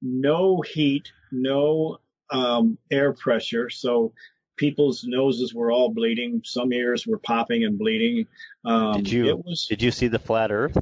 No 0.02 0.60
heat, 0.60 1.12
no 1.32 1.98
um, 2.30 2.78
air 2.90 3.12
pressure. 3.12 3.70
So 3.70 4.12
people's 4.56 5.04
noses 5.04 5.54
were 5.54 5.70
all 5.72 5.90
bleeding. 5.90 6.42
Some 6.44 6.72
ears 6.72 7.06
were 7.06 7.18
popping 7.18 7.64
and 7.64 7.78
bleeding. 7.78 8.26
Um, 8.64 8.94
Did 8.98 9.10
you- 9.10 9.28
It 9.28 9.44
was 9.44 9.66
Did 9.66 9.82
you 9.82 9.90
see 9.90 10.08
the 10.08 10.18
flat 10.18 10.50
Earth? 10.52 10.76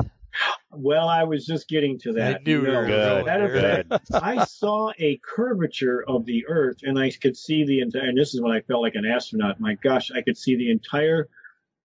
well. 0.71 1.09
I 1.09 1.25
was 1.25 1.47
just 1.47 1.69
getting 1.69 1.99
to 2.01 2.13
that. 2.15 2.37
I 2.37 2.43
knew 2.45 2.63
No. 2.63 2.81
were 2.81 2.87
Good, 2.87 3.09
going 3.11 3.27
Matter 3.27 3.45
of 3.47 3.53
there. 3.53 3.85
fact, 3.85 4.11
I 4.13 4.45
saw 4.45 4.93
a 4.99 5.19
curvature 5.25 6.05
of 6.07 6.27
the 6.27 6.47
Earth, 6.47 6.79
and 6.83 6.99
I 6.99 7.11
could 7.11 7.37
see 7.37 7.65
the 7.65 7.81
entire. 7.81 8.03
And 8.09 8.19
this 8.19 8.35
is 8.35 8.41
when 8.43 8.53
I 8.53 8.61
felt 8.63 8.83
like 8.83 8.95
an 8.97 9.07
astronaut. 9.07 9.59
My 9.61 9.75
gosh, 9.77 10.11
I 10.11 10.21
could 10.23 10.37
see 10.37 10.57
the 10.57 10.71
entire 10.71 11.29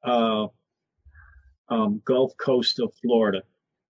uh, 0.04 0.46
um, 1.68 2.00
Gulf 2.04 2.36
Coast 2.36 2.78
of 2.78 2.92
Florida, 3.02 3.42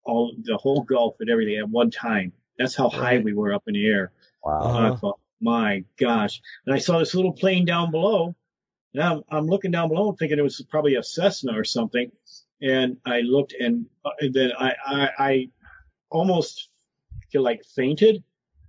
all 0.05 0.33
the 0.41 0.57
whole 0.57 0.83
Gulf 0.83 1.17
and 1.19 1.29
everything 1.31 1.57
at 1.57 1.69
one 1.69 1.91
time. 1.91 2.33
That's 2.59 2.75
how 2.75 2.89
high 2.89 3.19
we 3.19 3.35
were 3.35 3.53
up 3.53 3.65
in 3.67 3.75
the 3.75 3.87
air. 3.87 4.13
Wow. 4.45 4.97
Thought, 4.97 5.21
my 5.41 5.85
gosh. 5.99 6.41
And 6.67 6.75
I 6.75 6.79
saw 6.79 6.99
this 6.99 7.15
little 7.15 7.33
plane 7.33 7.65
down 7.65 7.91
below. 7.91 8.35
And 8.93 9.03
I'm, 9.03 9.23
I'm 9.29 9.47
looking 9.47 9.73
down 9.73 9.89
below 9.89 10.09
and 10.11 10.19
thinking 10.19 10.39
it 10.39 10.43
was 10.43 10.65
probably 10.71 10.95
a 10.95 11.03
Cessna 11.03 11.59
or 11.59 11.65
something. 11.65 12.13
And 12.63 12.99
I 13.05 13.21
looked 13.21 13.53
and, 13.59 13.87
uh, 14.05 14.11
and 14.21 14.33
then 14.33 14.53
I, 14.59 14.75
I, 14.87 15.09
I 15.19 15.49
almost 16.11 16.69
feel 17.31 17.43
like 17.43 17.65
fainted. 17.75 18.23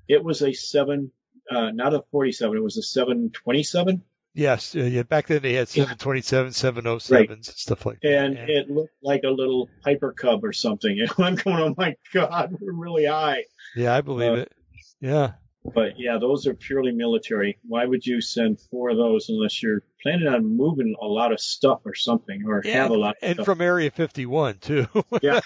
It 0.08 0.24
was 0.24 0.42
a 0.42 0.54
seven, 0.54 1.12
uh, 1.50 1.72
not 1.72 1.94
a 1.94 2.04
47. 2.12 2.58
It 2.58 2.62
was 2.62 2.78
a 2.78 2.84
727. 2.84 4.02
Yes, 4.36 4.76
yeah. 4.76 5.04
Back 5.04 5.28
then 5.28 5.42
they 5.42 5.54
had 5.54 5.70
727, 5.70 6.52
707s, 6.52 7.32
and 7.32 7.46
stuff 7.46 7.86
like 7.86 8.02
that. 8.02 8.26
And 8.26 8.36
yeah. 8.36 8.46
it 8.48 8.70
looked 8.70 8.94
like 9.02 9.24
a 9.24 9.30
little 9.30 9.70
Piper 9.82 10.12
Cub 10.12 10.44
or 10.44 10.52
something. 10.52 11.00
And 11.18 11.26
I'm 11.26 11.36
going, 11.36 11.58
oh 11.58 11.74
my 11.78 11.96
God, 12.14 12.56
we're 12.60 12.74
really 12.74 13.06
high. 13.06 13.46
yeah, 13.76 13.96
I 13.96 14.02
believe 14.02 14.32
uh, 14.32 14.36
it. 14.36 14.52
Yeah. 15.00 15.32
But 15.74 15.98
yeah, 15.98 16.18
those 16.20 16.46
are 16.48 16.54
purely 16.54 16.92
military. 16.92 17.58
Why 17.68 17.86
would 17.86 18.06
you 18.06 18.22
send 18.22 18.60
four 18.70 18.90
of 18.90 18.98
those 18.98 19.30
unless 19.30 19.64
you're 19.64 19.84
planning 20.04 20.28
on 20.28 20.46
moving 20.46 20.96
a 21.02 21.06
lot 21.06 21.32
of 21.32 21.40
stuff 21.40 21.80
or 21.86 21.96
something, 21.96 22.44
or 22.46 22.62
Yeah, 22.64 22.84
have 22.84 22.92
a 22.92 22.98
lot 22.98 23.12
of 23.12 23.16
and 23.24 23.36
stuff? 23.38 23.46
from 23.46 23.62
Area 23.62 23.90
51 23.90 24.58
too. 24.60 24.88
yeah, 25.22 25.40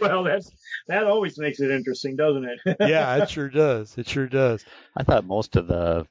well, 0.00 0.24
that's 0.24 0.50
that 0.88 1.04
always 1.04 1.38
makes 1.38 1.60
it 1.60 1.70
interesting, 1.70 2.16
doesn't 2.16 2.44
it? 2.44 2.76
yeah, 2.80 3.22
it 3.22 3.30
sure 3.30 3.48
does. 3.48 3.96
It 3.96 4.08
sure 4.08 4.26
does. 4.26 4.64
I 4.96 5.04
thought 5.04 5.24
most 5.24 5.54
of 5.56 5.66
the 5.68 6.06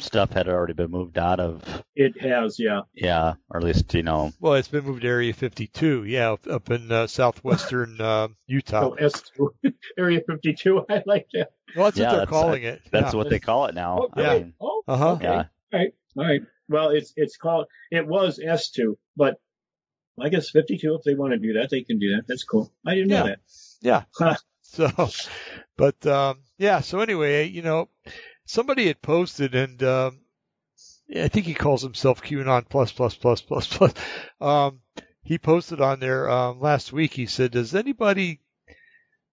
stuff 0.00 0.32
had 0.32 0.48
already 0.48 0.72
been 0.72 0.90
moved 0.90 1.18
out 1.18 1.40
of, 1.40 1.62
it 1.94 2.20
has, 2.20 2.58
yeah. 2.58 2.82
yeah, 2.94 3.34
or 3.48 3.58
at 3.58 3.64
least 3.64 3.92
you 3.94 4.02
know, 4.02 4.32
Well, 4.40 4.54
it's 4.54 4.68
been 4.68 4.84
moved 4.84 5.02
to 5.02 5.08
Area 5.08 5.32
52. 5.32 6.04
Yeah, 6.04 6.32
up, 6.32 6.46
up 6.46 6.70
in 6.70 6.90
uh, 6.90 7.06
southwestern 7.06 8.00
uh, 8.00 8.28
Utah. 8.46 8.96
So 8.96 8.96
S2, 8.96 9.72
Area 9.98 10.20
52, 10.26 10.84
I 10.88 11.02
like 11.06 11.26
that. 11.34 11.52
Well, 11.76 11.86
that's 11.86 11.98
Yeah, 11.98 12.04
what 12.06 12.10
they're 12.10 12.18
that's- 12.26 12.28
calling 12.28 12.62
it. 12.62 12.82
that's 12.90 13.12
yeah. 13.12 13.16
what 13.18 13.30
they 13.30 13.40
call 13.40 13.66
it 13.66 13.74
now. 13.74 13.98
Oh, 14.02 14.08
I 14.14 14.20
yeah. 14.22 14.34
mean, 14.38 14.54
Oh, 14.60 14.82
Uh-huh. 14.88 15.12
okay. 15.12 15.24
yeah. 15.24 15.44
All 15.72 15.78
right, 15.78 15.94
all 16.16 16.24
right. 16.24 16.42
Well, 16.68 16.90
it's 16.90 17.12
it's 17.16 17.36
called. 17.36 17.66
It 17.90 18.06
was 18.06 18.38
S2, 18.38 18.96
but 19.16 19.40
I 20.20 20.28
guess 20.28 20.50
52. 20.50 20.94
If 20.96 21.02
they 21.02 21.14
want 21.14 21.32
to 21.32 21.38
do 21.38 21.54
that, 21.54 21.68
they 21.70 21.82
can 21.82 21.98
do 21.98 22.14
that. 22.16 22.22
That's 22.28 22.44
cool. 22.44 22.72
I 22.86 22.94
didn't 22.94 23.08
know 23.08 23.26
that. 23.26 23.40
Yeah. 23.80 24.02
Huh. 24.16 24.36
So, 24.62 24.88
but 25.76 26.06
um, 26.06 26.42
yeah. 26.58 26.78
So 26.80 27.00
anyway, 27.00 27.48
you 27.48 27.62
know, 27.62 27.88
somebody 28.50 28.86
had 28.86 29.00
posted, 29.00 29.54
and 29.54 29.82
um, 29.82 30.20
I 31.14 31.28
think 31.28 31.46
he 31.46 31.54
calls 31.54 31.82
himself 31.82 32.22
QAnon 32.22 32.68
plus 32.68 32.92
plus 32.92 33.14
plus 33.14 33.40
plus 33.40 33.66
plus. 33.66 33.94
Um, 34.40 34.80
he 35.22 35.38
posted 35.38 35.80
on 35.80 36.00
there 36.00 36.28
um, 36.28 36.60
last 36.60 36.92
week. 36.92 37.14
He 37.14 37.26
said, 37.26 37.52
"Does 37.52 37.74
anybody 37.74 38.40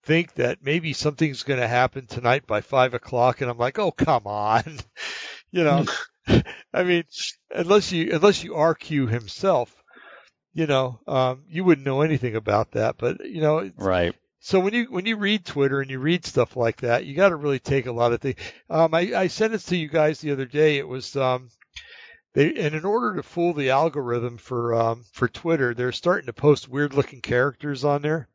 think 0.03 0.35
that 0.35 0.59
maybe 0.63 0.93
something's 0.93 1.43
going 1.43 1.59
to 1.59 1.67
happen 1.67 2.05
tonight 2.05 2.45
by 2.45 2.61
five 2.61 2.93
o'clock?" 2.93 3.41
And 3.41 3.49
I'm 3.49 3.57
like, 3.57 3.79
"Oh, 3.79 3.91
come 3.91 4.27
on." 4.27 4.63
you 5.51 5.63
know, 5.63 5.85
I 6.73 6.83
mean, 6.83 7.03
unless 7.51 7.91
you 7.91 8.11
unless 8.13 8.43
you 8.43 8.55
are 8.55 8.75
Q 8.75 9.07
himself, 9.07 9.75
you 10.53 10.67
know, 10.67 10.99
um, 11.07 11.43
you 11.49 11.63
wouldn't 11.63 11.87
know 11.87 12.01
anything 12.01 12.35
about 12.35 12.71
that. 12.71 12.97
But 12.97 13.25
you 13.25 13.41
know, 13.41 13.71
Right. 13.77 14.15
So 14.39 14.59
when 14.59 14.73
you 14.73 14.85
when 14.85 15.05
you 15.05 15.17
read 15.17 15.45
Twitter 15.45 15.81
and 15.81 15.89
you 15.89 15.99
read 15.99 16.25
stuff 16.25 16.55
like 16.55 16.77
that, 16.81 17.05
you 17.05 17.15
got 17.15 17.29
to 17.29 17.35
really 17.35 17.59
take 17.59 17.85
a 17.85 17.91
lot 17.91 18.13
of 18.13 18.21
things. 18.21 18.39
Um, 18.69 18.93
I, 18.93 19.13
I 19.15 19.27
sent 19.27 19.53
it 19.53 19.59
to 19.59 19.75
you 19.75 19.87
guys 19.89 20.19
the 20.21 20.31
other 20.31 20.45
day. 20.45 20.77
It 20.77 20.87
was 20.87 21.15
um, 21.15 21.49
they 22.33 22.53
and 22.55 22.75
in 22.75 22.85
order 22.85 23.15
to 23.15 23.23
fool 23.23 23.53
the 23.53 23.71
algorithm 23.71 24.37
for 24.37 24.73
um, 24.75 25.03
for 25.13 25.27
Twitter, 25.27 25.73
they're 25.73 25.91
starting 25.91 26.27
to 26.27 26.33
post 26.33 26.67
weird 26.69 26.93
looking 26.93 27.21
characters 27.21 27.83
on 27.83 28.01
there, 28.01 28.27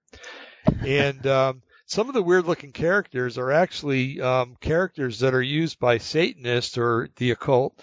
and 0.84 1.26
um, 1.26 1.62
some 1.86 2.08
of 2.08 2.14
the 2.14 2.22
weird 2.22 2.46
looking 2.46 2.72
characters 2.72 3.38
are 3.38 3.52
actually 3.52 4.20
um, 4.20 4.56
characters 4.60 5.20
that 5.20 5.34
are 5.34 5.42
used 5.42 5.78
by 5.78 5.98
Satanists 5.98 6.78
or 6.78 7.08
the 7.16 7.30
occult 7.30 7.78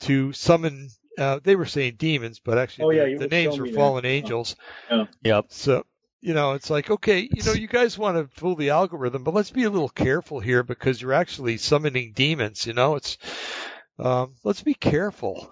to 0.00 0.32
summon. 0.32 0.88
Uh, 1.18 1.38
they 1.44 1.54
were 1.56 1.66
saying 1.66 1.94
demons, 1.98 2.40
but 2.42 2.56
actually 2.56 2.84
Oh, 2.86 2.90
yeah, 2.90 3.04
the, 3.18 3.26
the 3.26 3.28
names 3.28 3.54
showing 3.56 3.60
were 3.60 3.64
me 3.66 3.70
that. 3.72 3.76
fallen 3.76 4.06
Oh. 4.06 4.08
angels. 4.08 4.56
Yep. 5.22 5.46
So, 5.50 5.84
you 6.22 6.32
know, 6.34 6.52
it's 6.52 6.70
like, 6.70 6.90
okay, 6.90 7.28
you 7.30 7.42
know, 7.42 7.52
you 7.52 7.66
guys 7.66 7.98
want 7.98 8.16
to 8.16 8.40
fool 8.40 8.54
the 8.54 8.70
algorithm, 8.70 9.24
but 9.24 9.34
let's 9.34 9.50
be 9.50 9.64
a 9.64 9.70
little 9.70 9.88
careful 9.88 10.38
here 10.40 10.62
because 10.62 11.02
you're 11.02 11.12
actually 11.12 11.58
summoning 11.58 12.12
demons, 12.14 12.66
you 12.66 12.72
know, 12.72 12.94
it's, 12.94 13.18
um, 13.98 14.36
let's 14.44 14.62
be 14.62 14.74
careful. 14.74 15.50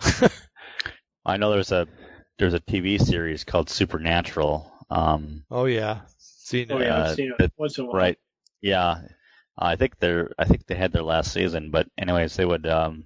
I 1.27 1.37
know 1.37 1.51
there's 1.51 1.73
a 1.73 1.87
there's 2.39 2.55
a 2.55 2.61
TV 2.61 3.01
series 3.01 3.45
called 3.45 3.69
Supernatural. 3.69 4.73
Um, 4.89 5.45
oh 5.51 5.67
yeah. 5.67 6.01
See, 6.19 6.67
Oh 6.71 6.79
yeah, 6.79 6.97
Uh, 6.97 7.11
I've 7.11 7.17
seen 7.17 7.33
it 7.39 7.53
once 7.59 7.77
in 7.79 7.85
a 7.85 7.89
while. 7.89 7.97
right. 7.97 8.19
Yeah. 8.63 9.03
I 9.59 9.77
think 9.77 9.99
they're 9.99 10.31
I 10.39 10.47
think 10.47 10.67
they 10.67 10.75
had 10.75 10.93
their 10.93 11.03
last 11.03 11.33
season, 11.33 11.71
but 11.71 11.89
anyways, 11.99 12.35
they 12.37 12.47
would 12.47 12.67
um 12.67 13.05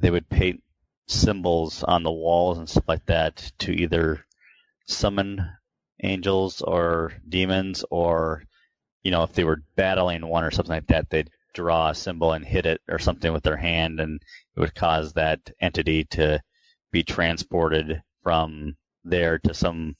they 0.00 0.10
would 0.10 0.28
paint 0.28 0.62
symbols 1.06 1.84
on 1.84 2.02
the 2.02 2.10
walls 2.10 2.58
and 2.58 2.68
stuff 2.68 2.88
like 2.88 3.06
that 3.06 3.52
to 3.60 3.72
either 3.72 4.24
summon 4.86 5.48
angels 6.04 6.62
or 6.62 7.12
demons 7.28 7.84
or 7.90 8.44
you 9.02 9.10
know, 9.10 9.22
if 9.22 9.34
they 9.34 9.44
were 9.44 9.62
battling 9.76 10.26
one 10.26 10.44
or 10.44 10.50
something 10.50 10.74
like 10.74 10.86
that, 10.86 11.10
they'd 11.10 11.30
draw 11.52 11.90
a 11.90 11.94
symbol 11.94 12.32
and 12.32 12.44
hit 12.44 12.66
it 12.66 12.80
or 12.88 12.98
something 12.98 13.32
with 13.32 13.42
their 13.42 13.56
hand 13.56 14.00
and 14.00 14.20
it 14.56 14.60
would 14.60 14.74
cause 14.74 15.12
that 15.12 15.40
entity 15.60 16.04
to 16.04 16.40
be 16.90 17.02
transported 17.02 18.02
from 18.22 18.74
there 19.04 19.38
to 19.38 19.52
some 19.54 19.94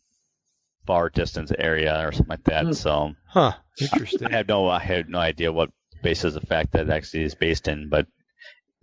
far 0.87 1.11
distance 1.11 1.53
area 1.57 2.07
or 2.07 2.13
something 2.13 2.31
like 2.31 2.45
that. 2.45 2.67
Hmm. 2.67 2.73
So 2.73 3.13
huh. 3.27 3.53
Interesting. 3.81 4.29
I 4.29 4.37
have 4.37 4.49
no 4.49 4.69
I 4.69 4.81
have 4.81 5.09
no 5.09 5.19
idea 5.19 5.53
what 5.53 5.71
basis 6.03 6.37
of 6.37 6.43
fact 6.45 6.73
that 6.73 6.91
actually 6.91 7.25
is 7.25 7.35
based 7.35 7.69
in, 7.69 7.89
but 7.89 8.07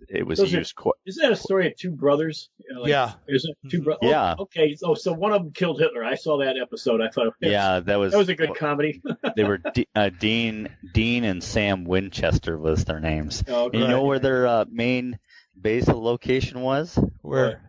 it 0.08 0.26
was 0.26 0.38
Those 0.38 0.52
are- 0.54 0.58
used 0.58 0.74
quite 0.74 0.94
Isn't 1.06 1.22
that 1.22 1.32
a 1.32 1.36
story 1.36 1.66
of 1.68 1.76
two 1.76 1.90
brothers? 1.90 2.48
You 2.58 2.74
know, 2.74 2.80
like, 2.82 2.90
Yeah. 2.90 3.12
Is 3.28 3.44
it 3.44 3.70
two 3.70 3.80
Mhm. 3.80 3.84
brothers? 3.84 4.08
Yeah. 4.10 4.34
okay. 4.38 4.74
So, 4.74 4.94
so 4.94 5.12
one 5.12 5.32
of 5.32 5.42
them 5.42 5.52
killed 5.52 5.80
Hitler. 5.80 6.04
I 6.04 6.14
saw 6.16 6.38
that 6.38 6.56
episode. 6.60 7.00
I 7.00 7.08
thought, 7.08 7.34
yeah, 7.40 7.80
that 7.80 7.96
was 7.96 8.12
that 8.12 8.18
was 8.18 8.28
a 8.28 8.34
good 8.34 8.54
comedy. 8.56 9.00
they 9.36 9.44
were 9.44 9.58
D, 9.58 9.86
uh, 9.94 10.10
Dean 10.10 10.68
Dean 10.92 11.24
and 11.24 11.42
Sam 11.42 11.84
Winchester 11.84 12.58
was 12.58 12.84
their 12.84 13.00
names. 13.00 13.42
oh, 13.48 13.70
And 13.70 13.80
you 13.82 13.88
know 13.88 14.04
where 14.04 14.18
their 14.18 14.46
uh, 14.46 14.64
main 14.70 15.18
base 15.60 15.88
of 15.88 15.96
location 15.96 16.60
was? 16.60 16.98
Where? 17.22 17.60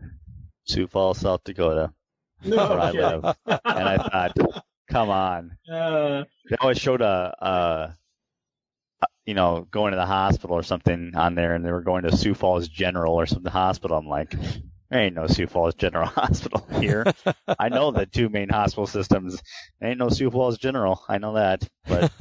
Sioux 0.65 0.87
Falls, 0.87 1.17
South 1.19 1.43
Dakota. 1.43 1.91
no, 2.45 2.55
That's 2.55 2.69
where 2.95 3.05
I 3.05 3.15
live. 3.15 3.35
And 3.45 3.89
I 3.89 3.97
thought, 3.97 4.65
come 4.89 5.09
on. 5.09 5.57
Uh, 5.71 6.23
They 6.49 6.55
always 6.59 6.77
showed 6.77 7.01
a, 7.01 7.33
a, 7.39 7.47
a, 7.47 7.97
you 9.25 9.33
know, 9.33 9.67
going 9.71 9.91
to 9.91 9.97
the 9.97 10.05
hospital 10.05 10.55
or 10.55 10.63
something 10.63 11.13
on 11.15 11.35
there, 11.35 11.55
and 11.55 11.65
they 11.65 11.71
were 11.71 11.81
going 11.81 12.03
to 12.03 12.15
Sioux 12.15 12.33
Falls 12.33 12.67
General 12.67 13.13
or 13.13 13.25
something 13.25 13.51
hospital. 13.51 13.97
I'm 13.97 14.07
like, 14.07 14.35
there 14.89 15.01
ain't 15.01 15.15
no 15.15 15.27
Sioux 15.27 15.47
Falls 15.47 15.75
General 15.75 16.07
Hospital 16.15 16.67
here. 16.79 17.05
I 17.57 17.69
know 17.69 17.91
the 17.91 18.05
two 18.05 18.29
main 18.29 18.49
hospital 18.49 18.85
systems. 18.85 19.41
There 19.79 19.89
ain't 19.89 19.99
no 19.99 20.09
Sioux 20.09 20.29
Falls 20.29 20.57
General. 20.57 21.03
I 21.07 21.17
know 21.17 21.33
that, 21.33 21.67
but 21.87 22.11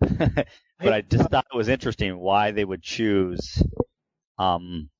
but 0.00 0.92
I 0.92 1.00
just 1.00 1.30
thought 1.30 1.46
it 1.52 1.56
was 1.56 1.68
interesting 1.68 2.18
why 2.18 2.52
they 2.52 2.64
would 2.64 2.82
choose 2.82 3.62
um, 4.38 4.90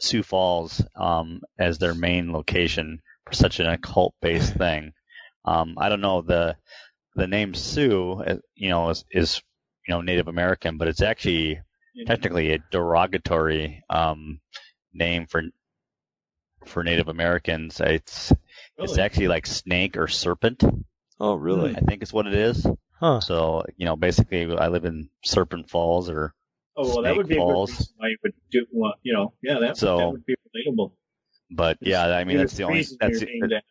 Sioux 0.00 0.22
Falls 0.22 0.84
um, 0.96 1.40
as 1.58 1.78
their 1.78 1.94
main 1.94 2.32
location 2.32 3.00
for 3.26 3.32
such 3.32 3.60
an 3.60 3.66
occult-based 3.66 4.54
thing. 4.54 4.92
Um, 5.44 5.76
I 5.78 5.88
don't 5.88 6.00
know 6.00 6.22
the 6.22 6.56
the 7.14 7.26
name 7.26 7.54
Sioux, 7.54 8.22
uh, 8.26 8.36
you 8.54 8.68
know, 8.68 8.90
is, 8.90 9.04
is 9.10 9.42
you 9.86 9.94
know 9.94 10.00
Native 10.00 10.28
American, 10.28 10.78
but 10.78 10.88
it's 10.88 11.02
actually 11.02 11.60
technically 12.06 12.52
a 12.52 12.58
derogatory 12.70 13.82
um, 13.90 14.40
name 14.92 15.26
for 15.26 15.42
for 16.64 16.82
Native 16.82 17.08
Americans. 17.08 17.80
It's 17.80 18.32
it's 18.78 18.98
actually 18.98 19.28
like 19.28 19.46
snake 19.46 19.96
or 19.96 20.08
serpent. 20.08 20.62
oh, 21.20 21.34
really? 21.34 21.74
I 21.76 21.80
think 21.80 22.02
it's 22.02 22.12
what 22.12 22.26
it 22.26 22.34
is. 22.34 22.66
Huh. 22.98 23.20
So, 23.20 23.64
you 23.76 23.84
know, 23.86 23.96
basically, 23.96 24.44
I 24.56 24.68
live 24.68 24.84
in 24.86 25.10
Serpent 25.24 25.68
Falls, 25.70 26.08
or 26.10 26.34
Oh 26.76 26.86
well, 26.88 27.02
that 27.02 27.16
would 27.16 27.28
be 27.28 27.34
a 27.34 27.38
good 27.38 27.42
Falls. 27.42 27.70
reason 27.70 27.94
why 27.96 28.08
you 28.08 28.16
would 28.22 28.32
do. 28.50 28.66
Well, 28.72 28.94
you 29.02 29.12
know, 29.12 29.32
yeah, 29.42 29.58
that, 29.60 29.76
So- 29.76 29.98
that 29.98 30.10
would 30.10 30.26
be 30.26 30.34
relatable. 30.56 30.92
but 31.50 31.78
yeah, 31.80 32.04
I 32.06 32.24
mean, 32.24 32.38
that's 32.38 32.54
the 32.54 32.64
only 32.64 32.84
that's 33.00 33.20
you're 33.20 33.30
named 33.30 33.52
that. 33.52 33.64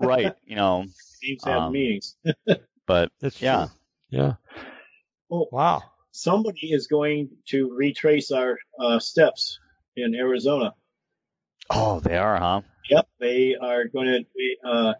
right, 0.06 0.34
you 0.44 0.56
know. 0.56 0.84
Names 1.22 1.44
have 1.44 1.62
um, 1.62 1.72
meanings. 1.72 2.16
But 2.86 3.10
That's 3.20 3.40
yeah, 3.40 3.68
true. 4.10 4.18
Yeah. 4.20 4.34
Oh, 5.30 5.48
Wow. 5.50 5.82
somebody 6.10 6.72
is 6.72 6.86
going 6.86 7.30
to 7.46 7.74
retrace 7.74 8.30
our 8.30 8.58
uh, 8.78 8.98
steps 8.98 9.58
in 9.96 10.14
Arizona. 10.14 10.74
oh, 11.70 12.00
they 12.00 12.16
are, 12.16 12.38
huh? 12.38 12.60
Yep, 12.90 13.08
they 13.18 13.56
are 13.60 13.86
going 13.88 14.06
to. 14.24 14.68
Uh, 14.68 14.94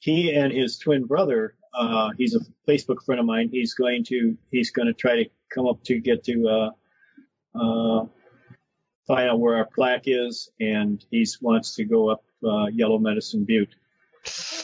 he 0.00 0.32
and 0.34 0.52
his 0.52 0.78
twin 0.78 1.04
brother. 1.04 1.54
Uh, 1.72 2.10
he's 2.18 2.34
a 2.34 2.40
Facebook 2.68 3.04
friend 3.04 3.20
of 3.20 3.26
mine. 3.26 3.48
He's 3.52 3.74
going 3.74 4.04
to. 4.04 4.36
He's 4.50 4.70
going 4.72 4.88
to 4.88 4.94
try 4.94 5.22
to 5.24 5.30
come 5.54 5.66
up 5.68 5.82
to 5.84 6.00
get 6.00 6.24
to. 6.24 6.48
Uh, 6.48 6.70
uh, 7.54 8.06
find 9.06 9.28
out 9.30 9.38
where 9.40 9.56
our 9.56 9.64
plaque 9.66 10.04
is, 10.06 10.50
and 10.60 11.04
he 11.10 11.26
wants 11.40 11.76
to 11.76 11.84
go 11.84 12.08
up 12.10 12.24
uh, 12.44 12.66
Yellow 12.66 12.98
Medicine 12.98 13.44
Butte. 13.44 13.74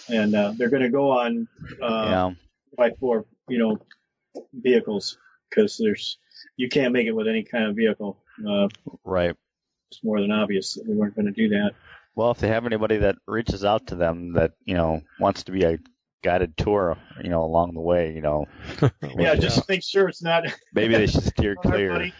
And 0.09 0.35
uh, 0.35 0.53
they're 0.57 0.69
going 0.71 0.83
to 0.83 0.89
go 0.91 1.11
on 1.13 1.49
uh, 1.83 2.07
yeah, 2.11 2.31
by 2.77 2.91
four, 2.91 3.25
you 3.49 3.59
know, 3.59 3.79
vehicles 4.53 5.19
because 5.49 5.79
there's 5.79 6.19
you 6.57 6.69
can't 6.69 6.93
make 6.93 7.07
it 7.07 7.13
with 7.13 7.29
any 7.29 7.43
kind 7.43 7.65
of 7.65 7.77
vehicle. 7.77 8.19
Uh, 8.47 8.69
right. 9.05 9.35
it's 9.91 10.05
more 10.05 10.21
than 10.21 10.31
obvious 10.31 10.75
that 10.75 10.87
we 10.87 10.95
weren't 10.95 11.15
going 11.15 11.27
to 11.27 11.33
do 11.33 11.49
that. 11.51 11.73
Well, 12.15 12.31
if 12.31 12.39
they 12.39 12.49
have 12.49 12.67
anybody 12.67 12.99
that 12.99 13.17
reaches 13.27 13.65
out 13.65 13.89
to 13.89 13.97
them 13.97 14.35
that 14.35 14.53
you 14.65 14.75
know 14.75 15.03
wants 15.21 15.45
to 15.45 15.53
be 15.53 15.65
a 15.65 15.79
guided 16.23 16.57
tour, 16.57 16.99
you 17.23 17.31
know, 17.31 17.45
along 17.45 17.75
the 17.75 17.81
way, 17.81 18.13
you 18.13 18.21
know, 18.21 18.47
Yeah, 19.17 19.35
just 19.37 19.69
make 19.69 19.83
sure 19.83 20.09
it's 20.09 20.23
not. 20.23 20.45
maybe 20.75 20.95
they 20.95 21.07
should 21.07 21.23
steer 21.37 21.55
clear. 21.55 22.11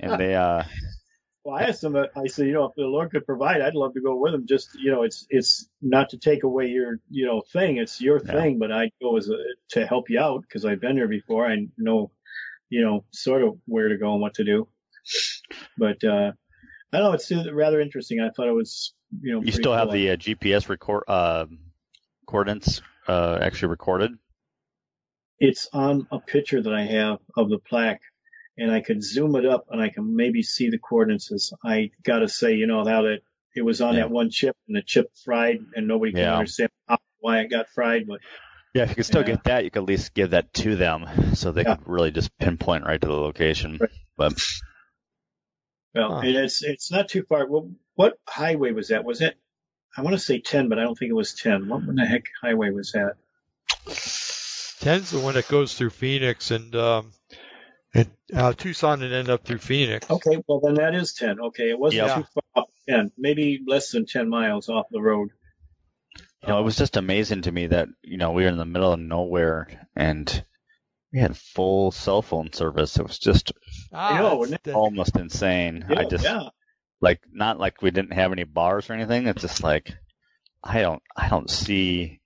And 0.00 0.20
they, 0.20 0.34
uh, 0.34 0.62
Well, 1.46 1.54
I 1.54 1.62
asked 1.62 1.84
him. 1.84 1.94
uh, 1.94 2.06
I 2.16 2.26
said, 2.26 2.48
you 2.48 2.54
know, 2.54 2.64
if 2.64 2.74
the 2.74 2.82
Lord 2.86 3.12
could 3.12 3.24
provide, 3.24 3.60
I'd 3.60 3.76
love 3.76 3.94
to 3.94 4.00
go 4.00 4.16
with 4.16 4.34
him. 4.34 4.48
Just, 4.48 4.74
you 4.74 4.90
know, 4.90 5.04
it's 5.04 5.28
it's 5.30 5.68
not 5.80 6.08
to 6.08 6.18
take 6.18 6.42
away 6.42 6.66
your, 6.66 6.98
you 7.08 7.24
know, 7.24 7.40
thing. 7.52 7.76
It's 7.76 8.00
your 8.00 8.18
Yeah. 8.18 8.32
thing, 8.32 8.58
but 8.58 8.72
I 8.72 8.90
go 9.00 9.16
as 9.16 9.28
a, 9.28 9.36
to 9.68 9.86
help 9.86 10.10
you 10.10 10.18
out 10.18 10.42
because 10.42 10.64
I've 10.64 10.80
been 10.80 10.96
there 10.96 11.06
before. 11.06 11.46
I 11.46 11.68
know, 11.78 12.10
you 12.68 12.82
know, 12.84 13.04
sort 13.12 13.44
of 13.44 13.58
where 13.66 13.88
to 13.88 13.96
go 13.96 14.12
and 14.12 14.20
what 14.20 14.34
to 14.34 14.44
do. 14.44 14.66
But 15.78 16.02
uh 16.02 16.32
I 16.92 16.98
don't 16.98 17.10
know. 17.10 17.12
It's 17.12 17.30
rather 17.52 17.80
interesting. 17.80 18.20
I 18.20 18.30
thought 18.30 18.48
it 18.48 18.52
was, 18.52 18.92
you 19.20 19.32
know, 19.32 19.40
you 19.40 19.52
still 19.52 19.74
have 19.74 19.92
the 19.92 20.10
uh, 20.10 20.16
GPS 20.16 20.68
record 20.68 21.04
uh, 21.06 21.46
coordinates 22.26 22.82
uh, 23.06 23.38
actually 23.40 23.68
recorded. 23.68 24.10
It's 25.38 25.68
on 25.72 26.08
a 26.10 26.18
picture 26.18 26.60
that 26.60 26.74
I 26.74 26.82
have 26.86 27.18
of 27.36 27.50
the 27.50 27.58
plaque, 27.58 28.00
and 28.58 28.70
I 28.70 28.80
could 28.80 29.02
zoom 29.02 29.36
it 29.36 29.46
up 29.46 29.66
and 29.70 29.80
I 29.80 29.88
can 29.90 30.16
maybe 30.16 30.42
see 30.42 30.70
the 30.70 30.78
coordinates. 30.78 31.30
As 31.32 31.52
I 31.64 31.90
got 32.02 32.20
to 32.20 32.28
say, 32.28 32.54
you 32.54 32.66
know, 32.66 32.82
now 32.82 33.02
that 33.02 33.18
it 33.54 33.62
was 33.62 33.80
on 33.80 33.94
Yeah. 33.94 34.00
that 34.02 34.10
one 34.10 34.30
chip 34.30 34.56
and 34.68 34.76
the 34.76 34.82
chip 34.82 35.10
fried, 35.24 35.58
and 35.74 35.86
nobody 35.88 36.12
can 36.12 36.20
Yeah. 36.22 36.34
understand 36.34 36.70
why 37.18 37.40
it 37.40 37.48
got 37.48 37.68
fried, 37.70 38.06
but 38.06 38.20
Yeah, 38.74 38.82
if 38.82 38.90
you 38.90 38.96
could 38.96 39.06
still 39.06 39.22
Yeah. 39.22 39.28
get 39.28 39.44
that, 39.44 39.64
you 39.64 39.70
could 39.70 39.82
at 39.84 39.88
least 39.88 40.12
give 40.12 40.30
that 40.30 40.52
to 40.54 40.76
them 40.76 41.34
so 41.34 41.50
they 41.52 41.62
Yeah. 41.62 41.76
could 41.76 41.88
really 41.88 42.10
just 42.10 42.36
pinpoint 42.38 42.84
right 42.84 43.00
to 43.00 43.06
the 43.06 43.14
location. 43.14 43.78
Right. 43.80 43.90
But 44.18 44.34
well, 45.94 46.12
Huh. 46.14 46.20
and 46.26 46.36
it's 46.36 46.62
it's 46.62 46.90
not 46.90 47.08
too 47.08 47.22
far. 47.22 47.46
Well, 47.46 47.70
what 47.94 48.18
highway 48.28 48.72
was 48.72 48.88
that? 48.88 49.04
Was 49.04 49.22
it? 49.22 49.36
I 49.96 50.02
want 50.02 50.12
to 50.14 50.18
say 50.18 50.40
ten, 50.40 50.68
but 50.68 50.78
I 50.78 50.82
don't 50.82 50.94
think 50.98 51.08
it 51.08 51.14
was 51.14 51.32
ten. 51.32 51.68
What 51.68 51.88
in 51.88 51.94
the 51.94 52.04
heck 52.04 52.24
highway 52.42 52.70
was 52.70 52.92
that? 52.92 53.14
Ten's 54.80 55.10
the 55.10 55.20
one 55.20 55.34
that 55.34 55.48
goes 55.48 55.72
through 55.74 55.90
Phoenix, 55.90 56.50
and 56.50 56.74
um, 56.76 57.12
And 57.96 58.10
uh, 58.34 58.52
Tucson 58.52 59.02
and 59.02 59.12
end 59.12 59.30
up 59.30 59.44
through 59.44 59.58
Phoenix. 59.58 60.10
Okay, 60.10 60.42
well 60.46 60.60
then 60.60 60.74
that 60.74 60.94
is 60.94 61.14
ten. 61.14 61.40
Okay, 61.40 61.70
it 61.70 61.78
wasn't 61.78 62.06
Yeah. 62.06 62.14
too 62.16 62.24
far 62.34 62.42
off 62.64 62.70
ten, 62.88 63.10
maybe 63.16 63.60
less 63.66 63.90
than 63.90 64.04
ten 64.06 64.28
miles 64.28 64.68
off 64.68 64.86
the 64.90 65.00
road. 65.00 65.30
You 66.42 66.48
know, 66.48 66.60
it 66.60 66.64
was 66.64 66.76
just 66.76 66.96
amazing 66.96 67.42
to 67.42 67.52
me 67.52 67.68
that, 67.68 67.88
you 68.02 68.18
know, 68.18 68.32
we 68.32 68.42
were 68.44 68.48
in 68.50 68.58
the 68.58 68.64
middle 68.66 68.92
of 68.92 69.00
nowhere 69.00 69.88
and 69.96 70.44
we 71.12 71.18
had 71.18 71.36
full 71.36 71.90
cell 71.90 72.22
phone 72.22 72.52
service. 72.52 72.96
It 72.98 73.02
was 73.02 73.18
just 73.18 73.52
I 73.92 74.18
know, 74.18 74.22
that's 74.28 74.38
wouldn't 74.38 74.62
the- 74.64 74.74
almost 74.74 75.16
insane. 75.16 75.86
I 75.88 76.04
just 76.04 76.24
yeah. 76.24 76.50
like 77.00 77.20
not 77.32 77.58
like 77.58 77.80
we 77.82 77.90
didn't 77.90 78.12
have 78.12 78.32
any 78.32 78.44
bars 78.44 78.90
or 78.90 78.92
anything. 78.92 79.26
It's 79.26 79.42
just 79.42 79.62
like 79.62 79.94
I 80.62 80.82
don't 80.82 81.02
I 81.16 81.28
don't 81.28 81.48
see 81.50 82.20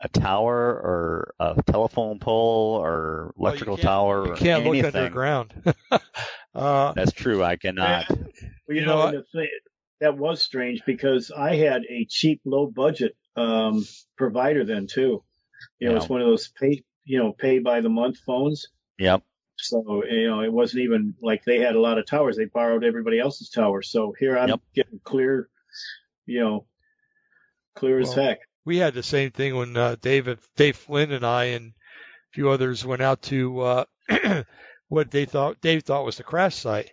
a 0.00 0.08
tower 0.08 0.54
or 0.74 1.34
a 1.40 1.62
telephone 1.62 2.18
pole 2.18 2.76
or 2.82 3.32
well, 3.36 3.52
you 3.52 3.56
electrical 3.56 3.76
can't- 3.76 3.84
tower 3.86 4.26
You 4.28 4.34
can't 4.34 4.64
look 4.64 4.74
anything. 4.74 4.94
underground. 4.96 5.52
uh, 6.54 6.92
That's 6.92 7.12
true. 7.12 7.42
I 7.42 7.56
cannot. 7.56 8.08
Well, 8.08 8.18
you, 8.68 8.74
You 8.80 8.86
know, 8.86 9.10
know 9.10 9.16
and 9.18 9.24
thing, 9.32 9.48
that 10.00 10.16
was 10.16 10.42
strange 10.42 10.82
because 10.86 11.30
I 11.36 11.56
had 11.56 11.82
a 11.88 12.04
cheap, 12.08 12.40
low 12.44 12.66
budget 12.66 13.16
um, 13.36 13.84
provider 14.16 14.64
then 14.64 14.86
too. 14.86 15.24
You 15.80 15.88
know, 15.88 15.94
Yeah. 15.94 15.96
it's 15.96 16.08
one 16.08 16.20
of 16.20 16.28
those 16.28 16.48
pay, 16.48 16.82
you 17.04 17.18
know, 17.18 17.32
pay 17.32 17.58
by 17.58 17.80
the 17.80 17.88
month 17.88 18.18
phones. 18.18 18.68
Yep. 18.98 19.22
So 19.56 20.04
you 20.08 20.28
know, 20.28 20.40
it 20.42 20.52
wasn't 20.52 20.84
even 20.84 21.14
like 21.20 21.44
they 21.44 21.58
had 21.58 21.74
a 21.74 21.80
lot 21.80 21.98
of 21.98 22.06
towers. 22.06 22.36
They 22.36 22.44
borrowed 22.44 22.84
everybody 22.84 23.18
else's 23.18 23.50
towers. 23.50 23.90
So 23.90 24.14
here 24.16 24.38
I'm 24.38 24.50
Yep. 24.50 24.60
getting 24.76 25.00
clear, 25.02 25.48
you 26.26 26.40
know, 26.40 26.66
clear 27.74 27.98
as 27.98 28.14
heck. 28.14 28.38
We 28.68 28.76
had 28.76 28.92
the 28.92 29.02
same 29.02 29.30
thing 29.30 29.56
when 29.56 29.74
uh, 29.78 29.96
David, 30.02 30.38
Dave 30.54 30.76
Flynn 30.76 31.10
and 31.10 31.24
I 31.24 31.44
and 31.44 31.68
a 31.68 32.34
few 32.34 32.50
others 32.50 32.84
went 32.84 33.00
out 33.00 33.22
to 33.22 33.60
uh, 33.60 33.84
what 34.88 35.10
they 35.10 35.24
thought 35.24 35.60
Dave 35.62 35.84
thought 35.84 36.04
was 36.04 36.18
the 36.18 36.22
crash 36.22 36.54
site. 36.54 36.90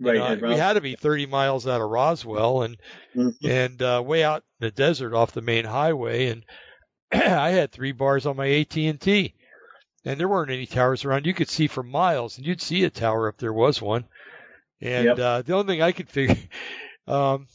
Right. 0.00 0.40
know, 0.40 0.48
we 0.48 0.56
had 0.56 0.72
to 0.72 0.80
be 0.80 0.96
30 0.96 1.26
miles 1.26 1.68
out 1.68 1.80
of 1.80 1.88
Roswell 1.88 2.62
and 2.62 2.76
Mhm. 3.14 3.34
and 3.44 3.82
uh, 3.82 4.02
way 4.04 4.24
out 4.24 4.42
in 4.60 4.66
the 4.66 4.70
desert 4.72 5.14
off 5.14 5.30
the 5.30 5.42
main 5.42 5.64
highway, 5.64 6.26
and 6.26 6.44
I 7.12 7.50
had 7.50 7.70
three 7.70 7.92
bars 7.92 8.26
on 8.26 8.36
my 8.36 8.48
AT&T, 8.48 9.34
and 10.04 10.18
there 10.18 10.28
weren't 10.28 10.50
any 10.50 10.66
towers 10.66 11.04
around. 11.04 11.24
You 11.24 11.34
could 11.34 11.48
see 11.48 11.68
for 11.68 11.84
miles, 11.84 12.36
and 12.36 12.44
you'd 12.44 12.60
see 12.60 12.82
a 12.82 12.90
tower 12.90 13.28
if 13.28 13.36
there 13.36 13.52
was 13.52 13.80
one. 13.80 14.06
And 14.80 15.04
Yep. 15.04 15.18
uh, 15.20 15.42
the 15.42 15.52
only 15.54 15.74
thing 15.74 15.82
I 15.82 15.92
could 15.92 16.08
figure, 16.08 16.36
um, 17.06 17.46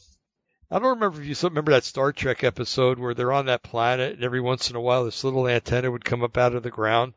I 0.70 0.78
don't 0.78 0.88
remember 1.00 1.20
if 1.22 1.26
you 1.26 1.48
remember 1.48 1.72
that 1.72 1.84
Star 1.84 2.12
Trek 2.12 2.44
episode 2.44 2.98
where 2.98 3.14
they're 3.14 3.32
on 3.32 3.46
that 3.46 3.62
planet, 3.62 4.14
and 4.14 4.24
every 4.24 4.40
once 4.40 4.68
in 4.70 4.76
a 4.76 4.80
while 4.80 5.04
this 5.04 5.24
little 5.24 5.48
antenna 5.48 5.90
would 5.90 6.04
come 6.04 6.22
up 6.22 6.36
out 6.36 6.54
of 6.54 6.62
the 6.62 6.70
ground. 6.70 7.14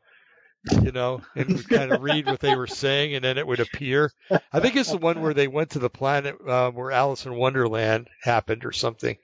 You 0.84 0.92
know, 0.92 1.22
and 1.36 1.48
would 1.56 1.68
kind 1.68 1.92
of 1.92 2.04
read 2.04 2.28
what 2.28 2.40
they 2.40 2.56
were 2.56 2.68
saying, 2.68 3.16
and 3.16 3.26
then 3.26 3.40
it 3.40 3.48
would 3.48 3.60
appear. 3.60 4.12
I 4.54 4.60
think 4.60 4.76
it's 4.76 4.92
the 4.92 4.98
one 4.98 5.20
where 5.20 5.34
they 5.34 5.48
went 5.48 5.72
to 5.72 5.80
the 5.80 5.90
planet 5.90 6.36
uh, 6.48 6.70
where 6.70 6.92
Alice 6.92 7.26
in 7.26 7.34
Wonderland 7.34 8.08
happened 8.22 8.64
or 8.64 8.72
something. 8.72 9.18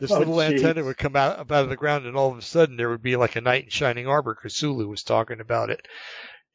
This 0.00 0.10
Oh, 0.10 0.18
little 0.18 0.34
jeez. 0.38 0.56
antenna 0.56 0.82
would 0.82 0.98
come 0.98 1.14
out 1.14 1.38
up 1.38 1.52
out 1.52 1.62
of 1.62 1.70
the 1.70 1.76
ground, 1.76 2.04
and 2.04 2.16
all 2.16 2.32
of 2.32 2.38
a 2.38 2.42
sudden 2.42 2.76
there 2.76 2.88
would 2.88 3.00
be 3.00 3.14
like 3.14 3.36
a 3.36 3.40
knight 3.40 3.62
in 3.64 3.70
Shining 3.70 4.08
Arbor. 4.08 4.34
Cthulhu 4.42 4.88
was 4.88 5.04
talking 5.04 5.38
about 5.40 5.70
it, 5.70 5.86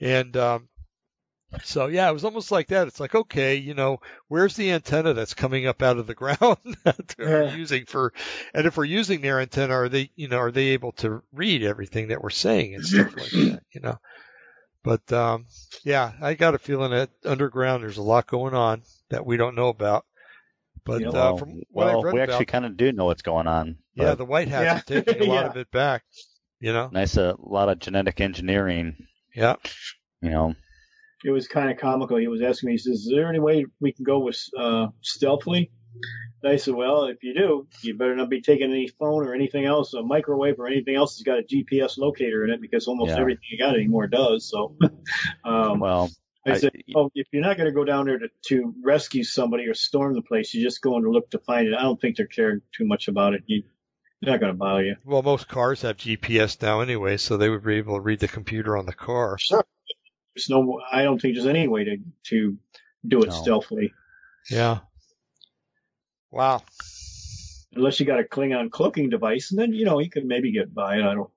and 0.01 0.35
um, 0.35 0.67
so 1.63 1.87
yeah, 1.87 2.09
it 2.09 2.13
was 2.13 2.23
almost 2.23 2.51
like 2.51 2.67
that. 2.67 2.87
It's 2.87 2.99
like 2.99 3.15
okay, 3.15 3.55
you 3.55 3.73
know, 3.73 3.99
where's 4.27 4.55
the 4.55 4.71
antenna 4.71 5.13
that's 5.13 5.33
coming 5.33 5.67
up 5.67 5.81
out 5.81 5.97
of 5.97 6.07
the 6.07 6.15
ground 6.21 6.57
that 6.83 7.15
we're 7.17 7.41
Yeah. 7.41 7.55
using 7.55 7.85
for, 7.85 8.13
and 8.53 8.65
if 8.65 8.77
we're 8.77 8.85
using 8.85 9.21
their 9.21 9.39
antenna, 9.39 9.73
are 9.73 9.89
they, 9.89 10.09
you 10.15 10.27
know, 10.27 10.37
are 10.37 10.51
they 10.51 10.69
able 10.69 10.93
to 10.93 11.21
read 11.33 11.63
everything 11.63 12.09
that 12.09 12.21
we're 12.21 12.29
saying 12.29 12.75
and 12.75 12.83
stuff 12.85 13.17
like 13.17 13.31
that, 13.31 13.63
you 13.71 13.81
know? 13.81 13.97
But 14.83 15.11
um, 15.13 15.45
yeah, 15.83 16.13
I 16.21 16.33
got 16.33 16.55
a 16.55 16.59
feeling 16.59 16.91
that 16.91 17.09
underground 17.25 17.83
there's 17.83 17.97
a 17.97 18.01
lot 18.03 18.27
going 18.27 18.53
on 18.55 18.81
that 19.09 19.25
we 19.25 19.37
don't 19.37 19.55
know 19.55 19.67
about. 19.69 20.05
But 20.83 21.03
Yeah, 21.03 21.09
uh, 21.13 21.33
from 21.33 21.61
what 21.71 21.87
well, 21.87 21.99
I've 21.99 22.03
read 22.05 22.13
we 22.13 22.19
about, 22.21 22.31
actually 22.33 22.45
kind 22.47 22.65
of 22.65 22.77
do 22.77 22.91
know 22.91 23.05
what's 23.05 23.21
going 23.21 23.47
on. 23.47 23.77
yeah, 23.95 24.15
the 24.15 24.25
White 24.25 24.47
Hats 24.47 24.65
Yeah. 24.65 24.77
are 24.79 24.81
taking 25.01 25.19
a 25.21 25.25
lot 25.25 25.45
Yeah. 25.45 25.51
of 25.51 25.57
it 25.57 25.69
back. 25.71 26.03
You 26.59 26.73
know, 26.73 26.89
nice 26.91 27.17
a 27.17 27.35
lot 27.39 27.69
of 27.69 27.79
genetic 27.79 28.21
engineering. 28.21 28.95
yeah, 29.35 29.55
You 30.21 30.29
know, 30.29 30.55
it 31.23 31.31
was 31.31 31.47
kind 31.47 31.69
of 31.71 31.77
comical. 31.77 32.17
He 32.17 32.27
was 32.27 32.41
asking 32.41 32.67
me, 32.67 32.73
he 32.73 32.77
says, 32.77 33.01
"Is 33.05 33.11
there 33.13 33.29
any 33.29 33.39
way 33.39 33.65
we 33.79 33.91
can 33.91 34.03
go 34.03 34.19
with 34.19 34.39
uh, 34.57 34.87
stealthily?" 35.01 35.71
And 36.43 36.51
I 36.51 36.55
said, 36.55 36.73
"Well, 36.73 37.05
if 37.05 37.21
you 37.23 37.33
do, 37.35 37.67
you 37.81 37.95
better 37.95 38.15
not 38.15 38.29
be 38.29 38.41
taking 38.41 38.71
any 38.71 38.87
phone 38.87 39.27
or 39.27 39.35
anything 39.35 39.65
else, 39.65 39.93
a 39.93 40.01
microwave 40.01 40.59
or 40.59 40.67
anything 40.67 40.95
else 40.95 41.15
that's 41.15 41.23
got 41.23 41.39
a 41.39 41.43
GPS 41.43 41.97
locator 41.97 42.43
in 42.43 42.49
it, 42.51 42.61
because 42.61 42.87
almost 42.87 43.09
Yeah. 43.11 43.19
everything 43.19 43.43
you 43.51 43.57
got 43.59 43.75
anymore 43.75 44.07
does." 44.07 44.49
So, 44.49 44.75
um, 45.43 45.79
well, 45.79 46.09
I 46.47 46.51
I- 46.51 46.57
said, 46.57 46.71
"Oh, 46.95 47.11
if 47.13 47.27
you're 47.31 47.43
not 47.43 47.57
going 47.57 47.67
to 47.67 47.73
go 47.75 47.83
down 47.85 48.05
there 48.07 48.17
to, 48.19 48.29
to 48.47 48.73
rescue 48.83 49.23
somebody 49.23 49.67
or 49.67 49.73
storm 49.75 50.15
the 50.15 50.21
place, 50.23 50.53
you're 50.53 50.63
just 50.67 50.81
going 50.81 51.03
to 51.03 51.11
look 51.11 51.29
to 51.31 51.39
find 51.39 51.67
it. 51.67 51.75
I 51.75 51.83
don't 51.83 51.99
think 52.01 52.17
they're 52.17 52.25
caring 52.25 52.61
too 52.75 52.85
much 52.87 53.07
about 53.07 53.35
it. 53.35 53.43
You, 53.45 53.63
they're 54.21 54.31
not 54.33 54.39
going 54.39 54.53
to 54.53 54.57
bother 54.57 54.83
you." 54.83 54.95
well, 55.05 55.21
most 55.21 55.47
cars 55.47 55.83
have 55.83 55.97
GPS 55.97 56.59
now 56.61 56.79
anyway, 56.81 57.17
so 57.17 57.37
they 57.37 57.49
would 57.49 57.63
be 57.63 57.75
able 57.75 57.95
to 57.95 58.01
read 58.01 58.19
the 58.19 58.27
computer 58.27 58.75
on 58.75 58.87
the 58.87 58.93
car. 58.93 59.37
There's 60.35 60.49
no, 60.49 60.81
I 60.91 61.03
don't 61.03 61.21
think 61.21 61.35
there's 61.35 61.47
any 61.47 61.67
way 61.67 61.83
to 61.85 61.97
to 62.29 62.57
do 63.05 63.21
it 63.23 63.27
No. 63.29 63.33
stealthily. 63.33 63.93
Yeah. 64.49 64.79
Wow. 66.31 66.61
unless 67.73 67.99
you 67.99 68.05
got 68.05 68.19
a 68.19 68.23
Klingon 68.23 68.69
cloaking 68.71 69.09
device, 69.09 69.51
and 69.51 69.59
then 69.59 69.73
you 69.73 69.85
know 69.85 69.99
you 69.99 70.09
could 70.09 70.25
maybe 70.25 70.51
get 70.51 70.73
by 70.73 70.97
it. 70.97 71.03
I 71.03 71.13
don't. 71.15 71.29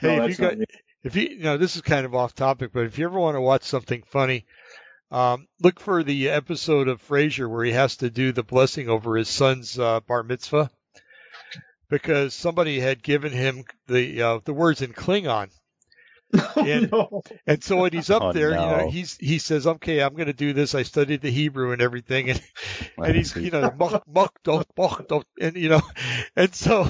Hey, 0.00 0.16
no, 0.16 0.24
if 0.26 0.38
you 0.38 0.44
got, 0.46 0.58
me. 0.58 0.64
if 1.02 1.16
you, 1.16 1.22
you 1.28 1.42
know, 1.42 1.56
this 1.56 1.74
is 1.74 1.82
kind 1.82 2.06
of 2.06 2.14
off 2.14 2.32
topic, 2.34 2.70
but 2.72 2.84
if 2.86 2.98
you 2.98 3.04
ever 3.06 3.18
want 3.18 3.34
to 3.34 3.40
watch 3.40 3.64
something 3.64 4.04
funny, 4.06 4.46
um, 5.10 5.48
look 5.60 5.80
for 5.80 6.04
the 6.04 6.28
episode 6.30 6.86
of 6.86 7.02
Frasier 7.06 7.50
where 7.50 7.64
he 7.64 7.72
has 7.72 7.96
to 7.96 8.08
do 8.08 8.30
the 8.30 8.44
blessing 8.44 8.88
over 8.88 9.16
his 9.16 9.28
son's 9.28 9.76
uh, 9.76 9.98
bar 10.00 10.22
mitzvah, 10.22 10.70
because 11.90 12.34
somebody 12.34 12.80
had 12.80 13.02
given 13.02 13.32
him 13.32 13.64
the 13.86 14.22
uh, 14.22 14.38
the 14.44 14.52
words 14.54 14.82
in 14.82 14.92
Klingon, 14.92 15.50
and- 16.56 16.90
no. 16.92 17.22
and 17.46 17.64
so 17.64 17.78
when 17.78 17.92
he's 17.92 18.10
up 18.10 18.22
Oh, 18.22 18.32
there, 18.32 18.50
you 18.50 18.56
know, 18.56 18.90
he's 18.90 19.16
he 19.16 19.38
says, 19.38 19.66
"Okay, 19.66 20.00
I'm 20.02 20.14
going 20.14 20.26
to 20.26 20.32
do 20.34 20.52
this. 20.52 20.74
I 20.74 20.82
studied 20.82 21.22
the 21.22 21.30
Hebrew 21.30 21.72
and 21.72 21.80
everything," 21.80 22.28
and 22.30 22.42
and 22.98 23.16
he's 23.16 23.34
you 23.34 23.50
know 23.50 23.72
muck 23.78 24.02
muck 24.06 24.38
don't 24.44 24.66
muck 24.76 25.06
and 25.40 25.56
you 25.56 25.70
know 25.70 25.80
and 26.36 26.54
so 26.54 26.86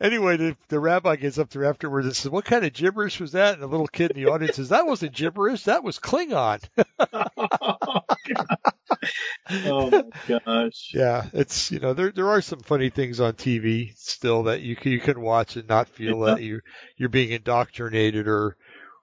anyway 0.00 0.36
the 0.36 0.56
the 0.68 0.78
rabbi 0.78 1.16
gets 1.16 1.38
up 1.38 1.50
there 1.50 1.64
afterwards 1.64 2.06
and 2.06 2.14
says 2.16 2.30
what 2.30 2.44
kind 2.44 2.64
of 2.64 2.72
gibberish 2.72 3.18
was 3.18 3.32
that? 3.32 3.54
And 3.54 3.62
the 3.62 3.66
little 3.66 3.88
kid 3.88 4.12
in 4.12 4.22
the 4.22 4.30
audience 4.30 4.56
says 4.56 4.68
that 4.68 4.86
wasn't 4.86 5.14
gibberish. 5.14 5.64
That 5.64 5.82
was 5.82 5.98
Klingon 5.98 6.62
oh 9.66 9.90
my 9.90 10.38
gosh. 10.46 10.90
yeah 10.94 11.26
it's 11.32 11.70
you 11.70 11.78
know 11.78 11.92
there 11.94 12.10
there 12.12 12.28
are 12.28 12.40
some 12.40 12.60
funny 12.60 12.90
things 12.90 13.20
on 13.20 13.34
TV 13.34 13.92
still 13.96 14.44
that 14.44 14.60
you 14.60 14.76
can, 14.76 14.92
you 14.92 15.00
can 15.00 15.20
watch 15.20 15.56
and 15.56 15.68
not 15.68 15.88
feel 15.88 16.20
that 16.20 16.42
you 16.42 16.60
you're 16.96 17.08
being 17.08 17.30
indoctrinated 17.30 18.26
or 18.28 18.56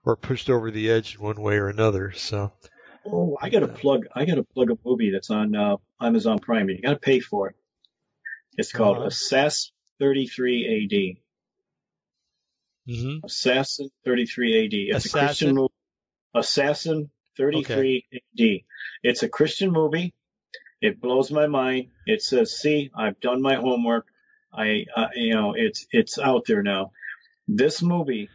or 0.06 0.16
pushed 0.16 0.50
over 0.50 0.72
the 0.72 0.90
edge 0.90 1.16
in 1.16 1.22
one 1.22 1.42
way 1.42 1.56
or 1.56 1.70
another 1.70 2.12
so 2.12 2.52
Oh, 3.06 3.38
I 3.42 3.50
got 3.50 3.60
to 3.60 3.68
plug. 3.68 4.06
I 4.16 4.24
got 4.24 4.36
to 4.36 4.44
plug 4.44 4.72
a 4.72 4.78
movie 4.86 5.12
that's 5.12 5.30
on 5.30 5.54
uh, 5.56 5.76
Amazon 6.02 6.40
Prime. 6.40 6.70
You 6.70 6.82
got 6.82 6.92
to 6.94 7.00
pay 7.00 7.20
for 7.20 7.50
it. 7.50 7.56
It's 8.58 8.72
called 8.72 8.98
Uh-huh. 8.98 9.08
Assassin 9.08 9.74
33 10.00 11.18
AD. 12.88 12.94
hmm 12.96 13.18
Assassin 13.26 13.90
33 14.06 14.66
AD. 14.66 14.74
It's 14.96 15.06
a 15.06 15.10
Christian 15.10 15.54
movie. 15.56 15.74
Assassin 16.34 17.10
33 17.38 18.06
AD. 18.14 18.46
It's 19.04 19.24
a 19.24 19.30
Christian 19.30 19.72
movie. 19.72 20.14
It 20.82 21.00
blows 21.02 21.32
my 21.32 21.48
mind. 21.48 21.88
It 22.06 22.22
says, 22.22 22.60
"See, 22.60 22.92
I've 22.96 23.20
done 23.20 23.42
my 23.42 23.56
homework. 23.56 24.08
I, 24.54 24.86
uh, 24.96 25.08
you 25.16 25.34
know, 25.34 25.54
it's 25.54 25.88
it's 25.92 26.20
out 26.20 26.46
there 26.46 26.64
now." 26.64 26.92
This 27.48 27.82
movie, 27.82 28.30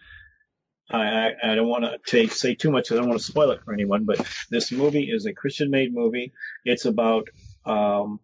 I 0.90 1.02
I, 1.02 1.52
I 1.52 1.54
don't 1.54 1.68
want 1.68 1.84
to 1.84 1.98
take 2.06 2.32
say 2.32 2.54
too 2.54 2.70
much. 2.70 2.90
I 2.90 2.96
don't 2.96 3.08
want 3.08 3.20
to 3.20 3.24
spoil 3.24 3.50
it 3.50 3.62
for 3.64 3.74
anyone, 3.74 4.04
but 4.04 4.26
this 4.50 4.72
movie 4.72 5.10
is 5.10 5.26
a 5.26 5.34
Christian-made 5.34 5.94
movie. 5.94 6.32
It's 6.64 6.86
about 6.86 7.28
um, 7.66 8.20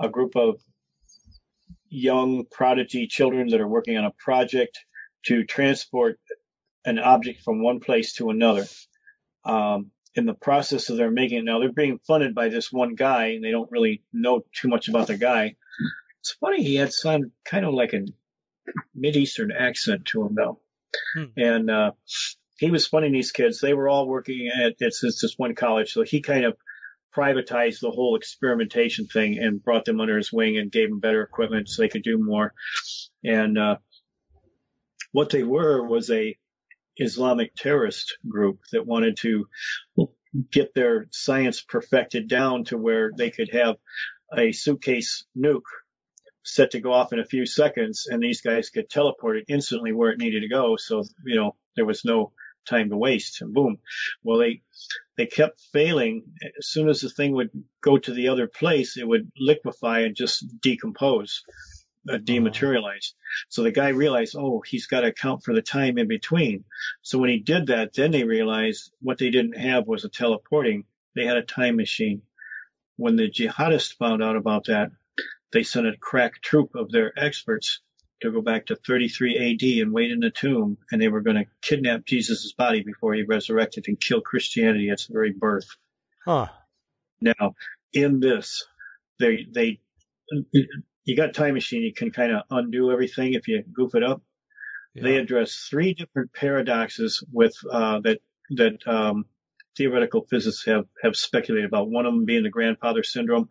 a 0.00 0.08
group 0.08 0.36
of 0.36 0.60
young 1.88 2.44
prodigy 2.50 3.06
children 3.06 3.48
that 3.48 3.60
are 3.60 3.68
working 3.68 3.96
on 3.96 4.04
a 4.04 4.10
project 4.18 4.84
to 5.26 5.44
transport 5.44 6.18
an 6.84 6.98
object 6.98 7.42
from 7.42 7.62
one 7.62 7.80
place 7.80 8.14
to 8.14 8.30
another. 8.30 8.66
Um, 9.44 9.90
in 10.14 10.26
the 10.26 10.34
process 10.34 10.90
of 10.90 10.96
their 10.96 11.10
making 11.10 11.38
it, 11.38 11.44
now 11.44 11.58
they're 11.58 11.72
being 11.72 11.98
funded 12.06 12.34
by 12.34 12.48
this 12.48 12.72
one 12.72 12.94
guy, 12.94 13.32
and 13.32 13.44
they 13.44 13.50
don't 13.50 13.70
really 13.70 14.02
know 14.12 14.44
too 14.52 14.68
much 14.68 14.88
about 14.88 15.08
the 15.08 15.16
guy. 15.16 15.56
It's 16.20 16.32
funny 16.32 16.62
he 16.62 16.76
had 16.76 16.92
some 16.92 17.32
kind 17.44 17.66
of 17.66 17.74
like 17.74 17.92
a 17.92 18.06
mid 18.94 19.16
eastern 19.16 19.50
accent 19.52 20.06
to 20.06 20.24
him 20.24 20.34
though, 20.34 20.60
Hmm. 21.14 21.24
and 21.36 21.70
uh, 21.70 21.90
he 22.58 22.70
was 22.70 22.86
funding 22.86 23.12
these 23.12 23.32
kids. 23.32 23.60
They 23.60 23.74
were 23.74 23.88
all 23.88 24.06
working 24.06 24.48
at 24.48 24.74
it's, 24.78 25.02
it's 25.02 25.20
this 25.20 25.34
one 25.36 25.54
college, 25.56 25.92
so 25.92 26.02
he 26.02 26.20
kind 26.20 26.44
of 26.44 26.56
privatized 27.14 27.80
the 27.80 27.90
whole 27.90 28.16
experimentation 28.16 29.06
thing 29.06 29.38
and 29.38 29.62
brought 29.62 29.84
them 29.84 30.00
under 30.00 30.16
his 30.16 30.32
wing 30.32 30.56
and 30.58 30.70
gave 30.70 30.88
them 30.88 31.00
better 31.00 31.22
equipment 31.22 31.68
so 31.68 31.82
they 31.82 31.88
could 31.88 32.02
do 32.02 32.18
more. 32.18 32.54
And 33.24 33.58
uh, 33.58 33.76
what 35.12 35.30
they 35.30 35.42
were 35.42 35.86
was 35.86 36.10
a 36.10 36.36
Islamic 36.96 37.54
terrorist 37.54 38.18
group 38.28 38.60
that 38.72 38.86
wanted 38.86 39.16
to 39.18 39.48
get 40.50 40.74
their 40.74 41.06
science 41.12 41.60
perfected 41.60 42.28
down 42.28 42.64
to 42.64 42.76
where 42.76 43.10
they 43.16 43.30
could 43.30 43.50
have 43.52 43.76
a 44.36 44.52
suitcase 44.52 45.24
nuke 45.36 45.62
set 46.44 46.72
to 46.72 46.80
go 46.80 46.92
off 46.92 47.12
in 47.12 47.18
a 47.18 47.24
few 47.24 47.46
seconds 47.46 48.06
and 48.08 48.22
these 48.22 48.42
guys 48.42 48.68
could 48.68 48.90
teleport 48.90 49.38
it 49.38 49.44
instantly 49.48 49.92
where 49.92 50.10
it 50.10 50.18
needed 50.18 50.40
to 50.40 50.48
go. 50.48 50.76
So, 50.76 51.04
you 51.24 51.36
know, 51.36 51.56
there 51.76 51.86
was 51.86 52.04
no 52.04 52.32
time 52.68 52.90
to 52.90 52.96
waste 52.96 53.40
and 53.40 53.52
boom. 53.52 53.78
Well, 54.22 54.38
they, 54.38 54.62
they 55.16 55.26
kept 55.26 55.60
failing. 55.72 56.24
As 56.58 56.66
soon 56.66 56.88
as 56.88 57.00
the 57.00 57.08
thing 57.08 57.32
would 57.32 57.50
go 57.82 57.98
to 57.98 58.12
the 58.12 58.28
other 58.28 58.46
place, 58.46 58.96
it 58.96 59.06
would 59.06 59.30
liquefy 59.38 60.00
and 60.00 60.16
just 60.16 60.44
decompose, 60.60 61.42
uh, 62.08 62.18
dematerialize. 62.18 63.12
So 63.48 63.62
the 63.62 63.72
guy 63.72 63.88
realized, 63.88 64.36
oh, 64.38 64.62
he's 64.64 64.86
got 64.86 65.00
to 65.00 65.08
account 65.08 65.42
for 65.42 65.54
the 65.54 65.62
time 65.62 65.98
in 65.98 66.08
between. 66.08 66.64
So 67.02 67.18
when 67.18 67.30
he 67.30 67.38
did 67.38 67.68
that, 67.68 67.94
then 67.94 68.10
they 68.10 68.24
realized 68.24 68.92
what 69.00 69.18
they 69.18 69.30
didn't 69.30 69.58
have 69.58 69.86
was 69.86 70.04
a 70.04 70.08
teleporting. 70.08 70.84
They 71.14 71.26
had 71.26 71.36
a 71.36 71.42
time 71.42 71.76
machine. 71.76 72.22
When 72.96 73.16
the 73.16 73.30
jihadists 73.30 73.96
found 73.96 74.22
out 74.22 74.36
about 74.36 74.66
that, 74.66 74.90
they 75.52 75.62
sent 75.62 75.86
a 75.86 75.96
crack 75.96 76.42
troop 76.42 76.74
of 76.74 76.90
their 76.90 77.12
experts 77.18 77.80
to 78.22 78.32
go 78.32 78.40
back 78.40 78.66
to 78.66 78.76
33 78.76 79.52
AD 79.52 79.82
and 79.82 79.92
wait 79.92 80.10
in 80.10 80.20
the 80.20 80.30
tomb, 80.30 80.78
and 80.90 81.00
they 81.00 81.08
were 81.08 81.20
going 81.20 81.36
to 81.36 81.46
kidnap 81.60 82.04
Jesus' 82.04 82.52
body 82.52 82.82
before 82.82 83.14
he 83.14 83.22
resurrected 83.22 83.84
and 83.88 84.00
kill 84.00 84.20
Christianity 84.20 84.88
at 84.88 84.94
its 84.94 85.06
very 85.06 85.32
birth. 85.32 85.68
Huh. 86.24 86.48
Now, 87.20 87.54
in 87.92 88.20
this, 88.20 88.64
they 89.18 89.46
they 89.50 89.80
you 91.04 91.16
got 91.16 91.34
time 91.34 91.54
machine, 91.54 91.82
you 91.82 91.92
can 91.92 92.10
kind 92.10 92.32
of 92.32 92.42
undo 92.50 92.90
everything 92.90 93.34
if 93.34 93.48
you 93.48 93.62
goof 93.62 93.94
it 93.94 94.02
up. 94.02 94.22
Yeah. 94.94 95.02
They 95.04 95.16
address 95.16 95.66
three 95.68 95.94
different 95.94 96.32
paradoxes 96.32 97.22
with 97.32 97.54
uh, 97.70 98.00
that 98.00 98.20
that 98.50 98.86
um, 98.86 99.26
theoretical 99.76 100.26
physicists 100.28 100.66
have 100.66 100.86
have 101.02 101.16
speculated 101.16 101.68
about. 101.68 101.90
One 101.90 102.06
of 102.06 102.14
them 102.14 102.24
being 102.24 102.44
the 102.44 102.50
grandfather 102.50 103.02
syndrome. 103.02 103.48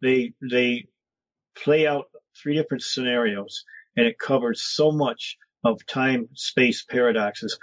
They 0.00 0.34
they 0.48 0.86
play 1.56 1.86
out 1.86 2.06
three 2.40 2.54
different 2.54 2.82
scenarios, 2.82 3.64
and 3.96 4.06
it 4.06 4.18
covers 4.18 4.62
so 4.62 4.92
much 4.92 5.38
of 5.64 5.84
time 5.86 6.28
space 6.34 6.84
paradoxes. 6.84 7.58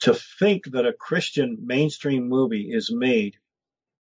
To 0.00 0.14
think 0.14 0.64
that 0.72 0.86
a 0.86 0.92
Christian 0.92 1.58
mainstream 1.64 2.28
movie 2.28 2.68
is 2.70 2.92
made 2.92 3.36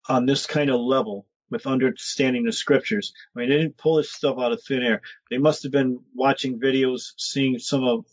on 0.08 0.24
this 0.24 0.46
kind 0.46 0.70
of 0.70 0.80
level 0.80 1.26
with 1.50 1.66
understanding 1.66 2.44
the 2.44 2.52
scriptures. 2.52 3.12
I 3.34 3.40
mean, 3.40 3.48
they 3.50 3.56
didn't 3.56 3.76
pull 3.76 3.96
this 3.96 4.12
stuff 4.12 4.38
out 4.38 4.52
of 4.52 4.62
thin 4.62 4.82
air. 4.82 5.02
They 5.30 5.38
must 5.38 5.64
have 5.64 5.72
been 5.72 6.00
watching 6.14 6.60
videos, 6.60 7.12
seeing 7.16 7.58
some 7.58 7.84
of, 7.84 8.04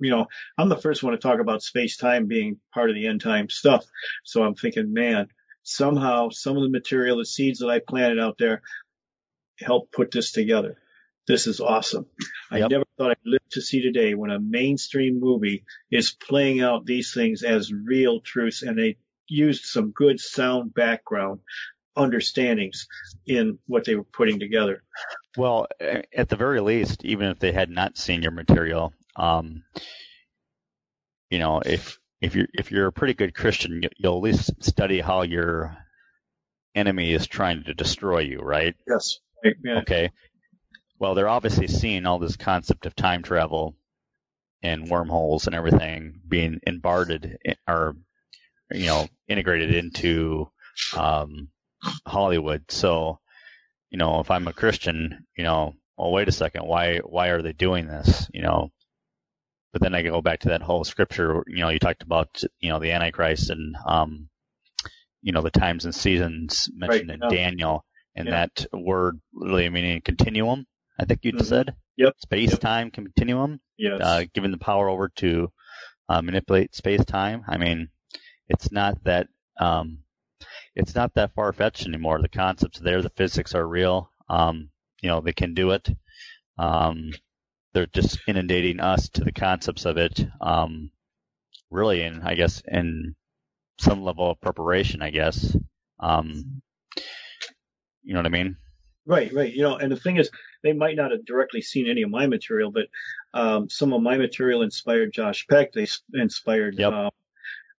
you 0.00 0.10
know, 0.10 0.26
I'm 0.58 0.68
the 0.68 0.76
first 0.76 1.02
one 1.02 1.12
to 1.12 1.18
talk 1.18 1.40
about 1.40 1.62
space 1.62 1.96
time 1.96 2.26
being 2.26 2.58
part 2.72 2.90
of 2.90 2.96
the 2.96 3.06
end 3.06 3.20
time 3.20 3.48
stuff. 3.48 3.84
So 4.24 4.42
I'm 4.42 4.54
thinking, 4.54 4.92
man, 4.92 5.28
somehow 5.62 6.28
some 6.30 6.56
of 6.56 6.62
the 6.62 6.70
material, 6.70 7.18
the 7.18 7.24
seeds 7.24 7.60
that 7.60 7.68
I 7.68 7.80
planted 7.80 8.18
out 8.18 8.36
there 8.38 8.62
help 9.58 9.92
put 9.92 10.10
this 10.10 10.32
together. 10.32 10.76
This 11.26 11.46
is 11.46 11.60
awesome. 11.60 12.06
I 12.50 12.60
never 12.60 12.84
thought 12.98 13.12
I'd 13.12 13.16
live 13.24 13.40
to 13.52 13.62
see 13.62 13.80
today 13.80 14.14
when 14.14 14.30
a 14.30 14.38
mainstream 14.38 15.20
movie 15.20 15.64
is 15.90 16.10
playing 16.10 16.60
out 16.60 16.84
these 16.84 17.14
things 17.14 17.42
as 17.42 17.72
real 17.72 18.20
truths 18.20 18.62
and 18.62 18.78
they 18.78 18.98
used 19.26 19.64
some 19.64 19.90
good 19.90 20.20
sound 20.20 20.74
background 20.74 21.40
understandings 21.96 22.86
in 23.26 23.58
what 23.66 23.84
they 23.84 23.94
were 23.94 24.04
putting 24.04 24.38
together. 24.38 24.82
Well, 25.36 25.66
at 25.80 26.28
the 26.28 26.36
very 26.36 26.60
least, 26.60 27.04
even 27.04 27.28
if 27.30 27.38
they 27.38 27.52
had 27.52 27.70
not 27.70 27.96
seen 27.98 28.22
your 28.22 28.32
material, 28.32 28.92
um, 29.16 29.64
you 31.30 31.38
know, 31.38 31.60
if 31.64 31.98
if 32.20 32.34
you're 32.34 32.48
if 32.54 32.70
you're 32.70 32.86
a 32.86 32.92
pretty 32.92 33.14
good 33.14 33.34
Christian, 33.34 33.82
you- 33.82 33.88
you'll 33.96 34.16
at 34.16 34.22
least 34.22 34.62
study 34.62 35.00
how 35.00 35.22
your 35.22 35.76
enemy 36.74 37.12
is 37.12 37.26
trying 37.26 37.64
to 37.64 37.74
destroy 37.74 38.20
you, 38.20 38.40
right? 38.40 38.74
Yes. 38.88 39.18
Yeah. 39.62 39.78
Okay. 39.80 40.10
Well, 40.98 41.14
they're 41.14 41.28
obviously 41.28 41.66
seeing 41.66 42.06
all 42.06 42.18
this 42.18 42.36
concept 42.36 42.86
of 42.86 42.94
time 42.96 43.22
travel 43.22 43.76
and 44.62 44.88
wormholes 44.88 45.46
and 45.46 45.54
everything 45.54 46.20
being 46.26 46.60
embarred 46.66 47.10
in- 47.44 47.56
or 47.68 47.96
you 48.70 48.86
know 48.86 49.06
integrated 49.28 49.74
into 49.74 50.50
um, 50.96 51.48
Hollywood. 52.06 52.64
So, 52.70 53.18
you 53.90 53.98
know, 53.98 54.20
if 54.20 54.30
I'm 54.30 54.48
a 54.48 54.52
Christian, 54.52 55.26
you 55.36 55.44
know, 55.44 55.74
well, 55.96 56.12
wait 56.12 56.28
a 56.28 56.32
second, 56.32 56.66
why 56.66 56.98
why 56.98 57.28
are 57.28 57.42
they 57.42 57.52
doing 57.52 57.86
this? 57.86 58.28
You 58.32 58.42
know, 58.42 58.70
but 59.72 59.82
then 59.82 59.94
I 59.94 60.02
go 60.02 60.22
back 60.22 60.40
to 60.40 60.50
that 60.50 60.62
whole 60.62 60.84
scripture. 60.84 61.44
You 61.46 61.58
know, 61.60 61.68
you 61.70 61.78
talked 61.78 62.02
about 62.02 62.42
you 62.60 62.70
know 62.70 62.78
the 62.80 62.92
Antichrist 62.92 63.50
and 63.50 63.76
um, 63.86 64.28
you 65.22 65.32
know 65.32 65.42
the 65.42 65.50
times 65.50 65.84
and 65.84 65.94
seasons 65.94 66.68
mentioned 66.74 67.10
Right, 67.10 67.20
in 67.22 67.28
yeah. 67.30 67.36
Daniel, 67.36 67.84
and 68.16 68.28
Yeah. 68.28 68.32
that 68.46 68.66
word 68.72 69.20
literally 69.32 69.68
meaning 69.70 70.00
continuum. 70.02 70.66
I 70.98 71.04
think 71.06 71.24
you 71.24 71.32
Mhm. 71.32 71.44
said 71.44 71.74
Yep. 71.96 72.14
space 72.18 72.50
Yep. 72.52 72.60
time 72.60 72.90
continuum, 72.90 73.60
Yes. 73.78 74.00
uh, 74.02 74.24
giving 74.34 74.52
the 74.52 74.58
power 74.58 74.88
over 74.88 75.08
to 75.16 75.50
uh, 76.08 76.22
manipulate 76.22 76.74
space 76.74 77.04
time. 77.04 77.44
I 77.48 77.56
mean, 77.58 77.90
it's 78.48 78.70
not 78.72 79.02
that 79.04 79.28
um, 79.58 80.03
it's 80.74 80.94
not 80.94 81.14
that 81.14 81.34
far 81.34 81.52
fetched 81.52 81.86
anymore. 81.86 82.20
The 82.20 82.28
concepts 82.28 82.80
are 82.80 82.84
there, 82.84 83.02
the 83.02 83.10
physics 83.10 83.54
are 83.54 83.66
real. 83.66 84.10
Um, 84.28 84.70
you 85.00 85.08
know, 85.08 85.20
they 85.20 85.32
can 85.32 85.54
do 85.54 85.70
it. 85.70 85.88
Um, 86.58 87.12
they're 87.72 87.86
just 87.86 88.18
inundating 88.26 88.80
us 88.80 89.08
to 89.10 89.24
the 89.24 89.32
concepts 89.32 89.84
of 89.84 89.96
it. 89.96 90.24
Um, 90.40 90.90
really, 91.70 92.02
in 92.02 92.22
I 92.22 92.34
guess 92.34 92.62
in 92.66 93.14
some 93.78 94.02
level 94.02 94.30
of 94.30 94.40
preparation, 94.40 95.02
I 95.02 95.10
guess. 95.10 95.56
Um, 96.00 96.62
you 98.02 98.14
know 98.14 98.20
what 98.20 98.26
I 98.26 98.30
mean? 98.30 98.56
Right, 99.06 99.32
right. 99.34 99.52
You 99.52 99.62
know, 99.62 99.76
and 99.76 99.92
the 99.92 99.96
thing 99.96 100.16
is, 100.16 100.30
they 100.62 100.72
might 100.72 100.96
not 100.96 101.10
have 101.10 101.26
directly 101.26 101.60
seen 101.60 101.88
any 101.88 102.02
of 102.02 102.10
my 102.10 102.26
material, 102.26 102.70
but 102.70 102.86
um, 103.34 103.68
some 103.68 103.92
of 103.92 104.00
my 104.00 104.16
material 104.16 104.62
inspired 104.62 105.12
Josh 105.12 105.46
Peck. 105.46 105.72
They 105.72 105.86
inspired. 106.14 106.76
Yep. 106.78 106.92
Um, 106.92 107.10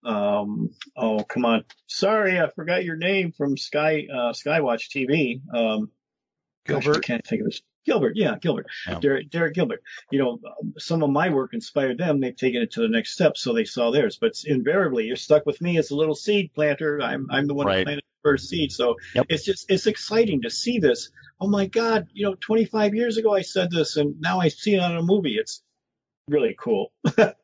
um, 0.06 0.70
oh, 0.96 1.24
come 1.24 1.46
on. 1.46 1.66
Sorry, 1.88 2.40
I 2.40 2.50
forgot 2.50 2.84
your 2.86 2.96
name 2.96 3.32
from 3.32 3.58
Sky 3.58 4.08
uh, 4.12 4.32
Skywatch 4.34 4.90
TV. 4.96 5.42
Um, 5.54 5.90
gosh, 6.68 6.78
I 6.78 6.86
Gilbert. 6.86 7.04
can't 7.04 7.26
think 7.28 7.42
of 7.42 7.48
his. 7.48 7.62
Gilbert, 7.86 8.14
yeah, 8.16 8.36
Gilbert, 8.42 8.66
Yeah. 8.88 8.98
Derek, 9.00 9.30
Derek 9.30 9.54
Gilbert. 9.54 9.84
You 10.10 10.18
know, 10.18 10.32
um, 10.44 10.74
some 10.80 11.04
of 11.04 11.12
my 11.12 11.30
work 11.30 11.54
inspired 11.54 12.00
them. 12.00 12.20
They've 12.20 12.36
taken 12.36 12.64
it 12.64 12.72
to 12.72 12.82
the 12.82 12.88
next 12.88 13.12
step, 13.14 13.38
so 13.38 13.54
they 13.54 13.66
saw 13.66 13.92
theirs. 13.92 14.18
But 14.20 14.34
invariably, 14.44 15.06
you're 15.06 15.16
stuck 15.16 15.46
with 15.46 15.62
me 15.62 15.78
as 15.78 15.92
a 15.92 15.96
little 15.96 16.16
seed 16.16 16.52
planter. 16.56 17.00
I'm 17.00 17.28
I'm 17.30 17.46
the 17.46 17.54
one 17.54 17.68
Right. 17.68 17.78
who 17.78 17.84
planted 17.86 18.04
the 18.24 18.28
first 18.30 18.50
seed. 18.50 18.72
So 18.72 18.96
Yep. 19.14 19.26
it's 19.30 19.46
just 19.46 19.70
it's 19.70 19.86
exciting 19.86 20.42
to 20.42 20.50
see 20.50 20.80
this. 20.80 21.12
Oh 21.40 21.48
my 21.48 21.68
God! 21.68 22.08
You 22.12 22.26
know, 22.26 22.36
25 22.40 22.96
years 22.96 23.18
ago 23.18 23.36
I 23.36 23.42
said 23.42 23.70
this, 23.70 23.98
and 23.98 24.20
now 24.20 24.40
I 24.40 24.48
see 24.48 24.74
it 24.74 24.80
on 24.80 24.98
a 24.98 25.04
movie. 25.04 25.36
It's 25.38 25.62
really 26.28 26.56
cool. 26.60 26.92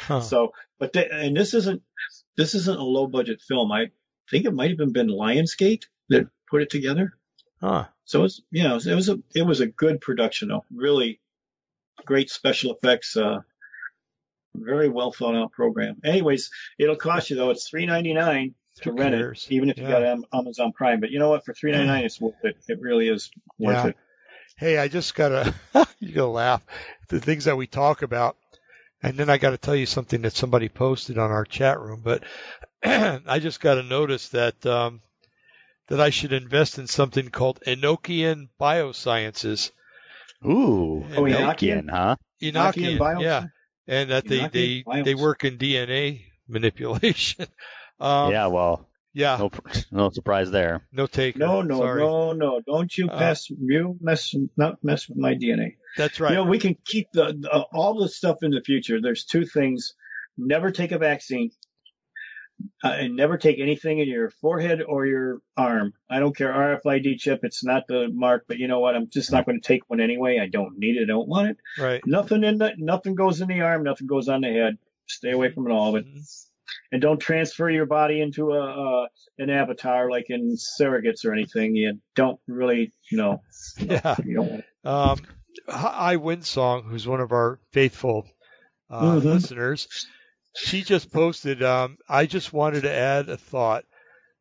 Huh. 0.00 0.20
So, 0.22 0.52
but 0.78 0.92
they, 0.92 1.08
and 1.08 1.36
this 1.36 1.54
isn't 1.54 1.82
this 2.36 2.54
isn't 2.54 2.78
a 2.78 2.82
low 2.84 3.06
budget 3.06 3.40
film. 3.46 3.72
I 3.72 3.86
think 4.30 4.44
it 4.44 4.52
might 4.54 4.70
have 4.70 4.80
even 4.80 4.92
been 4.92 5.08
Lionsgate 5.08 5.84
that 6.08 6.28
put 6.50 6.62
it 6.62 6.70
together. 6.70 7.14
Huh. 7.60 7.86
So 8.04 8.24
it's 8.24 8.40
you 8.50 8.62
know 8.64 8.76
it 8.76 8.94
was 8.94 9.08
a 9.08 9.18
it 9.34 9.42
was 9.42 9.60
a 9.60 9.66
good 9.66 10.00
production 10.00 10.48
though. 10.48 10.64
Really 10.74 11.20
great 12.04 12.30
special 12.30 12.74
effects. 12.74 13.16
Uh, 13.16 13.40
very 14.54 14.88
well 14.88 15.12
thought 15.12 15.34
out 15.36 15.52
program. 15.52 15.96
Anyways, 16.04 16.50
it'll 16.78 16.96
cost 16.96 17.30
you 17.30 17.36
though. 17.36 17.50
It's 17.50 17.68
three 17.68 17.86
ninety 17.86 18.14
nine 18.14 18.54
to 18.82 18.92
rent 18.92 19.14
it, 19.14 19.46
even 19.50 19.70
if 19.70 19.76
you 19.78 19.84
Yeah. 19.84 20.00
got 20.16 20.26
Amazon 20.32 20.72
Prime. 20.72 21.00
But 21.00 21.10
you 21.10 21.18
know 21.18 21.28
what? 21.30 21.44
For 21.44 21.52
three 21.54 21.72
ninety 21.72 21.86
nine, 21.86 22.04
it's 22.04 22.20
worth 22.20 22.34
it. 22.44 22.56
It 22.68 22.80
really 22.80 23.08
is 23.08 23.30
worth 23.58 23.76
Yeah. 23.84 23.86
it. 23.88 23.96
Hey, 24.56 24.78
I 24.78 24.88
just 24.88 25.14
gotta, 25.14 25.54
you 26.00 26.12
gotta 26.12 26.26
laugh. 26.28 26.62
The 27.08 27.20
things 27.20 27.44
that 27.44 27.56
we 27.56 27.66
talk 27.68 28.02
about. 28.02 28.36
And 29.02 29.16
then 29.16 29.30
I 29.30 29.38
gotta 29.38 29.58
tell 29.58 29.76
you 29.76 29.86
something 29.86 30.22
that 30.22 30.34
somebody 30.34 30.68
posted 30.68 31.18
on 31.18 31.30
our 31.30 31.44
chat 31.44 31.78
room, 31.80 32.00
but 32.02 32.24
I 32.82 33.38
just 33.38 33.60
gotta 33.60 33.82
notice 33.82 34.28
that, 34.30 34.64
um, 34.66 35.00
that 35.88 36.00
I 36.00 36.10
should 36.10 36.32
invest 36.32 36.78
in 36.78 36.86
something 36.86 37.28
called 37.30 37.60
Enochian 37.66 38.48
Biosciences. 38.60 39.70
Ooh, 40.44 41.04
Oh, 41.16 41.22
Enochian, 41.22 41.86
Enochian? 41.86 41.90
huh? 41.90 42.16
Enochian, 42.42 42.98
Bioscience? 42.98 43.22
yeah. 43.22 43.44
And 43.86 44.10
that 44.10 44.26
they, 44.26 44.38
Enochian 44.38 44.52
they, 44.52 44.84
Bioscience. 44.86 45.04
they 45.04 45.14
work 45.14 45.44
in 45.44 45.58
DNA 45.58 46.22
manipulation. 46.48 47.46
um, 48.00 48.32
yeah, 48.32 48.46
well, 48.46 48.86
yeah. 49.18 49.36
no, 49.36 49.50
no 49.90 50.10
surprise 50.10 50.50
there. 50.50 50.82
No 50.92 51.06
take. 51.06 51.36
No, 51.36 51.62
no, 51.62 51.78
Sorry. 51.78 52.00
no, 52.00 52.32
no! 52.32 52.60
Don't 52.64 52.96
you 52.96 53.08
Uh, 53.08 53.34
you 53.48 53.96
mess 54.00 54.34
not 54.56 54.82
mess 54.82 55.08
with 55.08 55.18
my 55.18 55.34
DNA. 55.34 55.76
That's 55.96 56.20
right. 56.20 56.30
You 56.30 56.36
know, 56.36 56.44
we 56.44 56.58
can 56.58 56.76
keep 56.84 57.08
the, 57.12 57.36
the 57.38 57.64
all 57.72 58.00
the 58.00 58.08
stuff 58.08 58.38
in 58.42 58.52
the 58.52 58.62
future. 58.64 59.00
There's 59.00 59.24
two 59.24 59.44
things: 59.44 59.94
never 60.36 60.70
take 60.70 60.92
a 60.92 60.98
vaccine, 60.98 61.50
uh, 62.84 62.94
and 63.00 63.16
never 63.16 63.38
take 63.38 63.58
anything 63.58 63.98
in 63.98 64.08
your 64.08 64.30
forehead 64.30 64.82
or 64.86 65.04
your 65.04 65.38
arm. 65.56 65.94
I 66.08 66.20
don't 66.20 66.36
care 66.36 66.52
RFID 66.52 67.18
chip; 67.18 67.40
it's 67.42 67.64
not 67.64 67.88
the 67.88 68.08
mark. 68.12 68.44
But 68.46 68.58
you 68.58 68.68
know 68.68 68.78
what? 68.78 68.94
I'm 68.94 69.08
just 69.10 69.32
not 69.32 69.46
going 69.46 69.60
to 69.60 69.66
take 69.66 69.82
one 69.88 70.00
anyway. 70.00 70.38
I 70.40 70.46
don't 70.46 70.78
need 70.78 70.96
it. 70.96 71.02
I 71.02 71.06
don't 71.06 71.28
want 71.28 71.50
it. 71.50 71.56
right. 71.78 72.00
Nothing 72.06 72.44
in 72.44 72.58
the 72.58 72.74
nothing 72.78 73.16
goes 73.16 73.40
in 73.40 73.48
the 73.48 73.62
arm. 73.62 73.82
Nothing 73.82 74.06
goes 74.06 74.28
on 74.28 74.42
the 74.42 74.52
head. 74.52 74.78
Stay 75.08 75.32
away 75.32 75.50
from 75.50 75.66
it 75.66 75.72
all, 75.72 75.90
but 75.92 76.04
and 76.92 77.00
don't 77.02 77.18
transfer 77.20 77.68
your 77.70 77.86
body 77.86 78.20
into 78.20 78.52
a, 78.52 78.60
a 78.60 79.08
an 79.38 79.50
avatar 79.50 80.10
like 80.10 80.26
in 80.28 80.56
surrogates 80.56 81.24
or 81.24 81.32
anything. 81.32 81.74
You 81.76 81.98
don't 82.14 82.40
really, 82.46 82.92
you 83.10 83.18
know. 83.18 83.42
Yeah. 83.78 84.16
You 84.24 84.62
Um, 84.84 85.18
I 85.68 86.16
Winsong, 86.16 86.84
who's 86.88 87.06
one 87.06 87.20
of 87.20 87.32
our 87.32 87.58
faithful 87.72 88.26
uh, 88.90 89.16
Mhm. 89.16 89.24
listeners, 89.24 89.88
she 90.56 90.82
just 90.82 91.12
posted. 91.12 91.62
Um, 91.62 91.98
I 92.08 92.26
just 92.26 92.52
wanted 92.52 92.82
to 92.82 92.92
add 92.92 93.28
a 93.28 93.36
thought. 93.36 93.84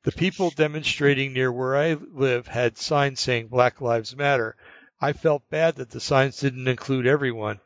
The 0.03 0.11
people 0.11 0.51
demonstrating 0.51 1.33
near 1.33 1.51
where 1.51 1.75
I 1.75 1.93
live 1.95 2.47
had 2.47 2.77
signs 2.77 3.19
saying 3.19 3.47
Black 3.47 3.81
Lives 3.81 4.15
Matter. 4.15 4.55
I 5.01 5.13
felt 5.13 5.49
bad 5.49 5.75
that 5.75 5.89
the 5.89 5.99
signs 5.99 6.39
didn't 6.39 6.67
include 6.67 7.05
everyone. 7.07 7.59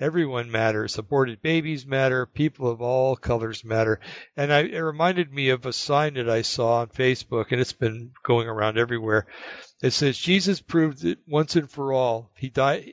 Everyone 0.00 0.50
matters. 0.50 0.96
Aborted 0.96 1.42
babies 1.42 1.84
matter. 1.84 2.24
People 2.24 2.70
of 2.70 2.80
all 2.80 3.16
colors 3.16 3.64
matter. 3.64 4.00
And 4.36 4.52
I, 4.52 4.60
it 4.60 4.78
reminded 4.78 5.32
me 5.32 5.48
of 5.50 5.66
a 5.66 5.72
sign 5.72 6.14
that 6.14 6.30
I 6.30 6.42
saw 6.42 6.80
on 6.80 6.88
Facebook, 6.88 7.46
and 7.50 7.60
it's 7.60 7.72
been 7.72 8.12
going 8.22 8.46
around 8.46 8.78
everywhere. 8.78 9.26
It 9.82 9.90
says 9.90 10.16
Jesus 10.16 10.60
proved 10.60 11.04
it 11.04 11.18
once 11.26 11.56
and 11.56 11.70
for 11.70 11.92
all. 11.92 12.30
He 12.36 12.48
died. 12.48 12.84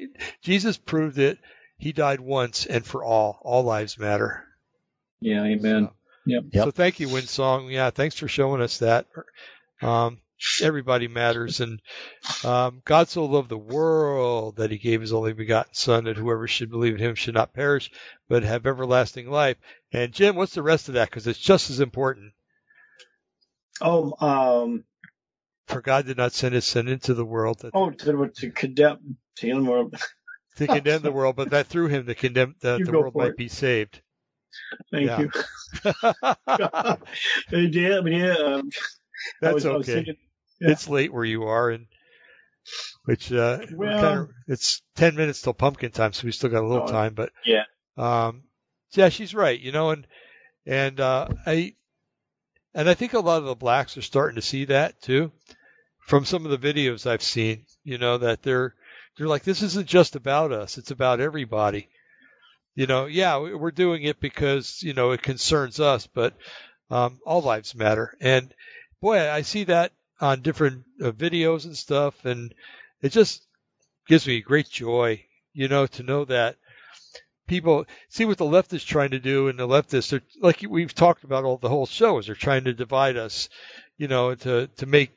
Jesus 0.41 0.77
proved 0.77 1.19
it. 1.19 1.37
He 1.77 1.91
died 1.91 2.19
once 2.19 2.65
and 2.65 2.85
for 2.85 3.03
all. 3.03 3.39
All 3.43 3.63
lives 3.63 3.99
matter. 3.99 4.45
yeah, 5.19 5.43
amen. 5.43 5.89
Yep. 6.25 6.43
Yep. 6.51 6.63
So 6.63 6.71
thank 6.71 6.99
you, 6.99 7.07
Winsong. 7.07 7.71
Yeah, 7.71 7.91
thanks 7.91 8.15
for 8.15 8.27
showing 8.27 8.61
us 8.61 8.79
that. 8.79 9.05
Um, 9.81 10.19
everybody 10.61 11.07
matters, 11.07 11.59
and 11.61 11.79
um, 12.43 12.81
God 12.85 13.07
so 13.09 13.25
loved 13.25 13.49
the 13.49 13.57
world 13.57 14.57
that 14.57 14.71
He 14.71 14.77
gave 14.77 15.01
His 15.01 15.13
only 15.13 15.33
begotten 15.33 15.73
Son, 15.73 16.05
that 16.05 16.17
whoever 16.17 16.47
should 16.47 16.69
believe 16.69 16.93
in 16.95 16.99
Him 16.99 17.15
should 17.15 17.33
not 17.35 17.53
perish, 17.53 17.91
but 18.27 18.43
have 18.43 18.65
everlasting 18.65 19.29
life. 19.29 19.57
And 19.91 20.13
Jim, 20.13 20.35
what's 20.35 20.53
the 20.55 20.63
rest 20.63 20.87
of 20.89 20.95
that? 20.95 21.09
Because 21.09 21.27
it's 21.27 21.39
just 21.39 21.69
as 21.69 21.79
important. 21.79 22.33
Oh, 23.81 24.13
um, 24.25 24.83
For 25.67 25.81
God 25.81 26.05
did 26.05 26.17
not 26.17 26.33
send 26.33 26.55
His 26.55 26.65
Son 26.65 26.87
into 26.87 27.13
the 27.13 27.25
world 27.25 27.59
that, 27.59 27.71
oh, 27.73 27.89
to, 27.89 28.27
to 28.35 28.51
condemn, 28.51 29.17
to 29.37 29.47
him, 29.47 29.67
or- 29.69 29.89
to 30.57 30.67
condemn 30.67 31.01
the 31.01 31.11
world, 31.13 31.35
but 31.35 31.49
that 31.51 31.67
through 31.67 31.87
Him 31.87 32.05
to 32.05 32.15
condemn 32.15 32.55
that 32.61 32.83
the 32.83 32.91
world 32.91 33.15
might 33.15 33.31
it. 33.31 33.37
be 33.37 33.47
saved. 33.49 34.01
thank 34.91 35.07
Yeah. 35.07 35.19
you. 35.19 35.31
yeah, 36.47 37.97
I 37.97 38.01
mean, 38.01 38.19
yeah. 38.19 38.35
Um, 38.35 38.69
I 38.71 39.29
That's 39.41 39.53
was, 39.55 39.65
I 39.65 39.71
was 39.71 39.87
okay. 39.87 39.93
thinking, 39.95 40.15
Yeah. 40.59 40.71
It's 40.71 40.87
late 40.87 41.11
where 41.13 41.25
you 41.25 41.43
are, 41.43 41.69
and 41.69 41.87
which 43.05 43.31
uh, 43.31 43.59
Well- 43.73 44.01
kind 44.01 44.19
of 44.19 44.29
it's 44.47 44.81
ten 44.95 45.15
minutes 45.15 45.41
till 45.41 45.53
pumpkin 45.53 45.91
time, 45.91 46.13
so 46.13 46.25
we 46.25 46.31
still 46.31 46.49
got 46.49 46.63
a 46.63 46.67
little 46.67 46.87
Oh, 46.87 46.91
time. 46.91 47.13
But 47.13 47.31
yeah. 47.45 47.63
um, 47.97 48.43
yeah, 48.93 49.09
she's 49.09 49.33
right. 49.35 49.59
You 49.59 49.71
know, 49.71 49.89
and 49.91 50.07
and 50.65 50.99
uh, 50.99 51.27
I 51.45 51.75
and 52.73 52.89
I 52.89 52.93
think 52.93 53.13
a 53.13 53.19
lot 53.19 53.39
of 53.39 53.45
the 53.45 53.55
blacks 53.55 53.97
are 53.97 54.01
starting 54.01 54.35
to 54.35 54.41
see 54.41 54.65
that 54.65 55.01
too, 55.01 55.31
from 56.07 56.25
some 56.25 56.45
of 56.45 56.51
the 56.59 56.73
videos 56.73 57.05
I've 57.09 57.23
seen. 57.23 57.65
You 57.83 57.97
know 57.97 58.17
that 58.19 58.41
they're 58.41 58.73
they're 59.17 59.27
like 59.27 59.43
this 59.43 59.61
isn't 59.61 59.87
just 59.87 60.15
about 60.15 60.51
us; 60.51 60.77
it's 60.77 60.91
about 60.91 61.19
everybody. 61.19 61.89
You 62.75 62.87
know, 62.87 63.05
yeah, 63.05 63.37
we- 63.39 63.55
we're 63.55 63.71
doing 63.71 64.03
it 64.03 64.19
because 64.19 64.81
you 64.83 64.93
know 64.93 65.11
it 65.11 65.21
concerns 65.21 65.79
us, 65.79 66.07
but 66.07 66.33
um, 66.89 67.19
all 67.25 67.41
lives 67.41 67.75
matter. 67.75 68.15
And 68.21 68.53
boy, 69.01 69.29
I 69.29 69.41
see 69.43 69.65
that 69.65 69.91
on 70.21 70.41
different 70.41 70.83
uh, 71.01 71.11
videos 71.11 71.65
and 71.65 71.75
stuff, 71.75 72.25
and 72.25 72.53
it 73.01 73.09
just 73.09 73.45
gives 74.07 74.27
me 74.27 74.41
great 74.41 74.69
joy, 74.69 75.23
you 75.53 75.67
know, 75.67 75.87
to 75.87 76.03
know 76.03 76.25
that 76.25 76.55
people 77.47 77.85
see 78.09 78.25
what 78.25 78.37
the 78.37 78.45
left 78.45 78.73
is 78.73 78.83
trying 78.83 79.11
to 79.11 79.19
do, 79.19 79.47
and 79.47 79.59
the 79.59 79.67
leftists 79.67 80.13
are 80.13 80.23
like 80.41 80.63
we've 80.67 80.93
talked 80.93 81.23
about 81.23 81.43
all 81.43 81.57
the 81.57 81.69
whole 81.69 81.85
show 81.85 82.17
is 82.17 82.27
they're 82.27 82.35
trying 82.35 82.63
to 82.63 82.73
divide 82.73 83.17
us, 83.17 83.49
you 83.97 84.07
know, 84.07 84.35
to 84.35 84.67
to 84.77 84.85
make 84.85 85.11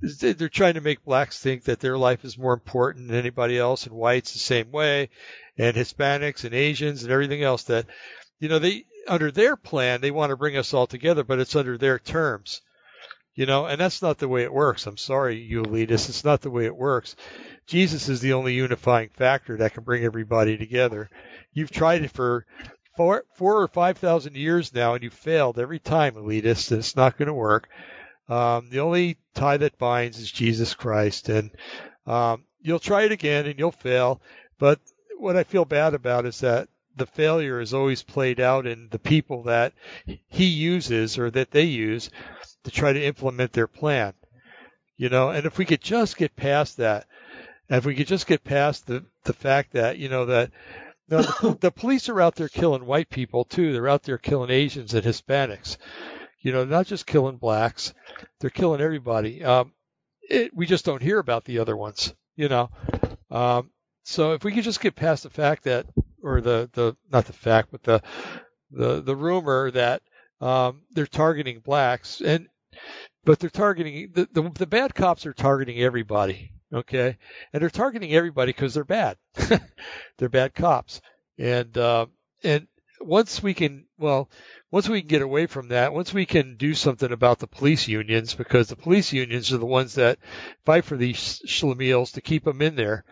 they're 0.00 0.48
trying 0.48 0.74
to 0.74 0.80
make 0.80 1.04
blacks 1.04 1.38
think 1.38 1.64
that 1.64 1.78
their 1.78 1.96
life 1.96 2.24
is 2.24 2.36
more 2.36 2.54
important 2.54 3.08
than 3.08 3.16
anybody 3.16 3.58
else, 3.58 3.86
and 3.86 3.94
whites 3.94 4.32
the 4.32 4.38
same 4.38 4.72
way, 4.72 5.10
and 5.56 5.76
Hispanics 5.76 6.44
and 6.44 6.54
Asians 6.54 7.04
and 7.04 7.12
everything 7.12 7.42
else 7.42 7.64
that, 7.64 7.86
you 8.40 8.48
know, 8.48 8.58
they 8.58 8.84
under 9.06 9.30
their 9.30 9.56
plan 9.56 10.00
they 10.00 10.10
want 10.10 10.30
to 10.30 10.36
bring 10.36 10.56
us 10.56 10.74
all 10.74 10.86
together, 10.86 11.22
but 11.22 11.38
it's 11.38 11.56
under 11.56 11.78
their 11.78 11.98
terms. 11.98 12.62
You 13.34 13.46
know, 13.46 13.64
and 13.64 13.80
that's 13.80 14.02
not 14.02 14.18
the 14.18 14.28
way 14.28 14.42
it 14.42 14.52
works. 14.52 14.86
I'm 14.86 14.98
sorry, 14.98 15.40
you 15.40 15.62
elitists. 15.62 16.10
It's 16.10 16.24
not 16.24 16.42
the 16.42 16.50
way 16.50 16.66
it 16.66 16.76
works. 16.76 17.16
Jesus 17.66 18.08
is 18.08 18.20
the 18.20 18.34
only 18.34 18.54
unifying 18.54 19.08
factor 19.08 19.56
that 19.58 19.72
can 19.72 19.84
bring 19.84 20.04
everybody 20.04 20.58
together. 20.58 21.08
You've 21.52 21.70
tried 21.70 22.02
it 22.02 22.10
for 22.10 22.44
four, 22.96 23.24
four 23.34 23.62
or 23.62 23.68
five 23.68 23.96
thousand 23.96 24.36
years 24.36 24.74
now, 24.74 24.94
and 24.94 25.02
you 25.02 25.10
failed 25.10 25.58
every 25.58 25.78
time, 25.78 26.14
elitists. 26.14 26.70
And 26.70 26.80
it's 26.80 26.96
not 26.96 27.16
going 27.16 27.28
to 27.28 27.34
work. 27.34 27.68
Um, 28.28 28.68
the 28.70 28.80
only 28.80 29.16
tie 29.34 29.56
that 29.56 29.78
binds 29.78 30.18
is 30.18 30.30
Jesus 30.30 30.74
Christ, 30.74 31.28
and 31.28 31.50
um, 32.06 32.44
you'll 32.60 32.78
try 32.78 33.02
it 33.02 33.12
again 33.12 33.46
and 33.46 33.58
you'll 33.58 33.72
fail. 33.72 34.20
But 34.58 34.78
what 35.18 35.36
I 35.36 35.44
feel 35.44 35.64
bad 35.64 35.94
about 35.94 36.26
is 36.26 36.40
that 36.40 36.68
the 36.96 37.06
failure 37.06 37.60
is 37.60 37.72
always 37.72 38.02
played 38.02 38.40
out 38.40 38.66
in 38.66 38.88
the 38.90 38.98
people 38.98 39.44
that 39.44 39.72
he 40.28 40.44
uses 40.44 41.18
or 41.18 41.30
that 41.30 41.50
they 41.50 41.64
use 41.64 42.10
to 42.64 42.70
try 42.70 42.92
to 42.92 43.04
implement 43.04 43.52
their 43.52 43.66
plan. 43.66 44.14
You 44.96 45.08
know, 45.08 45.30
and 45.30 45.46
if 45.46 45.58
we 45.58 45.64
could 45.64 45.80
just 45.80 46.16
get 46.16 46.36
past 46.36 46.76
that, 46.76 47.06
and 47.68 47.78
if 47.78 47.84
we 47.84 47.94
could 47.94 48.06
just 48.06 48.26
get 48.26 48.44
past 48.44 48.86
the 48.86 49.04
the 49.24 49.32
fact 49.32 49.72
that 49.72 49.98
you 49.98 50.08
know 50.08 50.26
that 50.26 50.50
no, 51.08 51.22
the, 51.22 51.58
the 51.60 51.70
police 51.70 52.08
are 52.08 52.20
out 52.20 52.36
there 52.36 52.48
killing 52.48 52.86
white 52.86 53.10
people 53.10 53.44
too. 53.44 53.72
They're 53.72 53.88
out 53.88 54.02
there 54.02 54.18
killing 54.18 54.50
Asians 54.50 54.94
and 54.94 55.04
Hispanics. 55.04 55.76
You 56.40 56.52
know, 56.52 56.64
not 56.64 56.86
just 56.86 57.06
killing 57.06 57.36
blacks. 57.36 57.94
They're 58.40 58.50
killing 58.50 58.80
everybody. 58.80 59.44
Um, 59.44 59.72
it, 60.28 60.54
we 60.54 60.66
just 60.66 60.84
don't 60.84 61.02
hear 61.02 61.18
about 61.18 61.44
the 61.44 61.58
other 61.58 61.76
ones. 61.76 62.14
You 62.36 62.48
know, 62.48 62.70
um, 63.30 63.70
so 64.04 64.32
if 64.32 64.44
we 64.44 64.52
could 64.52 64.64
just 64.64 64.80
get 64.80 64.94
past 64.96 65.22
the 65.22 65.30
fact 65.30 65.64
that, 65.64 65.86
or 66.22 66.40
the 66.40 66.70
the 66.72 66.96
not 67.10 67.26
the 67.26 67.32
fact, 67.32 67.68
but 67.70 67.82
the 67.82 68.02
the 68.70 69.00
the 69.00 69.16
rumor 69.16 69.70
that 69.70 70.02
um, 70.40 70.82
they're 70.90 71.06
targeting 71.06 71.60
blacks, 71.60 72.20
and 72.20 72.48
but 73.24 73.38
they're 73.38 73.50
targeting 73.50 74.10
the, 74.12 74.28
the 74.32 74.50
the 74.50 74.66
bad 74.66 74.94
cops 74.94 75.26
are 75.26 75.32
targeting 75.32 75.78
everybody. 75.78 76.52
Okay, 76.72 77.18
and 77.52 77.62
they're 77.62 77.70
targeting 77.70 78.12
everybody 78.12 78.50
because 78.50 78.74
they're 78.74 78.84
bad. 78.84 79.16
they're 80.18 80.28
bad 80.28 80.54
cops, 80.54 81.00
and 81.38 81.76
uh, 81.76 82.06
and 82.42 82.66
once 83.04 83.42
we 83.42 83.54
can, 83.54 83.86
well, 83.98 84.30
once 84.70 84.88
we 84.88 85.00
can 85.00 85.08
get 85.08 85.22
away 85.22 85.46
from 85.46 85.68
that, 85.68 85.92
once 85.92 86.14
we 86.14 86.24
can 86.24 86.56
do 86.56 86.74
something 86.74 87.12
about 87.12 87.38
the 87.38 87.46
police 87.46 87.88
unions, 87.88 88.34
because 88.34 88.68
the 88.68 88.76
police 88.76 89.12
unions 89.12 89.52
are 89.52 89.58
the 89.58 89.66
ones 89.66 89.94
that 89.94 90.18
fight 90.64 90.84
for 90.84 90.96
these 90.96 91.42
schlemiels 91.46 92.12
to 92.12 92.20
keep 92.20 92.44
them 92.44 92.62
in 92.62 92.76
there. 92.76 93.04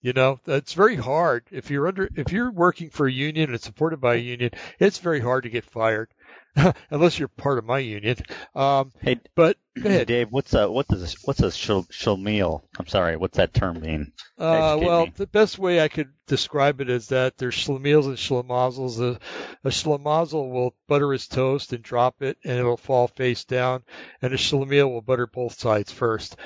You 0.00 0.12
know, 0.12 0.40
it's 0.46 0.74
very 0.74 0.96
hard 0.96 1.44
if 1.52 1.70
you're 1.70 1.86
under 1.86 2.08
if 2.16 2.32
you're 2.32 2.50
working 2.50 2.90
for 2.90 3.06
a 3.06 3.12
union 3.12 3.50
and 3.50 3.60
supported 3.60 4.00
by 4.00 4.16
a 4.16 4.18
union. 4.18 4.50
It's 4.80 4.98
very 4.98 5.20
hard 5.20 5.44
to 5.44 5.50
get 5.50 5.64
fired, 5.64 6.08
unless 6.90 7.18
you're 7.18 7.28
part 7.28 7.58
of 7.58 7.64
my 7.64 7.78
union. 7.78 8.16
Um, 8.54 8.92
Hey, 9.00 9.20
but. 9.34 9.56
Dave, 9.82 10.30
what's 10.30 10.52
a 10.52 10.70
what 10.70 10.86
does 10.86 11.14
a, 11.14 11.16
what's 11.24 11.40
a 11.40 11.46
shilmeal? 11.46 12.62
I'm 12.78 12.86
sorry, 12.86 13.16
what's 13.16 13.38
that 13.38 13.54
term 13.54 13.80
mean? 13.80 14.12
Uh, 14.38 14.76
well, 14.78 15.06
me. 15.06 15.12
the 15.16 15.26
best 15.26 15.58
way 15.58 15.80
I 15.80 15.88
could 15.88 16.10
describe 16.26 16.82
it 16.82 16.90
is 16.90 17.08
that 17.08 17.38
there's 17.38 17.54
schlemiels 17.54 18.04
and 18.06 18.16
schlemazzles. 18.16 19.00
A, 19.00 19.18
a 19.64 20.50
will 20.50 20.74
butter 20.88 21.12
his 21.12 21.26
toast 21.26 21.72
and 21.72 21.82
drop 21.82 22.20
it, 22.22 22.36
and 22.44 22.58
it'll 22.58 22.76
fall 22.76 23.08
face 23.08 23.44
down, 23.44 23.82
and 24.20 24.34
a 24.34 24.36
schlemiel 24.36 24.90
will 24.90 25.00
butter 25.00 25.26
both 25.26 25.58
sides 25.58 25.90
first. 25.90 26.36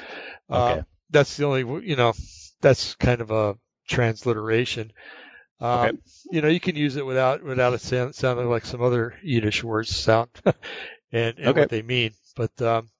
Uh, 0.49 0.71
Okay. 0.73 0.83
that's 1.11 1.37
the 1.37 1.47
only, 1.47 1.87
you 1.87 1.97
know, 1.97 2.13
that's 2.61 2.95
kind 2.95 3.21
of 3.21 3.31
a 3.31 3.57
transliteration. 3.89 4.93
Um, 5.61 5.91
Okay. 5.91 5.97
You 6.31 6.43
know, 6.43 6.49
you 6.49 6.61
can 6.61 6.77
use 6.77 6.97
it 6.97 7.07
without 7.07 7.43
without 7.43 7.75
it 7.75 7.81
sound, 7.81 8.15
sounding 8.15 8.49
like 8.49 8.67
some 8.67 8.83
other 8.83 9.15
Yiddish 9.23 9.65
words 9.65 9.95
sound, 9.95 10.29
and, 11.13 11.39
and 11.39 11.55
Okay. 11.55 11.57
what 11.57 11.69
they 11.69 11.83
mean. 11.83 12.13
But 12.37 12.61
um, 12.63 12.91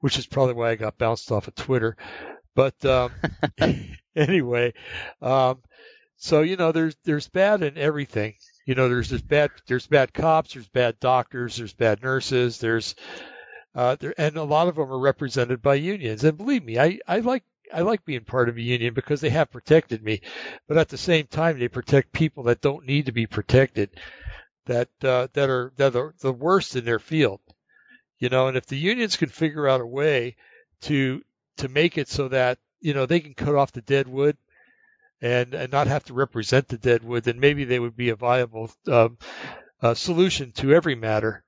which 0.00 0.18
is 0.18 0.26
probably 0.26 0.54
why 0.54 0.70
I 0.70 0.76
got 0.76 0.98
bounced 0.98 1.32
off 1.32 1.48
of 1.48 1.54
Twitter. 1.54 1.96
But 2.54 2.84
um, 2.84 3.16
anyway, 4.16 4.74
um, 5.22 5.62
so 6.16 6.42
you 6.42 6.56
know, 6.56 6.72
there's 6.72 6.96
there's 7.04 7.28
bad 7.28 7.62
in 7.62 7.78
everything. 7.78 8.34
You 8.66 8.74
know, 8.74 8.88
there's 8.88 9.10
there's 9.10 9.22
bad 9.22 9.52
there's 9.66 9.86
bad 9.86 10.12
cops, 10.14 10.54
there's 10.54 10.68
bad 10.68 11.00
doctors, 11.00 11.56
there's 11.56 11.74
bad 11.74 12.02
nurses, 12.02 12.58
there's 12.58 12.94
uh, 13.74 13.96
there, 14.00 14.14
and 14.18 14.36
a 14.36 14.42
lot 14.42 14.68
of 14.68 14.76
them 14.76 14.90
are 14.92 14.98
represented 14.98 15.62
by 15.62 15.74
unions. 15.74 16.24
And 16.24 16.36
believe 16.36 16.64
me, 16.64 16.78
I 16.78 16.98
I 17.06 17.20
like 17.20 17.44
I 17.72 17.80
like 17.80 18.04
being 18.04 18.24
part 18.24 18.48
of 18.48 18.56
a 18.56 18.62
union 18.62 18.94
because 18.94 19.20
they 19.20 19.30
have 19.30 19.50
protected 19.50 20.02
me, 20.02 20.20
but 20.68 20.76
at 20.76 20.88
the 20.88 20.98
same 20.98 21.26
time, 21.26 21.58
they 21.58 21.68
protect 21.68 22.12
people 22.12 22.44
that 22.44 22.60
don't 22.60 22.86
need 22.86 23.06
to 23.06 23.12
be 23.12 23.26
protected, 23.26 23.90
that 24.66 24.88
uh, 25.02 25.28
that 25.32 25.48
are 25.48 25.72
that 25.76 25.96
are 25.96 26.14
the 26.20 26.32
worst 26.32 26.76
in 26.76 26.84
their 26.84 26.98
field. 26.98 27.40
You 28.18 28.28
know, 28.28 28.48
and 28.48 28.56
if 28.56 28.66
the 28.66 28.78
unions 28.78 29.16
could 29.16 29.32
figure 29.32 29.68
out 29.68 29.80
a 29.80 29.86
way 29.86 30.36
to 30.82 31.22
to 31.56 31.68
make 31.68 31.98
it 31.98 32.08
so 32.08 32.28
that 32.28 32.58
you 32.80 32.94
know 32.94 33.06
they 33.06 33.20
can 33.20 33.34
cut 33.34 33.54
off 33.54 33.72
the 33.72 33.82
dead 33.82 34.06
wood 34.06 34.36
and 35.20 35.54
and 35.54 35.72
not 35.72 35.86
have 35.86 36.04
to 36.04 36.14
represent 36.14 36.68
the 36.68 36.78
dead 36.78 37.02
wood, 37.02 37.24
then 37.24 37.40
maybe 37.40 37.64
they 37.64 37.78
would 37.80 37.96
be 37.96 38.10
a 38.10 38.16
viable 38.16 38.70
um, 38.88 39.18
uh, 39.80 39.94
solution 39.94 40.52
to 40.52 40.72
every 40.72 40.94
matter. 40.94 41.44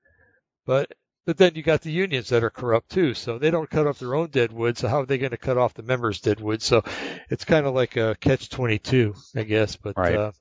But 0.65 0.93
but 1.25 1.37
then 1.37 1.55
you 1.55 1.63
got 1.63 1.81
the 1.81 1.91
unions 1.91 2.29
that 2.29 2.43
are 2.43 2.49
corrupt 2.49 2.89
too, 2.91 3.13
so 3.13 3.37
they 3.37 3.51
don't 3.51 3.69
cut 3.69 3.87
off 3.87 3.99
their 3.99 4.15
own 4.15 4.29
dead 4.29 4.51
wood. 4.51 4.77
So 4.77 4.87
how 4.87 5.01
are 5.01 5.05
they 5.05 5.17
going 5.17 5.31
to 5.31 5.37
cut 5.37 5.57
off 5.57 5.73
the 5.73 5.83
members' 5.83 6.21
dead 6.21 6.39
wood? 6.39 6.61
So 6.61 6.83
it's 7.29 7.45
kind 7.45 7.65
of 7.65 7.73
like 7.73 7.97
a 7.97 8.15
catch 8.19 8.49
twenty 8.49 8.79
two, 8.79 9.15
I 9.35 9.43
guess. 9.43 9.75
But 9.75 9.97
Right. 9.97 10.15
uh, 10.15 10.31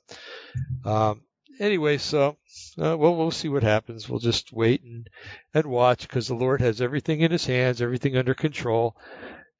um, 0.84 1.22
anyway, 1.58 1.98
so 1.98 2.36
uh, 2.78 2.96
well, 2.96 3.16
we'll 3.16 3.30
see 3.30 3.48
what 3.48 3.62
happens. 3.62 4.08
We'll 4.08 4.20
just 4.20 4.52
wait 4.52 4.82
and 4.82 5.08
and 5.54 5.66
watch 5.66 6.02
because 6.02 6.28
the 6.28 6.34
Lord 6.34 6.60
has 6.60 6.80
everything 6.80 7.20
in 7.20 7.30
His 7.30 7.46
hands, 7.46 7.80
everything 7.80 8.16
under 8.16 8.34
control, 8.34 8.96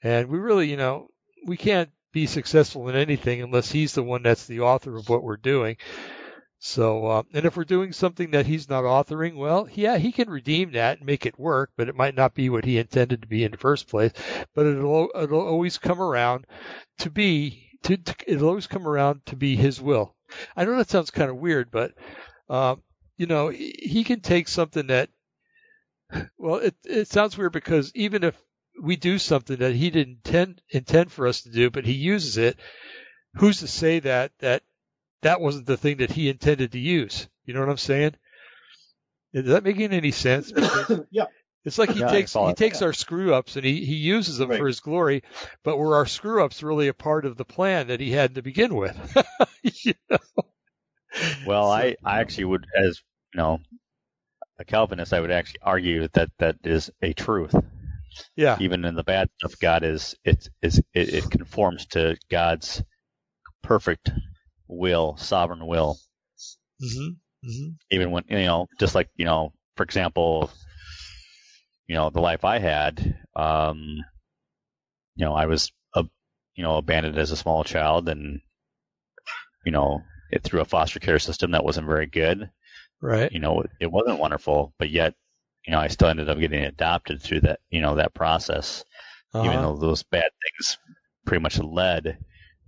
and 0.03 0.29
we 0.29 0.39
really, 0.39 0.71
you 0.71 0.77
know, 0.77 1.09
we 1.47 1.57
can't 1.57 1.91
be 2.13 2.27
successful 2.27 2.89
in 2.89 2.97
anything 2.97 3.43
unless 3.43 3.71
He's 3.71 3.95
the 3.95 4.03
one 4.03 4.23
that's 4.23 4.47
the 4.47 4.61
author 4.61 4.97
of 4.97 5.09
what 5.09 5.23
we're 5.23 5.37
doing. 5.37 5.77
So, 6.67 7.07
uh, 7.07 7.23
and 7.35 7.45
if 7.45 7.59
we're 7.59 7.65
doing 7.65 7.93
something 7.93 8.31
that 8.31 8.47
he's 8.47 8.71
not 8.71 8.85
authoring, 8.85 9.37
well, 9.37 9.69
yeah, 9.75 9.99
he 9.99 10.13
can 10.13 10.31
redeem 10.31 10.73
that 10.73 10.97
and 10.97 11.07
make 11.07 11.27
it 11.27 11.39
work, 11.39 11.71
but 11.77 11.91
it 11.91 11.95
might 11.95 12.15
not 12.15 12.33
be 12.33 12.49
what 12.49 12.65
he 12.65 12.79
intended 12.79 13.21
to 13.21 13.29
be 13.29 13.45
in 13.45 13.51
the 13.51 13.59
first 13.59 13.87
place. 13.87 14.13
But 14.55 14.65
it'll 14.65 15.11
it'll 15.15 15.47
always 15.47 15.77
come 15.77 16.01
around 16.01 16.47
to 17.01 17.11
be 17.11 17.69
to, 17.83 17.99
to 17.99 18.15
it'll 18.27 18.49
always 18.49 18.67
come 18.67 18.89
around 18.89 19.27
to 19.27 19.37
be 19.37 19.57
his 19.57 19.79
will. 19.79 20.15
I 20.57 20.65
know 20.65 20.79
that 20.79 20.89
sounds 20.89 21.11
kind 21.11 21.29
of 21.29 21.37
weird, 21.37 21.71
but 21.71 21.93
um, 22.49 22.83
you 23.19 23.27
know, 23.27 23.51
he, 23.51 23.75
he 23.79 24.03
can 24.03 24.21
take 24.21 24.49
something 24.49 24.87
that 24.87 25.11
well, 26.39 26.57
it 26.57 26.75
it 26.83 27.09
sounds 27.09 27.37
weird 27.37 27.53
because 27.53 27.93
even 27.95 28.25
if 28.25 28.43
we 28.83 28.97
do 28.97 29.19
something 29.19 29.59
that 29.59 29.75
he 29.75 29.91
didn't 29.91 30.21
intend 30.25 30.63
intend 30.71 31.13
for 31.13 31.27
us 31.27 31.43
to 31.43 31.51
do, 31.51 31.69
but 31.69 31.85
he 31.85 31.93
uses 31.93 32.39
it, 32.39 32.59
who's 33.35 33.61
to 33.61 33.69
say 33.69 34.01
that 34.01 34.33
that 34.39 34.63
that 35.25 35.41
wasn't 35.41 35.67
the 35.67 35.77
thing 35.77 35.99
that 35.99 36.11
he 36.13 36.29
intended 36.29 36.73
to 36.73 36.79
use? 36.79 37.29
You 37.45 37.53
know 37.55 37.61
what 37.61 37.69
I'm 37.69 37.77
saying? 37.77 38.15
Is 39.35 39.47
that 39.47 39.65
making 39.65 39.93
any 39.93 40.13
sense? 40.13 40.53
Yeah. 41.11 41.27
It's 41.67 41.79
like 41.79 41.91
he 41.93 42.01
Yeah, 42.01 42.09
takes 42.09 42.33
follow 42.33 42.49
he 42.49 42.55
takes 42.55 42.83
our 42.83 42.93
screw 42.93 43.33
ups 43.35 43.57
and 43.57 43.65
he, 43.65 43.85
he 43.87 43.95
uses 43.95 44.37
them 44.37 44.51
Right. 44.51 44.59
for 44.59 44.67
his 44.67 44.81
glory, 44.81 45.23
but 45.63 45.79
were 45.79 45.97
our 45.97 46.05
screw 46.05 46.45
ups 46.45 46.63
really 46.63 46.89
a 46.89 46.95
part 46.95 47.25
of 47.25 47.37
the 47.39 47.45
plan 47.47 47.87
that 47.89 48.01
he 48.01 48.11
had 48.11 48.35
to 48.35 48.43
begin 48.43 48.75
with? 48.75 48.97
You 49.63 49.95
know? 50.11 50.19
Well, 51.47 51.69
So- 51.69 51.73
I, 51.75 51.97
I 52.05 52.21
actually 52.21 52.45
would, 52.45 52.67
as 52.77 53.01
you 53.33 53.39
know, 53.39 53.61
a 54.59 54.65
Calvinist, 54.65 55.13
I 55.15 55.21
would 55.21 55.31
actually 55.31 55.61
argue 55.63 56.07
that 56.13 56.31
that 56.39 56.57
is 56.65 56.91
a 57.03 57.13
truth. 57.15 57.55
yeah, 58.37 58.57
Even 58.61 58.85
in 58.85 58.95
the 58.95 59.03
bad 59.03 59.29
stuff, 59.39 59.59
God 59.59 59.83
is 59.85 60.15
it 60.25 60.49
is 60.63 60.79
it, 60.93 61.15
it 61.15 61.31
conforms 61.31 61.87
to 61.87 62.17
God's 62.31 62.83
perfect 63.63 64.11
will, 64.77 65.17
sovereign 65.17 65.67
will. 65.67 65.99
hmm 66.81 67.09
hmm 67.43 67.69
Even 67.91 68.11
when 68.11 68.25
you 68.29 68.39
know, 68.39 68.69
just 68.79 68.95
like 68.95 69.09
you 69.17 69.25
know, 69.25 69.53
for 69.77 69.83
example, 69.85 70.51
you 71.87 71.95
know, 71.95 72.11
the 72.11 72.21
life 72.21 72.45
I 72.45 72.59
had, 72.59 73.19
um, 73.37 74.05
you 75.17 75.25
know, 75.25 75.35
I 75.35 75.47
was 75.47 75.73
a, 75.95 76.05
you 76.55 76.63
know, 76.63 76.77
abandoned 76.77 77.19
as 77.19 77.31
a 77.31 77.37
small 77.37 77.65
child, 77.65 78.09
and 78.09 78.41
you 79.65 79.73
know, 79.73 80.03
it 80.31 80.43
through 80.43 80.61
a 80.61 80.65
foster 80.65 81.01
care 81.01 81.19
system 81.19 81.53
that 81.53 81.65
wasn't 81.65 81.87
very 81.87 82.07
good. 82.07 82.51
right, 83.01 83.33
you 83.33 83.39
know, 83.41 83.65
it 83.81 83.91
wasn't 83.91 84.19
wonderful, 84.19 84.75
but 84.79 84.91
yet, 84.91 85.15
you 85.67 85.73
know, 85.73 85.79
I 85.81 85.89
still 85.89 86.09
ended 86.09 86.29
up 86.29 86.39
getting 86.39 86.65
adopted 86.65 87.23
through 87.23 87.41
that, 87.43 87.61
you 87.71 87.81
know, 87.81 87.97
that 87.97 88.15
process, 88.15 88.85
even 89.43 89.59
uh-huh. 89.59 89.63
though 89.63 89.77
those 89.77 90.03
bad 90.05 90.31
things 90.43 90.79
pretty 91.27 91.43
much 91.43 91.59
led 91.59 92.19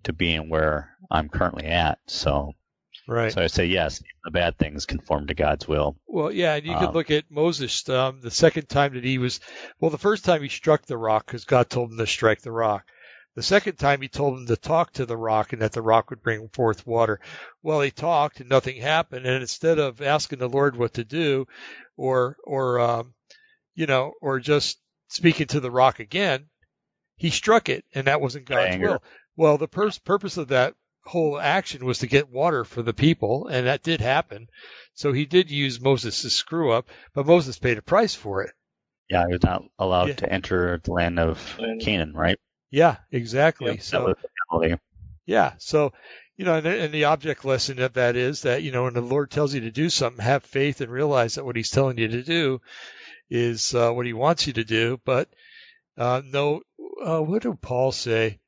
to 0.06 0.12
being 0.12 0.48
where 0.48 0.96
I'm 1.10 1.28
currently 1.28 1.66
at. 1.66 1.98
So, 2.06 2.54
right. 3.06 3.32
so 3.32 3.42
I 3.42 3.46
say 3.48 3.66
yes, 3.66 4.02
the 4.24 4.30
bad 4.30 4.56
things 4.56 4.86
conform 4.86 5.26
to 5.26 5.34
God's 5.34 5.68
will. 5.68 5.96
Well, 6.06 6.32
yeah, 6.32 6.54
and 6.54 6.66
you 6.66 6.74
could 6.74 6.88
Um, 6.88 6.94
look 6.94 7.10
at 7.10 7.30
Moses. 7.30 7.88
Um, 7.88 8.20
the 8.20 8.30
second 8.30 8.68
time 8.68 8.94
that 8.94 9.04
he 9.04 9.18
was, 9.18 9.40
well, 9.78 9.90
the 9.90 9.98
first 9.98 10.24
time 10.24 10.42
he 10.42 10.48
struck 10.48 10.86
the 10.86 10.96
rock 10.96 11.26
because 11.26 11.44
God 11.44 11.68
told 11.68 11.92
him 11.92 11.98
to 11.98 12.06
strike 12.06 12.40
the 12.40 12.52
rock. 12.52 12.86
The 13.34 13.42
second 13.42 13.76
time 13.76 14.00
he 14.00 14.08
told 14.08 14.38
him 14.38 14.46
to 14.46 14.56
talk 14.56 14.94
to 14.94 15.04
the 15.04 15.16
rock 15.16 15.52
and 15.52 15.60
that 15.60 15.72
the 15.72 15.82
rock 15.82 16.08
would 16.08 16.22
bring 16.22 16.48
forth 16.48 16.86
water. 16.86 17.20
Well, 17.62 17.82
he 17.82 17.90
talked 17.90 18.40
and 18.40 18.48
nothing 18.48 18.80
happened. 18.80 19.26
And 19.26 19.42
instead 19.42 19.78
of 19.78 20.00
asking 20.00 20.38
the 20.38 20.48
Lord 20.48 20.74
what 20.76 20.94
to 20.94 21.04
do, 21.04 21.46
or 21.98 22.36
or 22.44 22.80
um, 22.80 23.12
you 23.74 23.86
know, 23.86 24.12
or 24.22 24.40
just 24.40 24.78
speaking 25.08 25.48
to 25.48 25.60
the 25.60 25.70
rock 25.70 26.00
again, 26.00 26.46
he 27.16 27.30
struck 27.30 27.68
it, 27.68 27.84
and 27.94 28.06
that 28.06 28.20
wasn't 28.20 28.46
God's 28.46 28.74
anger. 28.74 28.90
will. 28.92 29.02
Well, 29.36 29.58
the 29.58 29.68
pur- 29.68 29.90
purpose 30.04 30.36
of 30.36 30.48
that 30.48 30.74
whole 31.04 31.38
action 31.38 31.84
was 31.84 31.98
to 32.00 32.06
get 32.06 32.30
water 32.30 32.64
for 32.64 32.82
the 32.82 32.92
people, 32.94 33.46
and 33.46 33.66
that 33.66 33.82
did 33.82 34.00
happen. 34.00 34.48
So 34.94 35.12
he 35.12 35.24
did 35.26 35.50
use 35.50 35.80
Moses' 35.80 36.22
to 36.22 36.30
screw 36.30 36.72
up, 36.72 36.88
but 37.14 37.26
Moses 37.26 37.58
paid 37.58 37.78
a 37.78 37.82
price 37.82 38.14
for 38.14 38.42
it. 38.42 38.52
Yeah, 39.08 39.22
I 39.22 39.26
was 39.26 39.42
not 39.44 39.62
allowed 39.78 40.08
Yeah. 40.08 40.14
to 40.16 40.32
enter 40.32 40.80
the 40.82 40.92
land 40.92 41.18
of 41.20 41.58
Canaan, 41.80 42.12
right? 42.14 42.38
Yeah, 42.70 42.96
exactly. 43.12 43.72
Yep, 43.72 43.82
so 43.82 44.04
was 44.06 44.16
the 44.20 44.28
penalty. 44.50 44.82
yeah, 45.26 45.52
so 45.58 45.92
you 46.36 46.44
know, 46.44 46.56
and, 46.56 46.66
and 46.66 46.92
the 46.92 47.04
object 47.04 47.44
lesson 47.44 47.78
of 47.80 47.92
that 47.94 48.16
is 48.16 48.42
that 48.42 48.62
you 48.62 48.72
know, 48.72 48.82
when 48.84 48.94
the 48.94 49.00
Lord 49.00 49.30
tells 49.30 49.54
you 49.54 49.60
to 49.60 49.70
do 49.70 49.88
something, 49.88 50.22
have 50.24 50.42
faith 50.44 50.80
and 50.80 50.90
realize 50.90 51.36
that 51.36 51.44
what 51.44 51.56
He's 51.56 51.70
telling 51.70 51.98
you 51.98 52.08
to 52.08 52.22
do 52.22 52.60
is 53.30 53.74
uh, 53.74 53.92
what 53.92 54.06
He 54.06 54.12
wants 54.12 54.46
you 54.48 54.54
to 54.54 54.64
do. 54.64 55.00
But 55.04 55.28
uh, 55.96 56.22
no, 56.24 56.62
uh, 57.04 57.20
what 57.20 57.42
did 57.42 57.60
Paul 57.62 57.92
say? 57.92 58.40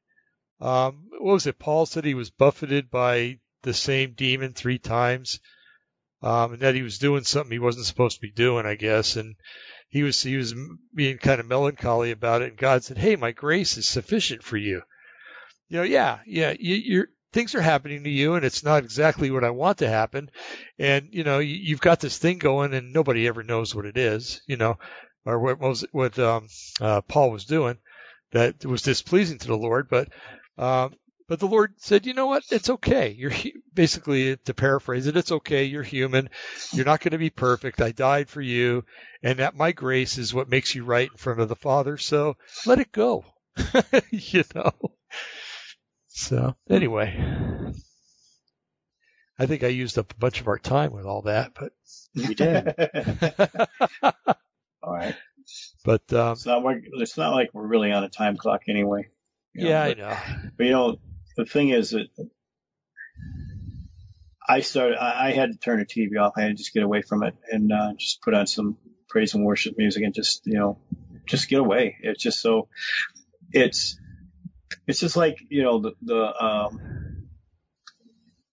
Um, 0.61 1.09
what 1.11 1.35
was 1.35 1.47
it? 1.47 1.59
Paul 1.59 1.87
said 1.87 2.05
he 2.05 2.15
was 2.15 2.31
buffeted 2.31 2.91
by 2.91 3.39
the 3.63 3.75
same 3.75 4.13
demon 4.13 4.53
three 4.53 4.79
times, 4.79 5.41
um, 6.23 6.55
and 6.55 6.63
that 6.63 6.75
he 6.75 6.83
was 6.83 6.99
doing 6.99 7.25
something 7.25 7.53
he 7.53 7.59
wasn't 7.59 7.87
supposed 7.87 8.17
to 8.17 8.23
be 8.23 8.33
doing, 8.33 8.67
I 8.67 8.75
guess, 8.75 9.17
and 9.17 9.37
he 9.89 10.03
was 10.03 10.23
he 10.23 10.37
was 10.37 10.55
being 10.95 11.19
kind 11.19 11.41
of 11.41 11.47
melancholy 11.47 12.11
about 12.11 12.43
it. 12.43 12.51
And 12.51 12.59
God 12.59 12.85
said, 12.85 12.99
"Hey, 12.99 13.17
my 13.17 13.33
grace 13.33 13.77
is 13.77 13.87
sufficient 13.87 14.43
for 14.43 14.57
you." 14.57 14.83
You 15.69 15.79
know, 15.79 15.83
yeah, 15.83 16.19
yeah, 16.27 16.55
you, 16.59 16.75
you're 16.75 17.09
things 17.33 17.55
are 17.55 17.61
happening 17.61 18.05
to 18.05 18.11
you, 18.11 18.35
and 18.35 18.45
it's 18.45 18.65
not 18.65 18.83
exactly 18.83 19.31
what 19.31 19.45
I 19.45 19.51
want 19.51 19.79
to 19.79 19.89
happen, 19.89 20.31
and 20.79 21.09
you 21.13 21.25
know, 21.25 21.39
you, 21.39 21.55
you've 21.55 21.81
got 21.81 22.01
this 22.01 22.19
thing 22.19 22.39
going, 22.39 22.75
and 22.75 22.93
nobody 22.93 23.29
ever 23.29 23.43
knows 23.43 23.75
what 23.75 23.87
it 23.87 23.97
is, 23.97 24.41
you 24.47 24.57
know, 24.57 24.79
or 25.25 25.39
what 25.39 25.61
was 25.61 25.85
what 25.93 26.19
um, 26.19 26.49
uh, 26.81 27.01
Paul 27.03 27.31
was 27.31 27.45
doing 27.45 27.79
that 28.33 28.65
was 28.65 28.83
displeasing 28.83 29.39
to 29.39 29.49
the 29.49 29.57
Lord, 29.57 29.89
but. 29.89 30.09
Um, 30.59 30.95
but 31.29 31.41
the 31.41 31.47
Lord 31.47 31.75
said, 31.77 32.07
you 32.07 32.15
know 32.15 32.27
what? 32.27 32.45
It's 32.51 32.71
okay. 32.71 33.11
You're 33.11 33.33
basically, 33.75 34.37
to 34.37 34.55
paraphrase 34.55 35.07
it, 35.07 35.17
it's 35.17 35.31
okay. 35.31 35.65
You're 35.65 35.83
human. 35.83 36.31
You're 36.73 36.87
not 36.87 37.01
going 37.01 37.13
to 37.13 37.19
be 37.19 37.31
perfect. 37.31 37.83
I 37.83 37.93
died 37.93 38.31
for 38.31 38.41
you. 38.41 38.85
And 39.23 39.39
that 39.41 39.55
my 39.55 39.73
grace 39.73 40.17
is 40.17 40.33
what 40.33 40.49
makes 40.49 40.75
you 40.75 40.85
right 40.85 41.11
in 41.11 41.17
front 41.19 41.41
of 41.41 41.49
the 41.49 41.57
Father. 41.57 41.99
So 41.99 42.37
let 42.65 42.79
it 42.79 42.93
go. 42.93 43.27
you 44.11 44.45
know? 44.55 44.73
So 46.07 46.57
anyway, 46.71 47.73
I 49.39 49.47
think 49.47 49.63
I 49.63 49.69
used 49.69 49.99
up 49.99 50.13
a 50.13 50.17
bunch 50.17 50.41
of 50.41 50.49
our 50.49 50.59
time 50.59 50.93
with 50.93 51.05
all 51.05 51.23
that, 51.23 51.53
but, 51.55 51.73
You 52.15 52.35
did. 52.35 52.75
All 54.83 54.95
right. 54.95 55.15
but, 55.85 56.13
um, 56.13 56.33
It's 56.33 56.47
not 56.47 56.65
like 56.65 56.85
it's 56.85 57.17
not 57.17 57.35
like 57.35 57.51
we're 57.53 57.67
really 57.67 57.93
on 57.93 58.03
a 58.03 58.09
time 58.09 58.37
clock 58.37 58.63
anyway. 58.69 59.09
You 59.55 59.65
know, 59.65 59.71
yeah, 59.71 59.83
I 59.83 59.95
know. 59.95 60.19
But 60.57 60.65
you 60.67 60.73
know, 60.73 60.97
the 61.37 61.45
thing 61.45 61.71
is 61.71 61.91
that 61.91 62.09
I 64.49 64.61
started. 64.61 64.97
I, 65.03 65.29
I 65.29 65.33
had 65.33 65.53
to 65.53 65.59
turn 65.59 65.79
the 65.79 65.87
TV 65.87 66.19
off. 66.21 66.35
I 66.37 66.43
had 66.43 66.49
to 66.49 66.55
just 66.55 66.73
get 66.73 66.83
away 66.83 67.03
from 67.03 67.23
it 67.23 67.35
and 67.51 67.73
uh, 67.73 67.93
just 67.99 68.23
put 68.23 68.35
on 68.35 68.47
some 68.47 68.77
praise 69.09 69.35
and 69.35 69.45
worship 69.45 69.75
music 69.77 70.03
and 70.05 70.15
just 70.15 70.43
you 70.47 70.59
know, 70.59 70.79
just 71.27 71.49
get 71.49 71.61
away. 71.61 71.97
It's 72.01 72.23
just 72.23 72.41
so. 72.41 72.69
It's 73.53 73.99
it's 74.87 75.01
just 75.01 75.17
like 75.17 75.39
you 75.49 75.63
know 75.63 75.81
the 75.81 75.93
the 76.03 76.45
um, 76.45 77.29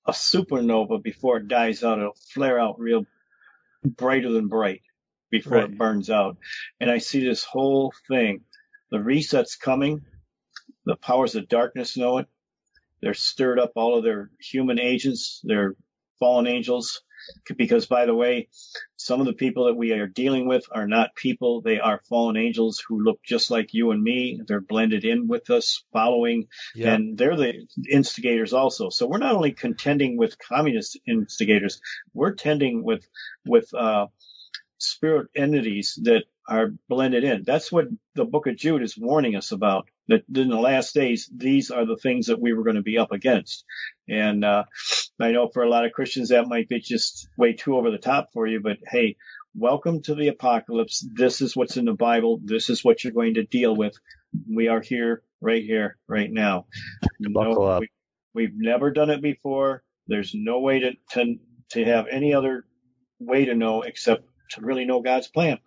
a 0.05 0.11
supernova 0.11 1.01
before 1.01 1.37
it 1.37 1.47
dies 1.47 1.83
out. 1.83 1.99
It'll 1.99 2.15
flare 2.33 2.59
out 2.59 2.79
real 2.79 3.05
brighter 3.83 4.31
than 4.31 4.47
bright 4.47 4.81
before 5.29 5.57
Right. 5.59 5.63
it 5.65 5.77
burns 5.77 6.09
out. 6.09 6.37
And 6.79 6.89
I 6.89 6.99
see 6.99 7.25
this 7.25 7.43
whole 7.43 7.93
thing. 8.07 8.41
The 8.91 8.99
reset's 8.99 9.55
coming. 9.55 10.01
The 10.85 10.95
powers 10.95 11.35
of 11.35 11.47
darkness 11.47 11.97
know 11.97 12.19
it. 12.19 12.27
They're 13.01 13.13
stirred 13.13 13.59
up 13.59 13.71
all 13.75 13.97
of 13.97 14.03
their 14.03 14.29
human 14.39 14.79
agents, 14.79 15.41
their 15.43 15.75
fallen 16.19 16.47
angels. 16.47 17.01
Because 17.57 17.87
by 17.87 18.05
the 18.05 18.13
way, 18.13 18.49
some 18.97 19.19
of 19.19 19.25
the 19.25 19.33
people 19.33 19.65
that 19.65 19.73
we 19.73 19.91
are 19.93 20.05
dealing 20.05 20.47
with 20.47 20.65
are 20.71 20.87
not 20.87 21.15
people. 21.15 21.61
They 21.61 21.79
are 21.79 22.01
fallen 22.07 22.37
angels 22.37 22.83
who 22.87 23.03
look 23.03 23.19
just 23.23 23.49
like 23.49 23.73
you 23.73 23.89
and 23.91 24.03
me. 24.03 24.39
They're 24.47 24.61
blended 24.61 25.05
in 25.05 25.27
with 25.27 25.49
us, 25.49 25.83
following 25.91 26.47
Yeah. 26.75 26.93
and 26.93 27.17
they're 27.17 27.35
the 27.35 27.67
instigators 27.89 28.53
also. 28.53 28.89
So 28.89 29.07
we're 29.07 29.17
not 29.17 29.33
only 29.33 29.53
contending 29.53 30.17
with 30.17 30.37
communist 30.37 30.99
instigators, 31.07 31.81
we're 32.13 32.35
tending 32.35 32.83
with 32.83 33.07
with 33.43 33.73
uh, 33.73 34.07
spirit 34.77 35.27
entities 35.35 35.97
that 36.03 36.25
are 36.47 36.73
blended 36.87 37.23
in. 37.23 37.43
That's 37.43 37.71
what 37.71 37.85
the 38.13 38.25
Book 38.25 38.45
of 38.45 38.55
Jude 38.55 38.83
is 38.83 38.95
warning 38.97 39.35
us 39.35 39.51
about. 39.51 39.89
That 40.07 40.23
in 40.33 40.49
the 40.49 40.59
last 40.59 40.93
days, 40.93 41.29
these 41.35 41.71
are 41.71 41.85
the 41.85 41.97
things 41.97 42.27
that 42.27 42.39
we 42.39 42.53
were 42.53 42.63
going 42.63 42.75
to 42.75 42.83
be 42.83 42.97
up 42.97 43.11
against, 43.11 43.65
and 44.07 44.45
uh, 44.45 44.65
I 45.19 45.31
know 45.31 45.49
for 45.51 45.63
a 45.63 45.69
lot 45.69 45.85
of 45.85 45.93
Christians 45.93 46.29
that 46.29 46.47
might 46.47 46.69
be 46.69 46.79
just 46.79 47.27
way 47.37 47.53
too 47.53 47.75
over 47.75 47.89
the 47.89 47.97
top 47.97 48.29
for 48.33 48.45
you, 48.45 48.59
but 48.59 48.77
hey, 48.87 49.15
welcome 49.55 50.01
to 50.03 50.13
the 50.13 50.27
apocalypse. 50.27 51.07
This 51.11 51.41
is 51.41 51.55
what's 51.55 51.77
in 51.77 51.85
the 51.85 51.93
Bible. 51.93 52.39
This 52.43 52.69
is 52.69 52.83
what 52.83 53.03
you're 53.03 53.13
going 53.13 53.35
to 53.35 53.43
deal 53.43 53.75
with. 53.75 53.95
We 54.53 54.67
are 54.67 54.81
here, 54.81 55.23
right 55.41 55.63
here, 55.63 55.97
right 56.07 56.29
now. 56.29 56.65
Buckle 57.21 57.65
up. 57.65 57.81
We, 57.81 57.89
we've 58.33 58.55
never 58.55 58.91
done 58.91 59.09
it 59.09 59.21
before. 59.21 59.83
There's 60.07 60.33
no 60.35 60.59
way 60.59 60.79
to, 60.81 60.91
to 61.11 61.35
to 61.71 61.85
have 61.85 62.05
any 62.11 62.33
other 62.33 62.65
way 63.19 63.45
to 63.45 63.55
know 63.55 63.81
except 63.81 64.23
to 64.51 64.61
really 64.61 64.85
know 64.85 65.01
God's 65.01 65.27
plan, 65.27 65.57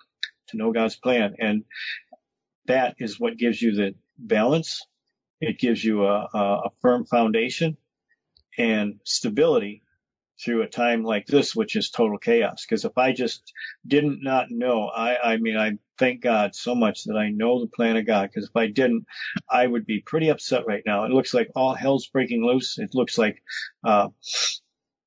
to 0.48 0.56
know 0.56 0.72
God's 0.72 0.96
plan, 0.96 1.34
and 1.40 1.64
that 2.66 2.96
is 2.98 3.18
what 3.18 3.38
gives 3.38 3.60
you 3.60 3.74
the 3.74 3.94
balance. 4.18 4.86
It 5.40 5.58
gives 5.58 5.82
you 5.84 6.04
a, 6.04 6.28
a, 6.34 6.70
firm 6.82 7.06
foundation 7.06 7.76
and 8.58 9.00
stability 9.04 9.82
through 10.44 10.62
a 10.62 10.68
time 10.68 11.04
like 11.04 11.26
this, 11.26 11.54
which 11.54 11.76
is 11.76 11.90
total 11.90 12.18
chaos. 12.18 12.64
Because 12.68 12.84
if 12.84 12.96
I 12.98 13.12
just 13.12 13.52
didn't 13.86 14.20
not 14.22 14.50
know, 14.50 14.88
I, 14.88 15.32
I 15.32 15.36
mean, 15.36 15.56
I 15.56 15.72
thank 15.98 16.22
God 16.22 16.54
so 16.54 16.74
much 16.74 17.04
that 17.04 17.16
I 17.16 17.30
know 17.30 17.60
the 17.60 17.70
plan 17.70 17.96
of 17.96 18.06
God. 18.06 18.30
Because 18.30 18.48
if 18.48 18.56
I 18.56 18.66
didn't, 18.66 19.06
I 19.48 19.66
would 19.66 19.86
be 19.86 20.00
pretty 20.00 20.28
upset 20.28 20.66
right 20.66 20.82
now. 20.84 21.04
It 21.04 21.12
looks 21.12 21.34
like 21.34 21.50
all 21.54 21.74
hell's 21.74 22.08
breaking 22.08 22.44
loose. 22.44 22.78
It 22.78 22.90
looks 22.94 23.18
like, 23.18 23.42
uh, 23.84 24.08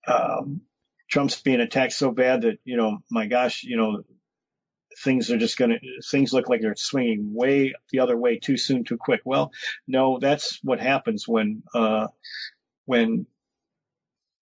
um, 0.07 0.61
Trump's 1.09 1.41
being 1.41 1.59
attacked 1.59 1.93
so 1.93 2.11
bad 2.11 2.43
that, 2.43 2.59
you 2.63 2.77
know, 2.77 2.99
my 3.09 3.27
gosh, 3.27 3.63
you 3.63 3.75
know, 3.75 4.03
things 5.03 5.31
are 5.31 5.37
just 5.37 5.57
going 5.57 5.71
to, 5.71 5.79
things 6.09 6.33
look 6.33 6.49
like 6.49 6.61
they're 6.61 6.75
swinging 6.75 7.33
way 7.33 7.73
the 7.91 7.99
other 7.99 8.17
way 8.17 8.39
too 8.39 8.57
soon, 8.57 8.83
too 8.83 8.97
quick. 8.97 9.21
Well, 9.25 9.51
no, 9.87 10.19
that's 10.19 10.59
what 10.63 10.79
happens 10.79 11.27
when, 11.27 11.63
uh, 11.73 12.07
when 12.85 13.25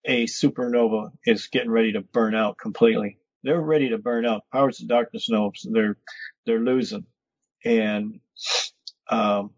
a 0.04 0.26
supernova 0.26 1.12
is 1.26 1.48
getting 1.48 1.70
ready 1.70 1.92
to 1.92 2.00
burn 2.00 2.34
out 2.34 2.58
completely. 2.58 3.18
They're 3.42 3.60
ready 3.60 3.90
to 3.90 3.98
burn 3.98 4.26
out. 4.26 4.42
Powers 4.52 4.80
of 4.80 4.88
darkness 4.88 5.28
knows 5.30 5.66
they're, 5.70 5.96
they're 6.46 6.60
losing. 6.60 7.06
And, 7.64 8.20
um, 9.08 9.50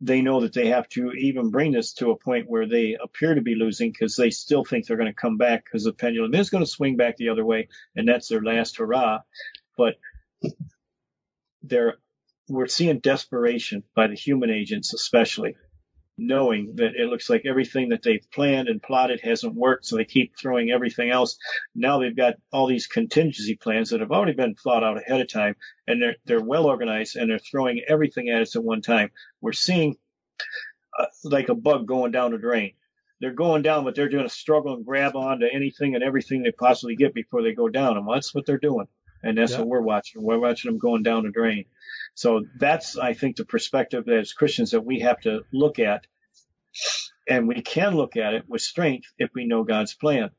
they 0.00 0.22
know 0.22 0.40
that 0.40 0.54
they 0.54 0.68
have 0.68 0.88
to 0.88 1.12
even 1.12 1.50
bring 1.50 1.72
this 1.72 1.92
to 1.94 2.10
a 2.10 2.16
point 2.16 2.48
where 2.48 2.66
they 2.66 2.96
appear 3.02 3.34
to 3.34 3.42
be 3.42 3.54
losing 3.54 3.90
because 3.92 4.16
they 4.16 4.30
still 4.30 4.64
think 4.64 4.86
they're 4.86 4.96
going 4.96 5.12
to 5.12 5.14
come 5.14 5.36
back 5.36 5.64
because 5.64 5.84
the 5.84 5.92
pendulum 5.92 6.34
is 6.34 6.50
going 6.50 6.64
to 6.64 6.70
swing 6.70 6.96
back 6.96 7.16
the 7.16 7.28
other 7.28 7.44
way 7.44 7.68
and 7.94 8.08
that's 8.08 8.28
their 8.28 8.42
last 8.42 8.78
hurrah. 8.78 9.20
But 9.76 9.94
they're, 11.62 11.96
we're 12.48 12.66
seeing 12.66 12.98
desperation 13.00 13.84
by 13.94 14.08
the 14.08 14.14
human 14.14 14.50
agents, 14.50 14.94
especially 14.94 15.56
knowing 16.20 16.74
that 16.76 16.94
it 16.96 17.08
looks 17.08 17.30
like 17.30 17.46
everything 17.46 17.88
that 17.88 18.02
they've 18.02 18.30
planned 18.32 18.68
and 18.68 18.82
plotted 18.82 19.20
hasn't 19.20 19.54
worked. 19.54 19.86
So 19.86 19.96
they 19.96 20.04
keep 20.04 20.36
throwing 20.36 20.70
everything 20.70 21.10
else. 21.10 21.38
Now 21.74 21.98
they've 21.98 22.16
got 22.16 22.34
all 22.52 22.66
these 22.66 22.86
contingency 22.86 23.56
plans 23.56 23.90
that 23.90 24.00
have 24.00 24.12
already 24.12 24.34
been 24.34 24.54
thought 24.54 24.84
out 24.84 24.98
ahead 24.98 25.20
of 25.20 25.28
time 25.28 25.56
and 25.86 26.00
they're, 26.00 26.16
they're 26.26 26.44
well 26.44 26.66
organized 26.66 27.16
and 27.16 27.30
they're 27.30 27.38
throwing 27.38 27.82
everything 27.88 28.28
at 28.28 28.42
us 28.42 28.54
at 28.54 28.62
one 28.62 28.82
time. 28.82 29.10
We're 29.40 29.52
seeing 29.52 29.96
uh, 30.98 31.06
like 31.24 31.48
a 31.48 31.54
bug 31.54 31.86
going 31.86 32.12
down 32.12 32.34
a 32.34 32.38
drain. 32.38 32.74
They're 33.20 33.32
going 33.32 33.62
down, 33.62 33.84
but 33.84 33.94
they're 33.94 34.08
going 34.08 34.24
to 34.24 34.34
struggle 34.34 34.74
and 34.74 34.84
grab 34.84 35.14
onto 35.14 35.46
anything 35.50 35.94
and 35.94 36.02
everything 36.04 36.42
they 36.42 36.52
possibly 36.52 36.96
get 36.96 37.14
before 37.14 37.42
they 37.42 37.52
go 37.52 37.68
down. 37.68 37.96
And 37.96 38.08
that's 38.08 38.34
what 38.34 38.46
they're 38.46 38.58
doing. 38.58 38.88
And 39.22 39.36
that's 39.36 39.52
yeah. 39.52 39.58
what 39.58 39.68
we're 39.68 39.82
watching. 39.82 40.22
We're 40.22 40.38
watching 40.38 40.70
them 40.70 40.78
going 40.78 41.02
down 41.02 41.26
a 41.26 41.30
drain. 41.30 41.66
So 42.14 42.44
that's, 42.58 42.96
I 42.96 43.14
think, 43.14 43.36
the 43.36 43.44
perspective 43.44 44.08
as 44.08 44.32
Christians 44.32 44.72
that 44.72 44.84
we 44.84 45.00
have 45.00 45.20
to 45.20 45.44
look 45.52 45.78
at. 45.78 46.06
And 47.28 47.46
we 47.46 47.62
can 47.62 47.94
look 47.96 48.16
at 48.16 48.34
it 48.34 48.44
with 48.48 48.62
strength 48.62 49.12
if 49.18 49.30
we 49.34 49.46
know 49.46 49.64
God's 49.64 49.94
plan. 49.94 50.30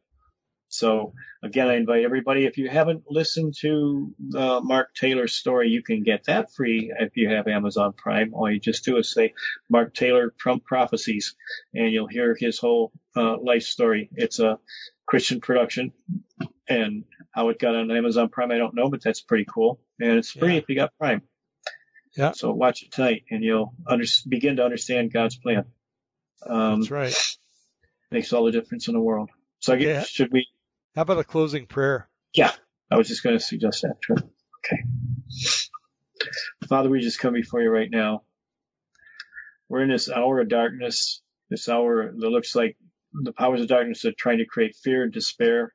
So 0.72 1.14
again, 1.44 1.68
I 1.68 1.76
invite 1.76 2.06
everybody, 2.06 2.45
if 2.45 2.58
you 2.58 2.70
haven't 2.70 3.03
listened 3.10 3.56
to 3.60 4.14
uh, 4.34 4.62
Mark 4.62 4.95
Taylor's 4.95 5.34
story, 5.34 5.68
you 5.68 5.84
can 5.84 6.03
get 6.03 6.24
that 6.26 6.53
free 6.53 6.94
if 6.98 7.18
you 7.18 7.28
have 7.30 7.48
Amazon 7.49 7.91
Prime. 7.91 8.34
All 8.34 8.49
you 8.49 8.60
just 8.60 8.86
do 8.86 8.95
is 8.98 9.12
say 9.12 9.34
Mark 9.70 9.94
Taylor 9.94 10.34
Trump 10.38 10.64
prophecies 10.64 11.36
and 11.74 11.91
you'll 11.91 12.08
hear 12.08 12.38
his 12.40 12.58
whole 12.58 12.94
uh, 13.18 13.38
life 13.38 13.64
story. 13.64 14.10
It's 14.14 14.40
a 14.40 14.60
Christian 15.06 15.41
production 15.41 15.91
and 16.80 17.03
how 17.31 17.49
it 17.49 17.60
got 17.60 17.76
on 17.76 17.91
Amazon 17.91 18.30
Prime, 18.30 18.52
I 18.52 18.57
don't 18.57 18.76
know, 18.76 18.89
but 18.89 19.03
that's 19.03 19.22
pretty 19.22 19.45
cool. 19.45 19.80
And 19.99 20.18
it's 20.18 20.31
free 20.31 20.53
yeah. 20.53 20.60
if 20.60 20.69
you 20.69 20.76
got 20.76 20.91
Prime. 20.98 21.22
Yeah. 22.15 22.31
So 22.34 22.52
watch 22.52 22.84
it 22.84 22.91
tonight 22.91 23.23
and 23.30 23.43
you'll 23.43 23.73
under, 23.88 24.06
begin 24.27 24.57
to 24.57 24.64
understand 24.64 25.14
God's 25.14 25.38
plan. 25.38 25.65
Um, 26.45 26.81
that's 26.81 26.91
right. 26.91 27.38
Makes 28.11 28.34
all 28.34 28.45
the 28.45 28.52
difference 28.52 28.88
in 28.88 28.93
the 28.93 28.99
world. 28.99 29.30
So 29.60 29.73
I 29.73 29.77
guess, 29.77 29.88
yeah. 29.88 30.03
should 30.03 30.31
we? 30.31 30.48
How 30.95 31.03
about 31.03 31.19
a 31.19 31.23
closing 31.23 31.65
prayer? 31.65 32.10
Yeah. 32.34 32.52
I 32.89 32.98
was 32.98 33.07
just 33.07 33.23
going 33.23 33.38
to 33.38 33.43
suggest 33.43 33.84
that. 33.84 34.02
True. 34.02 34.18
Okay. 34.18 34.84
Father, 36.68 36.89
we 36.89 36.99
just 36.99 37.19
come 37.19 37.34
before 37.34 37.61
you 37.61 37.69
right 37.69 37.89
now. 37.89 38.23
We're 39.69 39.84
in 39.84 39.89
this 39.89 40.10
hour 40.10 40.41
of 40.41 40.49
darkness, 40.49 41.22
this 41.49 41.69
hour 41.69 42.11
that 42.11 42.30
looks 42.30 42.56
like 42.56 42.76
the 43.14 43.31
powers 43.31 43.61
of 43.61 43.68
darkness 43.68 44.03
are 44.03 44.11
trying 44.11 44.39
to 44.39 44.45
create 44.45 44.76
fear, 44.76 45.03
and 45.03 45.14
despair, 45.14 45.73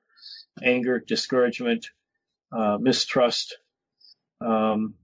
anger, 0.62 0.98
discouragement, 1.00 1.88
uh, 2.52 2.78
mistrust. 2.80 3.58
Um, 4.40 4.94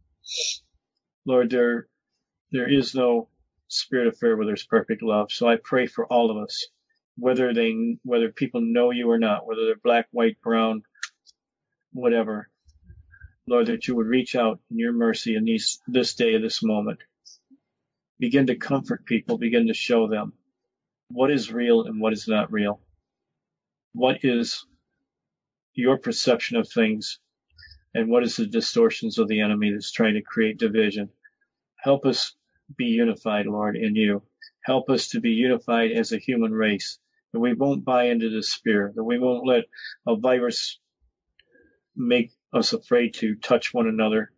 Lord, 1.27 1.51
there, 1.51 1.87
there 2.51 2.69
is 2.71 2.95
no 2.95 3.29
spirit 3.69 4.07
of 4.07 4.17
fear 4.19 4.37
where 4.37 4.47
there's 4.47 4.65
perfect 4.65 5.03
love. 5.03 5.33
So 5.33 5.49
I 5.49 5.57
pray 5.57 5.87
for 5.87 6.07
all 6.07 6.31
of 6.31 6.43
us, 6.43 6.67
whether 7.17 7.55
they, 7.55 7.99
whether 8.03 8.31
people 8.31 8.61
know 8.61 8.91
you 8.91 9.11
or 9.11 9.19
not, 9.19 9.47
whether 9.47 9.65
they're 9.67 9.77
black, 9.83 10.07
white, 10.11 10.41
brown, 10.43 10.83
whatever. 11.93 12.49
Lord, 13.47 13.67
that 13.67 13.89
you 13.89 13.97
would 13.97 14.07
reach 14.07 14.37
out 14.37 14.61
in 14.71 14.79
your 14.79 14.93
mercy 14.93 15.35
in 15.35 15.45
these, 15.45 15.81
this 15.87 16.15
day, 16.15 16.39
this 16.39 16.63
moment. 16.63 17.01
Begin 18.19 18.47
to 18.47 18.55
comfort 18.55 19.05
people, 19.05 19.37
begin 19.37 19.67
to 19.67 19.75
show 19.75 20.07
them 20.07 20.35
what 21.09 21.31
is 21.31 21.53
real 21.53 21.85
and 21.85 22.01
what 22.01 22.13
is 22.13 22.29
not 22.29 22.53
real. 22.53 22.81
What 23.93 24.25
is 24.25 24.65
your 25.75 25.99
perception 25.99 26.57
of 26.57 26.69
things 26.69 27.19
and 27.95 28.09
what 28.09 28.23
is 28.23 28.37
the 28.37 28.47
distortions 28.47 29.19
of 29.19 29.29
the 29.29 29.41
enemy 29.41 29.71
that's 29.73 29.93
trying 29.93 30.15
to 30.15 30.23
create 30.23 30.59
division. 30.59 31.11
Help 31.77 32.07
us 32.07 32.35
be 32.77 32.87
unified, 32.87 33.47
Lord, 33.47 33.77
in 33.77 33.95
you. 33.95 34.23
Help 34.65 34.89
us 34.91 35.09
to 35.09 35.21
be 35.21 35.31
unified 35.31 35.93
as 35.93 36.13
a 36.13 36.19
human 36.19 36.53
race, 36.53 36.99
that 37.33 37.41
we 37.41 37.53
won't 37.53 37.85
buy 37.85 38.05
into 38.05 38.31
the 38.31 38.43
spirit, 38.43 38.95
that 38.95 39.05
we 39.05 39.19
won't 39.19 39.47
let 39.47 39.65
a 40.07 40.17
virus 40.17 40.79
make 41.97 42.31
us 42.53 42.73
afraid 42.73 43.15
to 43.15 43.35
touch 43.35 43.75
one 43.75 43.89
another, 43.89 44.31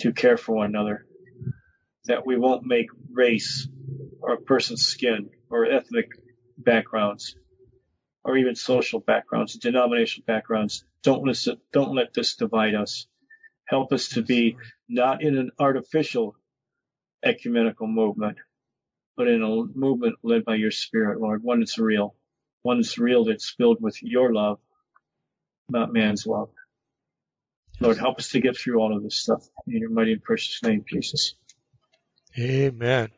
to 0.00 0.12
care 0.12 0.36
for 0.36 0.56
one 0.56 0.66
another, 0.66 1.06
that 2.04 2.26
we 2.26 2.38
won't 2.38 2.64
make 2.64 2.86
race 3.10 3.68
or 4.20 4.34
a 4.34 4.40
person's 4.40 4.86
skin 4.86 5.30
or 5.50 5.66
ethnic 5.66 6.08
backgrounds 6.56 7.36
or 8.26 8.36
even 8.36 8.56
social 8.56 8.98
backgrounds, 8.98 9.54
denominational 9.54 10.24
backgrounds. 10.26 10.84
Don't 11.04 11.22
listen, 11.22 11.58
don't 11.72 11.94
let 11.94 12.12
this 12.12 12.34
divide 12.34 12.74
us. 12.74 13.06
Help 13.66 13.92
us 13.92 14.08
to 14.10 14.22
be 14.22 14.56
not 14.88 15.22
in 15.22 15.38
an 15.38 15.52
artificial 15.60 16.34
ecumenical 17.24 17.86
movement, 17.86 18.38
but 19.16 19.28
in 19.28 19.42
a 19.42 19.78
movement 19.78 20.16
led 20.24 20.44
by 20.44 20.56
your 20.56 20.72
spirit, 20.72 21.20
Lord, 21.20 21.44
one 21.44 21.60
that's 21.60 21.78
real, 21.78 22.16
one 22.62 22.78
that's 22.78 22.98
real 22.98 23.24
that's 23.24 23.48
filled 23.50 23.80
with 23.80 24.02
your 24.02 24.34
love, 24.34 24.58
not 25.68 25.92
man's 25.92 26.26
love. 26.26 26.50
Lord, 27.78 27.98
help 27.98 28.18
us 28.18 28.30
to 28.30 28.40
get 28.40 28.56
through 28.56 28.80
all 28.80 28.96
of 28.96 29.04
this 29.04 29.16
stuff. 29.16 29.46
In 29.68 29.78
your 29.78 29.90
mighty 29.90 30.14
and 30.14 30.22
precious 30.22 30.60
name, 30.64 30.84
Jesus. 30.88 31.34
Amen. 32.36 33.08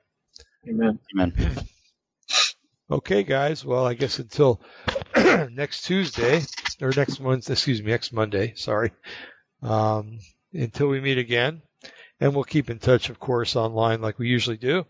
Amen. 0.68 0.98
Amen. 1.14 1.32
Okay, 2.90 3.23
guys. 3.23 3.66
Well, 3.66 3.86
I 3.86 3.93
guess 3.93 4.19
until 4.19 4.62
next 5.15 5.82
Tuesday 5.82 6.40
or 6.81 6.90
next 6.97 7.20
month, 7.20 7.51
excuse 7.51 7.82
me, 7.82 7.90
next 7.90 8.15
Monday. 8.15 8.55
Sorry. 8.56 8.93
Um, 9.62 10.20
until 10.55 10.89
we 10.89 10.98
meet 10.98 11.19
again, 11.19 11.60
and 12.19 12.35
we'll 12.35 12.44
keep 12.44 12.70
in 12.70 12.78
touch, 12.78 13.10
of 13.10 13.20
course, 13.20 13.56
online 13.56 14.01
like 14.01 14.19
we 14.19 14.28
usually 14.28 14.56
do. 14.56 14.86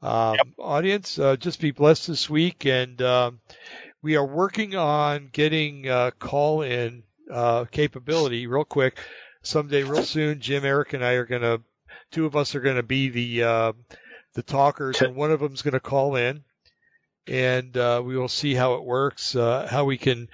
Um, 0.00 0.36
yep. 0.36 0.46
Audience, 0.56 1.18
uh, 1.18 1.34
just 1.34 1.60
be 1.60 1.72
blessed 1.72 2.06
this 2.06 2.30
week, 2.30 2.64
and 2.64 3.02
um, 3.02 3.40
we 4.02 4.14
are 4.14 4.24
working 4.26 4.76
on 4.76 5.30
getting 5.32 5.88
uh, 5.88 6.12
call-in 6.16 7.02
uh, 7.28 7.64
capability 7.64 8.46
real 8.46 8.64
quick. 8.64 9.00
Someday, 9.42 9.82
real 9.82 10.04
soon, 10.04 10.38
Jim, 10.38 10.64
Eric, 10.64 10.92
and 10.92 11.04
I 11.04 11.14
are 11.14 11.26
going 11.26 11.42
to. 11.42 11.60
Two 12.12 12.26
of 12.26 12.36
us 12.36 12.54
are 12.54 12.60
going 12.60 12.76
to 12.76 12.84
be 12.84 13.08
the 13.08 13.42
uh, 13.42 13.72
the 14.34 14.44
talkers, 14.44 15.02
and 15.02 15.16
one 15.16 15.32
of 15.32 15.40
them 15.40 15.54
is 15.54 15.62
going 15.62 15.74
to 15.74 15.80
call 15.80 16.14
in 16.14 16.44
and 17.30 17.76
uh, 17.76 18.02
we 18.04 18.16
will 18.16 18.28
see 18.28 18.54
how 18.54 18.74
it 18.74 18.84
works, 18.84 19.36
uh, 19.36 19.66
how 19.70 19.84
we 19.84 19.98
can 19.98 20.28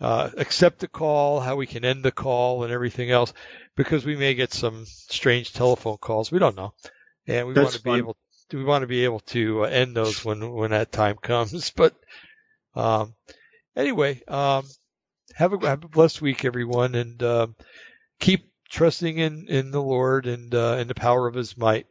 uh, 0.00 0.30
accept 0.36 0.80
the 0.80 0.88
call, 0.88 1.40
how 1.40 1.56
we 1.56 1.66
can 1.66 1.84
end 1.84 2.02
the 2.02 2.12
call, 2.12 2.64
and 2.64 2.72
everything 2.72 3.10
else, 3.10 3.32
because 3.76 4.04
we 4.04 4.16
may 4.16 4.34
get 4.34 4.52
some 4.52 4.86
strange 4.86 5.52
telephone 5.52 5.98
calls. 5.98 6.32
We 6.32 6.38
don't 6.38 6.56
know, 6.56 6.72
and 7.26 7.46
we 7.46 7.54
That's 7.54 7.64
want 7.64 7.74
to 7.76 7.82
be 7.82 7.98
able 7.98 8.16
we 8.52 8.64
want 8.64 8.82
to 8.82 8.88
be 8.88 9.04
able 9.04 9.20
to 9.20 9.64
uh, 9.64 9.68
end 9.68 9.94
those 9.96 10.24
when 10.24 10.50
when 10.52 10.70
that 10.70 10.92
time 10.92 11.16
comes. 11.22 11.70
But 11.70 11.94
Um, 12.74 13.14
anyway, 13.76 14.22
um, 14.28 14.64
have 15.34 15.52
a 15.52 15.68
have 15.68 15.84
a 15.84 15.88
blessed 15.88 16.22
week, 16.22 16.44
everyone, 16.44 16.94
and 16.94 17.22
um, 17.22 17.56
keep 18.18 18.50
trusting 18.70 19.18
in 19.18 19.46
in 19.48 19.70
the 19.70 19.82
Lord 19.82 20.26
and 20.26 20.54
uh, 20.54 20.76
in 20.80 20.88
the 20.88 20.94
power 20.94 21.26
of 21.26 21.34
His 21.34 21.56
might, 21.56 21.86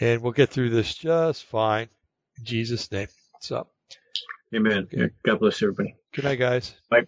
and 0.00 0.22
we'll 0.22 0.32
get 0.32 0.50
through 0.50 0.70
this 0.70 0.94
just 0.94 1.44
fine. 1.44 1.88
In 2.38 2.44
Jesus' 2.44 2.90
name. 2.90 3.08
So, 3.40 3.66
Amen. 4.54 4.88
God 5.24 5.40
bless 5.40 5.62
everybody. 5.62 5.96
good 6.14 6.24
night, 6.24 6.38
guys. 6.38 6.74
Bye. 6.90 7.06